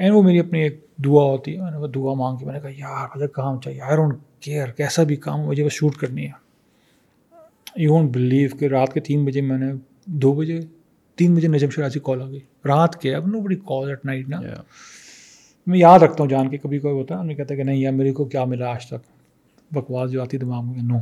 اینڈ 0.00 0.14
وہ 0.14 0.22
میری 0.22 0.38
اپنی 0.40 0.60
ایک 0.60 0.86
دعا 1.04 1.22
ہوتی 1.22 1.56
ہے 1.56 1.62
میں 1.62 1.70
نے 1.70 1.76
وہ 1.76 1.86
دعا 1.86 2.14
مانگ 2.14 2.36
کے 2.36 2.44
میں 2.44 2.54
نے 2.54 2.60
کہا 2.60 2.70
یار 2.76 3.06
مجھے 3.14 3.26
کام 3.28 3.60
چاہیے 3.60 3.80
آئی 3.80 3.96
ڈونٹ 3.96 4.18
کیئر 4.40 4.68
کیسا 4.68 5.02
بھی 5.02 5.16
کام 5.16 5.40
مجھے 5.40 5.64
بس 5.64 5.72
شوٹ 5.72 5.96
کرنی 5.96 6.26
ہے۔ 6.26 6.30
یو 7.76 7.88
ڈونٹ 7.88 8.10
بلیو 8.14 8.48
کہ 8.56 8.64
رات 8.64 8.92
کے 8.94 9.00
تین 9.00 9.24
بجے 9.24 9.40
میں 9.40 9.58
نے 9.58 9.72
دو 10.06 10.32
بجے 10.32 10.60
تین 11.16 11.34
بجے 11.34 11.48
نجم 11.48 11.70
شراسی 11.70 12.00
کال 12.02 12.22
آ 12.22 12.28
گئی۔ 12.28 12.40
رات 12.64 13.00
کے 13.00 13.14
اب 13.14 13.26
نو 13.26 13.40
بڑی 13.40 13.56
کال 13.56 13.88
ایٹ 13.88 14.04
نائٹ 14.04 14.28
نا 14.28 14.40
میں 15.66 15.78
یاد 15.78 15.98
رکھتا 15.98 16.22
ہوں 16.22 16.30
جان 16.30 16.48
کے 16.48 16.58
کبھی 16.58 16.78
کوئی 16.78 16.94
ہوتا 16.94 17.18
ہے 17.18 17.24
میں 17.24 17.34
کہتا 17.34 17.54
ہے 17.54 17.56
کہ 17.56 17.64
نہیں 17.64 17.76
یار 17.76 17.92
میرے 17.92 18.12
کو 18.12 18.24
کیا 18.24 18.44
ملا 18.44 18.70
آج 18.70 18.86
تک۔ 18.86 19.74
بکواس 19.74 20.10
جو 20.10 20.22
آتی 20.22 20.38
دماغ 20.38 20.64
میں 20.64 20.82
نو 20.82 20.98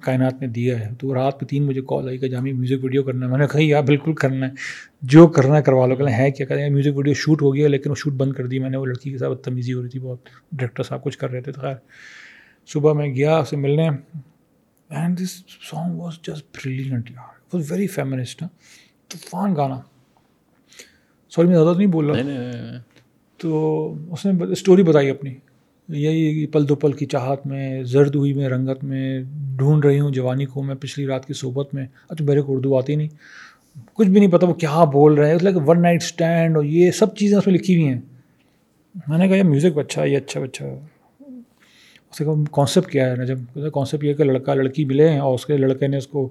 کائنات 0.00 0.40
نے 0.40 0.46
دیا 0.46 0.80
ہے۔ 0.80 0.90
تو 1.00 1.14
رات 1.14 1.40
کو 1.40 1.46
تین 1.46 1.62
مجھے 1.66 1.80
کال 1.80 2.08
آئی 2.08 2.18
کہ 2.18 2.28
جامع 2.28 2.50
میوزک 2.52 2.84
ویڈیو 2.84 3.02
کرنا 3.02 3.26
ہے۔ 3.26 3.30
میں 3.30 3.38
نے 3.38 3.46
کہا 3.46 3.60
یار 3.62 3.82
بالکل 3.82 4.12
کرنا 4.14 4.46
ہے۔ 4.46 4.52
جو 5.02 5.26
کرنا 5.26 5.56
ہے 5.56 5.62
کروا 5.62 5.86
لو۔ 5.86 5.96
کہ 5.96 6.02
ہے 6.02 6.30
کیا؟ 6.30 6.46
کہتے 6.46 6.62
ہیں 6.62 6.70
میوزک 6.70 6.96
ویڈیو 6.96 7.14
شوٹ 7.14 7.42
ہو 7.42 7.54
گیا 7.54 7.68
لیکن 7.68 7.90
وہ 7.90 7.94
شوٹ 7.94 8.12
بند 8.12 8.32
کر 8.32 8.46
دی۔ 8.46 8.58
میں 8.58 8.70
نے 8.70 8.76
وہ 8.76 8.86
لڑکی 8.86 9.10
کے 9.10 9.18
ساتھ 9.18 9.32
بدتمیزی 9.32 9.72
ہو 9.72 9.82
رہی 9.82 9.88
تھی 9.88 10.00
بہت۔ 10.00 10.18
ڈائریکٹر 10.52 10.82
صاحب 10.82 11.04
کچھ 11.04 11.18
کر 11.18 11.30
رہے 11.30 11.40
تھے۔ 11.40 11.52
تو 11.52 11.60
خیر 11.60 11.74
صبح 12.66 12.92
میں 12.92 13.14
گیا 13.14 13.36
اسے 13.36 13.56
ملنے۔ 13.56 13.88
And 14.90 15.18
this 15.18 15.30
song 15.70 15.94
was 15.96 16.14
just 16.14 16.56
brilliant 16.56 17.10
یار۔ 17.10 17.54
واز 17.54 17.72
ویری 17.72 17.86
فیمنسٹ 17.86 18.38
طوفان 19.08 19.56
گانا۔ 19.56 19.80
سوری 21.30 21.48
میں 21.48 21.56
زیادہ 21.56 21.72
تو 21.72 21.78
نہیں 21.78 21.88
بول 21.88 22.10
رہا۔ 22.10 22.16
تو 23.36 23.94
اس 24.12 24.26
نے 24.26 24.44
اسٹوری 24.52 24.82
بتائی 24.82 25.10
اپنی۔ 25.10 25.34
یہی 25.96 26.46
پل 26.46 26.68
دو 26.68 26.74
پل 26.74 26.92
کی 26.92 27.06
چاہت 27.06 27.46
میں، 27.46 27.82
زرد 27.82 28.14
ہوئی 28.14 28.32
میں، 28.32 28.48
رنگت 28.48 28.84
میں، 28.84 29.22
ڈھونڈ 29.56 29.84
رہی 29.84 30.00
ہوں 30.00 30.10
جوانی 30.10 30.44
کو 30.44 30.62
میں 30.62 30.74
پچھلی 30.74 31.06
رات 31.06 31.26
کی 31.26 31.34
صحبت 31.34 31.74
میں۔ 31.74 31.86
اچھا 32.08 32.24
میرے 32.24 32.40
کو 32.40 32.56
اردو 32.56 32.78
آتی 32.78 32.96
نہیں۔ 32.96 33.08
کچھ 33.94 34.08
بھی 34.08 34.20
نہیں 34.20 34.30
پتا 34.30 34.46
وہ 34.46 34.54
کیا 34.54 34.84
بول 34.84 35.14
رہے 35.14 35.30
ہیں۔ 35.30 35.38
لائک 35.42 35.56
ون 35.66 35.82
نائٹ 35.82 36.02
اسٹینڈ 36.02 36.56
اور 36.56 36.64
یہ 36.64 36.90
سب 36.90 37.16
چیزیں 37.16 37.38
اس 37.38 37.46
میں 37.46 37.54
لکھی 37.54 37.74
ہوئی 37.74 37.88
ہیں۔ 37.88 38.00
میں 39.08 39.18
نے 39.18 39.28
کہا، 39.28 39.36
یہ 39.36 39.42
میوزک 39.42 39.78
اچھا 39.78 40.02
ہے، 40.02 40.08
یہ 40.08 40.16
اچھا 40.16 40.40
اچھا۔ 40.40 40.66
اس 42.10 42.18
کا 42.18 42.44
کانسیپٹ 42.52 42.90
کیا 42.90 43.10
ہے؟ 43.10 43.26
جب 43.26 43.38
کانسیپٹ 43.54 44.04
یہ 44.04 44.14
کہ 44.14 44.24
لڑکا، 44.24 44.54
لڑکی 44.54 44.84
ملے 44.84 45.08
ہیں 45.08 45.18
اور 45.18 45.34
اس 45.34 45.46
کے 45.46 45.56
لڑکے 45.56 45.86
نے 45.86 45.96
اس 45.96 46.06
کو 46.06 46.30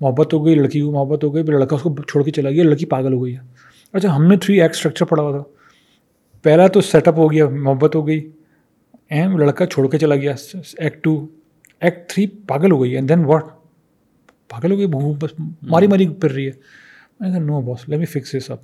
محبت 0.00 0.34
ہو 0.34 0.46
گئی، 0.46 0.54
لڑکی 0.54 0.80
کو 0.80 0.92
محبت 0.92 1.24
ہو 1.24 1.34
گئی، 1.34 1.42
پھر 1.42 1.58
لڑکا 1.58 1.76
اس 1.76 1.82
کو 1.82 1.96
چھوڑ 2.02 2.24
کے 2.24 2.30
چلا 2.30 2.50
گیا، 2.50 2.64
لڑکی 2.64 2.86
پاگل 2.86 3.12
ہو 3.12 3.24
گئی۔ 3.24 3.34
ہے 3.34 3.40
اچھا 3.92 4.16
ہم 4.16 4.26
نے 4.26 4.36
تھری 4.36 4.62
ایک 4.62 4.70
اسٹرکچر 4.70 5.04
پڑھا 5.04 5.22
ہوا 5.22 5.38
تھا۔ 5.38 5.42
پہلا 6.42 6.66
تو 6.66 6.80
سیٹ 6.80 7.08
اپ 7.08 7.18
ہو 7.18 7.32
گیا، 7.32 7.48
محبت 7.48 7.94
ہو 7.94 8.06
گئی۔ 8.06 8.30
ایم 9.10 9.36
لڑکا 9.38 9.66
چھوڑ 9.66 9.90
کے 9.90 9.98
چلا 9.98 10.16
گیا 10.16 10.34
ایکٹ 10.78 11.04
ٹو 11.04 11.26
ایکٹ 11.80 12.10
تھری 12.10 12.26
پاگل 12.26 12.72
ہو 12.72 12.82
گئی 12.82 12.94
اینڈ 12.94 13.08
دین 13.08 13.24
واٹ 13.24 13.44
پاگل 14.48 14.72
ہو 14.72 14.78
گئی 14.78 14.86
بس 15.20 15.30
ماری 15.62 15.86
ماری 15.86 16.08
پھر 16.08 16.30
رہی 16.30 16.46
ہے۔ 16.46 16.52
میں 17.20 17.28
نے 17.28 17.36
کہا 17.36 17.44
نو 17.46 17.60
باس 17.60 17.88
لیٹ 17.88 17.98
می 17.98 18.06
فکس 18.06 18.34
یہ 18.34 18.40
سب 18.40 18.56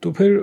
تو 0.00 0.12
پھر 0.12 0.38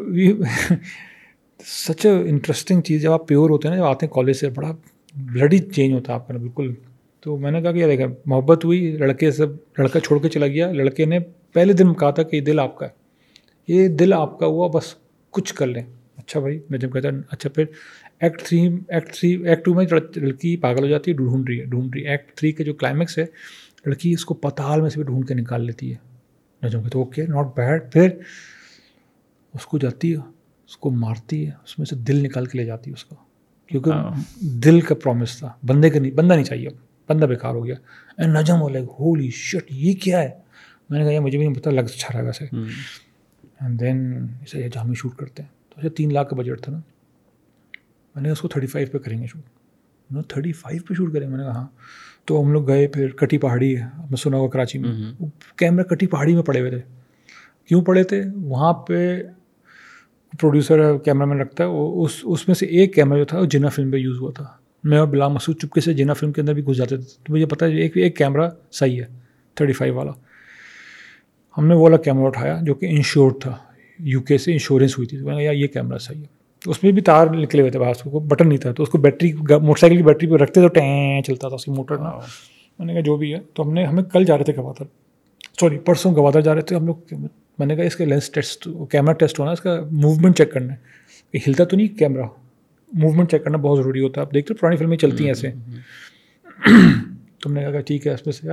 سچ 1.65 2.05
اے 2.05 2.29
انٹرسٹنگ 2.29 2.81
چیز 2.81 3.01
جب 3.01 3.11
آپ 3.11 3.27
پیور 3.27 3.49
ہوتے 3.49 3.67
ہیں 3.67 3.75
نا، 3.75 3.81
جب 3.81 3.87
آتے 3.87 4.05
ہیں 4.05 4.13
کالج 4.13 4.35
سے، 4.35 4.49
بڑا 4.49 4.71
بلڈی 5.15 5.57
چینج 5.57 5.93
ہوتا 5.93 6.13
ہے 6.13 6.15
آپ 6.15 6.27
کا 6.27 6.33
بالکل۔ 6.33 6.73
تو 7.19 7.37
میں 7.37 7.51
نے 7.51 7.61
کہا 7.61 7.71
کہ 7.71 7.85
دیکھا 7.85 8.05
محبت 8.25 8.65
ہوئی، 8.65 8.91
لڑکے 8.91 9.31
سے 9.31 9.45
لڑکا 9.77 9.99
چھوڑ 9.99 10.21
کے 10.21 10.29
چلا 10.29 10.47
گیا۔ 10.47 10.71
لڑکے 10.71 11.05
نے 11.05 11.19
پہلے 11.53 11.73
دن 11.73 11.93
کہا 11.93 12.11
تھا 12.11 12.23
کہ 12.23 12.35
یہ 12.35 12.41
دل 12.41 12.59
آپ 12.59 12.77
کا 12.77 12.85
ہے۔ 12.85 12.91
یہ 13.67 13.87
دل 13.87 14.13
آپ 14.13 14.39
کا 14.39 14.45
ہوا، 14.45 14.67
بس 14.67 14.95
کچھ 15.29 15.53
کر 15.53 15.67
لیں۔ 15.67 15.83
اچھا 16.29 16.39
بھائی 16.39 16.59
میں 16.69 16.79
جب 16.79 16.93
کہتا 16.93 17.09
اچھا 17.31 17.49
پھر 17.49 17.65
act 18.19 18.41
three 18.43 18.59
act 18.87 19.13
three 19.13 19.47
act 19.47 19.65
two 19.65 19.73
میں 19.73 19.85
لڑکی 20.15 20.57
پاگل 20.57 20.83
ہو 20.83 20.87
جاتی 20.87 21.11
ہے 21.11 21.15
ڈھونڈ 21.15 21.49
رہی 21.49 21.59
ہے 21.59 21.65
ڈھونڈ 21.65 21.95
رہی 21.95 22.05
ہے۔ 22.05 22.09
ایکٹ 22.09 22.37
تھری 22.37 22.51
کے 22.51 22.63
جو 22.63 22.73
کلائمیکس 22.73 23.17
ہے 23.17 23.25
لڑکی 23.85 24.11
اس 24.11 24.25
کو 24.25 24.33
پتال 24.33 24.81
میں 24.81 24.89
سے 24.89 24.95
بھی 24.95 25.03
ڈھونڈ 25.03 25.27
کے 25.27 25.33
نکال 25.33 25.65
لیتی 25.65 25.93
ہے۔ 25.93 25.97
نجم 26.67 26.83
کہتے 26.83 26.97
اوکے 26.97 27.25
ناٹ 27.25 27.45
بیڈ 27.57 27.93
پھر 27.93 28.09
اس 29.53 29.65
کو 29.65 29.77
جاتی 29.77 30.11
ہے 30.11 30.17
اس 30.67 30.77
کو 30.77 30.89
مارتی 30.89 31.45
ہے 31.45 31.51
اس 31.63 31.79
میں 31.79 31.85
سے 31.85 31.95
دل 31.95 32.23
نکال 32.23 32.45
کے 32.45 32.57
لے 32.57 32.65
جاتی 32.65 32.89
ہے 32.89 32.93
اس 32.93 33.05
کا 33.05 33.15
کیونکہ 33.67 33.89
ہاں۔ 33.89 34.11
دل 34.41 34.81
کا 34.81 34.95
پرومس 34.95 35.37
تھا 35.37 35.53
بندے 35.67 35.89
کا 35.89 35.99
نہیں 35.99 36.11
بندہ 36.11 36.33
نہیں 36.33 36.45
چاہیے 36.45 36.67
بندہ 37.09 37.25
بیکار 37.25 37.55
ہو 37.55 37.65
گیا۔ 37.65 37.75
اینڈ 38.17 38.37
نجم 38.37 38.61
ہو 38.61 38.69
لائک 38.69 38.85
ہولی 38.99 39.29
شٹ 39.29 39.65
یہ 39.69 39.93
کیا 39.93 40.23
ہے؟ 40.23 40.29
میں 40.89 40.99
نے 40.99 41.05
کہا 41.05 41.13
یہ 41.13 41.19
مجھے 41.19 41.37
بھی 41.37 41.47
نہیں 41.47 41.55
پتا 41.55 41.71
لگ 41.71 41.81
اچھا 41.81 42.17
رہا 42.17 42.25
ویسے۔ 42.25 42.45
اینڈ 43.61 43.79
دین 43.79 44.27
اسے 44.41 44.69
جامع 44.73 44.93
شوٹ 44.93 45.15
کرتے 45.15 45.43
ہیں۔ 45.43 45.58
تو 45.81 45.87
اسے 45.87 45.95
تین 45.95 46.13
لاکھ 46.13 46.29
کا 46.29 46.35
بجٹ 46.35 46.61
تھا 46.61 46.71
نا۔ 46.71 46.79
میں 48.15 48.23
نے 48.23 48.29
اس 48.29 48.41
کو 48.41 48.47
تھرٹی 48.47 48.67
فائیو 48.67 48.87
پہ 48.91 48.97
کریں 48.97 49.21
گے 49.21 49.27
شوٹ 49.27 49.41
میں 50.09 50.23
تھرٹی 50.23 50.51
فائیو 50.51 50.81
پہ 50.87 50.93
شوٹ 50.93 51.13
کریں؟ 51.13 51.27
گے 51.27 51.31
میں 51.31 51.37
نے 51.37 51.43
کہا 51.43 51.55
ہاں۔ 51.55 51.67
تو 52.25 52.41
ہم 52.41 52.53
لوگ 52.53 52.67
گئے 52.67 52.87
پھر 52.87 53.09
کٹی 53.09 53.37
پہاڑی 53.37 53.77
ہے۔ 53.77 53.83
میں 53.83 54.17
سنا 54.17 54.37
ہوا 54.37 54.49
کراچی 54.49 54.79
میں۔ 54.79 55.21
کیمرہ 55.55 55.83
کٹی 55.83 56.07
پہاڑی 56.07 56.35
میں 56.35 56.43
پڑے 56.43 56.59
ہوئے 56.59 56.71
تھے۔ 56.71 56.79
کیوں 57.65 57.81
پڑے 57.81 58.03
تھے؟ 58.03 58.23
وہاں 58.35 58.73
پہ 58.73 59.23
پروڈیوسر 60.39 60.97
کیمرہ 60.97 61.25
مین 61.25 61.41
رکھتا 61.41 61.63
ہے۔ 61.63 61.69
وہ 61.69 62.05
اس 62.05 62.19
اس 62.23 62.47
میں 62.47 62.55
سے 62.55 62.65
ایک 62.65 62.95
کیمرہ 62.95 63.17
جو 63.17 63.25
تھا 63.25 63.39
وہ 63.39 63.45
جنا 63.45 63.69
فلم 63.69 63.91
پہ 63.91 63.97
یوز 63.97 64.19
ہوا 64.19 64.31
تھا۔ 64.35 64.45
میں 64.83 64.97
اور 64.97 65.07
بلا 65.07 65.27
مسعود 65.27 65.61
چپکے 65.61 65.81
سے 65.81 65.93
جنا 65.93 66.13
فلم 66.13 66.31
کے 66.31 66.41
اندر 66.41 66.53
بھی 66.53 66.65
گھس 66.65 66.77
جاتے 66.77 66.97
تھے۔ 66.97 67.05
تو 67.23 67.33
مجھے 67.33 67.45
پتا 67.45 67.65
ہے 67.65 67.81
ایک 67.81 67.97
ایک 67.97 68.17
کیمرہ 68.17 68.49
صحیح 68.71 69.01
ہے 69.01 69.07
تھرٹی 69.55 69.73
فائیو 69.73 69.95
والا۔ 69.95 70.11
ہم 71.57 71.67
نے 71.67 71.75
وہ 71.75 71.81
والا 71.81 71.97
کیمرہ 71.97 72.25
اٹھایا 72.25 72.59
جو 72.61 72.73
کہ 72.73 72.85
انشور 72.85 73.31
تھا۔ 73.31 73.57
یو 73.99 74.21
کے 74.21 74.37
سے 74.37 74.51
انشورنس 74.51 74.97
ہوئی 74.97 75.07
تھی۔ 75.07 75.17
تو 75.17 75.25
میں 75.25 75.35
نے 75.35 75.43
کہا 75.43 75.51
یہ 75.51 75.67
کیمرہ 75.67 75.97
صحیح 75.97 76.21
ہے۔ 76.21 76.39
اس 76.65 76.83
میں 76.83 76.91
بھی 76.91 77.01
تار 77.01 77.27
نکلے 77.27 77.61
ہوئے 77.61 77.71
تھے 77.71 77.79
باہر 77.79 78.09
کو 78.09 78.19
بٹن 78.19 78.47
نہیں 78.47 78.57
تھا۔ 78.57 78.71
تو 78.71 78.83
اس 78.83 78.89
کو 78.89 78.97
بیٹری، 78.97 79.33
موٹر 79.33 79.79
سائیکل 79.79 79.97
کی 79.97 80.03
بیٹری 80.03 80.29
پہ 80.29 80.35
رکھتے 80.35 80.61
تو 80.61 80.67
ٹین 80.67 81.23
چلتا 81.23 81.47
تھا، 81.47 81.55
اس 81.55 81.65
کی 81.65 81.71
موٹر 81.71 81.97
نا۔ 81.97 82.11
میں 82.79 82.85
نے 82.85 82.93
کہا، 82.93 83.01
جو 83.01 83.15
بھی 83.15 83.33
ہے۔ 83.33 83.39
تو 83.53 83.63
ہم 83.63 83.73
نے، 83.73 83.85
ہمیں 83.85 84.03
کل 84.03 84.25
جا 84.25 84.37
رہے 84.37 84.43
تھے 84.43 84.53
گوادر۔ 84.57 84.83
سوری، 85.59 85.77
پرسوں 85.77 86.15
گوادر 86.15 86.41
جا 86.41 86.55
رہے 86.55 86.61
تھے 86.61 86.75
ہم 86.75 86.85
لوگ۔ 86.85 87.13
میں 87.59 87.65
نے 87.65 87.75
کہا، 87.75 87.83
اس 87.83 87.95
کا 87.95 88.05
لینس 88.05 88.29
ٹیسٹ، 88.29 88.67
کیمرہ 88.91 89.13
ٹیسٹ 89.13 89.39
ہونا 89.39 89.51
اس 89.51 89.61
کا 89.61 89.81
موومنٹ 89.91 90.37
چیک 90.37 90.51
کرنا 90.51 90.73
ہے۔ 90.73 90.77
ہلتا 91.47 91.63
تو 91.63 91.77
نہیں، 91.77 91.87
کیمرہ 91.87 92.23
موومنٹ 92.93 93.31
چیک 93.31 93.43
کرنا 93.43 93.57
بہت 93.57 93.77
ضروری 93.77 93.99
ہوتا 93.99 94.21
ہے۔ 94.21 94.25
آپ 94.25 94.33
دیکھتے 94.33 94.53
پرانی 94.53 94.75
فلمیں 94.75 94.97
چلتی 94.97 95.23
ہیں 95.23 95.31
ایسے۔ 95.31 95.51
تو 97.39 97.49
ہم 97.49 97.53
نے 97.53 97.71
کہا، 97.71 97.79
ٹھیک 97.79 98.07
ہے، 98.07 98.13
اس 98.13 98.25
میں 98.25 98.33
سے 98.33 98.47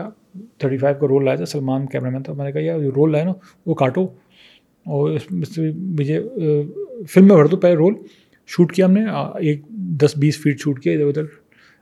تھرٹی 0.58 0.76
فائیو 0.76 1.00
کا 1.00 1.06
رول 1.06 1.24
لایا 1.24 1.36
تھا، 1.36 1.46
سلمان 1.46 1.86
کیمرہ 1.86 2.10
مین 2.10 2.22
تھا۔ 2.22 2.32
میں 2.32 2.44
نے 2.44 2.52
کہا، 2.52 2.60
یار 2.60 2.78
رول 2.78 3.12
لائے 3.12 3.24
نا، 3.24 3.32
وہ 3.66 3.74
کاٹو۔ 3.74 4.06
اور 4.86 5.10
اس 5.10 5.30
میں 5.30 5.44
سے 5.44 5.70
مجھے 5.76 6.22
فلم 7.08 7.26
میں 7.26 7.36
بھر 7.36 7.46
دو 7.46 7.56
پہلے 7.56 7.74
رول، 7.74 7.94
شوٹ 8.46 8.72
کیا 8.72 8.86
ہم 8.86 8.92
نے 8.92 9.04
ایک 9.40 9.62
دس 10.00 10.16
بیس 10.16 10.38
فیٹ 10.42 10.60
شوٹ 10.60 10.82
کیا 10.82 10.92
ادھر 10.92 11.06
ادھر 11.06 11.22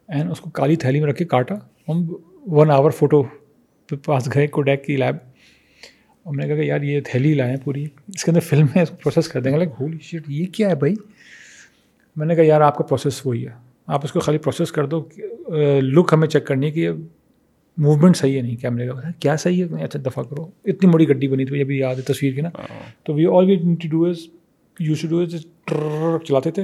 اینڈ 0.08 0.30
اس 0.30 0.40
کو 0.40 0.50
کالی 0.50 0.76
تھیلی 0.76 1.00
میں 1.00 1.08
رکھ 1.08 1.18
کے 1.18 1.24
کاٹا۔ 1.24 1.54
ہم 1.88 2.06
ون 2.46 2.70
آور 2.70 2.90
فوٹو 2.90 3.22
پاس 4.04 4.28
گئے 4.34 4.46
کوڈیک 4.46 4.84
کی 4.84 4.96
لیب 4.96 5.16
ہم 6.26 6.34
نے 6.34 6.46
کہا 6.46 6.56
کہ 6.56 6.60
یار 6.60 6.80
یہ 6.80 7.00
تھیلی 7.04 7.34
لائیں 7.34 7.56
پوری۔ 7.64 7.84
اس 8.08 8.24
کے 8.24 8.30
اندر 8.30 8.40
فلم 8.40 8.66
ہے، 8.76 8.82
اس 8.82 8.90
کو 8.90 8.96
پروسیس 8.96 9.28
کر 9.28 9.40
دیں 9.40 9.52
گے۔ 9.52 9.56
لائک 9.56 9.70
ہولی 9.80 9.98
شیٹ 10.02 10.22
یہ 10.28 10.46
کیا 10.46 10.70
ہے 10.70 10.74
بھائی؟ 10.74 10.94
میں 12.16 12.26
نے 12.26 12.34
کہا 12.34 12.44
یار 12.44 12.60
آپ 12.60 12.76
کا 12.76 12.84
پروسیس 12.84 13.26
وہی 13.26 13.46
ہے۔ 13.46 13.52
آپ 13.86 14.00
اس 14.04 14.12
کو 14.12 14.20
خالی 14.20 14.38
پروسیس 14.38 14.72
کر 14.72 14.86
دو۔ 14.86 15.08
لک 15.80 16.10
ہمیں 16.12 16.28
چیک 16.28 16.46
کرنی 16.46 16.66
ہے 16.66 16.70
کہ 16.70 16.88
موومنٹ 17.76 18.16
صحیح 18.16 18.36
ہے 18.36 18.42
نہیں 18.42 18.56
کیمرے 18.56 18.86
کا۔ 18.86 19.10
کیا 19.18 19.36
صحیح 19.36 19.64
ہے؟ 19.64 19.84
اچھا 19.84 19.98
دفاع 20.06 20.24
کرو۔ 20.24 20.46
اتنی 20.64 20.90
بڑی 20.90 21.08
گڈی 21.08 21.28
بنی 21.28 21.44
تھی 21.44 21.60
ابھی 21.60 21.78
یاد 21.78 21.94
ہے 21.94 22.00
تصویر 22.00 22.34
کی 22.34 22.40
نا۔ 22.40 22.48
تو 23.02 23.14
we 23.14 23.26
all 23.26 23.44
we 23.44 23.56
to 23.56 23.88
do 23.88 24.04
as 24.04 24.16
you 24.80 24.94
show 24.94 25.08
do 25.08 25.20
as 25.20 25.34
چلاتے 26.24 26.50
تھے 26.50 26.62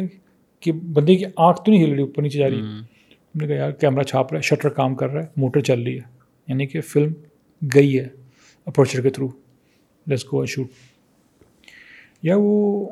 کہ 0.61 0.73
بندے 0.73 1.17
کی 1.17 1.25
آنکھ 1.37 1.65
تو 1.65 1.73
نہیں 1.73 1.85
ہل 1.85 1.91
رہی 1.91 2.01
اوپر 2.01 2.23
نیچے 2.23 2.39
جا 2.39 2.51
رہی۔ 2.51 2.61
ہم 2.61 3.41
نے 3.41 3.47
کہا 3.47 3.55
یار 3.55 3.71
کیمرہ 3.71 4.03
چھاپ 4.03 4.33
رہا 4.33 4.39
ہے 4.39 4.43
شٹر 4.43 4.69
کام 4.69 4.95
کر 4.95 5.11
رہا 5.11 5.23
ہے 5.23 5.27
موٹر 5.37 5.61
چل 5.61 5.83
رہی 5.83 5.95
ہے۔ 5.95 6.21
یعنی 6.49 6.67
کہ 6.67 6.81
فلم 6.81 7.13
گئی 7.75 7.99
ہے 7.99 8.09
اپروچر 8.67 9.01
کے 9.01 9.11
تھرو 9.11 9.29
لیٹس 10.07 10.25
گو 10.25 10.47
شوٹ 10.47 10.67
یا 12.23 12.35
وہ 12.39 12.89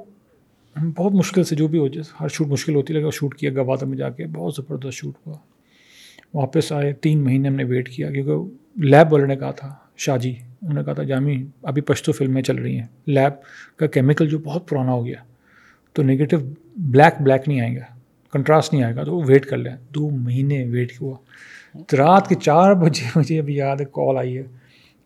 بہت 0.97 1.13
مشکل 1.13 1.45
سے 1.45 1.57
جو 1.57 1.69
بھی 1.69 1.79
ہو 1.79 1.89
جائے 1.89 2.13
ہر 2.21 2.29
شوٹ 2.29 2.47
مشکل 2.47 2.75
ہوتی 2.75 2.95
لگا 2.95 3.11
شوٹ 3.13 3.35
کیا 3.35 3.51
گوادر 3.51 3.87
میں 3.87 3.99
جا 3.99 4.11
کے 4.11 4.27
بہت 4.27 4.55
زبردست 4.55 4.95
شوٹ 4.95 5.15
ہوا۔ 5.27 5.35
واپس 6.35 6.73
آئے 6.73 6.93
تین 6.93 7.25
مہینے 7.25 7.49
ہم 7.49 7.55
نے 7.55 7.65
ویٹ 7.65 7.89
کیا 7.89 8.11
کیونکہ 8.11 8.57
لیب 8.85 9.13
والے 9.13 9.27
نے 9.27 9.37
کہا 9.37 9.51
تھا 9.51 9.75
شاہ 9.97 10.17
جی 10.17 10.31
انہوں 10.63 10.75
نے 10.75 10.85
کہا 10.85 10.93
تھا 10.93 11.03
جامی 11.03 11.47
ابھی 11.63 11.83
پشتو 11.83 12.13
فلمیں 12.13 12.43
چل 12.43 12.57
رہی 12.57 12.79
ہیں۔ 12.79 12.87
لیب 13.07 13.33
کا 13.79 13.87
کیمیکل 13.87 14.29
جو 14.29 14.39
بہت 14.39 14.69
پرانا 14.69 14.93
ہو 14.93 15.07
گیا 15.07 15.23
تو 15.93 16.03
نگیٹو 16.03 16.37
بلیک 16.77 17.23
بلیک 17.23 17.49
نہیں 17.49 17.61
آئے 17.61 17.77
گا 17.77 17.85
کنٹراسٹ 18.33 18.73
نہیں 18.73 18.83
آئے 18.83 18.97
گا 18.97 19.05
تو 19.05 19.17
وہ 19.17 19.23
ویٹ 19.27 19.47
کر 19.47 19.57
لیں۔ 19.57 19.77
دو 19.95 20.11
مہینے 20.11 20.65
ویٹ 20.65 20.93
ہوا 21.01 21.17
رات 21.99 22.29
کے 22.29 22.35
چار 22.35 22.75
بجے 22.75 23.05
مجھے 23.17 23.39
ابھی 23.39 23.55
یاد 23.57 23.77
ہے 23.77 23.85
کال 23.85 24.17
آئی 24.19 24.39
ہے 24.39 24.43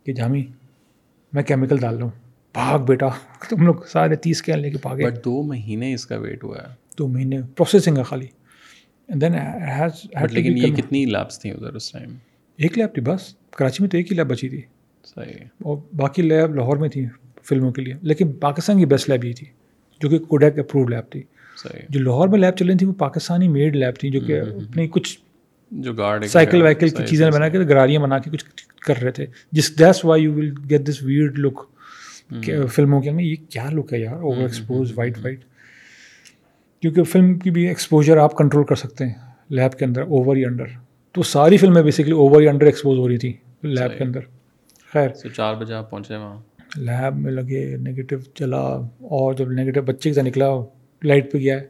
کہ 0.07 0.13
جامی 0.13 0.45
میں 1.33 1.43
کیمیکل 1.43 1.77
ڈال 1.77 1.95
رہا 1.95 2.05
ہوں۔ 2.05 2.11
بھاگ 2.55 2.79
بیٹا 2.79 3.09
تم 3.49 3.63
لوگ 3.63 3.75
سارے 3.93 4.17
تیس 4.17 4.43
کے 4.43 4.53
لے 4.53 4.71
کے 4.71 4.79
بھاگے۔ 4.83 5.11
دو 5.11 5.43
مہینے 5.43 5.95
اس 5.95 6.07
کا 6.07 6.17
ویٹ 6.17 6.45
ہوا 6.45 6.57
ہے۔ 6.57 6.75
دو 6.99 7.09
مہینے 7.09 7.39
پروسیسنگ 7.57 7.99
ہے 7.99 8.03
خالی۔ 8.03 8.27
دین 9.15 9.33
لیکن 10.31 10.59
یہ 10.59 10.75
کتنی 10.77 11.05
لیبس 11.05 11.39
تھیں 11.41 11.53
ادھر 11.53 11.75
اس 11.75 11.93
ٹائم 11.93 12.15
ایک 12.57 12.79
لیب 12.79 12.95
تھی 12.95 13.03
بس 13.03 13.35
کراچی 13.51 13.77
میں 13.81 13.91
تو 13.91 13.97
ایک 13.97 14.13
ہی 14.13 14.17
لیب 14.17 14.27
بچی 14.27 14.49
تھی۔ 14.49 14.61
صحیح۔ 15.05 15.45
اور 15.63 15.77
باقی 15.97 16.23
لیب 16.23 16.55
لاہور 16.55 16.77
میں 16.77 16.89
تھی 16.89 17.07
فلموں 17.43 17.73
کے 17.73 17.83
لیے۔ 17.83 17.95
لیکن 18.03 18.33
پاکستان 18.33 18.79
کی 18.79 18.87
بیسٹ 18.87 19.11
لیب 19.11 19.25
یہ 19.25 19.33
تھی 19.33 19.47
جو 20.01 20.09
کہ 20.09 20.19
کوڈیک 20.19 20.59
اپروڈ 20.59 20.91
لیب 20.91 21.13
تھی۔ 21.13 21.23
صحیح۔ 21.57 21.81
جو 21.89 22.01
لاہور 22.01 22.29
میں 22.29 22.39
لیب 22.39 22.57
چل 22.57 22.67
رہی 22.69 22.77
تھی 22.77 22.87
وہ 22.87 22.93
پاکستانی 22.93 23.49
میڈ 23.49 23.77
لیب 23.77 24.01
تھی 24.01 24.11
جو 24.11 24.21
کہ 24.21 24.41
اپنی 24.41 24.89
کچھ 24.89 25.19
جو 25.71 25.93
گارڈ 25.93 26.25
سائیکل 26.25 26.63
وائیکل 26.63 26.89
کی 26.89 27.07
چیزیں 27.07 27.31
بنا 27.31 27.49
کے 27.49 27.59
گراریاں 27.59 28.01
بنا 28.01 28.19
کے 28.19 28.31
کچھ 28.31 28.45
کر 28.87 29.03
رہے 29.03 29.11
تھے۔ 29.11 29.27
جس 29.53 29.79
that's 29.79 30.05
why 30.05 30.23
you 30.23 30.35
will 30.35 30.55
get 30.71 30.89
this 30.89 31.03
weird 31.03 31.39
look 31.39 31.61
فلموں 32.67 33.01
کے 33.01 33.11
اندر 33.11 33.21
یہ 33.21 33.37
کیا 33.49 33.71
لک 33.71 33.93
ہے 33.93 34.01
یار؟ 34.01 34.15
اوور 34.15 34.37
ایکسپوز 34.37 34.93
وائٹ 34.99 35.19
وائٹ 35.19 35.41
کیونکہ 36.83 37.03
فلم 37.03 37.35
کی 37.39 37.51
بھی 37.51 37.67
ایکسپوجر 37.69 38.17
آپ 38.17 38.35
کنٹرول 38.37 38.65
کر 38.65 38.75
سکتے 38.75 39.07
ہیں 39.07 39.15
لیب 39.51 39.79
کے 39.79 39.85
اندر 39.85 40.03
اوور 40.03 40.37
یا 40.37 40.49
انڈر 40.49 40.67
تو 41.15 41.23
ساری 41.23 41.57
فلمیں 41.57 41.83
بیسکلی 41.83 42.13
اوور 42.13 42.43
یا 42.43 42.51
انڈر 42.51 42.67
ایکسپوز 42.67 42.99
ہو 42.99 43.09
رہی 43.09 43.19
تھی 43.19 43.33
لیب 43.63 43.99
کے 43.99 44.05
اندر. 44.05 44.21
خیر. 44.93 45.09
چار 45.37 45.55
بجے 45.55 45.75
آپ 45.75 45.91
پہنچے 45.91 46.17
وہاں. 46.17 46.39
لیب 46.77 47.17
میں 47.17 47.33
لگے 47.33 47.65
نگیٹو 47.77 48.17
چلا 48.35 48.63
اور 49.11 49.35
جب 49.35 49.51
نگیٹو 49.53 49.83
بچے 49.83 50.11
کے 50.11 50.15
ساتھ 50.15 50.27
نکلا 50.27 50.49
لائٹ 51.03 51.33
پہ 51.33 51.39
گیا 51.39 51.61
ہے 51.61 51.67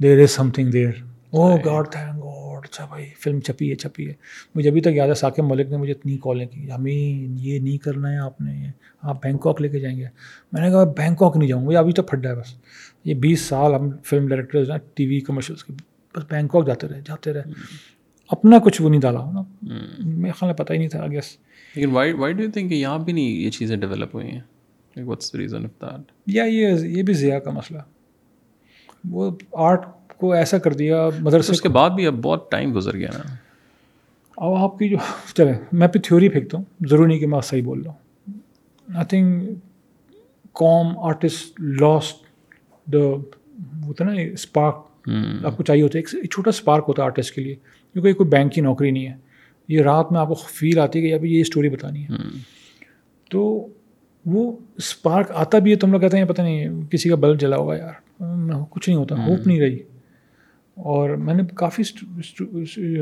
there 0.00 0.22
is 0.22 0.30
something 0.50 0.70
there 0.70 0.90
oh 1.30 1.56
God 1.56 1.90
thank 1.92 2.22
God 2.24 2.64
اچھا 2.64 2.84
بھائی 2.84 3.04
فلم 3.20 3.40
چھپی 3.40 3.70
ہے 3.70 3.74
چھپی 3.74 4.08
ہے. 4.08 4.12
مجھے 4.54 4.68
ابھی 4.70 4.80
تک 4.80 4.94
یاد 4.94 5.08
ہے 5.08 5.14
ثاقب 5.14 5.44
ملک 5.44 5.70
نے 5.70 5.76
مجھے 5.76 5.92
اتنی 5.92 6.16
کالیں 6.22 6.46
کی 6.46 6.70
ہمیں 6.70 6.92
یہ 6.92 7.58
نہیں 7.58 7.76
کرنا 7.84 8.12
ہے 8.12 8.18
آپ 8.18 8.40
نے 8.40 8.70
آپ 9.02 9.22
بینکاک 9.22 9.60
لے 9.60 9.68
کے 9.68 9.80
جائیں 9.80 9.96
گے. 9.98 10.06
میں 10.52 10.62
نے 10.62 10.70
کہا 10.70 10.84
بینکاک 10.96 11.36
نہیں 11.36 11.48
جاؤں 11.48 11.66
گا 11.66 11.78
ابھی 11.78 11.92
تو 11.92 12.02
پھڈا 12.02 12.30
ہے 12.30 12.34
بس. 12.34 12.54
یہ 13.04 13.14
بیس 13.14 13.40
سال 13.40 13.74
ہم 13.74 13.90
film 14.04 14.28
director 14.28 14.64
T 14.94 15.06
V 15.06 15.20
commercials 15.20 15.64
کے 15.64 15.72
بس 16.16 16.24
بینکاک 16.30 16.66
جاتے 16.66 16.88
رہے 16.88 17.00
جاتے 17.04 17.32
رہے۔ 17.32 17.42
اپنا 18.28 18.58
کچھ 18.58 18.82
وہ 18.82 18.90
نہیں 18.90 19.00
ڈالا 19.00 19.30
نا۔ 19.30 19.42
میرے 19.98 20.32
خیال 20.32 20.46
میں 20.46 20.54
پتہ 20.54 20.72
ہی 20.72 20.78
نہیں 20.78 20.88
تھا 20.88 21.06
گیس 21.06 21.36
لیکن 21.76 21.90
وائی 21.90 22.12
وائی 22.12 22.34
ڈو 22.34 22.42
تھنک 22.52 22.70
کہ 22.70 22.74
یہاں 22.74 22.98
بھی 22.98 23.12
نہیں 23.12 23.24
یہ 23.24 23.50
چیزیں 23.50 23.76
ڈیولپ 23.76 24.14
ہوئی 24.14 24.30
ہیں؟ 24.30 24.40
Reason 24.98 25.60
of 25.60 25.88
that? 25.88 26.00
یا 26.26 26.44
یہ 26.44 26.68
یہ 26.82 27.02
بھی 27.02 27.14
ضیاء 27.14 27.38
کا 27.38 27.50
مسئلہ۔ 27.50 27.78
وہ 29.10 29.30
آرٹ 29.52 29.80
کو 30.16 30.32
ایسا 30.32 30.58
کر 30.58 30.72
دیا 30.72 31.08
مدرسے 31.20 31.52
اس 31.52 31.60
کے 31.60 31.68
بعد 31.68 31.90
بھی 31.90 32.06
اب 32.06 32.14
بہت 32.14 32.50
ٹائم 32.50 32.76
گزر 32.76 32.94
گیا 32.96 33.10
نا۔ 33.14 33.34
اب 34.36 34.54
آپ 34.54 34.78
کی 34.78 34.88
جو 34.88 34.96
چلے 35.34 35.52
میں 35.72 35.88
پہ 35.88 35.98
تھیوری 35.98 36.28
پھینکتا 36.28 36.58
ہوں۔ 36.58 36.64
ضروری 36.88 37.08
نہیں 37.08 37.18
کہ 37.18 37.26
میں 37.26 37.40
صحیح 37.40 37.62
بول 37.62 37.82
رہا 37.82 37.92
ہوں۔ 37.92 38.32
آئی 38.94 39.06
تھنک 39.06 39.58
کام 40.54 40.98
آرٹسٹ 40.98 41.60
لاسٹ 41.60 42.29
دا 42.92 42.98
ہوتا 43.86 44.04
ہے 44.04 44.10
نا 44.10 44.20
اسپارک 44.32 45.08
آپ 45.44 45.56
کو 45.56 45.62
چاہیے 45.62 45.82
ہوتا 45.82 45.98
ہے۔ 45.98 46.16
ایک 46.18 46.30
چھوٹا 46.30 46.48
اسپارک 46.48 46.84
ہوتا 46.88 47.02
ہے 47.02 47.06
آرٹسٹ 47.06 47.34
کے 47.34 47.40
لیے۔ 47.40 47.54
کیونکہ 47.92 48.12
کوئی 48.12 48.28
بینک 48.28 48.52
کی 48.52 48.60
نوکری 48.60 48.90
نہیں 48.90 49.06
ہے۔ 49.08 49.14
یہ 49.68 49.80
رات 49.80 50.12
میں 50.12 50.20
آپ 50.20 50.28
کو 50.28 50.34
فیل 50.34 50.78
آتی 50.78 51.02
ہے 51.02 51.08
کہ 51.08 51.14
ابھی 51.14 51.34
یہ 51.34 51.40
اسٹوری 51.40 51.68
بتانی 51.68 52.02
ہے۔ 52.02 52.12
تو 53.30 53.66
وہ 54.26 54.56
اسپارک 54.76 55.26
آتا 55.34 55.58
بھی 55.58 55.70
ہے 55.70 55.76
تو 55.76 55.86
ہم 55.86 55.92
لوگ 55.92 56.00
کہتے 56.00 56.18
ہیں 56.18 56.24
پتہ 56.24 56.42
نہیں 56.42 56.82
کسی 56.90 57.08
کا 57.08 57.14
بلب 57.14 57.40
جلا 57.40 57.56
ہوگا 57.56 57.76
یار۔ 57.76 57.92
کچھ 58.70 58.88
نہیں 58.88 58.98
ہوتا 58.98 59.14
ہوپ 59.26 59.46
نہیں 59.46 59.60
رہی۔ 59.60 59.78
اور 60.74 61.10
میں 61.10 61.34
نے 61.34 61.42
کافی 61.54 61.82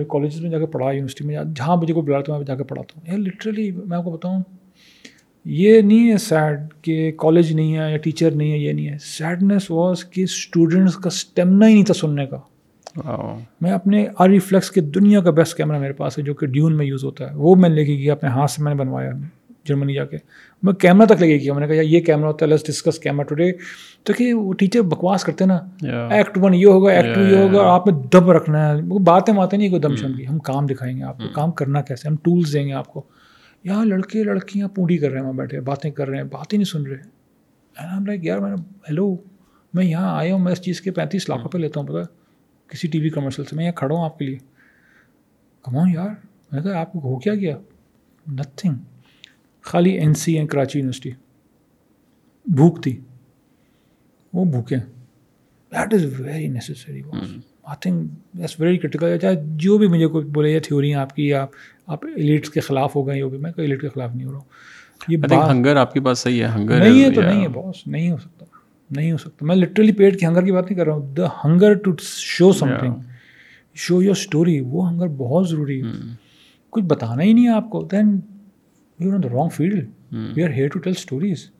کالجز 0.09 0.41
میں 0.41 0.51
جا 0.51 0.59
کے 0.59 0.66
پڑھا 0.66 0.86
یونیورسٹی 0.86 1.24
میں 1.24 1.36
جہاں 1.57 1.76
مجھے 1.76 1.95
کوئی 1.95 2.07
بلاتا 2.07 2.32
ہوں 2.32 2.39
میں 2.39 2.47
جا 2.47 2.55
کے 2.55 2.64
پڑھاتا 2.64 3.01
ہوں۔ 3.01 3.18
لٹرلی 3.18 3.70
میں 3.70 3.99
آپ 3.99 4.05
کو 4.05 4.11
بتاؤں 4.11 4.43
یہ 5.49 5.81
نہیں 5.81 6.11
ہے 6.11 6.17
سیڈ 6.19 6.61
کہ 6.83 7.11
کالج 7.19 7.53
نہیں 7.53 7.77
ہے 7.77 7.91
یا 7.91 7.97
ٹیچر 7.97 8.31
نہیں 8.31 8.53
ہے 8.53 8.59
یہ 8.59 8.73
نہیں 8.73 8.89
ہے. 8.89 8.97
سیڈنیس 9.01 9.71
واز 9.71 10.05
کہ 10.05 10.23
اسٹوڈنٹس 10.23 10.97
کا 10.97 11.09
اسٹیمنا 11.09 11.69
ہی 11.69 11.73
نہیں 11.73 11.85
تھا 11.85 11.95
سننے 11.95 12.27
کا. 12.27 12.39
میں 13.61 13.71
اپنے 13.73 14.07
آر 14.19 14.29
ریفلیکس 14.29 14.71
کے 14.71 14.81
دنیا 14.95 15.21
کا 15.21 15.31
بیسٹ 15.31 15.57
کیمرہ 15.57 15.79
میرے 15.79 15.93
پاس 15.93 16.19
ہے 16.19 16.23
جو 16.25 16.35
کہ 16.35 16.47
ڈیون 16.47 16.77
میں 16.77 16.87
یوز 16.87 17.05
ہوتا 17.05 17.31
ہے. 17.31 17.35
وہ 17.35 17.55
میں 17.57 17.69
نے 17.69 17.75
لے 17.75 17.85
کے 17.85 17.97
کیا 17.97 18.13
اپنے 18.13 18.31
ہاتھ 18.31 18.51
سے 18.51 18.63
میں 18.63 18.75
نے 18.75 18.79
بنوایا 18.79 19.11
جرمنی 19.67 19.95
جا 19.95 20.05
کے. 20.05 20.17
میں 20.63 20.73
کیمرہ 20.73 21.07
تک 21.07 21.23
لگے 21.23 21.39
کیا. 21.39 21.53
میں 21.55 21.67
نے 21.67 21.75
کہا 21.75 21.83
یہ 21.85 22.01
کیمرہ 22.01 22.27
ہوتا 22.27 22.45
ہے 22.45 22.51
لیٹس 22.51 22.67
ڈسکس 22.67 22.99
کیمرہ 22.99 23.25
ٹوڈے 23.25 23.51
تو 24.05 24.13
کہ 24.13 24.33
وہ 24.33 24.53
ٹیچر 24.59 24.83
بکواس 24.83 25.25
کرتے 25.25 25.45
نا. 25.47 25.59
ایکٹ 26.11 26.39
ون 26.43 26.55
یہ 26.55 26.67
ہوگا 26.67 26.93
ایکٹ 26.93 27.15
ٹو 27.15 27.21
یہ 27.23 27.37
ہوگا 27.37 27.69
آپ 27.73 27.87
میں 27.87 27.95
دم 28.13 28.31
رکھنا 28.31 28.69
ہے. 28.69 28.81
وہ 28.89 28.99
باتیں 29.05 29.33
باتیں 29.35 29.59
نہیں 29.59 29.69
کوئی 29.69 29.81
دم 29.83 29.97
شم 29.97 30.13
کی. 30.13 30.27
ہم 30.27 30.39
کام 30.49 30.67
دکھائیں 30.67 30.97
گے 30.97 31.03
آپ 31.03 31.19
کو. 31.19 31.33
کام 31.35 31.51
کرنا 31.53 31.83
کیسے 31.83 32.09
ہم 32.09 32.17
ٹولس 32.23 32.53
دیں 32.53 32.67
گے 32.67 32.73
آپ 32.73 32.93
کو. 32.93 33.05
یہاں 33.69 33.85
لڑکے 33.85 34.25
لڑکیاں 34.25 34.69
پونڈی 34.69 34.99
کر 34.99 35.09
رہے 35.11 35.16
ہیں 35.16 35.25
وہاں 35.25 35.37
بیٹھے 35.37 35.61
باتیں 35.61 35.91
کر 35.91 36.09
رہے 36.09 36.16
ہیں 36.16 36.25
باتیں 36.25 36.59
نہیں 36.59 36.64
سن 36.64 36.87
رہے۔ 36.87 37.19
ہم 37.97 38.07
لائک 38.07 38.25
یار 38.25 38.39
میں 38.39 38.53
ہیلو 38.89 39.16
میں 39.75 39.85
یہاں 39.85 40.19
آیا 40.19 40.33
ہوں 40.33 40.41
میں 40.41 40.53
اس 40.53 40.61
چیز 40.62 40.81
کے 40.81 40.91
پینتیس 40.91 41.29
لاکھ 41.29 41.43
روپے 41.43 41.59
لیتا 41.59 41.81
ہوں 41.81 41.87
پتا 41.87 42.03
کسی 42.66 42.89
ٹی 42.89 43.01
وی 43.01 43.11
کمرشل 43.11 43.45
سے 43.45 43.57
میں 43.57 43.64
یہاں 43.64 43.73
کھڑا 43.73 43.95
ہوں 43.95 44.05
آپ 44.05 44.19
کے 44.19 44.25
لیے۔ 44.25 44.39
کماؤں 45.62 45.89
یار 45.95 46.09
میں 46.53 46.62
کہا 46.62 46.81
آپ 46.81 46.93
کو 46.93 46.99
ہو 46.99 47.19
کیا 47.19 47.35
گیا؟ 47.35 47.57
نتھنگ 48.27 48.75
خالی 49.61 49.91
این 49.91 50.14
سی 50.14 50.39
ہیں 50.39 50.47
کراچی 50.47 50.79
یونیورسٹی 50.79 51.11
بھوک 52.47 52.83
تھی۔ 52.83 53.01
وہ 54.33 54.45
بھوکیں 54.45 54.79
that 55.73 55.95
is 55.95 56.21
very 56.21 56.49
necessary 56.49 57.03
I 57.62 57.77
think 57.81 58.11
that's 58.39 58.61
very 58.61 58.79
critical 58.79 59.19
چاہے 59.19 59.35
جو 59.57 59.79
بھی 59.79 59.87
مجھے 59.87 60.07
کوئی 60.07 60.27
بولے 60.27 60.51
یہ 60.51 60.61
تھیوری 60.61 60.89
ہیں 60.89 61.01
آپ 61.01 61.14
کی 61.16 61.29
یا 61.29 61.47
آپ 61.89 62.05
ایلیٹس 62.05 62.51
کے 62.51 62.61
خلاف 62.61 62.97
ہو 62.97 63.07
گئے 63.07 63.24
بھی 63.24 63.39
میں 63.39 63.53
کوئی 63.53 63.64
ایلیٹ 63.64 63.80
کے 63.80 63.89
خلاف 63.89 64.14
نہیں 64.14 64.26
ہو 64.26 64.32
رہا 64.32 64.39
ہوں۔ 64.39 64.47
یہ 65.09 65.16
ہنگر 65.51 65.76
آپ 65.76 65.93
کے 65.93 66.01
پاس 66.01 66.18
صحیح 66.18 66.43
ہے 66.43 66.49
ہنگر 66.55 66.78
نہیں 66.78 67.05
ہے 67.05 67.11
تو 67.11 67.20
نہیں 67.20 67.43
ہے 67.43 67.49
باس 67.49 67.86
نہیں 67.86 68.11
ہو 68.11 68.16
سکتا 68.16 68.45
نہیں 68.91 69.12
ہو 69.12 69.16
سکتا۔ 69.16 69.47
میں 69.47 69.57
لٹرلی 69.57 69.93
پیٹ 69.93 70.20
کی 70.20 70.26
ہنگر 70.26 70.45
کی 70.45 70.53
بات 70.53 70.64
نہیں 70.64 70.78
کر 70.78 70.86
رہا 70.86 70.95
ہوں 70.95 71.14
the 71.14 71.26
hunger 71.45 71.74
to 71.74 71.93
show 72.09 72.53
something 72.78 72.95
show 73.74 74.03
your 74.03 74.11
story 74.11 74.61
وہ 74.61 74.89
ہنگر 74.91 75.07
بہت 75.07 75.49
ضروری 75.49 75.82
ہے۔ 75.82 75.89
کچھ 76.70 76.84
بتانا 76.84 77.22
ہی 77.22 77.32
نہیں 77.32 77.45
ہے 77.45 77.53
آپ 77.53 77.70
کو 77.70 77.82
then 77.93 78.20
you 78.99 79.14
on 79.14 79.22
the 79.22 79.28
wrong 79.28 79.49
field 79.49 79.89
we 80.36 80.43
are 80.45 80.51
here 80.51 80.68
to 80.68 80.78
tell 80.78 80.95
stories 80.97 81.51